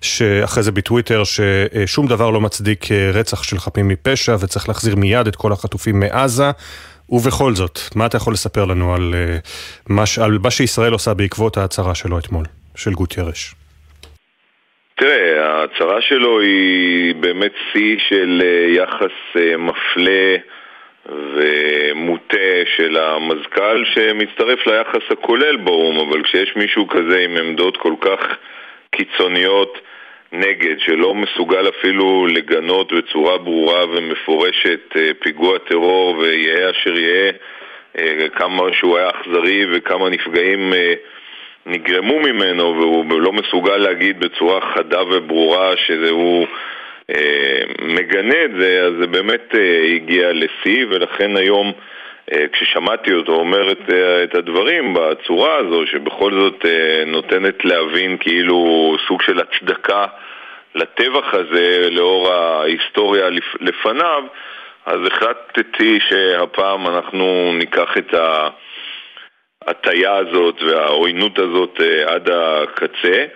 שאחרי 0.00 0.62
זה 0.62 0.72
בטוויטר 0.72 1.22
ששום 1.24 2.06
דבר 2.06 2.30
לא 2.30 2.40
מצדיק 2.40 2.86
רצח 3.12 3.42
של 3.42 3.58
חפים 3.58 3.88
מפשע 3.88 4.36
וצריך 4.40 4.68
להחזיר 4.68 4.96
מיד 4.96 5.26
את 5.26 5.36
כל 5.36 5.52
החטופים 5.52 6.00
מעזה. 6.00 6.50
ובכל 7.10 7.54
זאת, 7.54 7.78
מה 7.96 8.06
אתה 8.06 8.16
יכול 8.16 8.32
לספר 8.32 8.64
לנו 8.64 8.94
על, 8.94 9.14
uh, 9.14 9.48
מה, 9.88 10.02
על 10.24 10.38
מה 10.42 10.50
שישראל 10.50 10.92
עושה 10.92 11.14
בעקבות 11.14 11.56
ההצהרה 11.56 11.94
שלו 11.94 12.18
אתמול, 12.18 12.44
של 12.76 12.90
גוטיירש? 12.90 13.54
תראה, 14.94 15.46
ההצהרה 15.46 16.02
שלו 16.02 16.40
היא 16.40 17.14
באמת 17.14 17.52
שיא 17.72 17.96
של 18.08 18.42
uh, 18.42 18.78
יחס 18.78 19.16
uh, 19.34 19.56
מפלה 19.58 20.36
ומוטה 21.06 22.48
של 22.76 22.96
המזכ"ל 22.96 23.84
שמצטרף 23.94 24.66
ליחס 24.66 25.12
הכולל 25.12 25.56
באו"ם, 25.56 26.08
אבל 26.08 26.22
כשיש 26.22 26.52
מישהו 26.56 26.88
כזה 26.88 27.18
עם 27.18 27.36
עמדות 27.36 27.76
כל 27.76 27.94
כך 28.00 28.20
קיצוניות 28.90 29.78
נגד, 30.32 30.74
שלא 30.78 31.14
מסוגל 31.14 31.68
אפילו 31.68 32.26
לגנות 32.26 32.92
בצורה 32.92 33.38
ברורה 33.38 33.84
ומפורשת 33.86 34.96
אה, 34.96 35.10
פיגוע 35.22 35.58
טרור 35.58 36.18
ויהא 36.18 36.70
אשר 36.70 36.98
יהא, 36.98 37.32
אה, 37.98 38.28
כמה 38.28 38.62
שהוא 38.72 38.98
היה 38.98 39.08
אכזרי 39.08 39.66
וכמה 39.72 40.08
נפגעים 40.08 40.72
אה, 40.72 40.94
נגרמו 41.66 42.20
ממנו, 42.20 42.76
והוא 42.78 43.20
לא 43.20 43.32
מסוגל 43.32 43.76
להגיד 43.76 44.20
בצורה 44.20 44.60
חדה 44.60 45.02
וברורה 45.02 45.76
שהוא 45.76 46.46
מגנה 47.82 48.44
את 48.44 48.50
זה, 48.60 48.82
אז 48.86 48.92
זה 49.00 49.06
באמת 49.06 49.54
הגיע 49.96 50.32
לשיא, 50.32 50.86
ולכן 50.90 51.36
היום 51.36 51.72
כששמעתי 52.52 53.12
אותו 53.12 53.32
אומר 53.32 53.72
את, 53.72 53.90
את 54.24 54.34
הדברים 54.34 54.94
בצורה 54.94 55.56
הזו, 55.56 55.86
שבכל 55.86 56.32
זאת 56.40 56.64
נותנת 57.06 57.64
להבין 57.64 58.16
כאילו 58.20 58.96
סוג 59.08 59.22
של 59.22 59.40
הצדקה 59.40 60.06
לטבח 60.74 61.34
הזה 61.34 61.90
לאור 61.90 62.32
ההיסטוריה 62.32 63.28
לפניו, 63.60 64.22
אז 64.86 64.98
החלטתי 65.06 65.98
שהפעם 66.08 66.86
אנחנו 66.86 67.52
ניקח 67.54 67.98
את 67.98 68.14
ההטייה 69.66 70.16
הזאת 70.16 70.62
והעוינות 70.62 71.38
הזאת 71.38 71.80
עד 72.06 72.28
הקצה. 72.30 73.26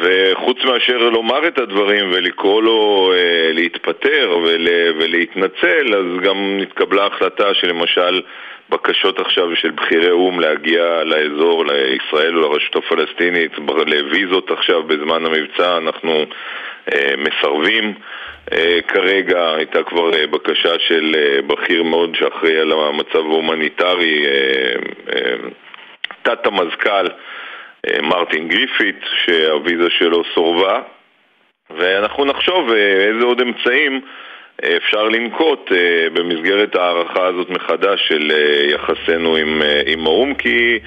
וחוץ 0.00 0.64
מאשר 0.64 0.98
לומר 0.98 1.48
את 1.48 1.58
הדברים 1.58 2.12
ולקרוא 2.12 2.62
לו 2.62 3.12
אה, 3.14 3.52
להתפטר 3.52 4.38
ול, 4.44 4.68
ולהתנצל, 4.98 5.94
אז 5.94 6.22
גם 6.22 6.58
נתקבלה 6.60 7.06
החלטה 7.06 7.54
שלמשל 7.54 8.20
בקשות 8.70 9.20
עכשיו 9.20 9.56
של 9.56 9.70
בכירי 9.70 10.10
או"ם 10.10 10.40
להגיע 10.40 11.04
לאזור, 11.04 11.64
לישראל 11.64 12.36
או 12.36 12.40
לרשות 12.40 12.76
הפלסטינית, 12.76 13.52
לוויזות 13.86 14.50
עכשיו 14.50 14.82
בזמן 14.82 15.26
המבצע, 15.26 15.76
אנחנו 15.78 16.24
אה, 16.94 17.14
מסרבים. 17.16 17.94
אה, 18.52 18.78
כרגע 18.88 19.54
הייתה 19.54 19.82
כבר 19.82 20.14
אה, 20.14 20.26
בקשה 20.26 20.78
של 20.78 21.14
אה, 21.18 21.42
בכיר 21.42 21.82
מאוד 21.82 22.14
שאחראי 22.14 22.58
על 22.58 22.72
המצב 22.72 23.18
ההומניטרי, 23.18 24.26
אה, 24.26 24.74
אה, 25.14 25.36
תת 26.22 26.46
המזכ"ל 26.46 27.06
אה, 27.06 27.14
מרטין 28.02 28.48
גריפית'ס, 28.48 29.04
שהוויזה 29.24 29.90
שלו 29.90 30.22
סורבה, 30.34 30.80
ואנחנו 31.70 32.24
נחשוב 32.24 32.72
אה, 32.72 32.76
איזה 32.76 33.24
עוד 33.24 33.40
אמצעים 33.40 34.00
אה, 34.64 34.76
אפשר 34.76 35.04
לנקוט 35.04 35.72
במסגרת 36.12 36.76
ההערכה 36.76 37.26
הזאת 37.26 37.50
מחדש 37.50 38.08
של 38.08 38.32
יחסינו 38.70 39.36
עם, 39.36 39.62
עם 39.86 40.06
האו"ם, 40.06 40.34
כי 40.34 40.78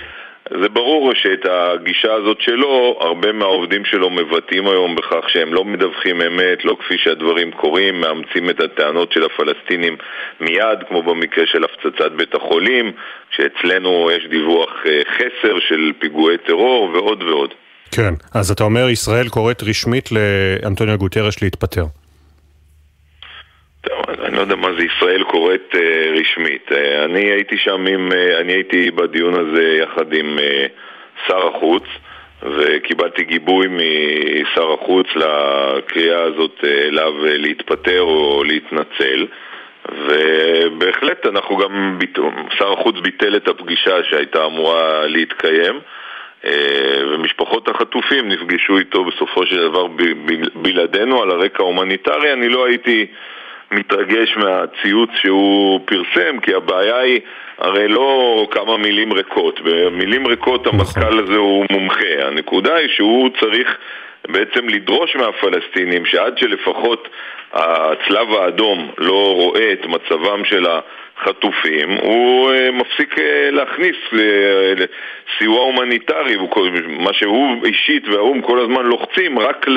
זה 0.59 0.69
ברור 0.69 1.13
שאת 1.13 1.45
הגישה 1.45 2.13
הזאת 2.13 2.41
שלו, 2.41 2.97
הרבה 2.99 3.31
מהעובדים 3.31 3.85
שלו 3.85 4.09
מבטאים 4.09 4.67
היום 4.67 4.95
בכך 4.95 5.29
שהם 5.29 5.53
לא 5.53 5.65
מדווחים 5.65 6.21
אמת, 6.21 6.65
לא 6.65 6.77
כפי 6.79 6.97
שהדברים 6.97 7.51
קורים, 7.51 8.01
מאמצים 8.01 8.49
את 8.49 8.59
הטענות 8.59 9.11
של 9.11 9.23
הפלסטינים 9.23 9.97
מיד, 10.39 10.79
כמו 10.87 11.03
במקרה 11.03 11.45
של 11.47 11.63
הפצצת 11.63 12.11
בית 12.11 12.35
החולים, 12.35 12.91
שאצלנו 13.31 14.09
יש 14.11 14.27
דיווח 14.29 14.69
אה, 14.85 15.01
חסר 15.15 15.59
של 15.69 15.91
פיגועי 15.99 16.37
טרור 16.37 16.89
ועוד 16.93 17.23
ועוד. 17.23 17.53
כן, 17.91 18.13
אז 18.33 18.51
אתה 18.51 18.63
אומר 18.63 18.89
ישראל 18.89 19.29
קוראת 19.29 19.63
רשמית 19.63 20.09
לאנטוניו 20.11 20.97
גוטרש 20.97 21.43
להתפטר. 21.43 21.85
אני 24.09 24.35
לא 24.35 24.41
יודע 24.41 24.55
מה 24.55 24.73
זה 24.77 24.85
ישראל 24.85 25.23
קוראת 25.23 25.75
uh, 25.75 26.19
רשמית. 26.19 26.71
Uh, 26.71 27.05
אני 27.05 27.19
הייתי 27.19 27.57
שם 27.57 27.85
עם, 27.87 28.09
uh, 28.11 28.39
אני 28.39 28.53
הייתי 28.53 28.91
בדיון 28.91 29.33
הזה 29.33 29.63
יחד 29.63 30.13
עם 30.13 30.39
שר 31.27 31.47
החוץ 31.47 31.83
וקיבלתי 32.43 33.23
גיבוי 33.23 33.67
משר 33.67 34.73
החוץ 34.73 35.07
לקריאה 35.15 36.21
הזאת 36.21 36.63
אליו 36.63 37.13
להתפטר 37.23 38.01
או 38.01 38.43
להתנצל 38.43 39.25
ובהחלט 39.91 41.25
אנחנו 41.25 41.57
גם, 41.57 41.99
שר 42.57 42.73
החוץ 42.73 42.95
ביטל 43.01 43.35
את 43.35 43.47
הפגישה 43.47 44.03
שהייתה 44.03 44.45
אמורה 44.45 45.07
להתקיים 45.07 45.79
ומשפחות 47.13 47.67
החטופים 47.67 48.29
נפגשו 48.29 48.77
איתו 48.77 49.05
בסופו 49.05 49.45
של 49.45 49.69
דבר 49.69 49.87
בלעדינו 50.55 51.21
על 51.21 51.31
הרקע 51.31 51.63
ההומניטרי. 51.63 52.33
אני 52.33 52.49
לא 52.49 52.65
הייתי 52.65 53.07
מתרגש 53.71 54.37
מהציוץ 54.37 55.09
שהוא 55.21 55.79
פרסם, 55.85 56.39
כי 56.39 56.53
הבעיה 56.53 56.99
היא 56.99 57.19
הרי 57.57 57.87
לא 57.87 58.47
כמה 58.51 58.77
מילים 58.77 59.13
ריקות. 59.13 59.59
במילים 59.63 60.27
ריקות 60.27 60.67
נכון. 60.67 60.79
המזכ"ל 60.79 61.19
הזה 61.19 61.37
הוא 61.37 61.65
מומחה. 61.71 62.27
הנקודה 62.27 62.75
היא 62.75 62.89
שהוא 62.89 63.29
צריך 63.39 63.77
בעצם 64.27 64.69
לדרוש 64.69 65.15
מהפלסטינים 65.15 66.05
שעד 66.05 66.37
שלפחות 66.37 67.07
הצלב 67.53 68.33
האדום 68.33 68.91
לא 68.97 69.33
רואה 69.35 69.73
את 69.73 69.85
מצבם 69.85 70.45
של 70.45 70.65
החטופים, 71.21 71.89
הוא 72.01 72.51
אה, 72.51 72.71
מפסיק 72.71 73.19
אה, 73.19 73.51
להכניס 73.51 73.95
לסיוע 74.11 75.59
הומניטרי, 75.59 76.35
מה 76.99 77.13
שהוא 77.13 77.65
אישית 77.65 78.07
והאו"ם 78.07 78.41
כל 78.41 78.59
הזמן 78.59 78.85
לוחצים 78.85 79.39
רק 79.39 79.67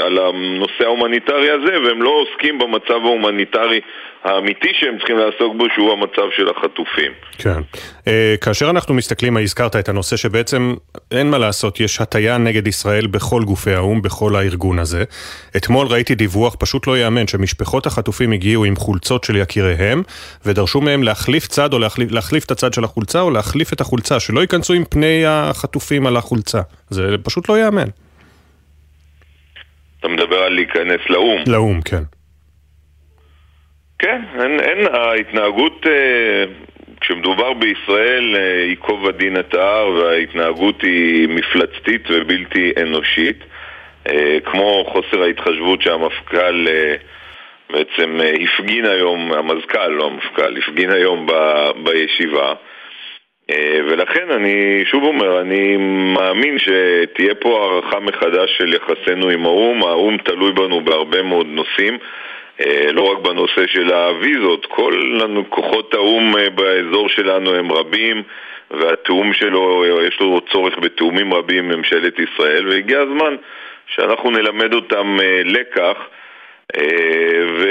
על 0.00 0.18
הנושא 0.18 0.84
ההומניטרי 0.84 1.50
הזה, 1.50 1.80
והם 1.84 2.02
לא 2.02 2.10
עוסקים 2.10 2.58
במצב 2.58 3.04
ההומניטרי 3.04 3.80
האמיתי 4.24 4.68
שהם 4.80 4.98
צריכים 4.98 5.16
לעסוק 5.18 5.56
בו, 5.56 5.64
שהוא 5.74 5.92
המצב 5.92 6.22
של 6.36 6.48
החטופים. 6.48 7.12
כן. 7.38 7.60
אה, 8.08 8.34
כאשר 8.40 8.70
אנחנו 8.70 8.94
מסתכלים, 8.94 9.36
הזכרת 9.36 9.76
את 9.76 9.88
הנושא 9.88 10.16
שבעצם 10.16 10.74
אין 11.10 11.30
מה 11.30 11.38
לעשות, 11.38 11.80
יש 11.80 12.00
הטיה 12.00 12.38
נגד 12.38 12.66
ישראל 12.66 13.06
בכל 13.06 13.42
גופי 13.44 13.70
האו"ם, 13.70 14.02
בכל 14.02 14.36
הארגון 14.36 14.78
הזה. 14.78 15.04
אתמול 15.56 15.86
ראיתי 15.86 16.14
דיווח 16.14 16.56
פשוט 16.58 16.86
לא 16.86 16.96
ייאמן, 16.96 17.26
שמשפחות 17.26 17.86
החטופים 17.86 18.32
הגיעו 18.32 18.64
עם 18.64 18.76
חולצות 18.76 19.24
של 19.24 19.36
יקיריהם, 19.36 20.02
ודרשו 20.46 20.67
מהם 20.76 21.02
להחליף 21.02 21.46
צד 21.46 21.72
או 21.72 21.78
להחליף, 21.78 22.12
להחליף 22.12 22.44
את 22.44 22.50
הצד 22.50 22.72
של 22.74 22.84
החולצה 22.84 23.20
או 23.20 23.30
להחליף 23.30 23.72
את 23.72 23.80
החולצה, 23.80 24.20
שלא 24.20 24.40
ייכנסו 24.40 24.74
עם 24.74 24.84
פני 24.84 25.26
החטופים 25.26 26.06
על 26.06 26.16
החולצה. 26.16 26.60
זה 26.90 27.16
פשוט 27.22 27.48
לא 27.48 27.58
ייאמן. 27.58 27.88
אתה 30.00 30.08
מדבר 30.08 30.36
על 30.36 30.52
להיכנס 30.52 31.00
לאו"ם. 31.10 31.42
לאו"ם, 31.46 31.80
כן. 31.80 32.02
כן, 33.98 34.22
אין, 34.40 34.60
אין 34.60 34.86
ההתנהגות, 34.94 35.86
אה, 35.86 36.44
כשמדובר 37.00 37.52
בישראל, 37.52 38.36
אה, 38.36 38.64
ייקוב 38.68 39.06
הדין 39.06 39.40
את 39.40 39.54
ההר 39.54 39.88
וההתנהגות 39.88 40.82
היא 40.82 41.28
מפלצתית 41.28 42.02
ובלתי 42.10 42.72
אנושית, 42.82 43.38
אה, 44.08 44.38
כמו 44.44 44.84
חוסר 44.92 45.22
ההתחשבות 45.22 45.82
שהמפכ"ל 45.82 46.66
בעצם 47.70 48.20
הפגין 48.44 48.86
היום, 48.86 49.32
המזכ"ל, 49.32 49.88
לא 49.88 50.06
המפכ"ל, 50.06 50.56
הפגין 50.56 50.90
היום 50.90 51.26
ב, 51.26 51.32
בישיבה. 51.82 52.52
ולכן 53.88 54.30
אני 54.30 54.82
שוב 54.84 55.04
אומר, 55.04 55.40
אני 55.40 55.76
מאמין 56.14 56.58
שתהיה 56.58 57.34
פה 57.34 57.60
הערכה 57.60 58.00
מחדש 58.00 58.58
של 58.58 58.74
יחסינו 58.74 59.28
עם 59.28 59.46
האו"ם, 59.46 59.82
האו"ם 59.82 60.16
תלוי 60.16 60.52
בנו 60.52 60.80
בהרבה 60.80 61.22
מאוד 61.22 61.46
נושאים. 61.46 61.98
אה, 62.60 62.92
לא 62.92 63.02
רק 63.02 63.18
בנושא 63.18 63.66
של 63.66 63.92
הוויזות, 63.92 64.66
כל 64.66 65.20
כוחות 65.48 65.94
האו"ם 65.94 66.36
אה, 66.36 66.50
באזור 66.50 67.08
שלנו 67.08 67.54
הם 67.54 67.72
רבים 67.72 68.22
והתיאום 68.70 69.32
שלו, 69.32 69.84
יש 70.08 70.20
לו 70.20 70.40
צורך 70.52 70.78
בתיאומים 70.78 71.34
רבים 71.34 71.70
עם 71.70 71.78
ממשלת 71.78 72.14
ישראל 72.18 72.68
והגיע 72.68 73.00
הזמן 73.00 73.36
שאנחנו 73.86 74.30
נלמד 74.30 74.74
אותם 74.74 75.16
אה, 75.22 75.40
לקח 75.44 75.96
ו... 76.76 77.62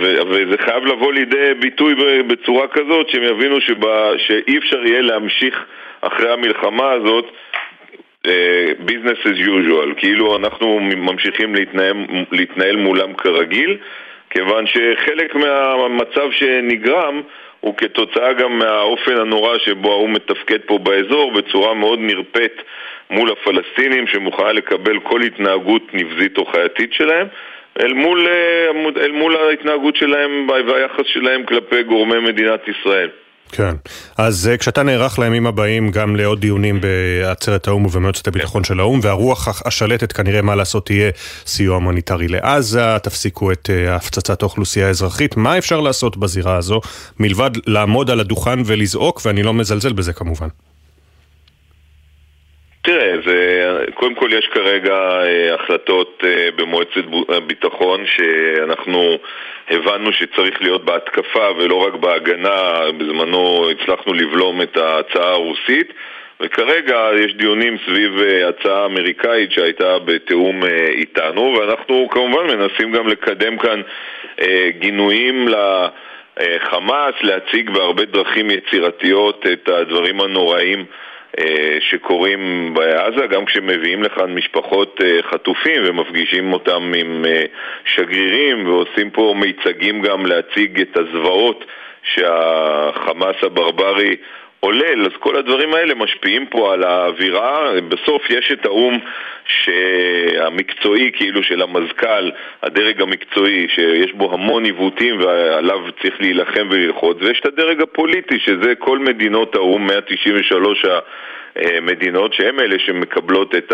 ו... 0.00 0.16
וזה 0.28 0.58
חייב 0.58 0.84
לבוא 0.84 1.12
לידי 1.12 1.54
ביטוי 1.60 1.94
בצורה 2.22 2.68
כזאת 2.68 3.08
שהם 3.08 3.22
יבינו 3.22 3.60
שבא... 3.60 4.18
שאי 4.18 4.58
אפשר 4.58 4.86
יהיה 4.86 5.00
להמשיך 5.00 5.64
אחרי 6.00 6.32
המלחמה 6.32 6.90
הזאת 6.90 7.24
business 8.86 9.26
as 9.26 9.38
usual, 9.38 9.94
כאילו 9.96 10.36
אנחנו 10.36 10.80
ממשיכים 10.80 11.54
להתנהל, 11.54 11.96
להתנהל 12.32 12.76
מולם 12.76 13.14
כרגיל, 13.14 13.76
כיוון 14.30 14.64
שחלק 14.66 15.34
מהמצב 15.34 16.30
שנגרם 16.30 17.22
הוא 17.60 17.74
כתוצאה 17.76 18.32
גם 18.32 18.58
מהאופן 18.58 19.16
הנורא 19.16 19.58
שבו 19.58 19.92
האו"ם 19.92 20.12
מתפקד 20.12 20.58
פה 20.66 20.78
באזור 20.78 21.32
בצורה 21.32 21.74
מאוד 21.74 21.98
נרפאת 21.98 22.62
מול 23.10 23.30
הפלסטינים 23.32 24.06
שמוכנה 24.06 24.52
לקבל 24.52 25.00
כל 25.00 25.22
התנהגות 25.22 25.94
נבזית 25.94 26.38
או 26.38 26.46
חייתית 26.46 26.92
שלהם 26.92 27.26
אל 27.80 27.92
מול, 27.92 28.28
אל 28.96 29.12
מול 29.12 29.36
ההתנהגות 29.36 29.96
שלהם 29.96 30.48
והיחס 30.48 31.06
שלהם 31.06 31.44
כלפי 31.46 31.82
גורמי 31.82 32.18
מדינת 32.18 32.60
ישראל. 32.68 33.08
כן. 33.52 33.74
אז 34.18 34.48
אה, 34.48 34.56
כשאתה 34.56 34.82
נערך 34.82 35.18
לימים 35.18 35.46
הבאים 35.46 35.90
גם 35.90 36.16
לעוד 36.16 36.40
דיונים 36.40 36.80
בעצרת 36.80 37.68
האו"ם 37.68 37.86
ובמועצת 37.86 38.26
הביטחון 38.26 38.64
של 38.64 38.80
האו"ם, 38.80 39.00
והרוח 39.02 39.66
השלטת 39.66 40.12
כנראה 40.12 40.42
מה 40.42 40.54
לעשות 40.54 40.86
תהיה 40.86 41.10
סיוע 41.46 41.74
הומניטרי 41.74 42.28
לעזה, 42.28 42.98
תפסיקו 43.02 43.52
את 43.52 43.70
אה, 43.70 43.96
הפצצת 43.96 44.42
האוכלוסייה 44.42 44.86
האזרחית, 44.86 45.36
מה 45.36 45.58
אפשר 45.58 45.80
לעשות 45.80 46.16
בזירה 46.16 46.56
הזו, 46.56 46.80
מלבד 47.20 47.50
לעמוד 47.66 48.10
על 48.10 48.20
הדוכן 48.20 48.58
ולזעוק, 48.66 49.20
ואני 49.24 49.42
לא 49.42 49.54
מזלזל 49.54 49.92
בזה 49.92 50.12
כמובן. 50.12 50.48
תראה, 52.82 53.12
זה, 53.26 53.58
קודם 54.04 54.16
כל 54.16 54.32
יש 54.32 54.46
כרגע 54.46 54.94
אה, 54.94 55.54
החלטות 55.54 56.22
אה, 56.26 56.48
במועצת 56.56 57.04
הביטחון 57.28 58.04
שאנחנו 58.06 59.18
הבנו 59.70 60.12
שצריך 60.12 60.62
להיות 60.62 60.84
בהתקפה 60.84 61.48
ולא 61.58 61.86
רק 61.86 61.94
בהגנה, 61.94 62.80
בזמנו 62.98 63.70
הצלחנו 63.70 64.12
לבלום 64.14 64.62
את 64.62 64.76
ההצעה 64.76 65.30
הרוסית 65.30 65.92
וכרגע 66.40 67.10
יש 67.16 67.34
דיונים 67.34 67.76
סביב 67.86 68.18
אה, 68.18 68.48
הצעה 68.48 68.86
אמריקאית 68.86 69.52
שהייתה 69.52 69.98
בתיאום 69.98 70.64
איתנו 70.88 71.54
ואנחנו 71.58 72.08
כמובן 72.10 72.46
מנסים 72.56 72.92
גם 72.92 73.08
לקדם 73.08 73.58
כאן 73.58 73.80
גינויים 74.78 75.48
לחמאס, 76.40 77.14
להציג 77.22 77.70
בהרבה 77.70 78.04
דרכים 78.04 78.50
יצירתיות 78.50 79.46
את 79.52 79.68
הדברים 79.68 80.20
הנוראים 80.20 80.78
אה, 80.78 80.84
שקורים 81.80 82.74
בעזה, 82.74 83.26
גם 83.26 83.44
כשמביאים 83.44 84.02
לכאן 84.02 84.34
משפחות 84.34 85.00
אה, 85.04 85.22
חטופים 85.22 85.82
ומפגישים 85.84 86.52
אותם 86.52 86.92
עם 86.96 87.24
אה, 87.24 87.44
שגרירים 87.84 88.66
ועושים 88.68 89.10
פה 89.10 89.34
מיצגים 89.36 90.02
גם 90.02 90.26
להציג 90.26 90.80
את 90.80 90.96
הזוועות 90.96 91.64
שהחמאס 92.02 93.36
הברברי 93.42 94.16
עולל, 94.64 95.06
אז 95.06 95.12
כל 95.18 95.36
הדברים 95.36 95.74
האלה 95.74 95.94
משפיעים 95.94 96.46
פה 96.46 96.72
על 96.72 96.82
האווירה. 96.84 97.72
בסוף 97.88 98.30
יש 98.30 98.52
את 98.52 98.66
האו"ם 98.66 98.98
המקצועי, 100.40 101.10
כאילו 101.12 101.42
של 101.42 101.62
המזכ"ל, 101.62 102.30
הדרג 102.62 103.02
המקצועי, 103.02 103.66
שיש 103.68 104.12
בו 104.12 104.34
המון 104.34 104.64
עיוותים 104.64 105.20
ועליו 105.20 105.80
צריך 106.02 106.20
להילחם 106.20 106.68
וללחוץ, 106.70 107.16
ויש 107.20 107.40
את 107.40 107.46
הדרג 107.46 107.82
הפוליטי, 107.82 108.38
שזה 108.38 108.74
כל 108.78 108.98
מדינות 108.98 109.54
האו"ם, 109.54 109.86
193 109.86 110.84
המדינות, 111.56 112.34
שהן 112.34 112.60
אלה 112.60 112.78
שמקבלות 112.78 113.54
את 113.54 113.72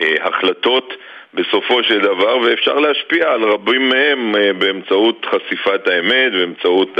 ההחלטות. 0.00 0.94
בסופו 1.36 1.82
של 1.82 1.98
דבר, 2.00 2.38
ואפשר 2.38 2.74
להשפיע 2.74 3.32
על 3.32 3.42
רבים 3.44 3.88
מהם 3.88 4.36
אה, 4.36 4.52
באמצעות 4.52 5.26
חשיפת 5.30 5.88
האמת, 5.88 6.32
באמצעות 6.32 6.98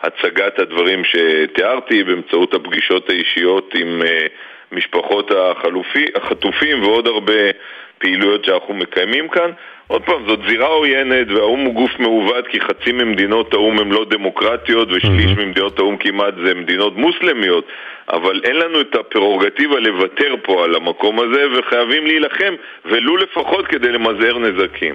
הצגת 0.00 0.58
הדברים 0.58 1.02
שתיארתי, 1.04 2.02
באמצעות 2.02 2.54
הפגישות 2.54 3.10
האישיות 3.10 3.74
עם 3.74 4.02
אה, 4.02 4.26
משפחות 4.72 5.30
החלופי, 5.30 6.06
החטופים 6.14 6.82
ועוד 6.82 7.06
הרבה 7.06 7.42
פעילויות 7.98 8.44
שאנחנו 8.44 8.74
מקיימים 8.74 9.28
כאן. 9.28 9.50
עוד 9.88 10.02
פעם, 10.02 10.22
זאת 10.26 10.40
זירה 10.48 10.66
עוינת 10.66 11.26
והאו"ם 11.30 11.60
הוא 11.60 11.74
גוף 11.74 11.90
מעוות 11.98 12.44
כי 12.50 12.60
חצי 12.60 12.92
ממדינות 12.92 13.54
האו"ם 13.54 13.78
הן 13.78 13.88
לא 13.88 14.04
דמוקרטיות 14.10 14.88
ושליש 14.90 15.30
mm-hmm. 15.32 15.40
ממדינות 15.40 15.78
האו"ם 15.78 15.96
כמעט 15.96 16.34
זה 16.44 16.54
מדינות 16.54 16.96
מוסלמיות 16.96 17.66
אבל 18.12 18.40
אין 18.44 18.56
לנו 18.56 18.80
את 18.80 18.94
הפררוגטיבה 18.94 19.80
לוותר 19.80 20.34
פה 20.44 20.64
על 20.64 20.74
המקום 20.74 21.20
הזה 21.20 21.42
וחייבים 21.58 22.06
להילחם 22.06 22.54
ולו 22.84 23.16
לפחות 23.16 23.66
כדי 23.66 23.92
למזער 23.92 24.38
נזקים. 24.38 24.94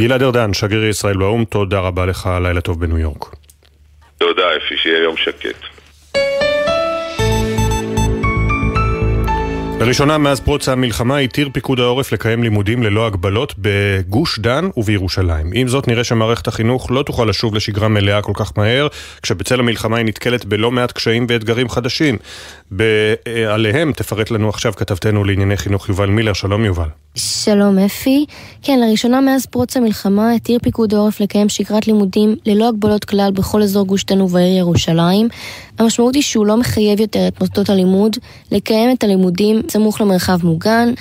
גלעד 0.00 0.22
ארדן, 0.22 0.52
שגריר 0.52 0.88
ישראל 0.88 1.16
באו"ם, 1.16 1.44
תודה 1.44 1.80
רבה 1.80 2.06
לך, 2.06 2.28
לילה 2.42 2.60
טוב 2.60 2.80
בניו 2.80 2.98
יורק. 2.98 3.24
תודה 4.18 4.56
אפי, 4.56 4.76
שיהיה 4.76 5.02
יום 5.02 5.16
שקט. 5.16 5.56
לראשונה 9.84 10.18
מאז 10.18 10.40
פרוץ 10.40 10.68
המלחמה 10.68 11.18
התיר 11.18 11.48
פיקוד 11.52 11.80
העורף 11.80 12.12
לקיים 12.12 12.42
לימודים 12.42 12.82
ללא 12.82 13.06
הגבלות 13.06 13.54
בגוש 13.58 14.38
דן 14.38 14.68
ובירושלים. 14.76 15.50
עם 15.54 15.68
זאת 15.68 15.88
נראה 15.88 16.04
שמערכת 16.04 16.48
החינוך 16.48 16.90
לא 16.90 17.02
תוכל 17.02 17.24
לשוב 17.24 17.54
לשגרה 17.54 17.88
מלאה 17.88 18.22
כל 18.22 18.32
כך 18.34 18.52
מהר, 18.56 18.86
כשבצל 19.22 19.60
המלחמה 19.60 19.96
היא 19.96 20.06
נתקלת 20.06 20.44
בלא 20.44 20.70
מעט 20.70 20.92
קשיים 20.92 21.26
ואתגרים 21.28 21.68
חדשים. 21.68 22.16
עליהם 23.48 23.92
תפרט 23.92 24.30
לנו 24.30 24.48
עכשיו 24.48 24.72
כתבתנו 24.76 25.24
לענייני 25.24 25.56
חינוך 25.56 25.88
יובל 25.88 26.06
מילר. 26.06 26.32
שלום 26.32 26.64
יובל. 26.64 26.88
שלום 27.14 27.78
אפי. 27.78 28.24
כן, 28.62 28.80
לראשונה 28.80 29.20
מאז 29.20 29.46
פרוץ 29.46 29.76
המלחמה 29.76 30.32
התיר 30.32 30.58
פיקוד 30.62 30.94
העורף 30.94 31.20
לקיים 31.20 31.48
שגרת 31.48 31.86
לימודים 31.86 32.36
ללא 32.46 32.68
הגבלות 32.68 33.04
כלל 33.04 33.30
בכל 33.34 33.62
אזור 33.62 33.86
גוש 33.86 34.04
דן 34.04 34.20
ובעיר 34.20 34.58
ירושלים. 34.58 35.28
המשמעות 35.82 36.14
היא 36.14 36.22
שהוא 36.22 36.46
לא 36.46 36.56
מחייב 36.56 37.00
יותר 37.00 37.28
את 37.28 37.40
מוסדות 37.40 37.70
הלימוד 37.70 38.16
לקיים 38.52 38.90
את 38.90 39.04
הלימודים 39.04 39.62
סמוך 39.70 40.00
למרחב 40.00 40.46
מוגן. 40.46 40.92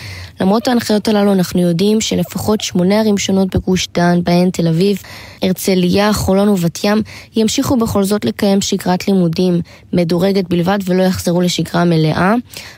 למרות 0.41 0.67
ההנחיות 0.67 1.07
הללו 1.07 1.33
אנחנו 1.33 1.61
יודעים 1.61 2.01
שלפחות 2.01 2.61
שמונה 2.61 2.99
ערים 2.99 3.17
שונות 3.17 3.55
בגוש 3.55 3.87
דן, 3.93 4.19
בהן 4.23 4.49
תל 4.49 4.67
אביב, 4.67 5.01
הרצליה, 5.41 6.13
חולון 6.13 6.49
ובת 6.49 6.83
ים, 6.83 7.01
ימשיכו 7.35 7.77
בכל 7.77 8.03
זאת 8.03 8.25
לקיים 8.25 8.61
שגרת 8.61 9.07
לימודים 9.07 9.61
מדורגת 9.93 10.49
בלבד 10.49 10.79
ולא 10.85 11.03
יחזרו 11.03 11.41
לשגרה 11.41 11.85
מלאה. 11.85 12.35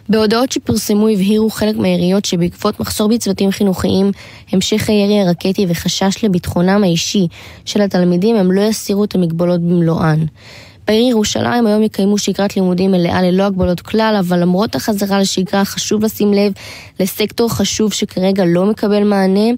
בהודעות 0.09 0.51
שפרסמו 0.51 1.07
הבהירו 1.07 1.49
חלק 1.49 1.75
מהעיריות 1.75 2.25
שבעקבות 2.25 2.79
מחסור 2.79 3.17
צוותים 3.17 3.51
חינוכיים, 3.51 4.11
המשך 4.51 4.89
הירי 4.89 5.21
הרקטי 5.21 5.65
וחשש 5.69 6.23
לביטחונם 6.23 6.83
האישי 6.83 7.27
של 7.65 7.81
התלמידים, 7.81 8.35
הם 8.35 8.51
לא 8.51 8.61
יסירו 8.61 9.03
את 9.03 9.15
המגבלות 9.15 9.61
במלואן. 9.61 10.25
בעיר 10.87 11.09
ירושלים 11.09 11.67
היום 11.67 11.83
יקיימו 11.83 12.17
שגרת 12.17 12.55
לימודים 12.55 12.91
מלאה 12.91 13.21
ללא 13.21 13.43
הגבלות 13.43 13.81
כלל, 13.81 14.15
אבל 14.19 14.39
למרות 14.39 14.75
החזרה 14.75 15.19
לשגרה 15.19 15.65
חשוב 15.65 16.03
לשים 16.03 16.33
לב 16.33 16.53
לסקטור 16.99 17.49
חשוב 17.49 17.93
שכרגע 17.93 18.43
לא 18.45 18.65
מקבל 18.65 19.03
מענה, 19.03 19.49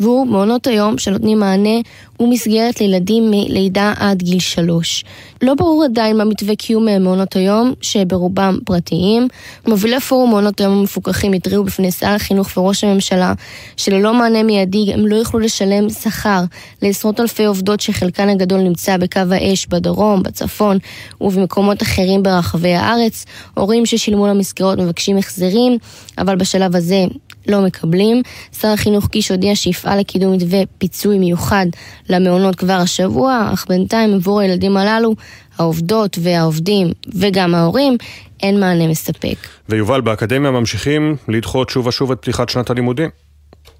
והוא 0.00 0.26
מעונות 0.26 0.66
היום 0.66 0.98
שנותנים 0.98 1.38
מענה 1.38 1.80
ומסגרת 2.20 2.80
לילדים 2.80 3.30
מלידה 3.30 3.92
עד 3.96 4.22
גיל 4.22 4.38
שלוש. 4.38 5.04
לא 5.42 5.54
ברור 5.54 5.84
עדיין 5.84 6.16
מה 6.16 6.24
מתווה 6.24 6.56
קיום 6.56 6.86
מעונות 7.00 7.36
היום, 7.36 7.72
שברובם 7.80 8.58
פרטיים. 8.64 9.28
מובילי 9.66 10.00
פורום 10.00 10.30
מעונות 10.30 10.60
היום 10.60 10.72
המפוקחים 10.72 11.32
התריעו 11.32 11.64
בפני 11.64 11.92
שר 11.92 12.06
החינוך 12.08 12.56
וראש 12.56 12.84
הממשלה 12.84 13.32
שללא 13.76 14.14
מענה 14.14 14.42
מיידי 14.42 14.92
הם 14.94 15.06
לא 15.06 15.16
יוכלו 15.16 15.40
לשלם 15.40 15.90
שכר 15.90 16.42
לעשרות 16.82 17.20
אלפי 17.20 17.44
עובדות 17.44 17.80
שחלקן 17.80 18.28
הגדול 18.28 18.60
נמצא 18.60 18.96
בקו 18.96 19.20
האש 19.30 19.66
בדרום, 19.66 20.22
בצפון 20.22 20.78
ובמקומות 21.20 21.82
אחרים 21.82 22.22
ברחבי 22.22 22.74
הארץ. 22.74 23.24
הורים 23.54 23.86
ששילמו 23.86 24.26
למסגרות 24.26 24.78
מבקשים 24.78 25.18
החזרים, 25.18 25.78
אבל 26.18 26.36
בשלב 26.36 26.76
הזה 26.76 27.04
לא 27.48 27.60
מקבלים. 27.60 28.22
שר 28.60 28.68
החינוך 28.68 29.08
קיש 29.08 29.30
הודיע 29.30 29.56
שיפעל 29.56 30.00
לקידום 30.00 30.32
מתווה 30.32 30.58
פיצוי 30.78 31.18
מיוחד 31.18 31.66
למעונות 32.08 32.54
כבר 32.54 32.72
השבוע, 32.72 33.50
אך 33.54 33.66
בינתיים 33.68 34.14
עבור 34.14 34.40
הילדים 34.40 34.76
הללו, 34.76 35.14
העובדות 35.58 36.18
והעובדים 36.22 36.92
וגם 37.14 37.54
ההורים, 37.54 37.96
אין 38.42 38.60
מענה 38.60 38.86
מספק. 38.86 39.36
ויובל, 39.68 40.00
באקדמיה 40.00 40.50
ממשיכים 40.50 41.16
לדחות 41.28 41.70
שוב 41.70 41.86
ושוב 41.86 42.12
את 42.12 42.18
פתיחת 42.20 42.48
שנת 42.48 42.70
הלימודים. 42.70 43.10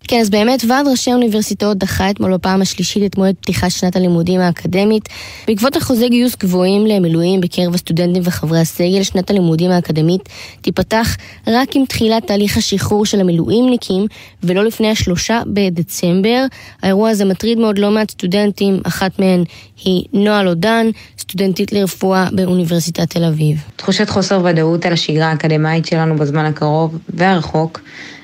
כן, 0.08 0.20
אז 0.20 0.30
באמת 0.30 0.64
ועד 0.68 0.86
ראשי 0.88 1.10
האוניברסיטאות 1.10 1.78
דחה 1.78 2.10
אתמול 2.10 2.34
בפעם 2.34 2.62
השלישית 2.62 3.02
את 3.06 3.18
מועד 3.18 3.34
פתיחת 3.40 3.70
שנת 3.70 3.96
הלימודים 3.96 4.40
האקדמית. 4.40 5.08
בעקבות 5.46 5.76
אחוזי 5.76 6.08
גיוס 6.08 6.36
גבוהים 6.36 6.86
למילואים 6.86 7.40
בקרב 7.40 7.74
הסטודנטים 7.74 8.22
וחברי 8.24 8.60
הסגל, 8.60 9.02
שנת 9.02 9.30
הלימודים 9.30 9.70
האקדמית 9.70 10.28
תיפתח 10.60 11.16
רק 11.46 11.76
עם 11.76 11.84
תחילת 11.84 12.26
תהליך 12.26 12.56
השחרור 12.56 13.06
של 13.06 13.20
המילואימניקים, 13.20 14.06
ולא 14.42 14.64
לפני 14.64 14.90
השלושה 14.90 15.42
בדצמבר. 15.46 16.44
האירוע 16.82 17.10
הזה 17.10 17.24
מטריד 17.24 17.58
מאוד 17.58 17.78
לא 17.78 17.90
מעט 17.90 18.10
סטודנטים, 18.10 18.80
אחת 18.84 19.18
מהן 19.18 19.44
היא 19.84 20.04
נועה 20.12 20.42
לודן, 20.42 20.86
סטודנטית 21.18 21.72
לרפואה 21.72 22.28
באוניברסיטת 22.32 23.10
תל 23.10 23.24
אביב. 23.24 23.56
תחושת 23.76 24.10
חוסר 24.10 24.40
ודאות 24.44 24.86
על 24.86 24.92
השגרה 24.92 25.26
האקדמית 25.26 25.86
שלנו 25.86 26.16
בזמן 26.16 26.44
הקרוב 26.44 26.98
והרחוק. 27.08 27.80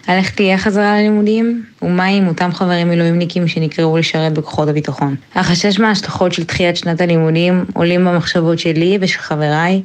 על 0.09 0.18
איך 0.18 0.30
תהיה 0.30 0.59
חזרה 0.59 0.97
ללימודים, 0.97 1.64
ומה 1.82 2.05
עם 2.05 2.28
אותם 2.28 2.52
חברים 2.52 2.89
מילואימניקים 2.89 3.48
שנקראו 3.48 3.98
לשרת 3.98 4.32
בכוחות 4.32 4.68
הביטחון. 4.68 5.16
החשש 5.35 5.80
מההשלכות 5.80 6.32
של 6.32 6.44
דחיית 6.44 6.76
שנת 6.76 7.01
הלימודים 7.01 7.64
עולים 7.74 8.05
במחשבות 8.05 8.59
שלי 8.59 8.98
ושל 9.01 9.18
חבריי, 9.18 9.82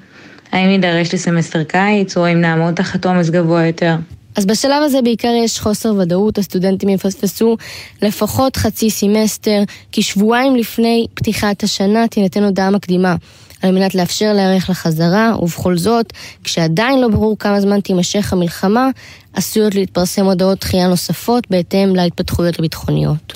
האם 0.51 0.67
נידרש 0.67 1.13
לסמסטר 1.13 1.63
קיץ, 1.63 2.17
או 2.17 2.25
האם 2.25 2.41
נעמוד 2.41 2.73
תחת 2.73 3.05
עומס 3.05 3.29
גבוה 3.29 3.65
יותר. 3.65 3.95
אז 4.35 4.45
בשלב 4.45 4.83
הזה 4.83 5.01
בעיקר 5.01 5.33
יש 5.43 5.59
חוסר 5.59 5.93
ודאות, 5.93 6.37
הסטודנטים 6.37 6.89
יפספסו 6.89 7.57
לפחות 8.01 8.55
חצי 8.55 8.89
סמסטר, 8.89 9.63
כי 9.91 10.01
שבועיים 10.01 10.55
לפני 10.55 11.05
פתיחת 11.13 11.63
השנה 11.63 12.07
תינתן 12.07 12.43
הודעה 12.43 12.69
מקדימה 12.69 13.15
על 13.63 13.71
מנת 13.71 13.95
לאפשר 13.95 14.33
להיערך 14.33 14.69
לחזרה, 14.69 15.33
ובכל 15.41 15.77
זאת, 15.77 16.13
כשעדיין 16.43 17.01
לא 17.01 17.07
ברור 17.07 17.37
כמה 17.39 17.61
זמן 17.61 17.81
תימשך 17.81 18.33
המלחמה, 18.33 18.89
עשויות 19.33 19.75
להתפרסם 19.75 20.25
הודעות 20.25 20.59
דחייה 20.59 20.87
נוספות 20.87 21.47
בהתאם 21.49 21.95
להתפתחויות 21.95 22.59
הביטחוניות. 22.59 23.33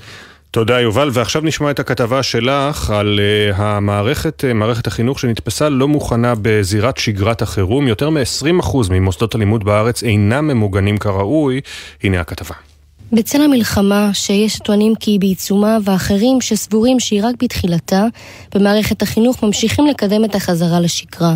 תודה 0.51 0.79
יובל, 0.81 1.09
ועכשיו 1.13 1.41
נשמע 1.41 1.71
את 1.71 1.79
הכתבה 1.79 2.23
שלך 2.23 2.89
על 2.89 3.19
אה, 3.19 3.55
המערכת, 3.61 4.43
אה, 4.49 4.53
מערכת 4.53 4.87
החינוך 4.87 5.19
שנתפסה 5.19 5.69
לא 5.69 5.87
מוכנה 5.87 6.33
בזירת 6.41 6.97
שגרת 6.97 7.41
החירום. 7.41 7.87
יותר 7.87 8.09
מ-20% 8.09 8.77
ממוסדות 8.89 9.35
הלימוד 9.35 9.63
בארץ 9.63 10.03
אינם 10.03 10.47
ממוגנים 10.47 10.97
כראוי. 10.97 11.61
הנה 12.03 12.19
הכתבה. 12.21 12.55
בצל 13.11 13.41
המלחמה, 13.41 14.09
שיש 14.13 14.59
טוענים 14.59 14.95
כי 14.95 15.11
היא 15.11 15.19
בעיצומה, 15.19 15.77
ואחרים 15.83 16.41
שסבורים 16.41 16.99
שהיא 16.99 17.21
רק 17.23 17.43
בתחילתה, 17.43 18.05
במערכת 18.55 19.01
החינוך 19.01 19.43
ממשיכים 19.43 19.87
לקדם 19.87 20.25
את 20.25 20.35
החזרה 20.35 20.79
לשגרה. 20.79 21.35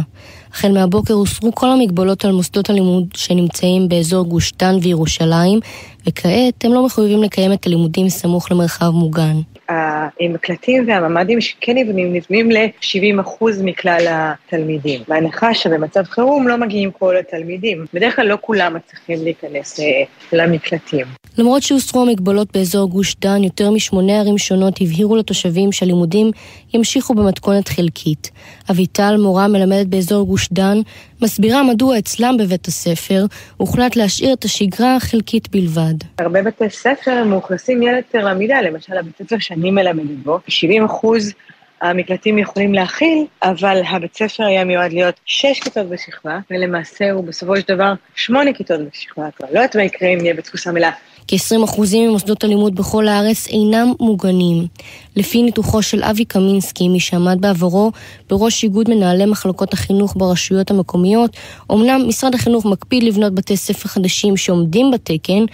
החל 0.54 0.72
מהבוקר 0.72 1.14
הוסרו 1.14 1.56
כל 1.56 1.70
המגבלות 1.70 2.26
על 2.26 2.32
מוסדות 2.32 2.70
הלימוד 2.70 3.06
שנמצאים 3.16 3.90
באזור 3.90 4.26
גוש 4.26 4.54
דן 4.60 4.76
וירושלים, 4.82 5.60
וכעת 6.08 6.66
הם 6.66 6.74
לא 6.74 6.86
מחויבים 6.86 7.24
לקיים 7.24 7.54
את 7.54 7.68
הלימודים 7.68 8.10
סמוך 8.10 8.52
למרחב 8.52 8.90
מוגן. 8.90 9.42
המקלטים 9.72 10.88
והממ"דים 10.88 11.42
שכן 11.42 11.78
נבנים, 11.78 12.14
נבנים 12.14 12.52
ל-70% 12.52 13.46
מכלל 13.64 14.06
התלמידים. 14.10 15.02
בהנחה 15.08 15.54
שבמצב 15.54 16.04
חירום 16.04 16.48
לא 16.48 16.58
מגיעים 16.58 16.92
כל 16.92 17.18
התלמידים. 17.18 17.86
בדרך 17.94 18.16
כלל 18.16 18.28
לא 18.28 18.38
כולם 18.42 18.74
מצליחים 18.74 19.24
להיכנס 19.24 19.80
אה, 19.80 19.86
למקלטים. 20.34 21.06
למרות 21.38 21.64
שהוסרו 21.64 22.02
המגבלות 22.02 22.48
באזור 22.54 22.90
גוש 22.90 23.16
דן, 23.16 23.44
יותר 23.44 23.72
משמונה 23.72 24.20
ערים 24.20 24.38
שונות 24.38 24.74
הבהירו 24.82 25.16
לתושבים 25.16 25.72
שהלימודים 25.72 26.32
ימשיכו 26.74 27.14
במתכונת 27.14 27.68
חלקית. 27.68 28.32
אביטל, 28.72 29.16
מורה 29.20 29.48
מלמדת 29.48 29.88
באזור 29.88 30.28
גוש 30.28 30.50
דן, 30.52 30.78
מסבירה 31.22 31.64
מדוע 31.64 31.98
אצלם 31.98 32.36
בבית 32.40 32.68
הספר 32.68 33.26
הוחלט 33.58 33.96
להשאיר 33.96 34.34
את 34.34 34.44
השגרה 34.46 34.96
החלקית 34.96 35.50
בלבד. 35.52 35.94
הרבה 36.18 36.42
בתי 36.42 36.70
ספר 36.70 37.24
מאוכלסים 37.24 37.84
ילד 37.84 38.04
פר 38.12 38.26
למידה, 38.26 38.62
למשל 38.62 38.98
הבית 38.98 39.14
ספר 39.18 39.36
שאני 39.40 39.61
מלמדת 39.70 40.18
בו, 40.24 40.40
70 40.48 40.86
אחוז 40.86 41.34
המקלטים 41.82 42.38
יכולים 42.38 42.74
להכיל, 42.74 43.26
אבל 43.44 43.82
הבית 43.90 44.16
ספר 44.16 44.44
היה 44.44 44.64
מיועד 44.64 44.94
להיות 44.94 45.16
שש 45.26 45.60
כיתות 45.60 45.90
בשכבה, 45.90 46.40
ולמעשה 46.52 47.12
הוא 47.12 47.24
בסופו 47.24 47.58
של 47.58 47.76
דבר 47.76 47.94
שמונה 48.16 48.54
כיתות 48.54 48.80
בשכבה. 48.92 49.26
לא 49.42 49.48
יודעת 49.48 49.76
מה 49.76 49.84
יקרה 49.84 50.10
אם 50.10 50.18
נהיה 50.18 50.34
בתפוסה 50.34 50.72
מלאה. 50.72 50.92
כ-20% 51.28 51.82
ממוסדות 51.94 52.44
הלימוד 52.44 52.76
בכל 52.76 53.08
הארץ 53.08 53.48
אינם 53.48 53.94
מוגנים. 54.00 54.68
לפי 55.16 55.44
ניתוחו 55.44 55.82
של 55.82 56.04
אבי 56.04 56.26
קמינסקי, 56.26 56.88
מי 56.88 57.00
שעמד 57.00 57.38
בעברו 57.42 57.92
בראש 58.30 58.64
איגוד 58.64 58.90
מנהלי 58.90 59.26
מחלקות 59.26 59.74
החינוך 59.74 60.14
ברשויות 60.18 60.72
המקומיות, 60.72 61.38
אמנם 61.72 62.02
משרד 62.08 62.36
החינוך 62.36 62.66
מקפיד 62.66 63.04
לבנות 63.04 63.36
בתי 63.36 63.58
ספר 63.58 63.90
חדשים 63.90 64.38
שעומדים 64.38 64.92
בתקן, 64.92 65.46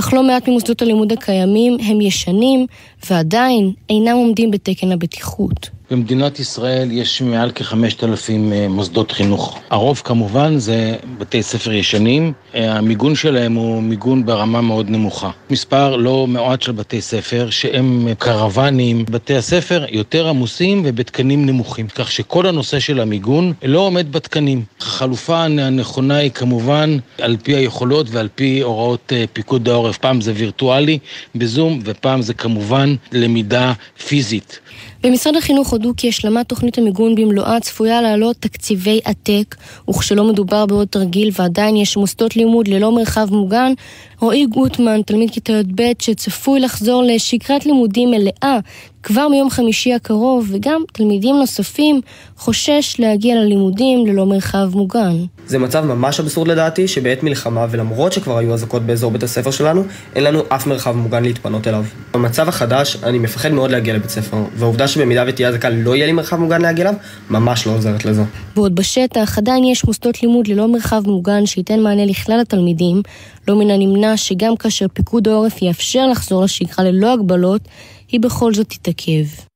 אך 0.00 0.12
לא 0.12 0.22
מעט 0.22 0.48
ממוסדות 0.48 0.82
הלימוד 0.82 1.12
הקיימים 1.12 1.76
הם 1.80 2.00
ישנים 2.00 2.66
ועדיין 3.10 3.72
אינם 3.90 4.16
עומדים 4.16 4.50
בתקן 4.50 4.92
הבטיחות. 4.92 5.70
במדינת 5.90 6.38
ישראל 6.38 6.88
יש 6.92 7.22
מעל 7.22 7.50
כ-5,000 7.54 8.52
אה, 8.52 8.68
מוסדות 8.68 9.12
חינוך. 9.12 9.58
הרוב 9.70 10.02
כמובן 10.04 10.58
זה 10.58 10.96
בתי 11.18 11.42
ספר 11.42 11.72
ישנים, 11.72 12.32
אה, 12.54 12.76
המיגון 12.76 13.14
שלהם 13.14 13.54
הוא 13.54 13.82
מיגון 13.82 14.26
ברמה 14.26 14.60
מאוד 14.60 14.90
נמוכה. 14.90 15.30
מספר 15.50 15.96
לא 15.96 16.26
מועט 16.26 16.62
של 16.62 16.72
בתי 16.72 17.00
ספר 17.00 17.50
שהם 17.50 18.08
קרוונים, 18.18 19.04
בתי 19.10 19.34
הספר 19.36 19.84
יותר 19.88 20.28
עמוסים 20.28 20.82
ובתקנים 20.84 21.46
נמוכים, 21.46 21.88
כך 21.88 22.12
שכל 22.12 22.46
הנושא 22.46 22.78
של 22.78 23.00
המיגון 23.00 23.52
לא 23.62 23.78
עומד 23.78 24.12
בתקנים. 24.12 24.64
החלופה 24.80 25.42
הנכונה 25.42 26.16
היא 26.16 26.30
כמובן 26.30 26.96
על 27.18 27.36
פי 27.42 27.54
היכולות 27.54 28.06
ועל 28.10 28.28
פי 28.34 28.60
הוראות 28.60 29.12
אה, 29.12 29.24
פיקוד 29.32 29.68
העורף. 29.68 29.83
פעם 29.92 30.20
זה 30.20 30.32
וירטואלי 30.36 30.98
בזום 31.34 31.80
ופעם 31.84 32.22
זה 32.22 32.34
כמובן 32.34 32.94
למידה 33.12 33.72
פיזית. 34.06 34.60
במשרד 35.02 35.36
החינוך 35.36 35.72
הודו 35.72 35.92
כי 35.96 36.08
השלמת 36.08 36.48
תוכנית 36.48 36.78
המיגון 36.78 37.14
במלואה 37.14 37.60
צפויה 37.60 38.02
לעלות 38.02 38.36
תקציבי 38.36 39.00
עתק, 39.04 39.56
וכשלא 39.90 40.24
מדובר 40.24 40.66
בעוד 40.66 40.88
תרגיל 40.88 41.30
ועדיין 41.38 41.76
יש 41.76 41.96
מוסדות 41.96 42.36
לימוד 42.36 42.68
ללא 42.68 42.92
מרחב 42.92 43.28
מוגן, 43.30 43.72
רועי 44.20 44.46
גוטמן, 44.46 45.02
תלמיד 45.02 45.30
כיתה 45.30 45.52
י"ב, 45.52 45.82
שצפוי 45.98 46.60
לחזור 46.60 47.02
לשגרת 47.02 47.66
לימודים 47.66 48.10
מלאה 48.10 48.58
כבר 49.02 49.28
מיום 49.28 49.50
חמישי 49.50 49.94
הקרוב, 49.94 50.46
וגם 50.50 50.82
תלמידים 50.92 51.36
נוספים, 51.36 52.00
חושש 52.36 52.96
להגיע 52.98 53.34
ללימודים 53.34 54.06
ללא 54.06 54.26
מרחב 54.26 54.70
מוגן. 54.74 55.16
זה 55.46 55.58
מצב 55.58 55.84
ממש 55.84 56.20
אבסורד 56.20 56.48
לדעתי, 56.48 56.88
שבעת 56.88 57.22
מלחמה, 57.22 57.66
ולמרות 57.70 58.12
שכבר 58.12 58.38
היו 58.38 58.54
אזעקות 58.54 58.82
באזור 58.82 59.10
בית 59.10 59.22
הספר 59.22 59.50
שלנו, 59.50 59.84
אין 60.14 60.24
לנו 60.24 60.42
אף 60.48 60.66
מרחב 60.66 60.96
מוגן 60.96 61.22
להתפנות 61.22 61.66
אליו. 61.68 61.84
במצב 62.14 62.48
החדש, 62.48 62.96
אני 63.02 63.18
מפחד 63.18 63.52
מאוד 63.52 63.70
להגיע 63.70 63.94
לבית 63.94 64.10
ספר, 64.10 64.36
והעובדה 64.56 64.88
שבמידה 64.88 65.24
ותהיה 65.26 65.48
אזעקה 65.48 65.70
לא 65.70 65.96
יהיה 65.96 66.06
לי 66.06 66.12
מרחב 66.12 66.36
מוגן 66.36 66.62
להגיע 66.62 66.88
אליו, 66.88 66.98
ממש 67.30 67.66
לא 67.66 67.72
עוזרת 67.72 68.04
לזה. 68.04 68.22
ועוד 68.56 68.74
בשטח, 68.74 69.38
עדיין 69.38 69.64
יש 69.64 69.84
מוסדות 69.84 70.22
לימוד 70.22 70.48
ללא 70.48 70.68
מרחב 70.68 71.02
מוגן 71.06 71.46
שייתן 71.46 71.80
מענה 71.80 72.06
לכלל 72.06 72.40
התלמידים, 72.40 73.02
לא 73.48 73.56
מן 73.58 73.70
הנמנע 73.70 74.16
שגם 74.16 74.56
כאשר 74.56 74.86
פיקוד 74.92 75.28
העורף 75.28 75.62
יאפשר 75.62 76.06
לחזור 76.06 76.44
לשגרה 76.44 76.84
ללא 76.84 77.12
הגבלות, 77.12 77.60
היא 78.08 78.20
בכל 78.20 78.54
זאת 78.54 78.68
תתעכב. 78.68 79.53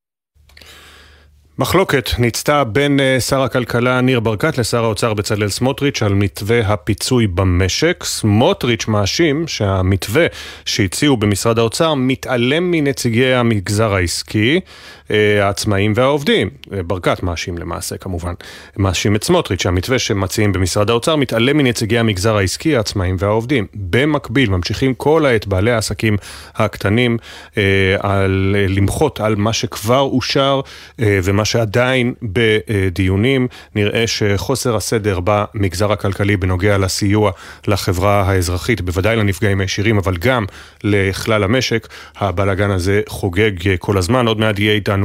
מחלוקת 1.60 2.10
ניצתה 2.18 2.64
בין 2.64 3.00
אה, 3.00 3.20
שר 3.20 3.42
הכלכלה 3.42 4.00
ניר 4.00 4.20
ברקת 4.20 4.58
לשר 4.58 4.84
האוצר 4.84 5.14
בצלאל 5.14 5.48
סמוטריץ' 5.48 6.02
על 6.02 6.14
מתווה 6.14 6.60
הפיצוי 6.60 7.26
במשק. 7.26 8.04
סמוטריץ' 8.04 8.88
מאשים 8.88 9.48
שהמתווה 9.48 10.26
שהציעו 10.64 11.16
במשרד 11.16 11.58
האוצר 11.58 11.94
מתעלם 11.94 12.70
מנציגי 12.70 13.34
המגזר 13.34 13.94
העסקי, 13.94 14.60
העצמאים 15.10 15.92
והעובדים. 15.96 16.50
אה, 16.72 16.82
ברקת 16.82 17.22
מאשים 17.22 17.58
למעשה 17.58 17.96
כמובן, 17.96 18.34
מאשים 18.76 19.16
את 19.16 19.24
סמוטריץ' 19.24 19.62
שהמתווה 19.62 19.98
שמציעים 19.98 20.52
במשרד 20.52 20.90
האוצר 20.90 21.16
מתעלם 21.16 21.56
מנציגי 21.56 21.98
המגזר 21.98 22.36
העסקי, 22.36 22.76
העצמאים 22.76 23.16
והעובדים. 23.18 23.66
במקביל 23.74 24.50
ממשיכים 24.50 24.94
כל 24.94 25.26
העת 25.26 25.46
בעלי 25.46 25.70
העסקים 25.70 26.16
הקטנים 26.54 27.18
על, 27.98 28.56
למחות 28.68 29.20
על 29.20 29.36
מה 29.36 29.52
שכבר 29.52 30.00
אושר 30.00 30.60
ומה 30.98 31.44
שעדיין 31.44 32.14
בדיונים 32.22 33.48
נראה 33.74 34.06
שחוסר 34.06 34.76
הסדר 34.76 35.18
במגזר 35.24 35.92
הכלכלי 35.92 36.36
בנוגע 36.36 36.78
לסיוע 36.78 37.30
לחברה 37.66 38.22
האזרחית, 38.22 38.80
בוודאי 38.80 39.16
לנפגעים 39.16 39.60
הישירים, 39.60 39.98
אבל 39.98 40.16
גם 40.16 40.44
לכלל 40.84 41.44
המשק, 41.44 41.88
הבלאגן 42.16 42.70
הזה 42.70 43.00
חוגג 43.08 43.50
כל 43.78 43.98
הזמן. 43.98 44.26
עוד 44.26 44.38
מעט 44.40 44.58
יהיה 44.58 44.72
איתנו 44.72 44.97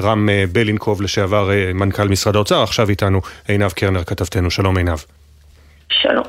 רם 0.00 0.28
בלינקוב, 0.52 1.02
לשעבר 1.02 1.48
מנכ"ל 1.74 2.08
משרד 2.08 2.36
האוצר, 2.36 2.62
עכשיו 2.62 2.88
איתנו 2.88 3.20
עינב 3.48 3.72
קרנר, 3.72 4.04
כתבתנו. 4.04 4.50
שלום 4.50 4.76
עינב. 4.76 4.98
שלום. 5.88 6.24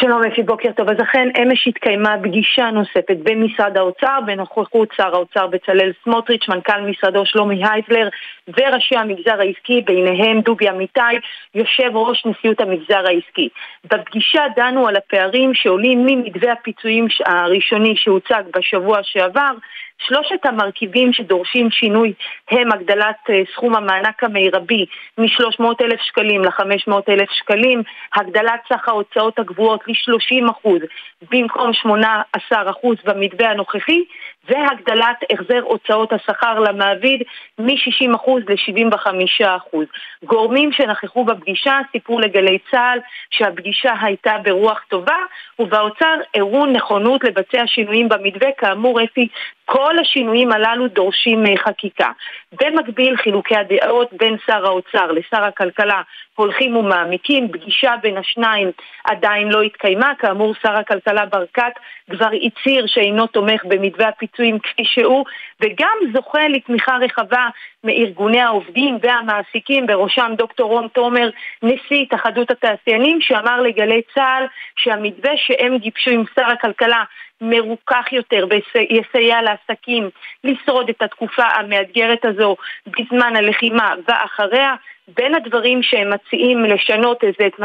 שלום 0.00 0.22
אפי, 0.24 0.42
בוקר 0.42 0.72
טוב. 0.76 0.88
אז 0.88 0.96
אכן 1.02 1.28
אמש 1.42 1.68
התקיימה 1.68 2.16
פגישה 2.22 2.70
נוספת 2.70 3.16
במשרד 3.22 3.76
האוצר, 3.76 4.18
בנוכחות 4.26 4.88
שר 4.96 5.14
האוצר 5.14 5.46
בצלאל 5.46 5.92
סמוטריץ', 6.04 6.48
מנכ"ל 6.48 6.80
משרדו 6.80 7.26
שלומי 7.26 7.62
הייזלר 7.64 8.08
וראשי 8.48 8.96
המגזר 8.96 9.40
העסקי, 9.40 9.80
ביניהם 9.80 10.40
דובי 10.40 10.68
אמיתי, 10.68 11.00
יושב 11.54 11.90
ראש 11.96 12.26
נשיאות 12.26 12.60
המגזר 12.60 13.02
העסקי. 13.06 13.48
בפגישה 13.84 14.42
דנו 14.56 14.88
על 14.88 14.96
הפערים 14.96 15.54
שעולים 15.54 16.06
ממתווה 16.06 16.52
הפיצויים 16.52 17.06
הראשוני 17.26 17.94
שהוצג 17.96 18.42
בשבוע 18.56 18.98
שעבר 19.02 19.52
שלושת 20.06 20.46
המרכיבים 20.46 21.12
שדורשים 21.12 21.70
שינוי 21.70 22.12
הם 22.50 22.72
הגדלת 22.72 23.16
אה, 23.30 23.42
סכום 23.54 23.74
המענק 23.76 24.24
המרבי 24.24 24.86
מ-300 25.18 25.64
אלף 25.80 26.00
שקלים 26.00 26.42
ל-500 26.44 26.92
אלף 27.08 27.30
שקלים, 27.30 27.82
הגדלת 28.14 28.60
סך 28.68 28.88
ההוצאות 28.88 29.38
הגבוהות 29.38 29.80
ל-30% 29.86 30.68
במקום 31.30 31.70
18% 32.52 32.56
במתווה 33.04 33.50
הנוכחי, 33.50 34.04
והגדלת 34.50 35.16
החזר 35.32 35.60
הוצאות 35.62 36.12
השכר 36.12 36.58
למעביד 36.58 37.22
מ-60% 37.58 38.30
ל-75%. 38.48 39.76
גורמים 40.24 40.72
שנכחו 40.72 41.24
בפגישה 41.24 41.78
סיפרו 41.92 42.20
לגלי 42.20 42.58
צה"ל 42.70 42.98
שהפגישה 43.30 43.92
הייתה 44.02 44.36
ברוח 44.42 44.84
טובה, 44.88 45.16
ובאוצר 45.58 46.14
הראו 46.34 46.66
נכונות 46.66 47.24
לבצע 47.24 47.66
שינויים 47.66 48.08
במתווה, 48.08 48.48
כאמור 48.58 49.04
אפי 49.04 49.28
כל 49.64 49.98
השינויים 49.98 50.52
הללו 50.52 50.88
דורשים 50.88 51.46
אה, 51.46 51.56
חקיקה. 51.56 52.10
במקביל 52.52 53.16
חילוקי 53.16 53.56
הדעות 53.56 54.08
בין 54.12 54.36
שר 54.46 54.66
האוצר 54.66 55.12
לשר 55.12 55.44
הכלכלה 55.44 56.02
הולכים 56.40 56.76
ומעמיקים, 56.76 57.48
פגישה 57.48 57.94
בין 58.02 58.16
השניים 58.16 58.70
עדיין 59.04 59.48
לא 59.48 59.62
התקיימה, 59.62 60.12
כאמור 60.18 60.54
שר 60.62 60.72
הכלכלה 60.72 61.26
ברקת 61.26 61.72
כבר 62.10 62.28
הצהיר 62.42 62.86
שאינו 62.86 63.26
תומך 63.26 63.64
במתווה 63.64 64.08
הפיצויים 64.08 64.58
כפי 64.58 64.84
שהוא, 64.84 65.24
וגם 65.60 65.96
זוכה 66.14 66.48
לתמיכה 66.48 66.96
רחבה 66.96 67.48
מארגוני 67.84 68.40
העובדים 68.40 68.98
והמעסיקים, 69.02 69.86
בראשם 69.86 70.32
דוקטור 70.38 70.70
רון 70.70 70.88
תומר, 70.88 71.30
נשיא 71.62 72.02
התאחדות 72.02 72.50
התעשיינים, 72.50 73.20
שאמר 73.20 73.60
לגלי 73.60 74.02
צה"ל 74.14 74.44
שהמתווה 74.76 75.32
שהם 75.36 75.78
גיבשו 75.78 76.10
עם 76.10 76.24
שר 76.34 76.46
הכלכלה 76.46 77.04
מרוכך 77.40 78.12
יותר 78.12 78.46
ויסייע 78.50 79.42
לעסקים 79.42 80.10
לשרוד 80.44 80.88
את 80.88 81.02
התקופה 81.02 81.44
המאתגרת 81.44 82.24
הזו 82.24 82.56
בזמן 82.86 83.36
הלחימה 83.36 83.94
ואחריה. 84.08 84.74
בין 85.16 85.34
הדברים 85.34 85.82
שהם 85.82 86.10
מציעים 86.10 86.64
לשנות 86.64 87.24
איזה 87.24 87.46
את 87.46 87.60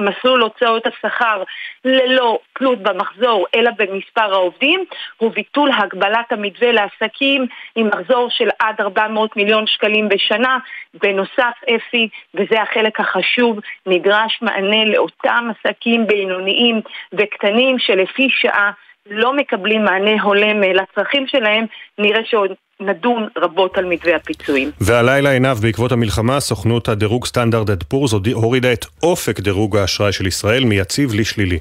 מסלול 0.00 0.42
הוצאות 0.42 0.86
השכר 0.86 1.42
ללא 1.84 2.38
תלות 2.52 2.78
במחזור 2.78 3.46
אלא 3.54 3.70
במספר 3.78 4.34
העובדים 4.34 4.84
הוא 5.16 5.30
ביטול 5.30 5.70
הגבלת 5.78 6.32
המתווה 6.32 6.72
לעסקים 6.72 7.46
עם 7.76 7.86
מחזור 7.86 8.28
של 8.30 8.48
עד 8.58 8.80
400 8.80 9.36
מיליון 9.36 9.66
שקלים 9.66 10.08
בשנה. 10.08 10.58
בנוסף, 10.94 11.54
אפי, 11.76 12.08
וזה 12.34 12.62
החלק 12.62 13.00
החשוב, 13.00 13.58
נדרש 13.86 14.38
מענה 14.42 14.84
לאותם 14.84 15.50
עסקים 15.50 16.06
בינוניים 16.06 16.80
וקטנים 17.12 17.78
שלפי 17.78 18.28
שעה 18.30 18.70
לא 19.10 19.36
מקבלים 19.36 19.84
מענה 19.84 20.22
הולם 20.22 20.62
לצרכים 20.62 21.26
שלהם, 21.26 21.64
נראה 21.98 22.20
שעוד 22.24 22.50
נדון 22.80 23.28
רבות 23.38 23.78
על 23.78 23.84
מתווה 23.84 24.16
הפיצויים. 24.16 24.70
והלילה 24.80 25.30
עיניו, 25.30 25.56
בעקבות 25.62 25.92
המלחמה, 25.92 26.40
סוכנות 26.40 26.88
הדירוג 26.88 27.26
סטנדרט 27.26 27.70
אד 27.70 27.82
פורס 27.82 28.12
הורידה 28.32 28.72
את 28.72 28.84
אופק 29.02 29.40
דירוג 29.40 29.76
האשראי 29.76 30.12
של 30.12 30.26
ישראל 30.26 30.64
מיציב 30.64 31.14
לשלילי. 31.14 31.58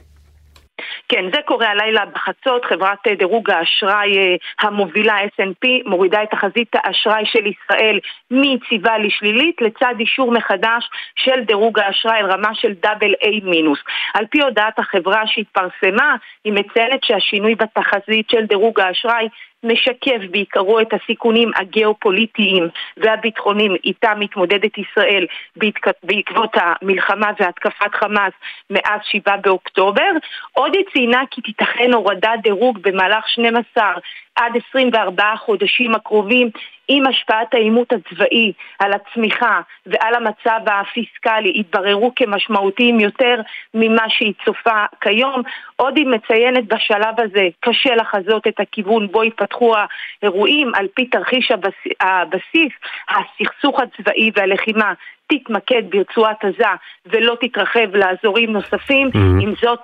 כן, 1.09 1.25
זה 1.33 1.41
קורה 1.45 1.69
הלילה 1.69 2.05
בחצות, 2.05 2.65
חברת 2.65 3.07
דירוג 3.17 3.49
האשראי 3.49 4.17
אה, 4.17 4.35
המובילה 4.59 5.17
S&P 5.23 5.67
מורידה 5.85 6.23
את 6.23 6.29
תחזית 6.31 6.71
האשראי 6.73 7.25
של 7.25 7.47
ישראל 7.47 7.99
מיציבה 8.31 8.97
לשלילית 8.97 9.61
לצד 9.61 9.93
אישור 9.99 10.31
מחדש 10.31 10.89
של 11.15 11.43
דירוג 11.43 11.79
האשראי 11.79 12.19
על 12.19 12.31
רמה 12.31 12.55
של 12.55 12.73
דאבל 12.73 13.13
איי 13.21 13.39
מינוס. 13.43 13.79
על 14.13 14.25
פי 14.31 14.41
הודעת 14.41 14.79
החברה 14.79 15.27
שהתפרסמה, 15.27 16.15
היא 16.43 16.53
מציינת 16.53 17.03
שהשינוי 17.03 17.55
בתחזית 17.55 18.29
של 18.29 18.45
דירוג 18.45 18.79
האשראי 18.79 19.27
משקף 19.63 20.21
בעיקרו 20.31 20.79
את 20.79 20.93
הסיכונים 20.93 21.51
הגיאופוליטיים 21.55 22.67
והביטחוניים 22.97 23.75
איתם 23.85 24.19
מתמודדת 24.19 24.77
ישראל 24.77 25.25
בעקבות 26.03 26.51
המלחמה 26.55 27.27
והתקפת 27.39 27.95
חמאס 27.95 28.33
מאז 28.69 28.99
7 29.03 29.37
באוקטובר. 29.37 30.11
עוד 30.53 30.75
היא 30.75 30.85
ציינה 30.93 31.21
כי 31.31 31.41
תיתכן 31.41 31.93
הורדת 31.93 32.39
דירוג 32.43 32.79
במהלך 32.81 33.29
12 33.29 33.93
עד 34.35 34.51
24 34.69 35.23
חודשים 35.37 35.95
הקרובים 35.95 36.49
עם 36.87 37.07
השפעת 37.07 37.53
העימות 37.53 37.93
הצבאי 37.93 38.53
על 38.79 38.91
הצמיחה 38.93 39.61
ועל 39.85 40.15
המצב 40.15 40.59
הפיסקלי 40.65 41.53
יתבררו 41.55 42.11
כמשמעותיים 42.15 42.99
יותר 42.99 43.41
ממה 43.73 44.09
שהיא 44.09 44.33
צופה 44.45 44.85
כיום. 45.01 45.41
עוד 45.75 45.97
היא 45.97 46.07
מציינת 46.07 46.65
בשלב 46.67 47.19
הזה 47.19 47.47
קשה 47.59 47.95
לחזות 47.95 48.47
את 48.47 48.59
הכיוון 48.59 49.07
בו 49.07 49.23
יפתחו 49.23 49.75
האירועים 50.21 50.71
על 50.75 50.87
פי 50.95 51.05
תרחיש 51.05 51.51
הבסיס, 52.01 52.73
הסכסוך 53.09 53.79
הצבאי 53.79 54.31
והלחימה 54.35 54.93
תתמקד 55.39 55.83
ברצועת 55.89 56.45
עזה 56.45 56.73
ולא 57.05 57.37
תתרחב 57.41 57.95
לאזורים 57.95 58.51
נוספים. 58.51 59.07
Mm-hmm. 59.07 59.43
עם 59.43 59.53
זאת, 59.61 59.79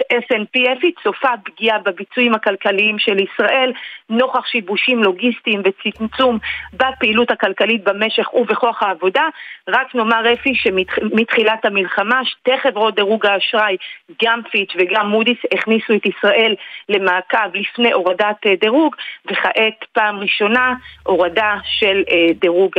אפי 0.77 0.91
צופה 1.03 1.29
פגיעה 1.45 1.79
בביצועים 1.79 2.33
הכלכליים 2.33 2.99
של 2.99 3.17
ישראל 3.19 3.71
נוכח 4.09 4.45
שיבושים 4.45 5.03
לוגיסטיים 5.03 5.61
וצמצום 5.65 6.37
בפעילות 6.73 7.31
הכלכלית 7.31 7.83
במשך 7.83 8.33
ובכוח 8.33 8.83
העבודה. 8.83 9.23
רק 9.67 9.95
נאמר 9.95 10.33
אפי 10.33 10.55
שמתחילת 10.55 11.65
המלחמה 11.65 12.21
שתי 12.25 12.57
חברות 12.63 12.95
דירוג 12.95 13.25
האשראי, 13.25 13.77
גם 14.23 14.41
פיץ' 14.51 14.73
וגם 14.77 15.09
מודיס, 15.09 15.37
הכניסו 15.53 15.93
את 15.95 16.05
ישראל 16.05 16.55
למעקב 16.89 17.49
לפני 17.53 17.91
הורדת 17.91 18.45
אה, 18.45 18.55
דירוג, 18.61 18.95
וכעת 19.31 19.85
פעם 19.93 20.19
ראשונה 20.19 20.73
הורדה 21.03 21.55
של 21.63 22.03
אה, 22.11 22.33
דירוג 22.41 22.71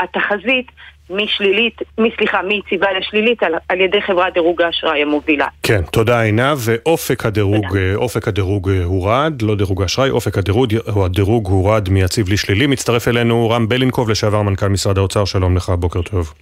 התחזית. 0.00 0.66
משלילית, 1.10 1.82
סליחה, 2.16 2.42
מיציבה 2.42 2.86
לשלילית 2.98 3.42
על, 3.42 3.52
על 3.68 3.80
ידי 3.80 4.02
חברת 4.02 4.34
דירוג 4.34 4.62
האשראי 4.62 5.02
המובילה. 5.02 5.46
כן, 5.62 5.82
תודה 5.82 6.20
עינב. 6.20 6.58
ואופק 6.58 7.26
הדירוג, 7.26 7.66
תודה. 7.68 7.80
אה, 7.80 7.94
אופק 7.94 8.28
הדירוג 8.28 8.70
אה, 8.70 8.84
הורד, 8.84 9.42
לא 9.42 9.54
דירוג 9.54 9.82
האשראי, 9.82 10.10
אופק 10.10 10.38
הדירוג, 10.38 10.74
הדירוג 11.04 11.46
הורד 11.46 11.88
מיציב 11.88 12.28
לשלילי. 12.28 12.66
מצטרף 12.66 13.08
אלינו 13.08 13.50
רם 13.50 13.68
בלינקוב, 13.68 14.10
לשעבר 14.10 14.42
מנכ"ל 14.42 14.68
משרד 14.68 14.98
האוצר, 14.98 15.24
שלום 15.24 15.56
לך, 15.56 15.72
בוקר 15.78 16.02
טוב. 16.02 16.34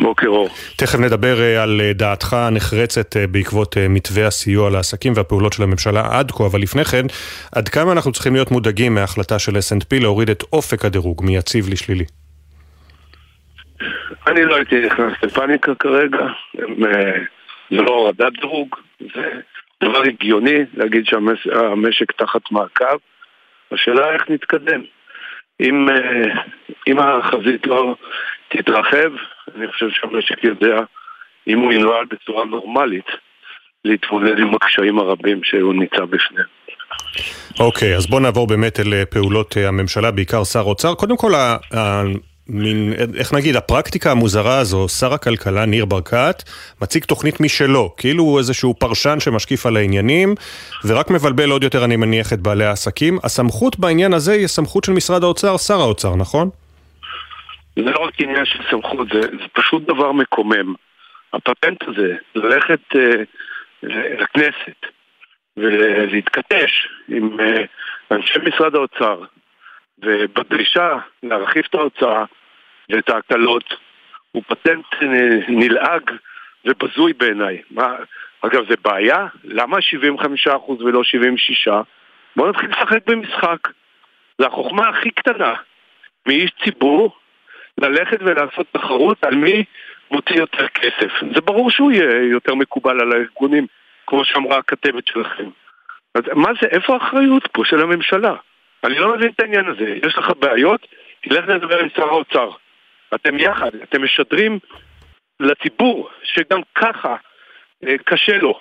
בוקר 0.00 0.28
אור. 0.28 0.48
תכף 0.76 0.98
נדבר 0.98 1.40
אה, 1.40 1.62
על 1.62 1.80
דעתך 1.94 2.32
הנחרצת 2.32 3.16
בעקבות 3.30 3.76
מתווה 3.88 4.26
הסיוע 4.26 4.70
לעסקים 4.70 5.12
והפעולות 5.16 5.52
של 5.52 5.62
הממשלה 5.62 6.08
עד 6.10 6.30
כה, 6.30 6.46
אבל 6.46 6.60
לפני 6.60 6.84
כן, 6.84 7.06
עד 7.52 7.68
כמה 7.68 7.92
אנחנו 7.92 8.12
צריכים 8.12 8.34
להיות 8.34 8.50
מודאגים 8.50 8.94
מההחלטה 8.94 9.38
של 9.38 9.56
S&P 9.56 10.00
להוריד 10.00 10.30
את 10.30 10.44
אופק 10.52 10.84
הדירוג 10.84 11.24
מיציב 11.24 11.68
לשלילי? 11.68 12.04
אני 14.26 14.44
לא 14.44 14.56
הייתי 14.56 14.86
נכנס 14.86 15.12
לפאניקה 15.22 15.74
כרגע, 15.74 16.26
אה, 16.58 17.12
זה 17.70 17.82
לא 17.82 17.90
הורדת 17.90 18.32
דירוג, 18.40 18.76
זה 19.00 19.30
דבר 19.82 20.02
הגיוני 20.02 20.58
להגיד 20.74 21.04
שהמשק 21.06 22.12
תחת 22.12 22.40
מעקב. 22.50 22.96
השאלה 23.72 24.14
איך 24.14 24.30
נתקדם. 24.30 24.80
אם, 25.60 25.88
אה, 25.88 26.42
אם 26.88 26.98
החזית 26.98 27.66
לא 27.66 27.96
תתרחב, 28.48 29.10
אני 29.56 29.68
חושב 29.68 29.86
שהמשק 29.90 30.44
יודע, 30.44 30.80
אם 31.48 31.58
הוא 31.58 31.72
ינוהל 31.72 32.04
בצורה 32.04 32.44
נורמלית, 32.44 33.06
להתמודד 33.84 34.38
עם 34.38 34.54
הקשיים 34.54 34.98
הרבים 34.98 35.40
שהוא 35.44 35.74
ניצב 35.74 36.04
בפניהם. 36.04 36.46
אוקיי, 37.60 37.96
אז 37.96 38.06
בואו 38.06 38.20
נעבור 38.20 38.46
באמת 38.46 38.80
אל 38.80 39.04
פעולות 39.04 39.56
הממשלה, 39.56 40.10
בעיקר 40.10 40.44
שר 40.44 40.60
אוצר. 40.60 40.94
קודם 40.94 41.16
כל, 41.16 41.32
מין, 42.48 42.92
איך 43.18 43.34
נגיד, 43.34 43.56
הפרקטיקה 43.56 44.10
המוזרה 44.10 44.58
הזו, 44.58 44.88
שר 44.88 45.14
הכלכלה 45.14 45.66
ניר 45.66 45.84
ברקת 45.84 46.42
מציג 46.82 47.04
תוכנית 47.04 47.40
משלו, 47.40 47.94
כאילו 47.96 48.24
הוא 48.24 48.38
איזשהו 48.38 48.74
פרשן 48.74 49.20
שמשקיף 49.20 49.66
על 49.66 49.76
העניינים, 49.76 50.34
ורק 50.86 51.10
מבלבל 51.10 51.50
עוד 51.50 51.64
יותר, 51.64 51.84
אני 51.84 51.96
מניח, 51.96 52.32
את 52.32 52.38
בעלי 52.38 52.64
העסקים. 52.64 53.18
הסמכות 53.24 53.78
בעניין 53.78 54.12
הזה 54.14 54.32
היא 54.32 54.44
הסמכות 54.44 54.84
של 54.84 54.92
משרד 54.92 55.22
האוצר, 55.24 55.56
שר 55.56 55.80
האוצר, 55.80 56.16
נכון? 56.16 56.50
זה 57.76 57.90
לא 57.90 57.98
רק 57.98 58.20
עניין 58.20 58.44
של 58.44 58.58
סמכות, 58.70 59.08
זה, 59.12 59.20
זה 59.20 59.48
פשוט 59.52 59.82
דבר 59.82 60.12
מקומם. 60.12 60.74
הפטנט 61.32 61.82
הזה, 61.82 62.14
ללכת 62.34 62.80
uh, 62.94 62.98
לכנסת 64.20 64.86
ולהתכתש 65.56 66.88
עם 67.08 67.40
uh, 67.40 68.14
אנשי 68.14 68.38
משרד 68.46 68.74
האוצר, 68.74 69.22
ובדרישה 70.02 70.96
להרחיב 71.22 71.62
את 71.70 71.74
ההוצאה 71.74 72.24
ואת 72.90 73.08
ההקלות 73.08 73.74
הוא 74.32 74.42
פטנט 74.46 74.84
נלעג 75.48 76.10
ובזוי 76.64 77.12
בעיניי. 77.12 77.62
אגב, 78.40 78.68
זה 78.68 78.74
בעיה? 78.84 79.26
למה 79.44 79.76
75% 80.46 80.50
ולא 80.68 81.00
76%? 81.66 81.72
בואו 82.36 82.50
נתחיל 82.50 82.70
לשחק 82.70 83.06
במשחק. 83.06 83.68
זו 84.38 84.46
החוכמה 84.46 84.88
הכי 84.88 85.10
קטנה 85.10 85.54
מאיש 86.26 86.50
ציבור 86.64 87.16
ללכת 87.80 88.18
ולעשות 88.20 88.66
תחרות 88.72 89.24
על 89.24 89.34
מי 89.34 89.64
מוציא 90.10 90.36
יותר 90.36 90.68
כסף. 90.68 91.12
זה 91.34 91.40
ברור 91.40 91.70
שהוא 91.70 91.92
יהיה 91.92 92.22
יותר 92.22 92.54
מקובל 92.54 93.00
על 93.00 93.12
הארגונים, 93.12 93.66
כמו 94.06 94.24
שאמרה 94.24 94.58
הכתבת 94.58 95.06
שלכם. 95.06 95.50
אז 96.14 96.22
מה 96.34 96.50
זה, 96.60 96.68
איפה 96.70 96.94
האחריות 96.94 97.46
פה 97.52 97.64
של 97.64 97.80
הממשלה? 97.80 98.34
אני 98.84 98.98
לא 98.98 99.16
מבין 99.16 99.30
את 99.34 99.40
העניין 99.40 99.66
הזה. 99.66 99.98
יש 100.06 100.18
לך 100.18 100.32
בעיות, 100.38 100.86
תלך 101.20 101.48
לדבר 101.48 101.78
עם 101.78 101.88
שר 101.96 102.08
האוצר. 102.08 102.50
אתם 103.14 103.38
יחד, 103.38 103.70
אתם 103.82 104.04
משדרים 104.04 104.58
לציבור 105.40 106.10
שגם 106.22 106.60
ככה 106.74 107.16
אה, 107.86 107.94
קשה 108.04 108.38
לו, 108.38 108.60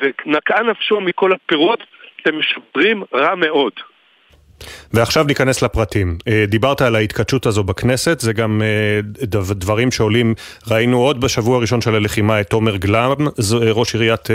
ונקעה 0.00 0.62
נפשו 0.62 1.00
מכל 1.00 1.32
הפירות, 1.32 1.82
אתם 2.22 2.38
משדרים 2.38 3.02
רע 3.14 3.34
מאוד. 3.34 3.72
ועכשיו 4.92 5.24
ניכנס 5.24 5.62
לפרטים. 5.62 6.18
אה, 6.28 6.44
דיברת 6.48 6.80
על 6.80 6.96
ההתכתשות 6.96 7.46
הזו 7.46 7.64
בכנסת, 7.64 8.20
זה 8.20 8.32
גם 8.32 8.62
אה, 8.64 9.00
דברים 9.50 9.90
שעולים, 9.90 10.34
ראינו 10.70 10.98
עוד 10.98 11.20
בשבוע 11.20 11.56
הראשון 11.56 11.80
של 11.80 11.94
הלחימה 11.94 12.40
את 12.40 12.50
תומר 12.50 12.76
גלם, 12.76 13.14
אה, 13.20 13.72
ראש 13.72 13.94
עיריית, 13.94 14.28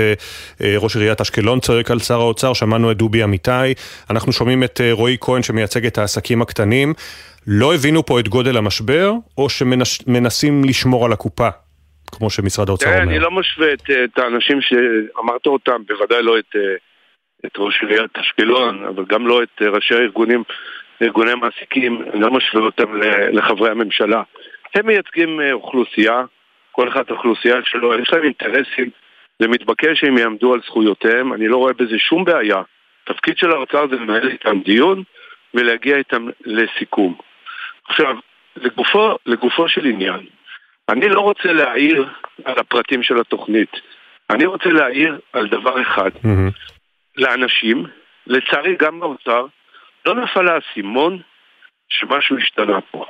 ראש 0.61 0.95
עיריית 0.95 1.21
אשקלון 1.21 1.59
צועק 1.59 1.91
על 1.91 1.99
שר 1.99 2.19
האוצר, 2.19 2.53
שמענו 2.53 2.91
את 2.91 2.97
דובי 2.97 3.23
אמיתי, 3.23 3.73
אנחנו 4.09 4.31
שומעים 4.31 4.63
את 4.63 4.81
רועי 4.91 5.17
כהן 5.21 5.43
שמייצג 5.43 5.85
את 5.85 5.97
העסקים 5.97 6.41
הקטנים. 6.41 6.93
לא 7.47 7.75
הבינו 7.75 8.05
פה 8.05 8.19
את 8.19 8.27
גודל 8.27 8.57
המשבר, 8.57 9.13
או 9.37 9.49
שמנסים 9.49 10.63
לשמור 10.63 11.05
על 11.05 11.13
הקופה, 11.13 11.49
כמו 12.11 12.29
שמשרד 12.29 12.69
האוצר 12.69 12.87
אומר? 12.87 13.01
אני 13.01 13.19
לא 13.19 13.31
משווה 13.31 13.73
את 13.73 14.17
האנשים 14.17 14.59
שאמרת 14.61 15.45
אותם, 15.45 15.81
בוודאי 15.87 16.23
לא 16.23 16.39
את... 16.39 16.55
את 17.45 17.51
ראש 17.57 17.81
עיריית 17.81 18.17
אשקלון, 18.17 18.83
אבל 18.83 19.05
גם 19.05 19.27
לא 19.27 19.43
את 19.43 19.61
ראשי 19.61 19.95
הארגונים, 19.95 20.43
ארגוני 21.01 21.31
המעסיקים, 21.31 22.01
לא 22.13 22.31
משווה 22.31 22.63
אותם 22.63 23.01
לחברי 23.31 23.69
הממשלה. 23.69 24.23
הם 24.75 24.87
מייצגים 24.87 25.41
אה, 25.41 25.53
אוכלוסייה, 25.53 26.23
כל 26.71 26.89
אחד 26.89 27.03
האוכלוסייה 27.09 27.55
שלו, 27.65 27.99
יש 27.99 28.13
להם 28.13 28.23
אינטרסים, 28.23 28.89
זה 29.39 29.47
מתבקש 29.47 29.99
שהם 29.99 30.17
יעמדו 30.17 30.53
על 30.53 30.61
זכויותיהם, 30.65 31.33
אני 31.33 31.47
לא 31.47 31.57
רואה 31.57 31.73
בזה 31.73 31.99
שום 31.99 32.23
בעיה. 32.23 32.61
התפקיד 33.03 33.37
של 33.37 33.51
האוצר 33.51 33.87
זה 33.87 33.95
לנהל 33.95 34.29
איתם 34.29 34.59
דיון 34.59 35.03
ולהגיע 35.53 35.97
איתם 35.97 36.27
לסיכום. 36.45 37.15
עכשיו, 37.89 38.15
לגופו, 38.55 39.15
לגופו 39.25 39.69
של 39.69 39.85
עניין, 39.85 40.19
אני 40.89 41.09
לא 41.09 41.21
רוצה 41.21 41.53
להעיר 41.53 42.07
על 42.45 42.59
הפרטים 42.59 43.03
של 43.03 43.19
התוכנית. 43.19 43.71
אני 44.29 44.45
רוצה 44.45 44.69
להעיר 44.69 45.19
על 45.33 45.47
דבר 45.47 45.81
אחד. 45.81 46.09
Mm-hmm. 46.09 46.71
לאנשים, 47.21 47.85
לצערי 48.27 48.75
גם 48.79 48.99
באוצר, 48.99 49.45
לא 50.05 50.15
נפל 50.15 50.47
האסימון 50.47 51.19
שמשהו 51.89 52.37
השתנה 52.37 52.81
פה. 52.81 53.05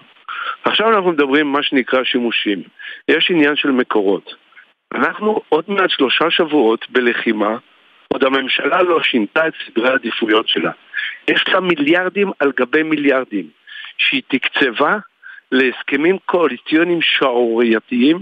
עכשיו 0.64 0.96
אנחנו 0.96 1.12
מדברים 1.12 1.52
מה 1.52 1.64
שנקרא 1.64 2.04
שימושים. 2.04 2.64
יש 3.08 3.32
עניין 3.32 3.56
של 3.56 3.72
מקורות. 3.72 4.34
אנחנו 4.94 5.42
עוד 5.50 5.66
מעט 5.68 5.90
שלושה 5.90 6.32
שבועות 6.32 6.90
בלחימה, 6.90 7.58
עוד 8.08 8.24
הממשלה 8.24 8.84
לא 8.84 9.04
שינתה 9.04 9.48
את 9.48 9.54
סדרי 9.66 9.90
העדיפויות 9.90 10.48
שלה. 10.48 10.72
יש 11.28 11.44
לה 11.48 11.60
מיליארדים 11.60 12.32
על 12.40 12.52
גבי 12.58 12.84
מיליארדים 12.84 13.50
שהיא 13.98 14.22
תקצבה 14.28 14.98
להסכמים 15.52 16.18
קואליציוניים 16.26 17.02
שערורייתיים, 17.02 18.18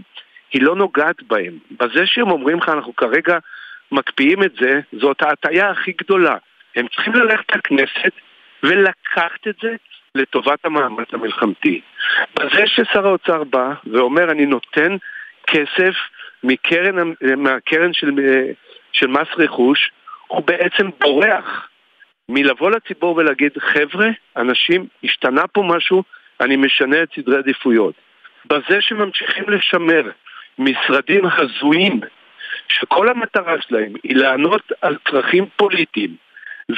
היא 0.53 0.61
לא 0.61 0.75
נוגעת 0.75 1.23
בהם. 1.23 1.57
בזה 1.71 2.05
שהם 2.05 2.31
אומרים 2.31 2.57
לך, 2.57 2.69
אנחנו 2.69 2.95
כרגע 2.95 3.37
מקפיאים 3.91 4.43
את 4.43 4.51
זה, 4.59 4.79
זאת 4.91 5.21
ההטייה 5.21 5.69
הכי 5.69 5.91
גדולה. 5.91 6.35
הם 6.75 6.87
צריכים 6.87 7.13
ללכת 7.13 7.55
לכנסת 7.55 8.11
ולקחת 8.63 9.47
את 9.47 9.55
זה 9.61 9.75
לטובת 10.15 10.65
המאמץ 10.65 11.07
המלחמתי. 11.13 11.81
בזה 12.35 12.67
ששר 12.67 13.07
האוצר 13.07 13.43
בא 13.43 13.73
ואומר 13.93 14.31
אני 14.31 14.45
נותן 14.45 14.95
כסף 15.47 15.95
מקרן, 16.43 17.13
מהקרן 17.37 17.93
של, 17.93 18.11
של 18.91 19.07
מס 19.07 19.27
רכוש, 19.37 19.91
הוא 20.27 20.43
בעצם 20.45 20.89
בורח 21.01 21.67
מלבוא 22.29 22.71
לציבור 22.71 23.15
ולהגיד 23.15 23.51
חבר'ה, 23.59 24.07
אנשים, 24.37 24.87
השתנה 25.03 25.47
פה 25.47 25.63
משהו, 25.67 26.03
אני 26.41 26.55
משנה 26.55 27.03
את 27.03 27.09
סדרי 27.15 27.37
עדיפויות. 27.37 27.93
בזה 28.45 28.81
שממשיכים 28.81 29.43
לשמר 29.47 30.09
משרדים 30.59 31.23
הזויים 31.25 31.99
שכל 32.69 33.09
המטרה 33.09 33.55
שלהם 33.61 33.93
היא 34.03 34.15
לענות 34.15 34.71
על 34.81 34.97
צרכים 35.09 35.45
פוליטיים, 35.55 36.15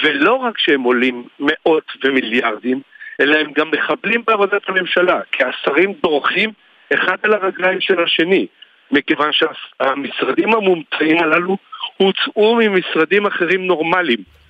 ולא 0.03 0.33
רק 0.33 0.57
שהם 0.57 0.81
עולים 0.81 1.23
מאות 1.39 1.91
ומיליארדים, 2.03 2.81
אלא 3.21 3.37
הם 3.37 3.51
גם 3.55 3.71
מחבלים 3.71 4.23
בעבודת 4.27 4.69
הממשלה, 4.69 5.19
כי 5.31 5.43
השרים 5.43 5.93
דורכים 6.03 6.49
אחד 6.93 7.17
על 7.23 7.33
הרגליים 7.33 7.81
של 7.81 8.03
השני, 8.03 8.47
מכיוון 8.91 9.29
שהמשרדים 9.31 10.53
המומצאים 10.53 11.17
הללו 11.19 11.57
הוצאו 11.97 12.55
ממשרדים 12.55 13.25
אחרים 13.25 13.67
נורמליים. 13.67 14.40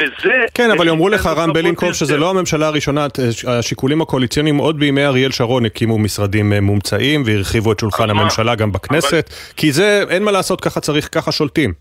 וזה... 0.00 0.44
כן, 0.54 0.70
אבל 0.70 0.86
יאמרו 0.86 1.08
לך 1.08 1.26
רם 1.26 1.52
בלינקוב 1.52 1.92
שזה 1.92 2.16
לא 2.16 2.30
הממשלה 2.30 2.66
הראשונה, 2.66 3.06
השיקולים 3.48 4.02
הקואליציוניים 4.02 4.56
עוד 4.56 4.78
בימי 4.78 5.04
אריאל 5.04 5.30
שרון 5.30 5.66
הקימו 5.66 5.98
משרדים 5.98 6.52
אה, 6.52 6.60
מומצאים 6.60 7.22
והרחיבו 7.26 7.72
את 7.72 7.80
שולחן 7.80 8.10
הממשלה 8.10 8.54
גם 8.54 8.72
בכנסת, 8.72 9.30
כי 9.56 9.72
זה, 9.72 10.02
אין 10.10 10.22
מה 10.22 10.30
לעשות, 10.30 10.60
ככה 10.60 10.80
צריך, 10.80 11.08
ככה 11.12 11.32
שולטים. 11.32 11.72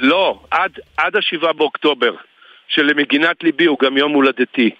לא, 0.00 0.38
עד, 0.50 0.70
עד 0.96 1.16
השבעה 1.16 1.52
באוקטובר, 1.52 2.14
שלמגינת 2.68 3.42
ליבי 3.42 3.64
הוא 3.64 3.78
גם 3.82 3.96
יום 3.96 4.12
הולדתי, 4.12 4.70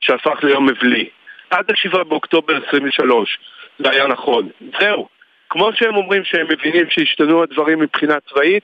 שהפך 0.00 0.38
ליום 0.42 0.68
מבלי. 0.68 1.08
עד 1.50 1.70
השבעה 1.70 2.04
באוקטובר 2.04 2.60
23, 2.68 3.38
זה 3.78 3.90
היה 3.90 4.06
נכון. 4.06 4.48
זהו. 4.80 5.08
כמו 5.50 5.70
שהם 5.74 5.96
אומרים 5.96 6.24
שהם 6.24 6.46
מבינים 6.50 6.86
שהשתנו 6.90 7.42
הדברים 7.42 7.80
מבחינה 7.80 8.14
צבאית, 8.30 8.62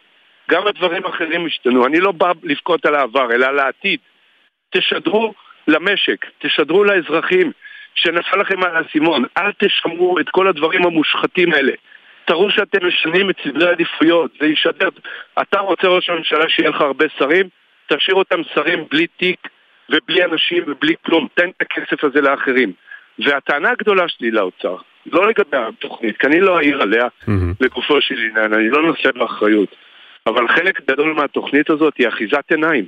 גם 0.51 0.67
הדברים 0.67 1.07
האחרים 1.07 1.47
השתנו. 1.47 1.87
אני 1.87 2.01
לא 2.01 2.13
בא 2.13 2.33
לבכות 2.43 2.87
על 2.87 2.95
העבר, 2.95 3.33
אלא 3.33 3.47
על 3.47 3.59
העתיד. 3.59 4.01
תשדרו 4.71 5.35
למשק, 5.69 6.27
תשדרו 6.39 6.85
לאזרחים 6.85 7.53
שנפל 7.95 8.37
לכם 8.37 8.63
על 8.63 8.77
האסימון. 8.77 9.25
אל 9.39 9.53
תשמרו 9.59 10.19
את 10.19 10.29
כל 10.29 10.49
הדברים 10.49 10.87
המושחתים 10.87 11.53
האלה. 11.53 11.73
תראו 12.25 12.51
שאתם 12.51 12.87
משנים 12.87 13.31
את 13.31 13.37
סדרי 13.45 13.69
העדיפויות, 13.69 14.31
זה 14.41 14.47
ישדר. 14.47 14.89
אתה 15.43 15.61
רוצה 15.61 15.87
ראש 15.87 16.11
הממשלה 16.11 16.49
שיהיה 16.49 16.71
לך 16.71 16.81
הרבה 16.81 17.05
שרים? 17.19 17.49
תשאיר 17.87 18.17
אותם 18.17 18.41
שרים 18.55 18.85
בלי 18.91 19.07
תיק 19.07 19.49
ובלי 19.91 20.25
אנשים 20.25 20.65
ובלי 20.67 20.95
כלום. 21.07 21.29
תן 21.35 21.49
את 21.49 21.63
הכסף 21.63 22.05
הזה 22.05 22.21
לאחרים. 22.21 22.73
והטענה 23.19 23.71
הגדולה 23.71 24.09
שלי 24.09 24.31
לאוצר, 24.31 24.77
לא 25.07 25.29
לגבי 25.29 25.57
התוכנית, 25.57 26.17
כי 26.17 26.27
אני 26.27 26.41
לא 26.41 26.59
אעיר 26.59 26.83
עליה 26.83 27.05
mm-hmm. 27.05 27.31
לגופו 27.61 28.01
של 28.01 28.15
עניין, 28.15 28.53
אני 28.53 28.71
לא 28.71 28.83
נושא 28.83 29.11
באחריות. 29.11 29.77
אבל 30.27 30.49
חלק 30.49 30.91
גדול 30.91 31.13
מהתוכנית 31.13 31.71
הזאת 31.71 31.97
היא 31.97 32.09
אחיזת 32.09 32.51
עיניים. 32.51 32.87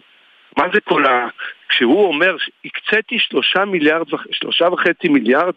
מה 0.57 0.65
זה 0.73 0.81
כל 0.81 1.07
ה... 1.07 1.29
כשהוא 1.69 2.07
אומר, 2.09 2.37
הקציתי 2.65 3.19
שלושה 3.19 3.65
מיליארד, 3.65 4.07
שלושה 4.31 4.65
וחצי 4.73 5.09
מיליארד, 5.09 5.55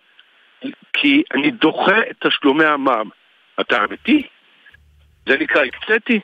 כי 0.93 1.23
אני 1.33 1.51
דוחה 1.51 1.99
את 2.09 2.15
תשלומי 2.27 2.65
המע"מ. 2.65 3.09
אתה 3.61 3.83
אמיתי? 3.83 4.21
זה 5.25 5.37
נקרא 5.37 5.63
הקציתי? 5.63 6.19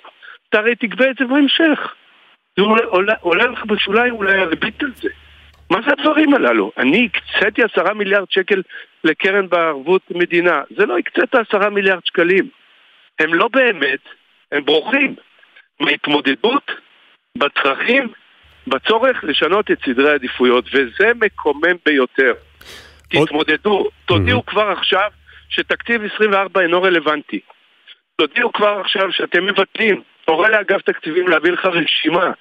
אתה 0.49 0.59
הרי 0.59 0.75
תגבה 0.75 1.09
את 1.09 1.15
זה 1.19 1.25
בהמשך. 1.25 1.93
זה 2.57 2.63
עולה, 2.63 2.85
עולה, 2.85 3.13
עולה 3.21 3.45
לך 3.45 3.65
בשוליים 3.65 4.13
אולי 4.13 4.37
הריבית 4.37 4.83
על 4.83 4.91
זה. 4.95 5.09
מה 5.69 5.77
זה 5.85 5.91
הדברים 5.91 6.33
הללו? 6.33 6.71
אני 6.77 7.09
הקציתי 7.13 7.63
עשרה 7.63 7.93
מיליארד 7.93 8.31
שקל 8.31 8.61
לקרן 9.03 9.49
בערבות 9.49 10.01
מדינה. 10.11 10.61
זה 10.69 10.85
לא 10.85 10.97
הקצית 10.97 11.35
עשרה 11.35 11.69
מיליארד 11.69 12.05
שקלים. 12.05 12.49
הם 13.19 13.33
לא 13.33 13.47
באמת, 13.47 13.99
הם 14.51 14.65
ברוכים 14.65 15.15
מהתמודדות 15.79 16.71
בצרכים, 17.37 18.07
בצורך 18.67 19.23
לשנות 19.23 19.71
את 19.71 19.77
סדרי 19.85 20.11
העדיפויות, 20.11 20.65
וזה 20.73 21.11
מקומם 21.15 21.75
ביותר. 21.85 22.33
תתמודדו, 23.09 23.89
תודיעו 24.05 24.45
כבר 24.45 24.69
עכשיו 24.69 25.09
שתקציב 25.49 26.01
24 26.15 26.61
אינו 26.61 26.81
רלוונטי. 26.81 27.39
תודיעו 28.15 28.53
כבר 28.53 28.79
עכשיו 28.79 29.11
שאתם 29.11 29.45
מבטלים, 29.45 30.01
הורה 30.25 30.49
לאגף 30.49 30.81
תקציבים 30.81 31.27
להביא 31.27 31.51
לך 31.51 31.65
רשימה 31.65 32.31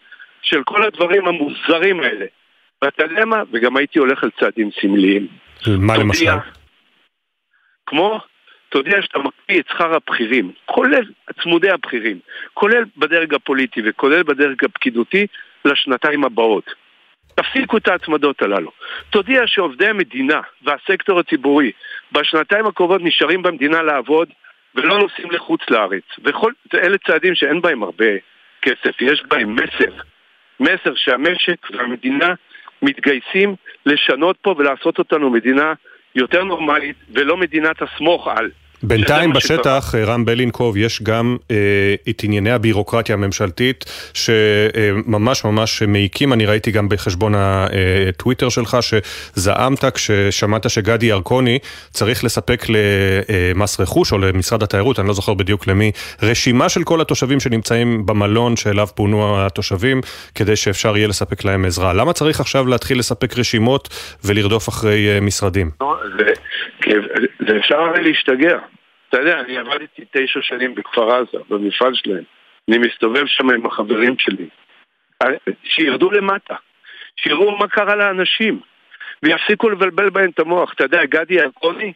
של 0.42 0.62
כל 0.64 0.82
הדברים 0.82 1.26
המוזרים 1.26 2.00
האלה. 2.00 2.26
ואתה 2.82 3.04
יודע 3.04 3.24
מה? 3.24 3.42
וגם 3.52 3.76
הייתי 3.76 3.98
הולך 3.98 4.24
על 4.24 4.30
צעדים 4.40 4.70
סמליים. 4.80 5.26
מה 5.78 5.96
למשל? 5.96 6.30
כמו, 7.86 8.20
תודיע 8.68 9.02
שאתה 9.02 9.18
מקפיא 9.18 9.60
את 9.60 9.68
שכר 9.68 9.94
הבכירים, 9.94 10.52
כולל 10.64 11.05
צמודי 11.43 11.70
הבכירים, 11.70 12.18
כולל 12.55 12.84
בדרג 12.97 13.34
הפוליטי 13.34 13.80
וכולל 13.84 14.22
בדרג 14.22 14.64
הפקידותי, 14.64 15.26
לשנתיים 15.64 16.24
הבאות. 16.24 16.74
תפסיקו 17.34 17.76
את 17.76 17.88
ההצמדות 17.88 18.43
הללו. 18.43 18.70
תודיע 19.10 19.43
שעובדי 19.47 19.86
המדינה 19.86 20.40
והסקטור 20.62 21.20
הציבורי 21.20 21.72
בשנתיים 22.12 22.66
הקרובות 22.66 23.01
נשארים 23.05 23.43
במדינה 23.43 23.82
לעבוד 23.82 24.28
ולא 24.74 24.98
נוסעים 24.98 25.30
לחוץ 25.30 25.60
לארץ. 25.70 26.05
וכל, 26.24 26.52
אלה 26.74 26.98
צעדים 26.98 27.34
שאין 27.34 27.60
בהם 27.60 27.82
הרבה 27.82 28.06
כסף, 28.62 29.01
יש 29.01 29.22
בהם 29.28 29.56
מסר. 29.56 29.93
מסר 30.60 30.94
שהמשק 30.94 31.70
והמדינה 31.70 32.34
מתגייסים 32.82 33.55
לשנות 33.86 34.36
פה 34.43 34.55
ולעשות 34.59 34.98
אותנו 34.98 35.30
מדינה 35.30 35.72
יותר 36.16 36.44
נורמלית 36.44 36.97
ולא 37.10 37.36
מדינת 37.36 37.82
הסמוך 37.82 38.28
על. 38.28 38.51
בינתיים 38.86 39.32
בשטח, 39.32 39.94
רם 39.94 40.24
בלינקוב, 40.24 40.76
יש 40.76 41.02
גם 41.02 41.36
אה, 41.50 41.56
את 42.08 42.20
ענייני 42.24 42.50
הבירוקרטיה 42.50 43.14
הממשלתית 43.14 43.84
שממש 44.14 45.44
ממש 45.44 45.82
מעיקים, 45.82 46.32
אני 46.32 46.46
ראיתי 46.46 46.70
גם 46.70 46.88
בחשבון 46.88 47.34
הטוויטר 47.36 48.48
שלך 48.48 48.76
שזעמת 48.80 49.84
כששמעת 49.84 50.70
שגדי 50.70 51.06
ירקוני 51.06 51.58
צריך 51.90 52.24
לספק 52.24 52.64
למס 52.68 53.80
רכוש 53.80 54.12
או 54.12 54.18
למשרד 54.18 54.62
התיירות, 54.62 54.98
אני 54.98 55.08
לא 55.08 55.14
זוכר 55.14 55.34
בדיוק 55.34 55.66
למי, 55.66 55.92
רשימה 56.22 56.68
של 56.68 56.84
כל 56.84 57.00
התושבים 57.00 57.40
שנמצאים 57.40 58.06
במלון 58.06 58.56
שאליו 58.56 58.86
פונו 58.94 59.46
התושבים 59.46 60.00
כדי 60.34 60.56
שאפשר 60.56 60.96
יהיה 60.96 61.08
לספק 61.08 61.44
להם 61.44 61.64
עזרה. 61.64 61.92
למה 61.92 62.12
צריך 62.12 62.40
עכשיו 62.40 62.66
להתחיל 62.66 62.98
לספק 62.98 63.38
רשימות 63.38 63.88
ולרדוף 64.24 64.68
אחרי 64.68 65.08
אה, 65.08 65.20
משרדים? 65.20 65.70
לא, 65.80 65.96
זה, 66.18 66.24
זה 67.48 67.56
אפשר 67.56 67.76
הרי 67.76 68.02
להשתגע. 68.02 68.56
אתה 69.16 69.24
יודע, 69.24 69.40
אני 69.40 69.59
עבדתי 69.59 70.02
תשע 70.10 70.40
שנים 70.43 70.74
בכפר 70.74 71.10
עזה, 71.10 71.38
במפעל 71.48 71.94
שלהם. 71.94 72.24
אני 72.70 72.78
מסתובב 72.78 73.26
שם 73.26 73.51
עם 73.51 73.66
החברים 73.66 74.14
שלי. 74.18 74.48
שירדו 75.64 76.10
למטה, 76.10 76.55
שיראו 77.16 77.56
מה 77.56 77.68
קרה 77.68 77.97
לאנשים, 77.97 78.60
ויפסיקו 79.22 79.70
לבלבל 79.70 80.10
בהם 80.10 80.30
את 80.30 80.40
המוח. 80.40 80.72
אתה 80.72 80.84
יודע, 80.84 81.05
גדי 81.05 81.34
ירקוני, 81.34 81.93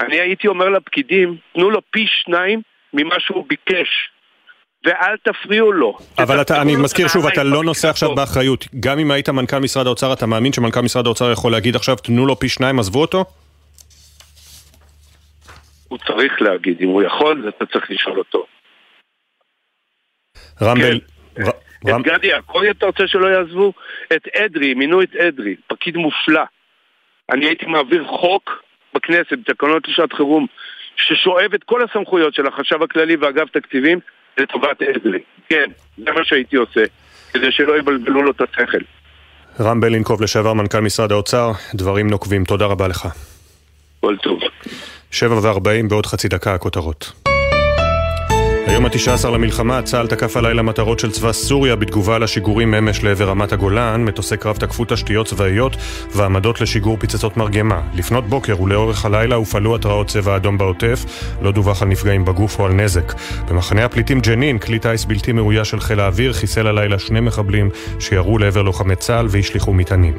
אני 0.00 0.20
הייתי 0.20 0.48
אומר 0.48 0.68
לפקידים, 0.68 1.36
תנו 1.54 1.70
לו 1.70 1.80
פי 1.90 2.06
שניים 2.08 2.60
ממה 2.92 3.14
שהוא 3.18 3.44
ביקש. 3.48 4.10
ואל 4.84 5.16
תפריעו 5.22 5.72
לו. 5.72 5.98
אבל 6.18 6.40
אתה, 6.40 6.62
אני 6.62 6.76
מזכיר 6.76 7.08
שוב, 7.08 7.26
אתה 7.26 7.44
לא 7.44 7.64
נושא 7.64 7.88
עכשיו 7.88 8.14
באחריות. 8.14 8.66
גם 8.80 8.98
אם 8.98 9.10
היית 9.10 9.28
מנכ"ל 9.28 9.58
משרד 9.58 9.86
האוצר, 9.86 10.12
אתה 10.12 10.26
מאמין 10.26 10.52
שמנכ"ל 10.52 10.80
משרד 10.80 11.06
האוצר 11.06 11.32
יכול 11.32 11.52
להגיד 11.52 11.76
עכשיו, 11.76 11.96
תנו 11.96 12.26
לו 12.26 12.38
פי 12.38 12.48
שניים, 12.48 12.78
עזבו 12.78 13.00
אותו? 13.00 13.24
הוא 15.88 15.98
צריך 15.98 16.42
להגיד, 16.42 16.80
אם 16.80 16.88
הוא 16.88 17.02
יכול, 17.02 17.48
אתה 17.48 17.66
צריך 17.66 17.90
לשאול 17.90 18.18
אותו. 18.18 18.46
רמבל... 20.62 21.00
כן. 21.34 21.42
את 21.90 22.02
גדי 22.02 22.26
יעקבי 22.26 22.70
אתה 22.70 22.86
רוצה 22.86 23.06
שלא 23.06 23.26
יעזבו? 23.26 23.72
את 24.16 24.28
אדרי, 24.28 24.74
מינו 24.74 25.02
את 25.02 25.16
אדרי, 25.16 25.56
פקיד 25.66 25.96
מופלא. 25.96 26.42
אני 27.30 27.46
הייתי 27.46 27.66
מעביר 27.66 28.04
חוק 28.06 28.62
בכנסת, 28.94 29.32
בתקנות 29.32 29.88
לשעת 29.88 30.12
חירום, 30.12 30.46
ששואב 30.96 31.54
את 31.54 31.64
כל 31.64 31.82
הסמכויות 31.84 32.34
של 32.34 32.46
החשב 32.46 32.82
הכללי 32.82 33.16
ואגף 33.16 33.50
תקציבים 33.50 34.00
לטובת 34.38 34.82
אדרי. 34.82 35.18
כן, 35.48 35.70
זה 35.96 36.12
מה 36.12 36.24
שהייתי 36.24 36.56
עושה, 36.56 36.84
כדי 37.32 37.52
שלא 37.52 37.78
יבלבלו 37.78 38.22
לו 38.22 38.30
את 38.30 38.40
השכל. 38.40 38.78
רם 39.60 39.80
בלינקוב, 39.80 40.22
לשעבר 40.22 40.52
מנכ"ל 40.52 40.80
משרד 40.80 41.12
האוצר, 41.12 41.52
דברים 41.74 42.10
נוקבים, 42.10 42.44
תודה 42.44 42.66
רבה 42.66 42.88
לך. 42.88 43.08
כל 44.00 44.16
טוב. 44.22 44.40
שבע 45.16 45.38
וארבעים 45.42 45.88
בעוד 45.88 46.06
חצי 46.06 46.28
דקה 46.28 46.54
הכותרות. 46.54 47.12
היום 48.66 48.86
התשע 48.86 49.14
עשר 49.14 49.30
למלחמה, 49.30 49.82
צה"ל 49.82 50.06
תקף 50.06 50.36
הלילה 50.36 50.62
מטרות 50.62 51.00
של 51.00 51.10
צבא 51.10 51.32
סוריה 51.32 51.76
בתגובה 51.76 52.18
לשיגורים 52.18 52.74
אמש 52.74 53.04
לעבר 53.04 53.28
רמת 53.28 53.52
הגולן. 53.52 54.04
מטוסי 54.04 54.36
קרב 54.36 54.56
תקפו 54.56 54.84
תשתיות 54.88 55.26
צבאיות 55.26 55.76
ועמדות 56.14 56.60
לשיגור 56.60 56.96
פצצות 57.00 57.36
מרגמה. 57.36 57.80
לפנות 57.94 58.28
בוקר 58.28 58.62
ולאורך 58.62 59.04
הלילה 59.04 59.34
הופעלו 59.34 59.74
התרעות 59.74 60.08
צבע 60.08 60.36
אדום 60.36 60.58
בעוטף, 60.58 61.04
לא 61.42 61.52
דווח 61.52 61.82
על 61.82 61.88
נפגעים 61.88 62.24
בגוף 62.24 62.58
או 62.58 62.66
על 62.66 62.72
נזק. 62.72 63.12
במחנה 63.48 63.84
הפליטים 63.84 64.20
ג'נין, 64.20 64.58
כלי 64.58 64.78
טיס 64.78 65.04
בלתי 65.04 65.32
מאויש 65.32 65.70
של 65.70 65.80
חיל 65.80 66.00
האוויר 66.00 66.32
חיסל 66.32 66.66
הלילה 66.66 66.98
שני 66.98 67.20
מחבלים 67.20 67.70
שירו 68.00 68.38
לעבר 68.38 68.62
לוחמי 68.62 68.96
צה"ל 68.96 69.26
והשליכו 69.30 69.72
מטענים. 69.72 70.14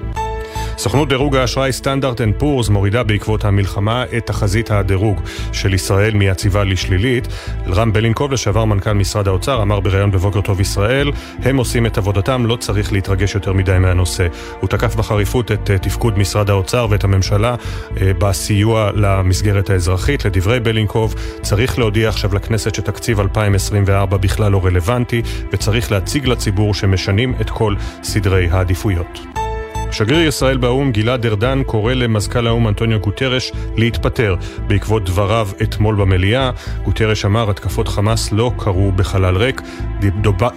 סוכנות 0.78 1.10
דירוג 1.10 1.36
האשראי 1.36 1.72
סטנדרד 1.72 2.22
אנד 2.22 2.34
פורס 2.38 2.70
מורידה 2.70 3.04
בעקבות 3.04 3.46
המלחמה 3.46 4.04
את 4.18 4.26
תחזית 4.26 4.72
הדירוג 4.72 5.22
של 5.52 5.74
ישראל 5.74 6.14
מיציבה 6.14 6.64
לשלילית. 6.64 7.28
רם 7.68 7.94
בלינקוב, 7.94 8.32
לשעבר 8.32 8.66
מנכ"ל 8.66 8.94
משרד 8.94 9.28
האוצר, 9.28 9.62
אמר 9.62 9.80
בריאיון 9.80 10.12
בבוקר 10.12 10.42
טוב 10.42 10.62
ישראל, 10.62 11.12
הם 11.40 11.58
עושים 11.58 11.86
את 11.86 11.98
עבודתם, 11.98 12.46
לא 12.46 12.56
צריך 12.56 12.94
להתרגש 12.94 13.36
יותר 13.36 13.54
מדי 13.54 13.78
מהנושא. 13.80 14.28
הוא 14.60 14.70
תקף 14.70 14.96
בחריפות 14.96 15.52
את 15.52 15.72
אה, 15.72 15.78
תפקוד 15.78 16.20
משרד 16.20 16.50
האוצר 16.50 16.88
ואת 16.90 17.04
הממשלה 17.04 17.56
אה, 18.02 18.12
בסיוע 18.20 18.92
למסגרת 18.96 19.70
האזרחית. 19.70 20.26
לדברי 20.26 20.60
בלינקוב, 20.60 21.16
צריך 21.42 21.80
להודיע 21.80 22.10
עכשיו 22.10 22.36
לכנסת 22.36 22.76
שתקציב 22.76 23.20
2024 23.20 24.18
בכלל 24.18 24.52
לא 24.52 24.66
רלוונטי, 24.66 25.22
וצריך 25.54 25.92
להציג 25.92 26.28
לציבור 26.28 26.74
שמשנים 26.74 27.34
את 27.42 27.50
כל 27.50 27.76
סדרי 28.04 28.48
העדיפויות. 28.52 29.37
שגריר 29.92 30.28
ישראל 30.28 30.58
באו"ם 30.58 30.92
גלעד 30.92 31.26
ארדן 31.26 31.64
קורא 31.64 31.94
למזכ"ל 31.94 32.48
האו"ם 32.48 32.68
אנטוניו 32.68 33.00
גוטרש 33.00 33.52
להתפטר 33.78 34.36
בעקבות 34.68 35.04
דבריו 35.04 35.48
אתמול 35.64 35.96
במליאה. 35.96 36.52
גוטרש 36.84 37.26
אמר 37.26 37.50
התקפות 37.50 37.88
חמאס 37.88 38.34
לא 38.34 38.52
קרו 38.58 38.92
בחלל 38.92 39.38
ריק. 39.38 39.62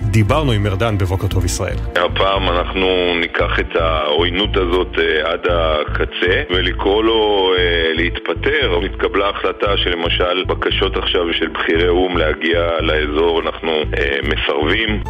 דיברנו 0.02 0.52
עם 0.52 0.66
ארדן 0.66 0.98
בבוקר 0.98 1.26
טוב 1.26 1.44
ישראל. 1.44 1.76
הפעם 1.96 2.48
אנחנו 2.48 3.14
ניקח 3.20 3.60
את 3.60 3.76
העוינות 3.76 4.56
הזאת 4.56 4.98
אה, 4.98 5.32
עד 5.32 5.46
הקצה 5.50 6.42
ולקרוא 6.50 7.04
לו 7.04 7.52
אה, 7.58 7.92
להתפטר. 7.94 8.80
התקבלה 8.84 9.28
החלטה 9.28 9.76
שלמשל 9.76 10.44
בקשות 10.44 10.96
עכשיו 10.96 11.32
של 11.32 11.48
בכירי 11.48 11.88
או"ם 11.88 12.16
להגיע 12.16 12.80
לאזור 12.80 13.40
אנחנו 13.40 13.70
אה, 13.70 14.16
מסרבים. 14.22 15.02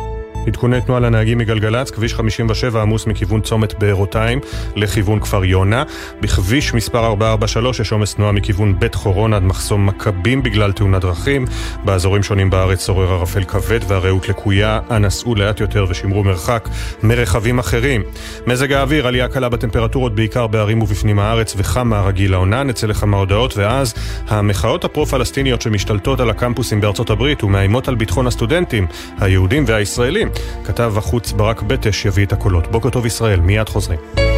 עדכוני 0.46 0.80
תנועה 0.80 1.00
לנהגים 1.00 1.38
מגלגלצ, 1.38 1.90
כביש 1.90 2.14
57 2.14 2.82
עמוס 2.82 3.06
מכיוון 3.06 3.40
צומת 3.40 3.78
בארותיים 3.78 4.40
לכיוון 4.76 5.20
כפר 5.20 5.44
יונה. 5.44 5.82
בכביש 6.20 6.74
מספר 6.74 7.06
443 7.06 7.80
יש 7.80 7.92
עומס 7.92 8.14
תנועה 8.14 8.32
מכיוון 8.32 8.78
בית 8.78 8.94
חורון 8.94 9.34
עד 9.34 9.42
מחסום 9.42 9.86
מכבים 9.86 10.42
בגלל 10.42 10.72
תאונת 10.72 11.00
דרכים. 11.02 11.44
באזורים 11.84 12.22
שונים 12.22 12.50
בארץ 12.50 12.86
שורר 12.86 13.12
ערפל 13.12 13.44
כבד 13.44 13.80
והרעות 13.88 14.28
לקויה. 14.28 14.80
אנא 14.90 15.10
סעו 15.10 15.34
לאט 15.34 15.60
יותר 15.60 15.86
ושמרו 15.88 16.24
מרחק 16.24 16.68
מרכבים 17.02 17.58
אחרים. 17.58 18.02
מזג 18.46 18.72
האוויר, 18.72 19.06
עלייה 19.06 19.28
קלה 19.28 19.48
בטמפרטורות 19.48 20.14
בעיקר 20.14 20.46
בערים 20.46 20.82
ובפנים 20.82 21.18
הארץ 21.18 21.54
וחם 21.56 21.88
מהרגיל 21.88 22.30
לעונה. 22.30 22.62
נצא 22.62 22.86
לכמה 22.86 23.16
הודעות 23.16 23.56
ואז 23.56 23.94
המחאות 24.28 24.84
הפרו-פלסטיניות 24.84 25.62
שמשתלטות 25.62 26.20
על 26.20 26.30
הקמפוסים 26.30 26.80
בארצות 26.80 27.10
הברית 27.10 27.44
ומאיימות 27.44 27.88
על 27.88 27.94
ביטחון 27.94 28.26
הסטודנטים, 28.26 28.86
היהודים 29.18 29.64
והישראלים. 29.66 30.29
כתב 30.64 30.92
החוץ 30.96 31.32
ברק 31.32 31.62
בטש 31.62 32.04
יביא 32.04 32.26
את 32.26 32.32
הקולות. 32.32 32.66
בוקר 32.66 32.90
טוב 32.90 33.06
ישראל, 33.06 33.40
מיד 33.40 33.68
חוזרים. 33.68 34.29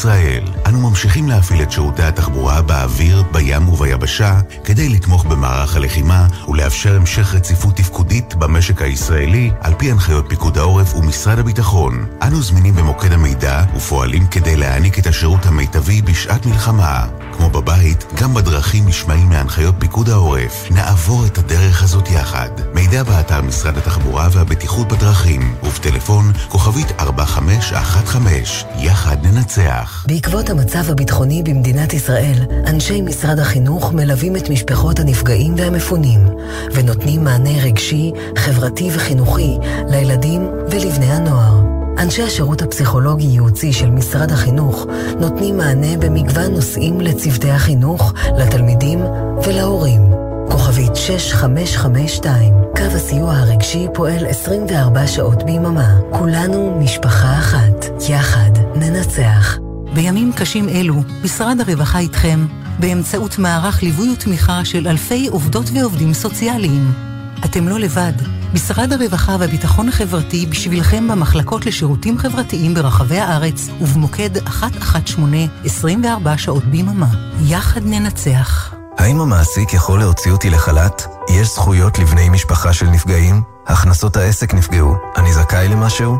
ישראל 0.00 0.44
אנו 0.66 0.90
ממשיכים 0.90 1.28
להפעיל 1.28 1.62
את 1.62 1.72
שירותי 1.72 2.02
התחבורה 2.02 2.62
באוויר, 2.62 3.22
בים 3.32 3.68
וביבשה 3.68 4.40
כדי 4.64 4.88
לתמוך 4.88 5.24
במערך 5.24 5.76
הלחימה 5.76 6.26
ולאפשר 6.48 6.96
המשך 6.96 7.34
רציפות 7.34 7.76
תפקודית 7.76 8.34
במשק 8.34 8.82
הישראלי 8.82 9.50
על 9.60 9.74
פי 9.78 9.90
הנחיות 9.90 10.24
פיקוד 10.28 10.58
העורף 10.58 10.94
ומשרד 10.94 11.38
הביטחון. 11.38 12.06
אנו 12.22 12.42
זמינים 12.42 12.74
במוקד 12.74 13.12
המידע 13.12 13.62
ופועלים 13.76 14.26
כדי 14.26 14.56
להעניק 14.56 14.98
את 14.98 15.06
השירות 15.06 15.46
המיטבי 15.46 16.02
בשעת 16.02 16.46
מלחמה. 16.46 17.06
כמו 17.40 17.50
בבית, 17.50 18.04
גם 18.20 18.34
בדרכים 18.34 18.88
נשמעים 18.88 19.28
מהנחיות 19.28 19.74
פיקוד 19.78 20.08
העורף. 20.08 20.70
נעבור 20.70 21.26
את 21.26 21.38
הדרך 21.38 21.82
הזאת 21.82 22.10
יחד. 22.10 22.48
מידע 22.74 23.02
באתר 23.02 23.42
משרד 23.42 23.78
התחבורה 23.78 24.28
והבטיחות 24.32 24.88
בדרכים 24.88 25.54
ובטלפון 25.62 26.32
כוכבית 26.48 26.92
4515. 27.00 28.70
יחד 28.78 29.16
ננצח. 29.26 30.04
בעקבות 30.08 30.50
המצב 30.50 30.90
הביטחוני 30.90 31.42
במדינת 31.42 31.92
ישראל, 31.92 32.46
אנשי 32.66 33.00
משרד 33.00 33.38
החינוך 33.38 33.92
מלווים 33.92 34.36
את 34.36 34.50
משפחות 34.50 34.98
הנפגעים 35.00 35.54
והמפונים, 35.56 36.20
ונותנים 36.72 37.24
מענה 37.24 37.62
רגשי, 37.62 38.12
חברתי 38.38 38.90
וחינוכי 38.94 39.58
לילדים 39.88 40.50
ולבני 40.70 41.12
הנוער. 41.12 41.79
אנשי 42.00 42.22
השירות 42.22 42.62
הפסיכולוגי-ייעוצי 42.62 43.72
של 43.72 43.90
משרד 43.90 44.32
החינוך 44.32 44.86
נותנים 45.20 45.56
מענה 45.56 45.96
במגוון 45.98 46.52
נושאים 46.52 47.00
לצוותי 47.00 47.50
החינוך, 47.50 48.12
לתלמידים 48.38 49.00
ולהורים. 49.46 50.02
כוכבית 50.50 50.96
6552, 50.96 52.54
קו 52.76 52.82
הסיוע 52.82 53.34
הרגשי 53.34 53.86
פועל 53.94 54.26
24 54.26 55.06
שעות 55.06 55.42
ביממה. 55.42 55.98
כולנו 56.10 56.78
משפחה 56.80 57.38
אחת. 57.38 57.84
יחד 58.08 58.50
ננצח. 58.74 59.58
בימים 59.94 60.32
קשים 60.32 60.68
אלו, 60.68 60.94
משרד 61.24 61.56
הרווחה 61.60 61.98
איתכם, 61.98 62.46
באמצעות 62.78 63.38
מערך 63.38 63.82
ליווי 63.82 64.10
ותמיכה 64.12 64.64
של 64.64 64.88
אלפי 64.88 65.28
עובדות 65.28 65.66
ועובדים 65.74 66.12
סוציאליים. 66.14 67.09
אתם 67.44 67.68
לא 67.68 67.78
לבד. 67.78 68.12
משרד 68.54 68.92
הרווחה 68.92 69.36
והביטחון 69.40 69.88
החברתי 69.88 70.46
בשבילכם 70.46 71.08
במחלקות 71.08 71.66
לשירותים 71.66 72.18
חברתיים 72.18 72.74
ברחבי 72.74 73.18
הארץ 73.18 73.68
ובמוקד 73.80 74.30
118 74.60 75.64
24 75.64 76.38
שעות 76.38 76.64
ביממה. 76.64 77.08
יחד 77.46 77.80
ננצח. 77.84 78.74
האם 78.98 79.20
המעסיק 79.20 79.74
יכול 79.74 79.98
להוציא 79.98 80.32
אותי 80.32 80.50
לחל"ת? 80.50 81.06
יש 81.30 81.54
זכויות 81.54 81.98
לבני 81.98 82.28
משפחה 82.28 82.72
של 82.72 82.86
נפגעים? 82.86 83.42
הכנסות 83.66 84.16
העסק 84.16 84.54
נפגעו. 84.54 84.94
אני 85.16 85.32
זכאי 85.32 85.68
למשהו? 85.68 86.18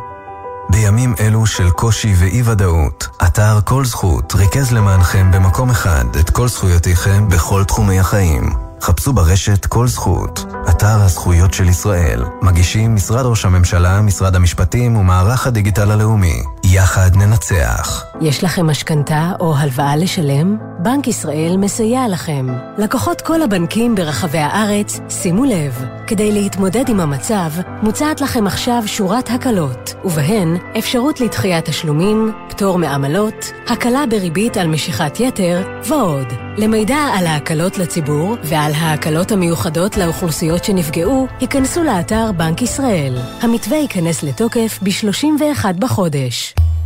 בימים 0.70 1.14
אלו 1.20 1.46
של 1.46 1.70
קושי 1.70 2.14
ואי-ודאות, 2.18 3.08
אתר 3.26 3.58
כל 3.64 3.84
זכות 3.84 4.34
ריכז 4.34 4.72
למענכם 4.72 5.30
במקום 5.30 5.70
אחד 5.70 6.04
את 6.20 6.30
כל 6.30 6.48
זכויותיכם 6.48 7.28
בכל 7.28 7.64
תחומי 7.64 8.00
החיים. 8.00 8.69
חפשו 8.82 9.12
ברשת 9.12 9.66
כל 9.66 9.86
זכות, 9.86 10.44
אתר 10.70 10.86
הזכויות 10.86 11.54
של 11.54 11.68
ישראל. 11.68 12.24
מגישים 12.42 12.94
משרד 12.94 13.26
ראש 13.26 13.44
הממשלה, 13.44 14.00
משרד 14.00 14.36
המשפטים 14.36 14.96
ומערך 14.96 15.46
הדיגיטל 15.46 15.90
הלאומי. 15.90 16.42
יחד 16.64 17.10
ננצח. 17.16 18.04
יש 18.20 18.44
לכם 18.44 18.66
משכנתה 18.66 19.32
או 19.40 19.56
הלוואה 19.56 19.96
לשלם? 19.96 20.56
בנק 20.78 21.08
ישראל 21.08 21.56
מסייע 21.58 22.08
לכם. 22.08 22.46
לקוחות 22.78 23.20
כל 23.20 23.42
הבנקים 23.42 23.94
ברחבי 23.94 24.38
הארץ, 24.38 25.00
שימו 25.08 25.44
לב, 25.44 25.84
כדי 26.06 26.32
להתמודד 26.32 26.88
עם 26.88 27.00
המצב, 27.00 27.50
מוצעת 27.82 28.20
לכם 28.20 28.46
עכשיו 28.46 28.82
שורת 28.86 29.30
הקלות, 29.30 29.94
ובהן 30.04 30.56
אפשרות 30.78 31.20
לדחיית 31.20 31.64
תשלומים, 31.64 32.32
פטור 32.60 32.78
מעמלות, 32.78 33.52
הקלה 33.66 34.04
בריבית 34.10 34.56
על 34.56 34.66
משיכת 34.66 35.20
יתר 35.20 35.62
ועוד. 35.84 36.26
למידע 36.58 36.96
על 36.96 37.26
ההקלות 37.26 37.78
לציבור 37.78 38.36
ועל 38.44 38.72
ההקלות 38.72 39.32
המיוחדות 39.32 39.96
לאוכלוסיות 39.96 40.64
שנפגעו, 40.64 41.26
היכנסו 41.40 41.82
לאתר 41.82 42.32
בנק 42.36 42.62
ישראל. 42.62 43.16
המתווה 43.40 43.78
ייכנס 43.78 44.22
לתוקף 44.22 44.78
ב-31 44.82 45.72
בחודש. 45.78 46.54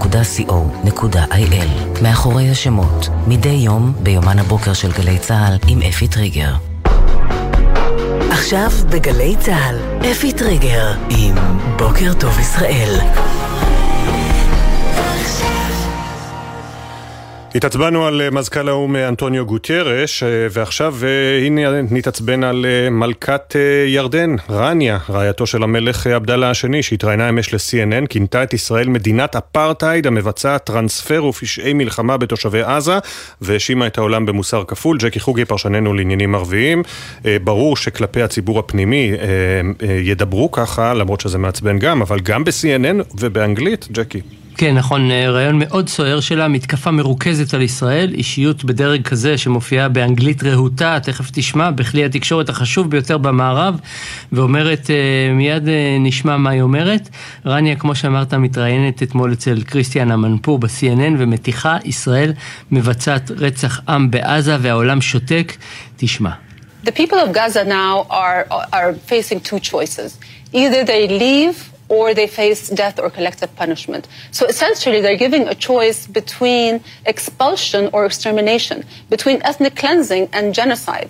מאחורי 2.03 2.49
השמות, 2.49 3.09
מדי 3.27 3.49
יום 3.49 3.93
ביומן 4.03 4.39
הבוקר 4.39 4.73
של 4.73 4.91
גלי 4.91 5.19
צה"ל 5.19 5.57
עם 5.67 5.81
אפי 5.81 6.07
טריגר. 6.07 6.53
עכשיו 8.31 8.69
בגלי 8.89 9.35
צה"ל, 9.39 9.75
אפי 10.11 10.31
טריגר 10.31 10.93
עם 11.09 11.35
בוקר 11.77 12.13
טוב 12.13 12.39
ישראל. 12.39 12.99
התעצבנו 17.57 18.05
על 18.05 18.21
אה, 18.21 18.29
מזכ"ל 18.31 18.69
האו"ם 18.69 18.95
אה, 18.95 19.07
אנטוניו 19.07 19.45
גוטיירש, 19.45 20.23
אה, 20.23 20.29
ועכשיו 20.51 20.95
הנה 21.45 21.81
נתעצבן 21.81 22.43
על 22.43 22.65
מלכת 22.91 23.55
ירדן, 23.87 24.35
רניה, 24.49 24.97
רעייתו 25.09 25.45
של 25.45 25.63
המלך 25.63 26.07
עבדאללה 26.07 26.49
השני, 26.49 26.83
שהתראיינה 26.83 27.29
אמש 27.29 27.53
ל-CNN, 27.53 28.07
כינתה 28.07 28.43
את 28.43 28.53
ישראל 28.53 28.87
מדינת 28.89 29.35
אפרטהייד 29.35 30.07
המבצעת 30.07 30.63
טרנספר 30.63 31.25
ופשעי 31.25 31.73
מלחמה 31.73 32.17
בתושבי 32.17 32.61
עזה, 32.61 32.97
והאשימה 33.41 33.87
את 33.87 33.97
העולם 33.97 34.25
במוסר 34.25 34.63
כפול. 34.67 34.97
ג'קי 34.97 35.19
חוגי, 35.19 35.45
פרשננו 35.45 35.93
לעניינים 35.93 36.35
ערביים, 36.35 36.83
ברור 37.43 37.77
שכלפי 37.77 38.21
הציבור 38.21 38.59
הפנימי 38.59 39.11
ידברו 40.03 40.51
ככה, 40.51 40.93
למרות 40.93 41.21
שזה 41.21 41.37
מעצבן 41.37 41.79
גם, 41.79 42.01
אבל 42.01 42.19
גם 42.19 42.43
ב-CNN 42.43 43.03
ובאנגלית, 43.19 43.87
ג'קי. 43.91 44.21
כן, 44.59 44.75
נכון, 44.75 45.11
אה, 45.11 45.29
רעיון 45.29 45.59
מאוד 45.59 45.89
סוער 45.89 46.19
שלה, 46.19 46.47
מתקפה 46.47 46.91
מרוכזת 46.91 47.53
על 47.53 47.61
ישראל, 47.61 48.13
אישיות 48.13 48.63
בדרג 48.63 49.01
כזה 49.01 49.37
שמופיעה 49.37 49.89
באנגלית 49.89 50.43
רהוטה, 50.43 50.99
תכף 51.03 51.29
תשמע, 51.33 51.71
בכלי 51.71 52.05
התקשורת 52.05 52.49
החשוב 52.49 52.91
ביותר 52.91 53.17
במערב, 53.17 53.79
ואומרת, 54.31 54.89
אה, 54.89 55.33
מיד 55.33 55.67
אה, 55.67 55.97
נשמע 55.99 56.37
מה 56.37 56.49
היא 56.49 56.61
אומרת. 56.61 57.09
רניה, 57.45 57.75
כמו 57.75 57.95
שאמרת, 57.95 58.33
מתראיינת 58.33 59.03
אתמול 59.03 59.33
אצל 59.33 59.61
כריסטיאן 59.67 60.11
אמנפור 60.11 60.59
ב-CNN, 60.59 61.13
ומטיחה, 61.17 61.77
ישראל 61.85 62.33
מבצעת 62.71 63.31
רצח 63.31 63.81
עם 63.89 64.11
בעזה 64.11 64.57
והעולם 64.61 65.01
שותק. 65.01 65.53
תשמע. 65.97 66.31
The 66.85 66.91
people 66.91 67.17
of 67.17 67.33
Gaza 67.33 67.63
now 67.65 68.07
are, 68.09 68.45
are 68.73 68.93
facing 68.93 69.39
two 69.49 69.59
choices. 69.59 70.17
Either 70.53 70.83
they 70.85 71.07
leave 71.07 71.76
or 71.89 72.13
they 72.13 72.27
face 72.27 72.69
death 72.69 72.99
or 72.99 73.09
collective 73.09 73.51
punishment. 73.55 74.07
So 74.31 74.45
essentially, 74.53 74.99
they're 75.01 75.23
giving 75.25 75.47
a 75.47 75.55
choice 75.69 76.07
between 76.19 76.71
expulsion 77.05 77.83
or 77.93 78.05
extermination, 78.05 78.77
between 79.09 79.37
ethnic 79.49 79.75
cleansing 79.75 80.27
and 80.33 80.53
genocide. 80.53 81.09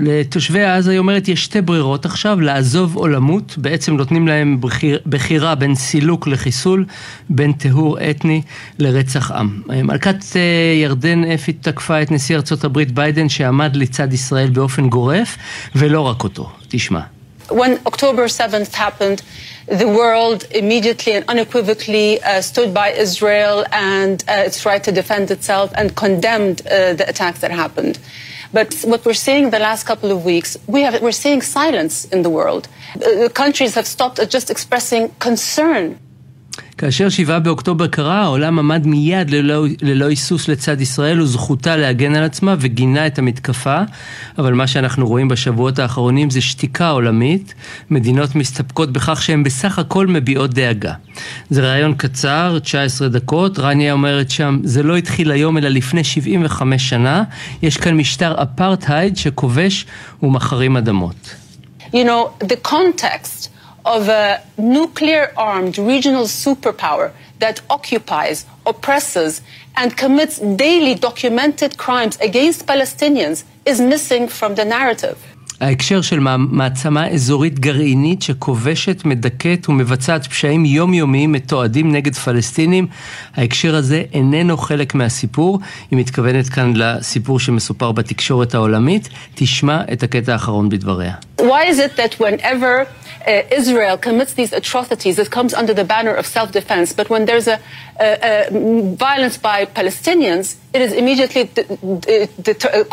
לתושבי 0.00 0.64
עזה, 0.64 0.90
היא 0.90 0.98
אומרת, 0.98 1.28
יש 1.28 1.44
שתי 1.44 1.60
ברירות 1.60 2.04
עכשיו, 2.04 2.40
לעזוב 2.40 2.96
או 2.96 3.08
למות. 3.08 3.54
בעצם 3.58 3.96
נותנים 3.96 4.28
להם 4.28 4.60
בחירה 5.06 5.54
בין 5.54 5.74
סילוק 5.74 6.26
לחיסול, 6.26 6.84
בין 7.30 7.52
טיהור 7.52 7.98
אתני 8.10 8.42
לרצח 8.78 9.30
עם. 9.30 9.62
מלכת 9.68 10.16
ירדן 10.82 11.24
אפי 11.24 11.52
תקפה 11.52 12.02
את 12.02 12.10
נשיא 12.10 12.36
ארצות 12.36 12.64
הברית 12.64 12.92
ביידן, 12.92 13.28
שעמד 13.28 13.76
לצד 13.76 14.12
ישראל 14.12 14.50
באופן 14.50 14.88
גורף, 14.88 15.36
ולא 15.76 16.00
רק 16.00 16.24
אותו. 16.24 16.50
תשמע. 16.68 17.00
When 17.50 17.80
October 17.86 18.24
7th 18.26 18.74
happened, 18.74 19.22
the 19.66 19.88
world 19.88 20.46
immediately 20.50 21.12
and 21.12 21.24
unequivocally 21.28 22.20
uh, 22.22 22.40
stood 22.42 22.74
by 22.74 22.90
Israel 22.90 23.64
and 23.72 24.22
uh, 24.28 24.44
its 24.46 24.64
right 24.66 24.82
to 24.84 24.92
defend 24.92 25.30
itself 25.30 25.72
and 25.74 25.94
condemned 25.96 26.66
uh, 26.66 26.94
the 26.94 27.08
attacks 27.08 27.40
that 27.40 27.50
happened. 27.50 27.98
But 28.52 28.74
what 28.82 29.04
we're 29.04 29.12
seeing 29.14 29.50
the 29.50 29.58
last 29.58 29.84
couple 29.84 30.10
of 30.10 30.24
weeks, 30.24 30.56
we 30.66 30.88
we're 31.00 31.12
seeing 31.12 31.42
silence 31.42 32.06
in 32.06 32.22
the 32.22 32.30
world. 32.30 32.68
Uh, 32.96 33.28
countries 33.28 33.74
have 33.74 33.86
stopped 33.86 34.18
just 34.30 34.50
expressing 34.50 35.10
concern 35.18 35.98
כאשר 36.78 37.08
שבעה 37.08 37.38
באוקטובר 37.38 37.86
קרה, 37.86 38.22
העולם 38.22 38.58
עמד 38.58 38.86
מיד 38.86 39.30
ללא, 39.82 40.08
היסוס 40.08 40.48
לצד 40.48 40.80
ישראל 40.80 41.20
וזכותה 41.20 41.76
להגן 41.76 42.14
על 42.14 42.24
עצמה 42.24 42.54
וגינה 42.60 43.06
את 43.06 43.18
המתקפה, 43.18 43.80
אבל 44.38 44.52
מה 44.52 44.66
שאנחנו 44.66 45.06
רואים 45.08 45.28
בשבועות 45.28 45.78
האחרונים 45.78 46.30
זה 46.30 46.40
שתיקה 46.40 46.88
עולמית, 46.88 47.54
מדינות 47.90 48.34
מסתפקות 48.34 48.92
בכך 48.92 49.22
שהן 49.22 49.42
בסך 49.42 49.78
הכל 49.78 50.06
מביעות 50.06 50.54
דאגה. 50.54 50.92
זה 51.50 51.70
ראיון 51.72 51.94
קצר, 51.94 52.58
19 52.58 53.08
דקות, 53.08 53.58
רניה 53.58 53.92
אומרת 53.92 54.30
שם, 54.30 54.58
זה 54.64 54.82
לא 54.82 54.96
התחיל 54.96 55.30
היום 55.30 55.58
אלא 55.58 55.68
לפני 55.68 56.04
75 56.04 56.88
שנה, 56.88 57.22
יש 57.62 57.76
כאן 57.76 57.96
משטר 57.96 58.42
אפרטהייד 58.42 59.16
שכובש 59.16 59.86
ומחרים 60.22 60.76
אדמות. 60.76 61.34
You 61.92 62.04
know, 62.04 62.44
the 62.44 62.68
context 62.68 63.47
of 63.88 64.08
a 64.10 64.42
nuclear 64.58 65.32
armed 65.34 65.78
regional 65.78 66.24
superpower 66.24 67.10
that 67.38 67.62
occupies, 67.70 68.44
oppresses, 68.66 69.40
and 69.76 69.96
commits 69.96 70.38
daily 70.38 70.94
documented 70.94 71.78
crimes 71.78 72.18
against 72.20 72.66
Palestinians 72.66 73.44
is 73.64 73.80
missing 73.80 74.28
from 74.28 74.54
the 74.56 74.64
narrative. 74.64 75.18
ההקשר 75.60 76.00
של 76.00 76.20
מעצמה 76.36 77.08
אזורית 77.08 77.58
גרעינית 77.58 78.22
שכובשת, 78.22 79.04
מדכאת 79.04 79.68
ומבצעת 79.68 80.26
פשעים 80.26 80.64
יומיומיים 80.64 81.32
מתועדים 81.32 81.92
נגד 81.92 82.14
פלסטינים, 82.14 82.86
ההקשר 83.36 83.74
הזה 83.76 84.02
איננו 84.12 84.56
חלק 84.56 84.94
מהסיפור. 84.94 85.58
היא 85.90 85.98
מתכוונת 85.98 86.48
כאן 86.48 86.72
לסיפור 86.76 87.40
שמסופר 87.40 87.92
בתקשורת 87.92 88.54
העולמית. 88.54 89.08
תשמע 89.34 89.82
את 89.92 90.02
הקטע 90.02 90.32
האחרון 90.32 90.68
בדבריה. 90.68 91.14
Why 91.40 91.42
is 91.42 91.78
it 91.78 91.96
that 91.96 92.20
whenever 92.20 92.84
uh, 92.84 93.58
Israel 93.60 93.96
commits 94.06 94.32
these 94.34 94.52
atrocities, 94.52 95.18
it 95.18 95.30
comes 95.30 95.54
under 95.54 95.74
the 95.74 95.84
banner 95.84 96.14
of 96.20 96.26
self-defense, 96.26 96.92
but 96.92 97.10
when 97.10 97.24
there's 97.28 97.48
a, 97.48 97.58
a, 98.00 98.08
a 98.30 98.34
violence 99.06 99.36
by 99.48 99.58
Palestinians, 99.80 100.46
it 100.74 100.80
is 100.80 100.92
immediately 100.92 101.44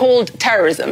called 0.02 0.28
terrorism. 0.40 0.90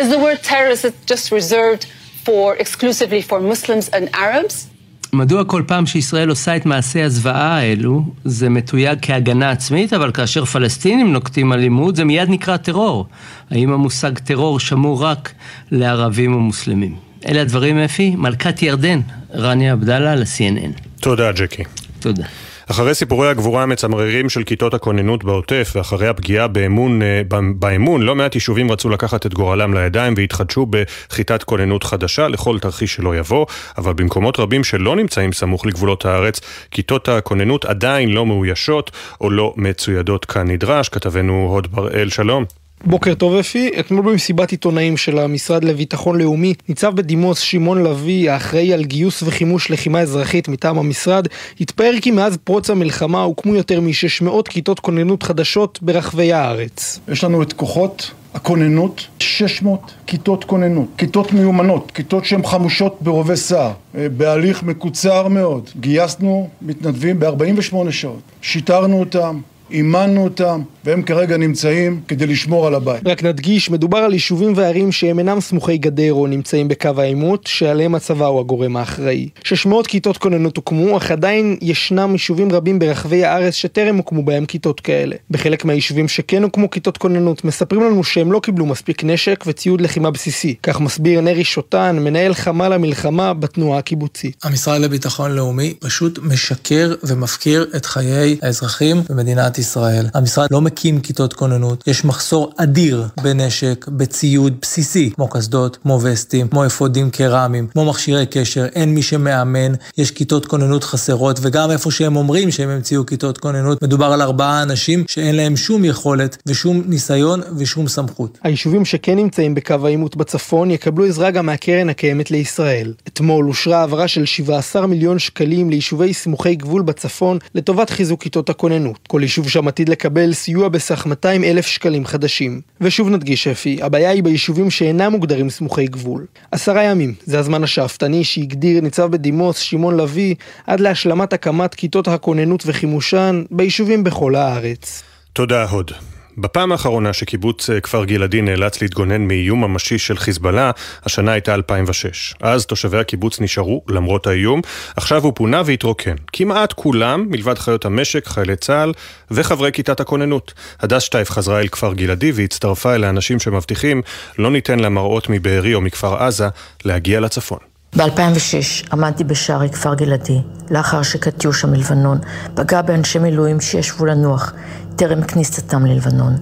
Is 0.00 0.08
the 0.14 0.18
word 0.18 0.38
terrorist 0.42 0.86
just 1.06 1.32
reserved 1.32 1.86
for 2.24 2.56
exclusively 2.56 3.22
for 3.22 3.40
Muslims 3.40 3.88
and 3.88 4.08
Arabs? 4.14 4.66
מדוע 5.12 5.44
כל 5.44 5.62
פעם 5.66 5.86
שישראל 5.86 6.28
עושה 6.28 6.56
את 6.56 6.66
מעשי 6.66 7.02
הזוועה 7.02 7.58
האלו, 7.58 8.02
זה 8.24 8.48
מתויג 8.48 8.98
כהגנה 9.02 9.50
עצמית, 9.50 9.92
אבל 9.92 10.12
כאשר 10.12 10.44
פלסטינים 10.44 11.12
נוקטים 11.12 11.52
אלימות, 11.52 11.96
זה 11.96 12.04
מיד 12.04 12.30
נקרא 12.30 12.56
טרור. 12.56 13.06
האם 13.50 13.72
המושג 13.72 14.18
טרור 14.18 14.60
שמור 14.60 15.04
רק 15.04 15.32
לערבים 15.70 16.34
ומוסלמים? 16.36 16.96
אלה 17.28 17.40
הדברים, 17.42 17.78
אפי. 17.78 18.16
מלכת 18.16 18.62
ירדן, 18.62 19.00
רניה 19.34 19.72
עבדאללה, 19.72 20.14
ל-CNN. 20.14 20.80
תודה, 21.00 21.32
ג'קי. 21.32 21.62
תודה. 22.00 22.24
אחרי 22.70 22.94
סיפורי 22.94 23.28
הגבורה 23.28 23.62
המצמררים 23.62 24.28
של 24.28 24.42
כיתות 24.42 24.74
הכוננות 24.74 25.24
בעוטף 25.24 25.72
ואחרי 25.76 26.08
הפגיעה 26.08 26.48
באמון, 26.48 27.02
אה, 27.02 27.22
באמון, 27.58 28.02
לא 28.02 28.14
מעט 28.14 28.34
יישובים 28.34 28.70
רצו 28.70 28.88
לקחת 28.88 29.26
את 29.26 29.34
גורלם 29.34 29.74
לידיים 29.74 30.14
והתחדשו 30.16 30.66
בכיתת 30.70 31.42
כוננות 31.42 31.84
חדשה 31.84 32.28
לכל 32.28 32.58
תרחיש 32.58 32.94
שלא 32.94 33.16
יבוא, 33.16 33.46
אבל 33.78 33.92
במקומות 33.92 34.40
רבים 34.40 34.64
שלא 34.64 34.96
נמצאים 34.96 35.32
סמוך 35.32 35.66
לגבולות 35.66 36.04
הארץ, 36.04 36.40
כיתות 36.70 37.08
הכוננות 37.08 37.64
עדיין 37.64 38.08
לא 38.08 38.26
מאוישות 38.26 38.90
או 39.20 39.30
לא 39.30 39.54
מצוידות 39.56 40.24
כנדרש. 40.24 40.88
כתבנו 40.88 41.48
הוד 41.50 41.72
בראל, 41.72 42.08
שלום. 42.08 42.44
בוקר 42.84 43.14
טוב 43.14 43.34
אפי, 43.34 43.70
אתמול 43.80 44.02
במסיבת 44.04 44.50
עיתונאים 44.50 44.96
של 44.96 45.18
המשרד 45.18 45.64
לביטחון 45.64 46.18
לאומי 46.18 46.54
ניצב 46.68 46.96
בדימוס 46.96 47.38
שמעון 47.38 47.82
לביא, 47.82 48.30
האחראי 48.30 48.72
על 48.72 48.84
גיוס 48.84 49.22
וחימוש 49.22 49.70
לחימה 49.70 50.00
אזרחית 50.00 50.48
מטעם 50.48 50.78
המשרד, 50.78 51.28
התפאר 51.60 51.92
כי 52.02 52.10
מאז 52.10 52.36
פרוץ 52.44 52.70
המלחמה 52.70 53.22
הוקמו 53.22 53.54
יותר 53.54 53.80
מ-600 53.80 54.42
כיתות 54.48 54.80
כוננות 54.80 55.22
חדשות 55.22 55.78
ברחבי 55.82 56.32
הארץ. 56.32 57.00
יש 57.08 57.24
לנו 57.24 57.42
את 57.42 57.52
כוחות 57.52 58.10
הכוננות, 58.34 59.06
600 59.18 59.94
כיתות 60.06 60.44
כוננות, 60.44 60.88
כיתות 60.98 61.32
מיומנות, 61.32 61.90
כיתות 61.90 62.24
שהן 62.24 62.42
חמושות 62.46 62.96
ברובי 63.00 63.36
סער, 63.36 63.72
אה, 63.96 64.08
בהליך 64.08 64.62
מקוצר 64.62 65.28
מאוד. 65.28 65.70
גייסנו 65.80 66.48
מתנדבים 66.62 67.20
ב-48 67.20 67.90
שעות, 67.90 68.20
שיטרנו 68.42 69.00
אותם, 69.00 69.40
אימנו 69.70 70.24
אותם, 70.24 70.60
והם 70.84 71.02
כרגע 71.02 71.36
נמצאים 71.36 72.00
כדי 72.08 72.26
לשמור 72.26 72.66
על 72.66 72.74
הבית. 72.74 73.06
רק 73.06 73.22
נדגיש, 73.22 73.70
מדובר 73.70 73.98
על 73.98 74.12
יישובים 74.12 74.52
וערים 74.56 74.92
שהם 74.92 75.18
אינם 75.18 75.40
סמוכי 75.40 75.78
גדר 75.78 76.12
או 76.12 76.26
נמצאים 76.26 76.68
בקו 76.68 76.90
העימות, 76.98 77.46
שעליהם 77.46 77.94
הצבא 77.94 78.26
הוא 78.26 78.40
הגורם 78.40 78.76
האחראי. 78.76 79.28
600 79.44 79.86
כיתות 79.86 80.18
כוננות 80.18 80.56
הוקמו, 80.56 80.96
אך 80.96 81.10
עדיין 81.10 81.56
ישנם 81.62 82.12
יישובים 82.12 82.52
רבים 82.52 82.78
ברחבי 82.78 83.24
הארץ 83.24 83.54
שטרם 83.54 83.96
הוקמו 83.96 84.22
בהם 84.22 84.46
כיתות 84.46 84.80
כאלה. 84.80 85.16
בחלק 85.30 85.64
מהיישובים 85.64 86.08
שכן 86.08 86.42
הוקמו 86.42 86.70
כיתות 86.70 86.96
כוננות, 86.96 87.44
מספרים 87.44 87.82
לנו 87.82 88.04
שהם 88.04 88.32
לא 88.32 88.40
קיבלו 88.40 88.66
מספיק 88.66 89.04
נשק 89.04 89.44
וציוד 89.46 89.80
לחימה 89.80 90.10
בסיסי. 90.10 90.54
כך 90.62 90.80
מסביר 90.80 91.20
נרי 91.20 91.44
שוטן, 91.44 91.98
מנהל 91.98 92.34
חמ"ל 92.34 92.72
המלחמה 92.72 93.34
בתנועה 93.34 93.78
הקיבוצית. 93.78 94.36
המשרד 94.42 94.80
לביטחון 94.80 95.32
לאומי 95.32 95.74
פשוט 95.80 96.18
משקר 96.22 96.94
ומפקיר 97.02 97.66
את 97.76 97.86
חיי 97.86 98.36
האזרחים 98.42 99.02
במדינת 99.10 99.55
ישראל. 99.58 100.06
המשרד 100.14 100.48
לא 100.50 100.60
מקים 100.60 101.00
כיתות 101.00 101.32
כוננות, 101.32 101.84
יש 101.86 102.04
מחסור 102.04 102.52
אדיר 102.56 103.06
בנשק, 103.22 103.86
בציוד 103.88 104.54
בסיסי, 104.62 105.10
כמו 105.14 105.28
קסדות, 105.28 105.76
כמו 105.82 106.00
וסטים, 106.02 106.48
כמו 106.48 106.66
אפודים 106.66 107.10
קרמיים, 107.10 107.66
כמו 107.66 107.84
מכשירי 107.84 108.26
קשר, 108.26 108.66
אין 108.74 108.94
מי 108.94 109.02
שמאמן, 109.02 109.72
יש 109.98 110.10
כיתות 110.10 110.46
כוננות 110.46 110.84
חסרות, 110.84 111.38
וגם 111.42 111.70
איפה 111.70 111.90
שהם 111.90 112.16
אומרים 112.16 112.50
שהם 112.50 112.68
המציאו 112.68 113.06
כיתות 113.06 113.38
כוננות, 113.38 113.82
מדובר 113.82 114.06
על 114.06 114.22
ארבעה 114.22 114.62
אנשים 114.62 115.04
שאין 115.08 115.34
להם 115.34 115.56
שום 115.56 115.84
יכולת 115.84 116.36
ושום 116.46 116.82
ניסיון 116.86 117.40
ושום 117.58 117.88
סמכות. 117.88 118.38
היישובים 118.42 118.84
שכן 118.84 119.16
נמצאים 119.16 119.54
בקו 119.54 119.74
העימות 119.84 120.16
בצפון 120.16 120.70
יקבלו 120.70 121.04
עזרה 121.04 121.30
גם 121.30 121.46
מהקרן 121.46 121.88
הקיימת 121.88 122.30
לישראל. 122.30 122.92
אתמול 123.08 123.48
אושרה 123.48 123.80
העברה 123.80 124.08
של 124.08 124.24
17 124.24 124.86
מיליון 124.86 125.18
שקלים 125.18 125.70
ליישובי 125.70 126.14
סמוכי 126.14 126.54
גבול 126.54 126.82
בצפון 126.82 127.38
לטובת 127.54 127.90
חיזוק 127.90 128.22
כיתות 128.22 128.50
הכוננות. 128.50 128.98
כל 129.08 129.22
יישוב 129.22 129.45
שם 129.48 129.68
עתיד 129.68 129.88
לקבל 129.88 130.32
סיוע 130.32 130.68
בסך 130.68 131.06
200 131.06 131.44
אלף 131.44 131.66
שקלים 131.66 132.06
חדשים. 132.06 132.60
ושוב 132.80 133.08
נדגיש 133.08 133.48
אפי, 133.48 133.78
הבעיה 133.82 134.10
היא 134.10 134.22
ביישובים 134.22 134.70
שאינם 134.70 135.12
מוגדרים 135.12 135.50
סמוכי 135.50 135.86
גבול. 135.86 136.26
עשרה 136.50 136.82
ימים, 136.82 137.14
זה 137.24 137.38
הזמן 137.38 137.64
השאפתני 137.64 138.24
שהגדיר 138.24 138.80
ניצב 138.80 139.10
בדימוס 139.10 139.58
שמעון 139.58 139.96
לביא 139.96 140.34
עד 140.66 140.80
להשלמת 140.80 141.32
הקמת 141.32 141.74
כיתות 141.74 142.08
הכוננות 142.08 142.62
וחימושן 142.66 143.44
ביישובים 143.50 144.04
בכל 144.04 144.34
הארץ. 144.34 145.02
תודה 145.32 145.64
הוד. 145.64 145.90
בפעם 146.38 146.72
האחרונה 146.72 147.12
שקיבוץ 147.12 147.70
אה, 147.70 147.80
כפר 147.80 148.04
גלעדי 148.04 148.42
נאלץ 148.42 148.82
להתגונן 148.82 149.28
מאיום 149.28 149.64
ממשי 149.64 149.98
של 149.98 150.16
חיזבאללה, 150.16 150.70
השנה 151.04 151.32
הייתה 151.32 151.54
2006. 151.54 152.34
אז 152.40 152.66
תושבי 152.66 152.98
הקיבוץ 152.98 153.40
נשארו 153.40 153.82
למרות 153.88 154.26
האיום, 154.26 154.60
עכשיו 154.96 155.24
הוא 155.24 155.32
פונה 155.36 155.62
והתרוקן. 155.66 156.14
כמעט 156.32 156.72
כולם, 156.72 157.26
מלבד 157.30 157.58
חיות 157.58 157.84
המשק, 157.84 158.26
חיילי 158.26 158.56
צה"ל 158.56 158.92
וחברי 159.30 159.72
כיתת 159.72 160.00
הכוננות. 160.00 160.54
הדס 160.80 161.02
שטייף 161.02 161.30
חזרה 161.30 161.60
אל 161.60 161.68
כפר 161.68 161.94
גלעדי 161.94 162.32
והצטרפה 162.34 162.94
אל 162.94 163.04
האנשים 163.04 163.38
שמבטיחים 163.38 164.02
לא 164.38 164.50
ניתן 164.50 164.80
למראות 164.80 165.28
מבארי 165.30 165.74
או 165.74 165.80
מכפר 165.80 166.16
עזה 166.16 166.48
להגיע 166.84 167.20
לצפון. 167.20 167.75
ב-2006 167.96 168.92
עמדתי 168.92 169.24
בשערי 169.24 169.70
כפר 169.70 169.94
גלעדי, 169.94 170.40
לאחר 170.70 171.02
שקטיושה 171.02 171.66
מלבנון 171.66 172.18
פגע 172.54 172.82
באנשי 172.82 173.18
מילואים 173.18 173.60
שישבו 173.60 174.06
לנוח 174.06 174.52
טרם 174.96 175.22
כניסתם 175.22 175.86
ללבנון. 175.86 176.36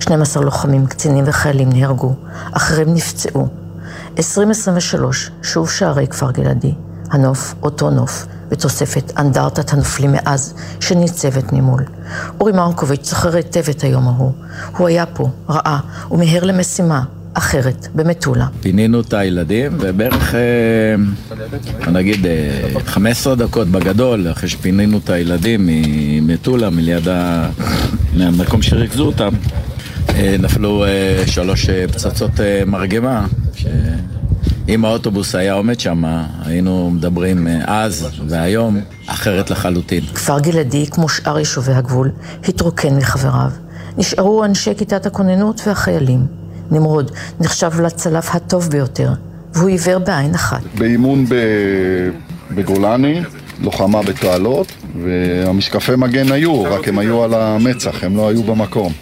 12 0.00 0.44
לוחמים, 0.44 0.86
קצינים 0.86 1.24
וחיילים 1.26 1.68
נהרגו, 1.72 2.14
אחרים 2.52 2.94
נפצעו. 2.94 3.48
2023, 4.18 5.30
שוב 5.42 5.70
שערי 5.70 6.06
כפר 6.06 6.30
גלעדי, 6.30 6.74
הנוף 7.10 7.54
אותו 7.62 7.90
נוף, 7.90 8.26
בתוספת 8.48 9.12
אנדרטת 9.18 9.72
הנופלים 9.72 10.12
מאז, 10.12 10.54
שניצבת 10.80 11.52
ממול. 11.52 11.84
אורי 12.40 12.52
מרקוביץ' 12.52 13.10
זוכר 13.10 13.36
היטב 13.36 13.70
את 13.70 13.82
היום 13.82 14.08
ההוא. 14.08 14.32
הוא 14.76 14.88
היה 14.88 15.06
פה, 15.06 15.28
ראה, 15.48 15.78
ומיהר 16.10 16.44
למשימה, 16.44 17.02
אחרת, 17.34 17.88
במטולה. 17.94 18.46
פינינו 18.60 19.00
את 19.00 19.12
הילדים, 19.12 19.72
ובערך, 19.80 20.34
אה, 20.34 21.90
נגיד, 21.92 22.26
15 22.84 23.32
אה, 23.32 23.38
דקות 23.38 23.68
בגדול, 23.68 24.30
אחרי 24.30 24.48
שפינינו 24.48 24.98
את 24.98 25.10
הילדים 25.10 25.60
ממטולה, 25.66 26.70
מליד 26.70 27.08
ה... 27.08 27.48
מהמקום 28.16 28.62
שריכזו 28.62 29.06
אותם, 29.06 29.34
אה, 30.08 30.36
נפלו 30.38 30.84
שלוש 31.26 31.70
פצצות 31.70 32.30
מרגמה, 32.66 33.26
שאם 33.54 34.84
האוטובוס 34.84 35.34
היה 35.34 35.52
עומד 35.52 35.80
שם, 35.80 36.04
היינו 36.44 36.90
מדברים 36.90 37.48
אז 37.64 38.06
והיום 38.28 38.80
אחרת 39.06 39.50
לחלוטין. 39.50 40.04
כפר 40.14 40.40
גלעדי, 40.40 40.86
כמו 40.90 41.08
שאר 41.08 41.38
יישובי 41.38 41.72
הגבול, 41.72 42.10
התרוקן 42.48 42.96
מחבריו. 42.96 43.50
נשארו 43.98 44.44
אנשי 44.44 44.74
כיתת 44.74 45.06
הכוננות 45.06 45.60
והחיילים. 45.66 46.43
נמרוד 46.70 47.10
נחשב 47.40 47.80
לצלף 47.80 48.34
הטוב 48.34 48.68
ביותר, 48.70 49.10
והוא 49.54 49.68
עיוור 49.68 49.98
בעין 49.98 50.34
אחת. 50.34 50.60
באימון 50.78 51.26
בגולני 52.50 53.20
לוחמה 53.62 54.02
בתעלות, 54.02 54.72
והמשקפי 55.04 55.92
מגן 55.96 56.32
היו, 56.32 56.62
רק 56.62 56.88
הם 56.88 56.98
היו 56.98 57.22
על 57.22 57.34
המצח, 57.34 58.04
הם 58.04 58.16
לא 58.16 58.28
היו 58.28 58.42
במקום. 58.42 58.92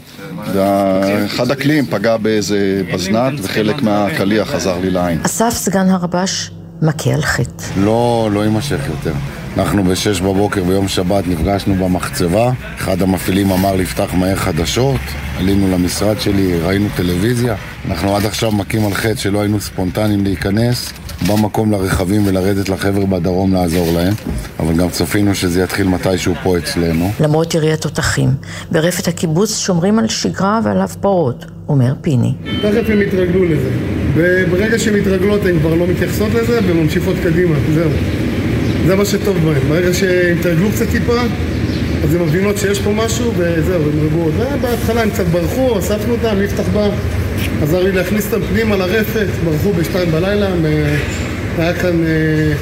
ואחד 0.55 1.51
הקליעים 1.51 1.87
פגע 1.87 2.17
באיזה 2.17 2.83
בזנת, 2.95 3.33
וחלק 3.43 3.83
מהקליע 3.83 4.45
חזר 4.45 4.79
לי 4.79 4.91
לעין. 4.91 5.19
אסף 5.23 5.51
סגן 5.51 5.89
הרבש 5.89 6.51
מכה 6.83 7.11
על 7.11 7.23
חטא. 7.23 7.65
לא, 7.77 8.29
לא 8.33 8.41
יימשך 8.41 8.81
יותר. 8.89 9.13
אנחנו 9.57 9.85
בשש 9.85 10.21
בבוקר 10.21 10.65
ביום 10.65 10.89
שבת 10.89 11.29
נפגשנו 11.29 11.75
במחצבה, 11.75 12.51
אחד 12.77 13.03
המפעילים 13.03 13.51
אמר 13.51 13.77
לפתח 13.77 14.15
מהר 14.15 14.37
חדשות, 14.37 15.01
עלינו 15.39 15.71
למשרד 15.73 16.21
שלי, 16.21 16.61
ראינו 16.61 16.89
טלוויזיה. 16.97 17.55
אנחנו 17.89 18.17
עד 18.17 18.27
עכשיו 18.27 18.53
מכים 18.53 18.87
על 18.87 18.95
חטא 18.95 19.15
שלא 19.15 19.41
היינו 19.41 19.61
ספונטניים 19.61 20.25
להיכנס, 20.25 20.93
במקום 21.29 21.73
לרכבים 21.73 22.27
ולרדת 22.27 22.69
לחבר 22.69 23.07
בדרום 23.07 23.55
לעזור 23.55 23.93
להם, 23.93 24.15
אבל 24.61 24.75
גם 24.75 24.89
צפינו 24.89 25.35
שזה 25.35 25.63
יתחיל 25.63 25.89
מתישהו 25.89 26.35
פה 26.43 26.59
אצלנו. 26.59 27.11
למרות 27.21 27.55
ירי 27.55 27.73
התותחים, 27.73 28.29
ברפת 28.71 29.09
הקיבוץ 29.09 29.59
שומרים 29.59 29.99
על 29.99 30.09
שגרה 30.09 30.61
ועל 30.65 30.81
הפרות, 30.81 31.45
אומר 31.69 31.95
פיני. 32.01 32.35
תכף 32.63 32.91
הם 32.91 33.03
יתרגלו 33.03 33.45
לזה, 33.45 33.71
וברגע 34.15 34.79
שהן 34.79 34.95
מתרגלות 34.95 35.41
הן 35.47 35.59
כבר 35.59 35.75
לא 35.75 35.87
מתייחסות 35.87 36.35
לזה 36.35 36.61
וממשיכות 36.67 37.17
קדימה, 37.23 37.57
זהו. 37.75 37.91
זה 38.87 38.97
מה 38.97 39.05
שטוב 39.05 39.37
בהן, 39.37 39.69
ברגע 39.69 39.95
שהן 39.95 40.39
יתרגלו 40.39 40.71
קצת 40.71 40.89
טיפה 40.91 41.21
אז 42.05 42.15
הן 42.15 42.23
מבינות 42.23 42.59
שיש 42.59 42.81
פה 42.81 42.91
משהו 42.91 43.33
וזהו, 43.37 43.83
הן 43.83 44.07
רגועות. 44.07 44.33
ובהתחלה 44.37 45.03
הם 45.03 45.11
קצת 45.11 45.25
ברחו, 45.27 45.79
אספנו 45.79 46.13
אותם, 46.15 46.43
יפתח 46.43 46.69
בא, 46.75 46.89
עזר 47.63 47.83
לי 47.83 47.93
להכניס 47.93 48.35
אותם 48.35 48.47
פנימה 48.47 48.77
לרפת, 48.77 49.27
ברחו 49.45 49.73
בשתיים 49.73 50.11
בלילה, 50.11 50.47
היה 51.59 51.75
כאן 51.75 52.07
אה, 52.07 52.53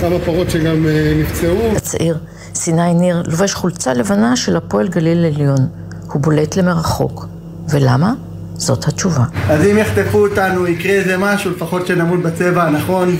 כמה 0.00 0.18
פרות 0.18 0.50
שגם 0.50 0.86
אה, 0.86 1.12
נפצעו. 1.20 1.72
הצעיר, 1.76 2.18
סיני 2.54 2.94
ניר, 2.94 3.22
לובש 3.26 3.54
חולצה 3.54 3.94
לבנה 3.94 4.36
של 4.36 4.56
הפועל 4.56 4.88
גליל 4.88 5.24
עליון. 5.24 5.66
הוא 6.12 6.22
בולט 6.22 6.56
למרחוק. 6.56 7.26
ולמה? 7.70 8.12
זאת 8.56 8.88
התשובה. 8.88 9.24
אז 9.48 9.66
אם 9.66 9.78
יחטפו 9.78 10.18
אותנו, 10.18 10.66
יקרה 10.66 10.92
איזה 10.92 11.18
משהו, 11.18 11.50
לפחות 11.50 11.86
שנמות 11.86 12.22
בצבע 12.22 12.64
הנכון, 12.64 13.16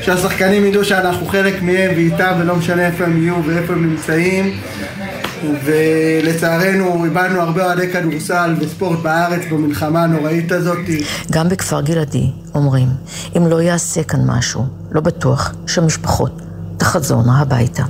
ושהשחקנים 0.00 0.64
ידעו 0.64 0.84
שאנחנו 0.84 1.26
חלק 1.26 1.62
מהם 1.62 1.90
ואיתם, 1.96 2.32
ולא 2.40 2.56
משנה 2.56 2.86
איפה 2.86 3.04
הם 3.04 3.22
יהיו 3.22 3.34
ואיפה 3.46 3.72
הם 3.72 3.90
נמצאים. 3.90 4.60
ולצערנו 5.64 7.04
איבדנו 7.04 7.40
הרבה 7.40 7.64
אוהדי 7.64 7.92
כדורסל 7.92 8.54
וספורט 8.60 8.98
בארץ 8.98 9.40
במלחמה 9.50 10.02
הנוראית 10.02 10.52
הזאת. 10.52 10.78
גם 11.30 11.48
בכפר 11.48 11.80
גלעדי 11.80 12.30
אומרים, 12.54 12.88
אם 13.36 13.46
לא 13.46 13.62
יעשה 13.62 14.02
כאן 14.02 14.20
משהו, 14.26 14.66
לא 14.90 15.00
בטוח 15.00 15.54
שהמשפחות 15.66 16.40
תחזורנה 16.76 17.40
הביתה. 17.40 17.82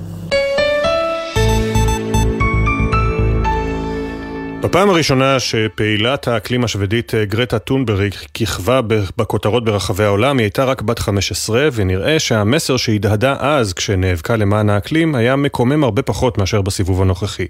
בפעם 4.62 4.90
הראשונה 4.90 5.40
שפעילת 5.40 6.28
האקלים 6.28 6.64
השוודית 6.64 7.14
אה, 7.14 7.24
גרטה 7.24 7.58
טונברג 7.58 8.12
כיכבה 8.34 8.80
בכותרות 9.16 9.64
ברחבי 9.64 10.04
העולם, 10.04 10.38
היא 10.38 10.44
הייתה 10.44 10.64
רק 10.64 10.82
בת 10.82 10.98
15, 10.98 11.68
ונראה 11.72 12.18
שהמסר 12.18 12.76
שהדהדה 12.76 13.36
אז 13.40 13.72
כשנאבקה 13.72 14.36
למען 14.36 14.70
האקלים 14.70 15.14
היה 15.14 15.36
מקומם 15.36 15.84
הרבה 15.84 16.02
פחות 16.02 16.38
מאשר 16.38 16.62
בסיבוב 16.62 17.02
הנוכחי. 17.02 17.46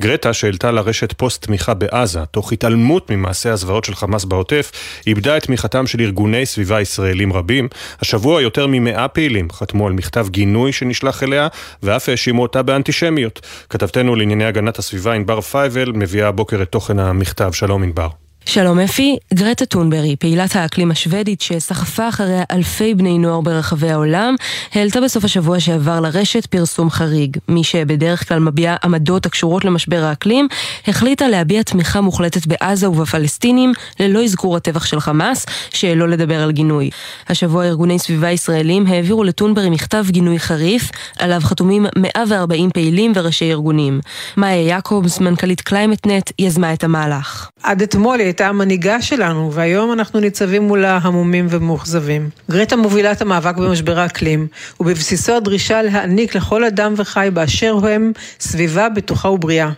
גרטה, 0.00 0.32
שהעלתה 0.32 0.70
לרשת 0.70 1.12
פוסט 1.12 1.46
תמיכה 1.46 1.74
בעזה, 1.74 2.24
תוך 2.24 2.52
התעלמות 2.52 3.10
ממעשי 3.10 3.48
הזוועות 3.48 3.84
של 3.84 3.94
חמאס 3.94 4.24
בעוטף, 4.24 4.72
איבדה 5.06 5.36
את 5.36 5.42
תמיכתם 5.42 5.86
של 5.86 6.00
ארגוני 6.00 6.46
סביבה 6.46 6.80
ישראלים 6.80 7.32
רבים. 7.32 7.68
השבוע 8.00 8.42
יותר 8.42 8.66
ממאה 8.66 9.08
פעילים 9.08 9.50
חתמו 9.52 9.86
על 9.86 9.92
מכתב 9.92 10.26
גינוי 10.30 10.72
שנשלח 10.72 11.22
אליה, 11.22 11.48
ואף 11.82 12.08
האשימו 12.08 12.42
אותה 12.42 12.62
באנטישמיות. 12.62 13.40
כתבתנו 13.70 14.16
לענייני 14.16 14.44
הגנת 14.44 14.78
הסביבה 14.78 15.12
ענבר 15.12 15.40
פייבל 15.40 15.92
מביאה 15.94 16.28
הבוקר 16.28 16.53
את 16.62 16.68
תוכן 16.68 16.98
המכתב. 16.98 17.52
שלום 17.52 17.82
ענבר. 17.82 18.23
שלום 18.46 18.80
אפי, 18.80 19.16
גרטה 19.34 19.66
טונברי, 19.66 20.16
פעילת 20.16 20.56
האקלים 20.56 20.90
השוודית 20.90 21.40
שסחפה 21.40 22.08
אחריה 22.08 22.42
אלפי 22.50 22.94
בני 22.94 23.18
נוער 23.18 23.40
ברחבי 23.40 23.90
העולם, 23.90 24.34
העלתה 24.72 25.00
בסוף 25.00 25.24
השבוע 25.24 25.60
שעבר 25.60 26.00
לרשת 26.00 26.46
פרסום 26.46 26.90
חריג. 26.90 27.36
מי 27.48 27.64
שבדרך 27.64 28.28
כלל 28.28 28.38
מביע 28.38 28.76
עמדות 28.84 29.26
הקשורות 29.26 29.64
למשבר 29.64 30.04
האקלים, 30.04 30.48
החליטה 30.86 31.28
להביע 31.28 31.62
תמיכה 31.62 32.00
מוחלטת 32.00 32.46
בעזה 32.46 32.90
ובפלסטינים, 32.90 33.72
ללא 34.00 34.24
אזכור 34.24 34.56
הטבח 34.56 34.84
של 34.84 35.00
חמאס, 35.00 35.46
שלא 35.70 36.08
לדבר 36.08 36.42
על 36.42 36.52
גינוי. 36.52 36.90
השבוע 37.28 37.64
ארגוני 37.64 37.98
סביבה 37.98 38.30
ישראלים 38.30 38.86
העבירו 38.86 39.24
לטונברי 39.24 39.70
מכתב 39.70 40.04
גינוי 40.10 40.38
חריף, 40.38 40.90
עליו 41.18 41.40
חתומים 41.40 41.86
140 41.96 42.70
פעילים 42.70 43.12
וראשי 43.14 43.50
ארגונים. 43.50 44.00
מאיה 44.36 44.66
יעקובס, 44.66 45.20
מנכ"לית 45.20 45.60
קליימטנט, 45.60 46.30
יזמה 46.38 46.72
את 46.72 46.84
המהלך. 46.84 47.48
עד 47.62 47.82
אתמול 47.82 48.20
הייתה 48.34 48.48
המנהיגה 48.48 49.02
שלנו, 49.02 49.52
והיום 49.52 49.92
אנחנו 49.92 50.20
ניצבים 50.20 50.62
מולה 50.62 50.98
המומים 51.02 51.46
ומאוכזבים. 51.50 52.28
גרטה 52.50 52.76
מובילה 52.76 53.12
את 53.12 53.22
המאבק 53.22 53.56
במשבר 53.56 53.98
האקלים, 53.98 54.46
ובבסיסו 54.80 55.36
הדרישה 55.36 55.82
להעניק 55.82 56.34
לכל 56.34 56.64
אדם 56.64 56.94
וחי 56.96 57.28
באשר 57.32 57.78
הם 57.86 58.12
סביבה 58.40 58.88
בטוחה 58.88 59.28
ובריאה. 59.28 59.70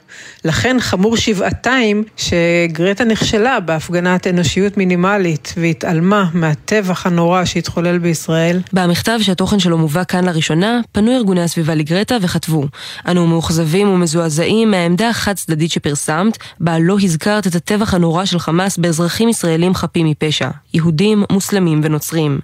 לכן 0.44 0.76
חמור 0.80 1.16
שבעתיים 1.16 2.04
שגרטה 2.16 3.04
נכשלה 3.04 3.60
בהפגנת 3.60 4.26
אנושיות 4.26 4.76
מינימלית 4.76 5.54
והתעלמה 5.56 6.24
מהטבח 6.34 7.06
הנורא 7.06 7.44
שהתחולל 7.44 7.98
בישראל. 7.98 8.60
במכתב 8.72 9.18
שהתוכן 9.22 9.58
שלו 9.58 9.78
מובא 9.78 10.04
כאן 10.04 10.24
לראשונה, 10.24 10.80
פנו 10.92 11.16
ארגוני 11.16 11.42
הסביבה 11.42 11.74
לגרטה 11.74 12.16
וכתבו: 12.22 12.66
אנו 13.08 13.26
מאוכזבים 13.26 13.88
ומזועזעים 13.88 14.70
מהעמדה 14.70 15.08
החד 15.08 15.32
צדדית 15.32 15.70
שפרסמת, 15.70 16.38
בה 16.60 16.78
לא 16.78 16.96
הזכרת 17.02 17.46
את 17.46 17.54
הטבח 17.54 17.94
הנורא 17.94 18.24
של 18.24 18.38
חמאס 18.46 18.78
באזרחים 18.78 19.28
ישראלים 19.28 19.74
חפים 19.74 20.06
מפשע, 20.06 20.48
יהודים, 20.74 21.24
מוסלמים 21.32 21.80
ונוצרים. 21.84 22.38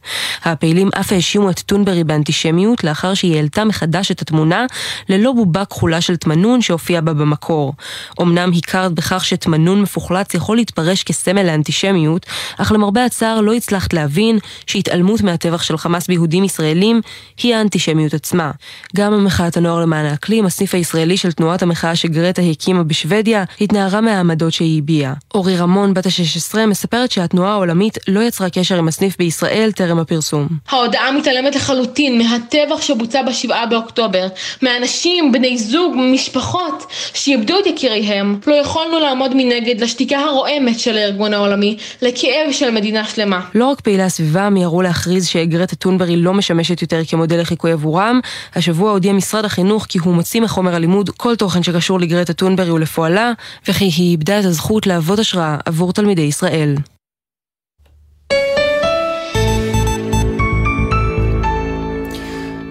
הפעילים 0.45 0.91
אף 1.01 1.13
האשימו 1.13 1.51
את 1.51 1.61
טונברי 1.61 2.05
באנטישמיות 2.05 2.85
לאחר 2.85 3.15
שהיא 3.15 3.37
העלתה 3.37 3.65
מחדש 3.65 4.11
את 4.11 4.23
התמונה 4.23 4.67
ללא 5.09 5.33
בובה 5.33 5.65
כחולה 5.65 6.01
של 6.01 6.17
תמנון 6.17 6.63
שהופיע 6.63 7.01
בה 7.01 7.15
במקור. 7.15 7.75
אמנם 8.23 8.51
הכרת 8.57 8.93
בכך 8.93 9.25
שתמנון 9.25 9.83
מפוחלץ 9.83 10.35
יכול 10.35 10.57
להתפרש 10.57 11.03
כסמל 11.03 11.43
לאנטישמיות, 11.43 12.27
אך 12.59 12.73
למרבה 12.73 13.05
הצער 13.05 13.41
לא 13.41 13.55
הצלחת 13.55 13.93
להבין 13.93 14.39
שהתעלמות 14.67 15.21
מהטבח 15.21 15.63
של 15.63 15.77
חמאס 15.77 16.07
ביהודים 16.07 16.45
ישראלים 16.45 17.01
היא 17.43 17.55
האנטישמיות 17.55 18.15
עצמה. 18.15 18.51
גם 18.97 19.25
מחאת 19.25 19.57
הנוער 19.57 19.81
למען 19.81 20.07
האקלים, 20.07 20.47
הסניף 20.47 20.75
הישראלי 20.75 21.17
של 21.17 21.33
תנועת 21.33 21.63
המחאה 21.63 21.97
שגרטה 21.97 22.43
הקימה 22.43 22.83
בשוודיה, 22.83 23.45
התנערה 23.61 24.01
מהעמדות 24.01 24.53
שהיא 24.53 24.79
הביעה. 24.79 25.15
אורי 25.35 25.57
רמון 25.57 25.92
בת 25.95 26.07
ה-16 26.07 26.67
מספרת 26.67 27.11
שהתנועה 27.11 27.53
העולמית 27.53 27.99
לא 28.09 28.21
יצרה 28.21 28.51
קשר 28.51 28.79
עם 28.79 28.89
הסניף 28.89 29.17
בישראל 29.19 29.73
טרם 29.73 29.99
הפרסום. 29.99 30.49
ההודעה 30.69 31.13
מתעלמת 31.13 31.57
לחלוטין 31.57 32.19
מהטבח 32.19 32.81
שבוצע 32.81 33.23
ב-7 33.23 33.67
באוקטובר, 33.71 34.27
מאנשים, 34.63 35.33
בני 35.33 35.59
זוג, 35.59 35.95
משפחות 35.97 36.87
שאיבדו 37.15 37.59
את 37.59 37.67
יקיריהם. 37.67 38.41
לא 38.47 38.55
יכולנו 38.55 39.01
לעמוד 39.01 39.31
מנגד 39.35 39.81
לשתיקה 39.81 40.19
הרועמת 40.19 40.81
של 40.81 40.97
הארגון 40.97 41.35
העולמי, 41.35 41.77
לכאב 42.03 42.53
של 42.53 42.71
מדינה 42.71 43.05
שלמה. 43.05 43.41
לא 43.55 43.67
רק 43.67 43.81
פעילי 43.81 44.03
הסביבה 44.03 44.51
מיהרו 44.51 44.83
להכריז 44.83 45.27
שגרטה 45.27 45.77
טונברי 45.77 46.17
לא 46.17 46.35
משמשת 46.35 46.83
יותר 46.83 47.01
כמודל 47.09 47.41
לחיקוי 47.41 47.73
עבורם, 47.73 48.21
השבוע 48.55 48.91
הודיע 48.91 49.13
משרד 49.13 49.45
החינוך 49.45 49.87
כי 49.89 49.99
הוא 49.99 50.15
מוציא 50.15 50.41
מחומר 50.41 50.75
הלימוד 50.75 51.11
כל 51.11 51.37
תוכן 51.37 51.63
שקשור 51.63 52.01
לגרטה 52.01 52.33
טונברי 52.33 52.71
ולפועלה, 52.71 53.33
וכי 53.69 53.85
היא 53.85 54.11
איבדה 54.11 54.41
את 54.41 54.45
הזכות 54.45 54.87
להוות 54.87 55.19
השראה 55.19 55.57
עבור 55.65 55.82
תלמידי 55.91 56.23
ישראל. 56.23 56.75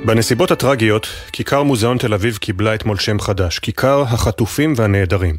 בנסיבות 0.06 0.52
הטרגיות, 0.52 1.08
כיכר 1.32 1.64
מוזיאון 1.64 1.98
תל 1.98 2.14
אביב 2.14 2.38
קיבלה 2.38 2.76
אתמול 2.76 2.98
שם 2.98 3.20
חדש, 3.20 3.60
כיכר 3.60 4.02
החטופים 4.02 4.74
והנעדרים. 4.78 5.38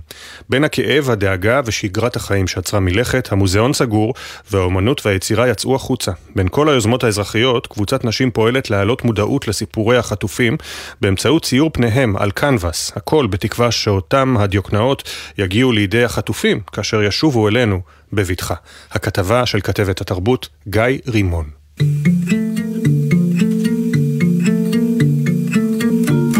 בין 0.48 0.64
הכאב, 0.64 1.10
הדאגה 1.10 1.60
ושגרת 1.64 2.16
החיים 2.16 2.48
שעצרה 2.48 2.80
מלכת, 2.80 3.32
המוזיאון 3.32 3.72
סגור, 3.72 4.14
והאומנות 4.50 5.06
והיצירה 5.06 5.48
יצאו 5.48 5.74
החוצה. 5.74 6.12
בין 6.36 6.48
כל 6.50 6.68
היוזמות 6.68 7.04
האזרחיות, 7.04 7.66
קבוצת 7.66 8.04
נשים 8.04 8.30
פועלת 8.30 8.70
להעלות 8.70 9.04
מודעות 9.04 9.48
לסיפורי 9.48 9.96
החטופים 9.96 10.56
באמצעות 11.00 11.44
ציור 11.44 11.70
פניהם 11.72 12.16
על 12.16 12.30
קנבס, 12.30 12.92
הכל 12.96 13.26
בתקווה 13.26 13.70
שאותם 13.70 14.36
הדיוקנאות 14.38 15.10
יגיעו 15.38 15.72
לידי 15.72 16.04
החטופים 16.04 16.60
כאשר 16.72 17.02
ישובו 17.02 17.48
אלינו 17.48 17.80
בבטחה. 18.12 18.54
הכתבה 18.92 19.46
של 19.46 19.60
כתבת 19.60 20.00
התרבות 20.00 20.48
גיא 20.68 20.98
רימון. 21.08 21.44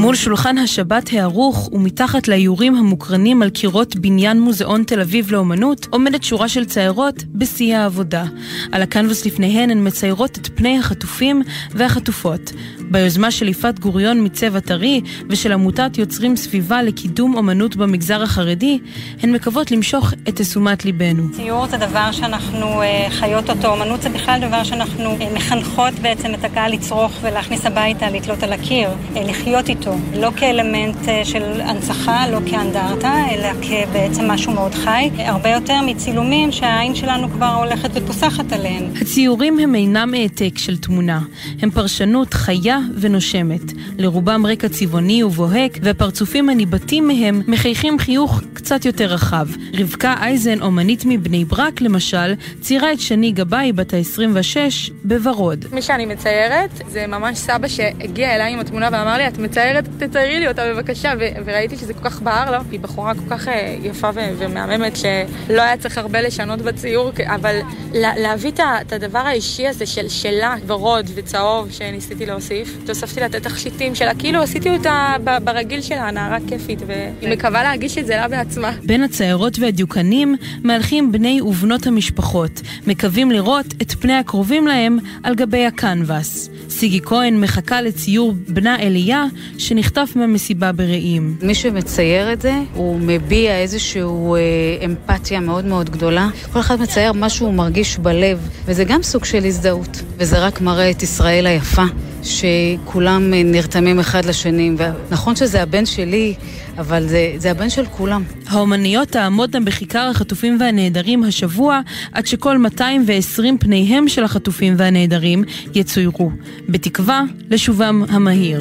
מול 0.03 0.15
שולחן 0.15 0.59
השבת 0.59 1.11
הערוך 1.13 1.69
ומתחת 1.73 2.29
לאיורים 2.29 2.75
המוקרנים 2.75 3.43
על 3.43 3.51
קירות 3.51 3.97
בניין 3.97 4.41
מוזיאון 4.41 4.85
תל 4.85 5.01
אביב 5.01 5.33
לאומנות 5.33 5.87
עומדת 5.91 6.23
שורה 6.23 6.49
של 6.49 6.65
ציירות 6.65 7.25
בשיא 7.35 7.77
העבודה. 7.77 8.25
על 8.73 8.83
הקנבס 8.83 9.27
לפניהן 9.27 9.71
הן 9.71 9.87
מציירות 9.87 10.39
את 10.39 10.49
פני 10.55 10.79
החטופים 10.79 11.43
והחטופות. 11.71 12.53
ביוזמה 12.91 13.31
של 13.31 13.49
יפעת 13.49 13.81
גוריון 13.81 14.25
מצבע 14.25 14.61
טרי 14.61 15.01
ושל 15.29 15.53
עמותת 15.53 15.99
יוצרים 15.99 16.37
סביבה 16.37 16.83
לקידום 16.83 17.37
אומנות 17.37 17.77
במגזר 17.77 18.23
החרדי, 18.23 18.79
הן 19.23 19.33
מקוות 19.33 19.71
למשוך 19.71 20.13
את 20.29 20.41
תשומת 20.41 20.85
ליבנו. 20.85 21.33
ציור 21.33 21.67
זה 21.67 21.77
דבר 21.77 22.13
שאנחנו 22.13 22.83
אה, 22.83 23.07
חיות 23.11 23.51
אותו, 23.51 23.69
אומנות 23.69 24.03
זה 24.03 24.09
בכלל 24.09 24.41
דבר 24.41 24.65
שאנחנו 24.65 25.11
אה, 25.21 25.35
מחנכות 25.35 25.95
בעצם 25.95 26.35
את 26.35 26.45
הקהל 26.45 26.73
לצרוך 26.73 27.13
ולהכניס 27.23 27.67
הביתה, 27.67 28.11
לתלות 28.11 28.43
על 28.43 28.53
הקיר, 28.53 28.89
אה, 29.17 29.23
לחיות 29.25 29.69
איתו, 29.69 29.92
לא 30.15 30.31
כאלמנט 30.37 30.97
של 31.25 31.61
הנצחה, 31.61 32.29
לא 32.29 32.39
כאנדרטה, 32.47 33.25
אלא 33.31 33.49
כבעצם 33.63 34.31
משהו 34.31 34.53
מאוד 34.53 34.75
חי, 34.75 35.11
הרבה 35.19 35.51
יותר 35.51 35.81
מצילומים 35.87 36.53
שהעין 36.53 36.95
שלנו 36.95 37.31
כבר 37.31 37.55
הולכת 37.55 37.91
ופוסחת 37.95 38.53
עליהם. 38.53 38.85
הציורים 39.01 39.59
הם 39.59 39.75
אינם 39.75 40.15
העתק 40.15 40.59
של 40.59 40.77
תמונה, 40.77 41.21
הם 41.63 41.71
פרשנות 41.71 42.35
חיה 42.35 42.79
ונושמת. 42.95 43.73
לרובם 43.99 44.47
רקע 44.47 44.69
צבעוני 44.69 45.23
ובוהק, 45.23 45.79
והפרצופים 45.83 46.49
הניבטים 46.49 47.09
מהם 47.09 47.43
מחייכים 47.49 47.99
חיוך 47.99 48.41
קצת 48.53 48.85
יותר 48.85 49.07
רחב. 49.07 49.47
רבקה 49.79 50.15
אייזן, 50.21 50.63
אומנית 50.63 51.05
מבני 51.07 51.45
ברק 51.45 51.81
למשל, 51.81 52.35
ציירה 52.61 52.93
את 52.93 53.01
שני 53.01 53.33
גבאי, 53.33 53.73
בת 53.73 53.95
ה-26, 53.95 54.57
בוורוד. 55.05 55.65
מי 55.73 55.83
שאני 55.83 56.07
מציירת 56.07 56.71
זה 56.89 57.07
ממש 57.07 57.39
סבא 57.39 57.69
שהגיע 57.69 58.35
אליי 58.35 58.53
עם 58.53 58.61
התמונה 58.61 58.89
ואמר 58.93 59.17
לי, 59.17 59.29
את 59.29 59.39
מציירת, 59.39 59.82
תציירי 59.99 60.41
לי 60.41 60.49
אותה 60.49 60.63
בבקשה, 60.75 61.13
ו- 61.21 61.43
וראיתי 61.45 61.77
שזה 61.77 61.95
כל 61.95 62.11
כך 62.11 62.23
בער 62.23 62.51
לו. 62.51 62.59
היא 62.71 62.81
בחורה 62.81 63.15
כל 63.15 63.37
כך 63.37 63.49
אה, 63.49 63.77
יפה 63.83 64.11
ו- 64.15 64.33
ומהממת, 64.39 64.97
שלא 64.97 65.63
היה 65.63 65.77
צריך 65.77 65.99
הרבה 65.99 66.21
לשנות 66.21 66.63
בציור, 66.63 67.11
אבל 67.27 67.61
להביא 67.95 68.53
את 68.81 68.93
הדבר 68.93 69.19
האישי 69.19 69.67
הזה 69.67 69.87
של 69.87 70.09
שלה, 70.09 70.55
ורוד 70.67 71.11
וצהוב 71.15 71.71
שניסיתי 71.71 72.27
להוסיף, 72.27 72.77
תוספתי 72.87 73.21
לה 73.21 73.27
את 73.27 73.35
התכשיטים 73.35 73.95
שלה, 73.95 74.15
כאילו 74.15 74.43
עשיתי 74.43 74.71
אותה 74.71 75.17
ברגיל 75.45 75.81
שלה, 75.81 76.11
נערה 76.11 76.39
כיפית, 76.49 76.79
והיא 76.87 77.31
מקווה 77.31 77.63
להגיש 77.63 77.99
את 77.99 78.07
זה 78.07 78.17
לה 78.17 78.29
בעצמה. 78.29 78.73
בין 78.83 79.03
הציירות 79.03 79.59
והדיוקנים 79.59 80.37
מהלכים 80.65 81.13
בני 81.13 81.41
ובנות 81.41 81.87
המשפחות, 81.87 82.61
מקווים 82.87 83.31
לראות 83.31 83.67
את 83.83 83.93
פני 83.93 84.13
הקרובים 84.13 84.67
להם 84.67 84.99
על 85.23 85.35
גבי 85.35 85.67
הקנבס. 85.67 86.51
סיגי 86.71 87.01
כהן 87.01 87.41
מחכה 87.41 87.81
לציור 87.81 88.35
בנה 88.49 88.79
אליה 88.79 89.25
שנחטף 89.73 90.13
מהמסיבה 90.17 90.73
ברעים. 90.73 91.37
מי 91.43 91.55
שמצייר 91.55 92.33
את 92.33 92.41
זה, 92.43 92.55
הוא 92.75 93.01
מביע 93.01 93.59
איזושהי 93.59 94.03
אה, 94.03 94.85
אמפתיה 94.85 95.41
מאוד 95.41 95.65
מאוד 95.65 95.91
גדולה. 95.91 96.29
כל 96.53 96.61
אחד 96.61 96.81
מצייר 96.81 97.13
מה 97.13 97.29
שהוא 97.29 97.55
מרגיש 97.55 97.99
בלב, 97.99 98.49
וזה 98.65 98.85
גם 98.85 99.03
סוג 99.03 99.25
של 99.25 99.45
הזדהות, 99.45 100.03
וזה 100.17 100.47
רק 100.47 100.61
מראה 100.61 100.91
את 100.91 101.03
ישראל 101.03 101.47
היפה. 101.47 101.83
שכולם 102.23 103.35
אה, 103.35 103.43
נרתמים 103.45 103.99
אחד 104.01 104.25
לשני. 104.25 104.71
ונכון 104.77 105.37
שזה 105.37 105.63
הבן 105.63 105.87
שלי, 105.87 106.35
אבל 106.79 107.09
זה, 107.09 107.33
זה 107.37 107.51
הבן 107.51 107.71
של 107.71 107.87
כולם. 107.87 108.23
האומניות 108.47 109.09
תעמודנה 109.09 109.65
בכיכר 109.65 110.09
החטופים 110.11 110.57
והנעדרים 110.61 111.25
השבוע, 111.25 111.81
עד 112.13 112.27
שכל 112.27 112.59
220 112.59 113.59
פניהם 113.59 114.09
של 114.09 114.25
החטופים 114.25 114.75
והנעדרים 114.77 115.45
יצוירו, 115.75 116.31
בתקווה 116.69 117.23
לשובם 117.51 118.05
המהיר. 118.09 118.61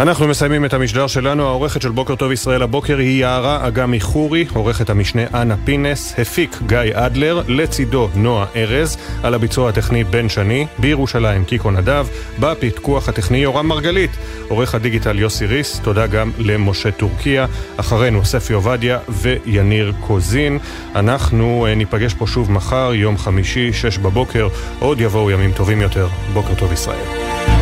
אנחנו 0.00 0.28
מסיימים 0.28 0.64
את 0.64 0.74
המשדר 0.74 1.06
שלנו, 1.06 1.46
העורכת 1.46 1.82
של 1.82 1.90
בוקר 1.90 2.14
טוב 2.14 2.32
ישראל 2.32 2.62
הבוקר 2.62 2.98
היא 2.98 3.20
יערה 3.20 3.68
אגמי 3.68 4.00
חורי, 4.00 4.46
עורכת 4.54 4.90
המשנה 4.90 5.22
אנה 5.34 5.56
פינס, 5.64 6.14
הפיק 6.18 6.58
גיא 6.66 6.78
אדלר, 6.92 7.42
לצידו 7.48 8.08
נועה 8.14 8.46
ארז, 8.56 8.96
על 9.22 9.34
הביצוע 9.34 9.68
הטכני 9.68 10.04
בן 10.04 10.28
שני, 10.28 10.66
בירושלים 10.78 11.44
קיקו 11.44 11.70
נדב, 11.70 12.06
בפתקוח 12.40 13.08
הטכני 13.08 13.38
יורם 13.38 13.66
מרגלית, 13.66 14.10
עורך 14.48 14.74
הדיגיטל 14.74 15.18
יוסי 15.18 15.46
ריס, 15.46 15.80
תודה 15.80 16.06
גם 16.06 16.30
למשה 16.38 16.90
טורקיה, 16.90 17.46
אחרינו 17.76 18.24
ספי 18.24 18.52
עובדיה 18.52 18.98
ויניר 19.08 19.92
קוזין. 20.00 20.58
אנחנו 20.94 21.66
אה, 21.66 21.74
ניפגש 21.74 22.14
פה 22.14 22.26
שוב 22.26 22.52
מחר, 22.52 22.94
יום 22.94 23.18
חמישי, 23.18 23.72
שש 23.72 23.98
בבוקר, 23.98 24.48
עוד 24.78 25.00
יבואו 25.00 25.30
ימים 25.30 25.52
טובים 25.52 25.80
יותר. 25.80 26.08
בוקר 26.32 26.54
טוב 26.54 26.72
ישראל. 26.72 27.53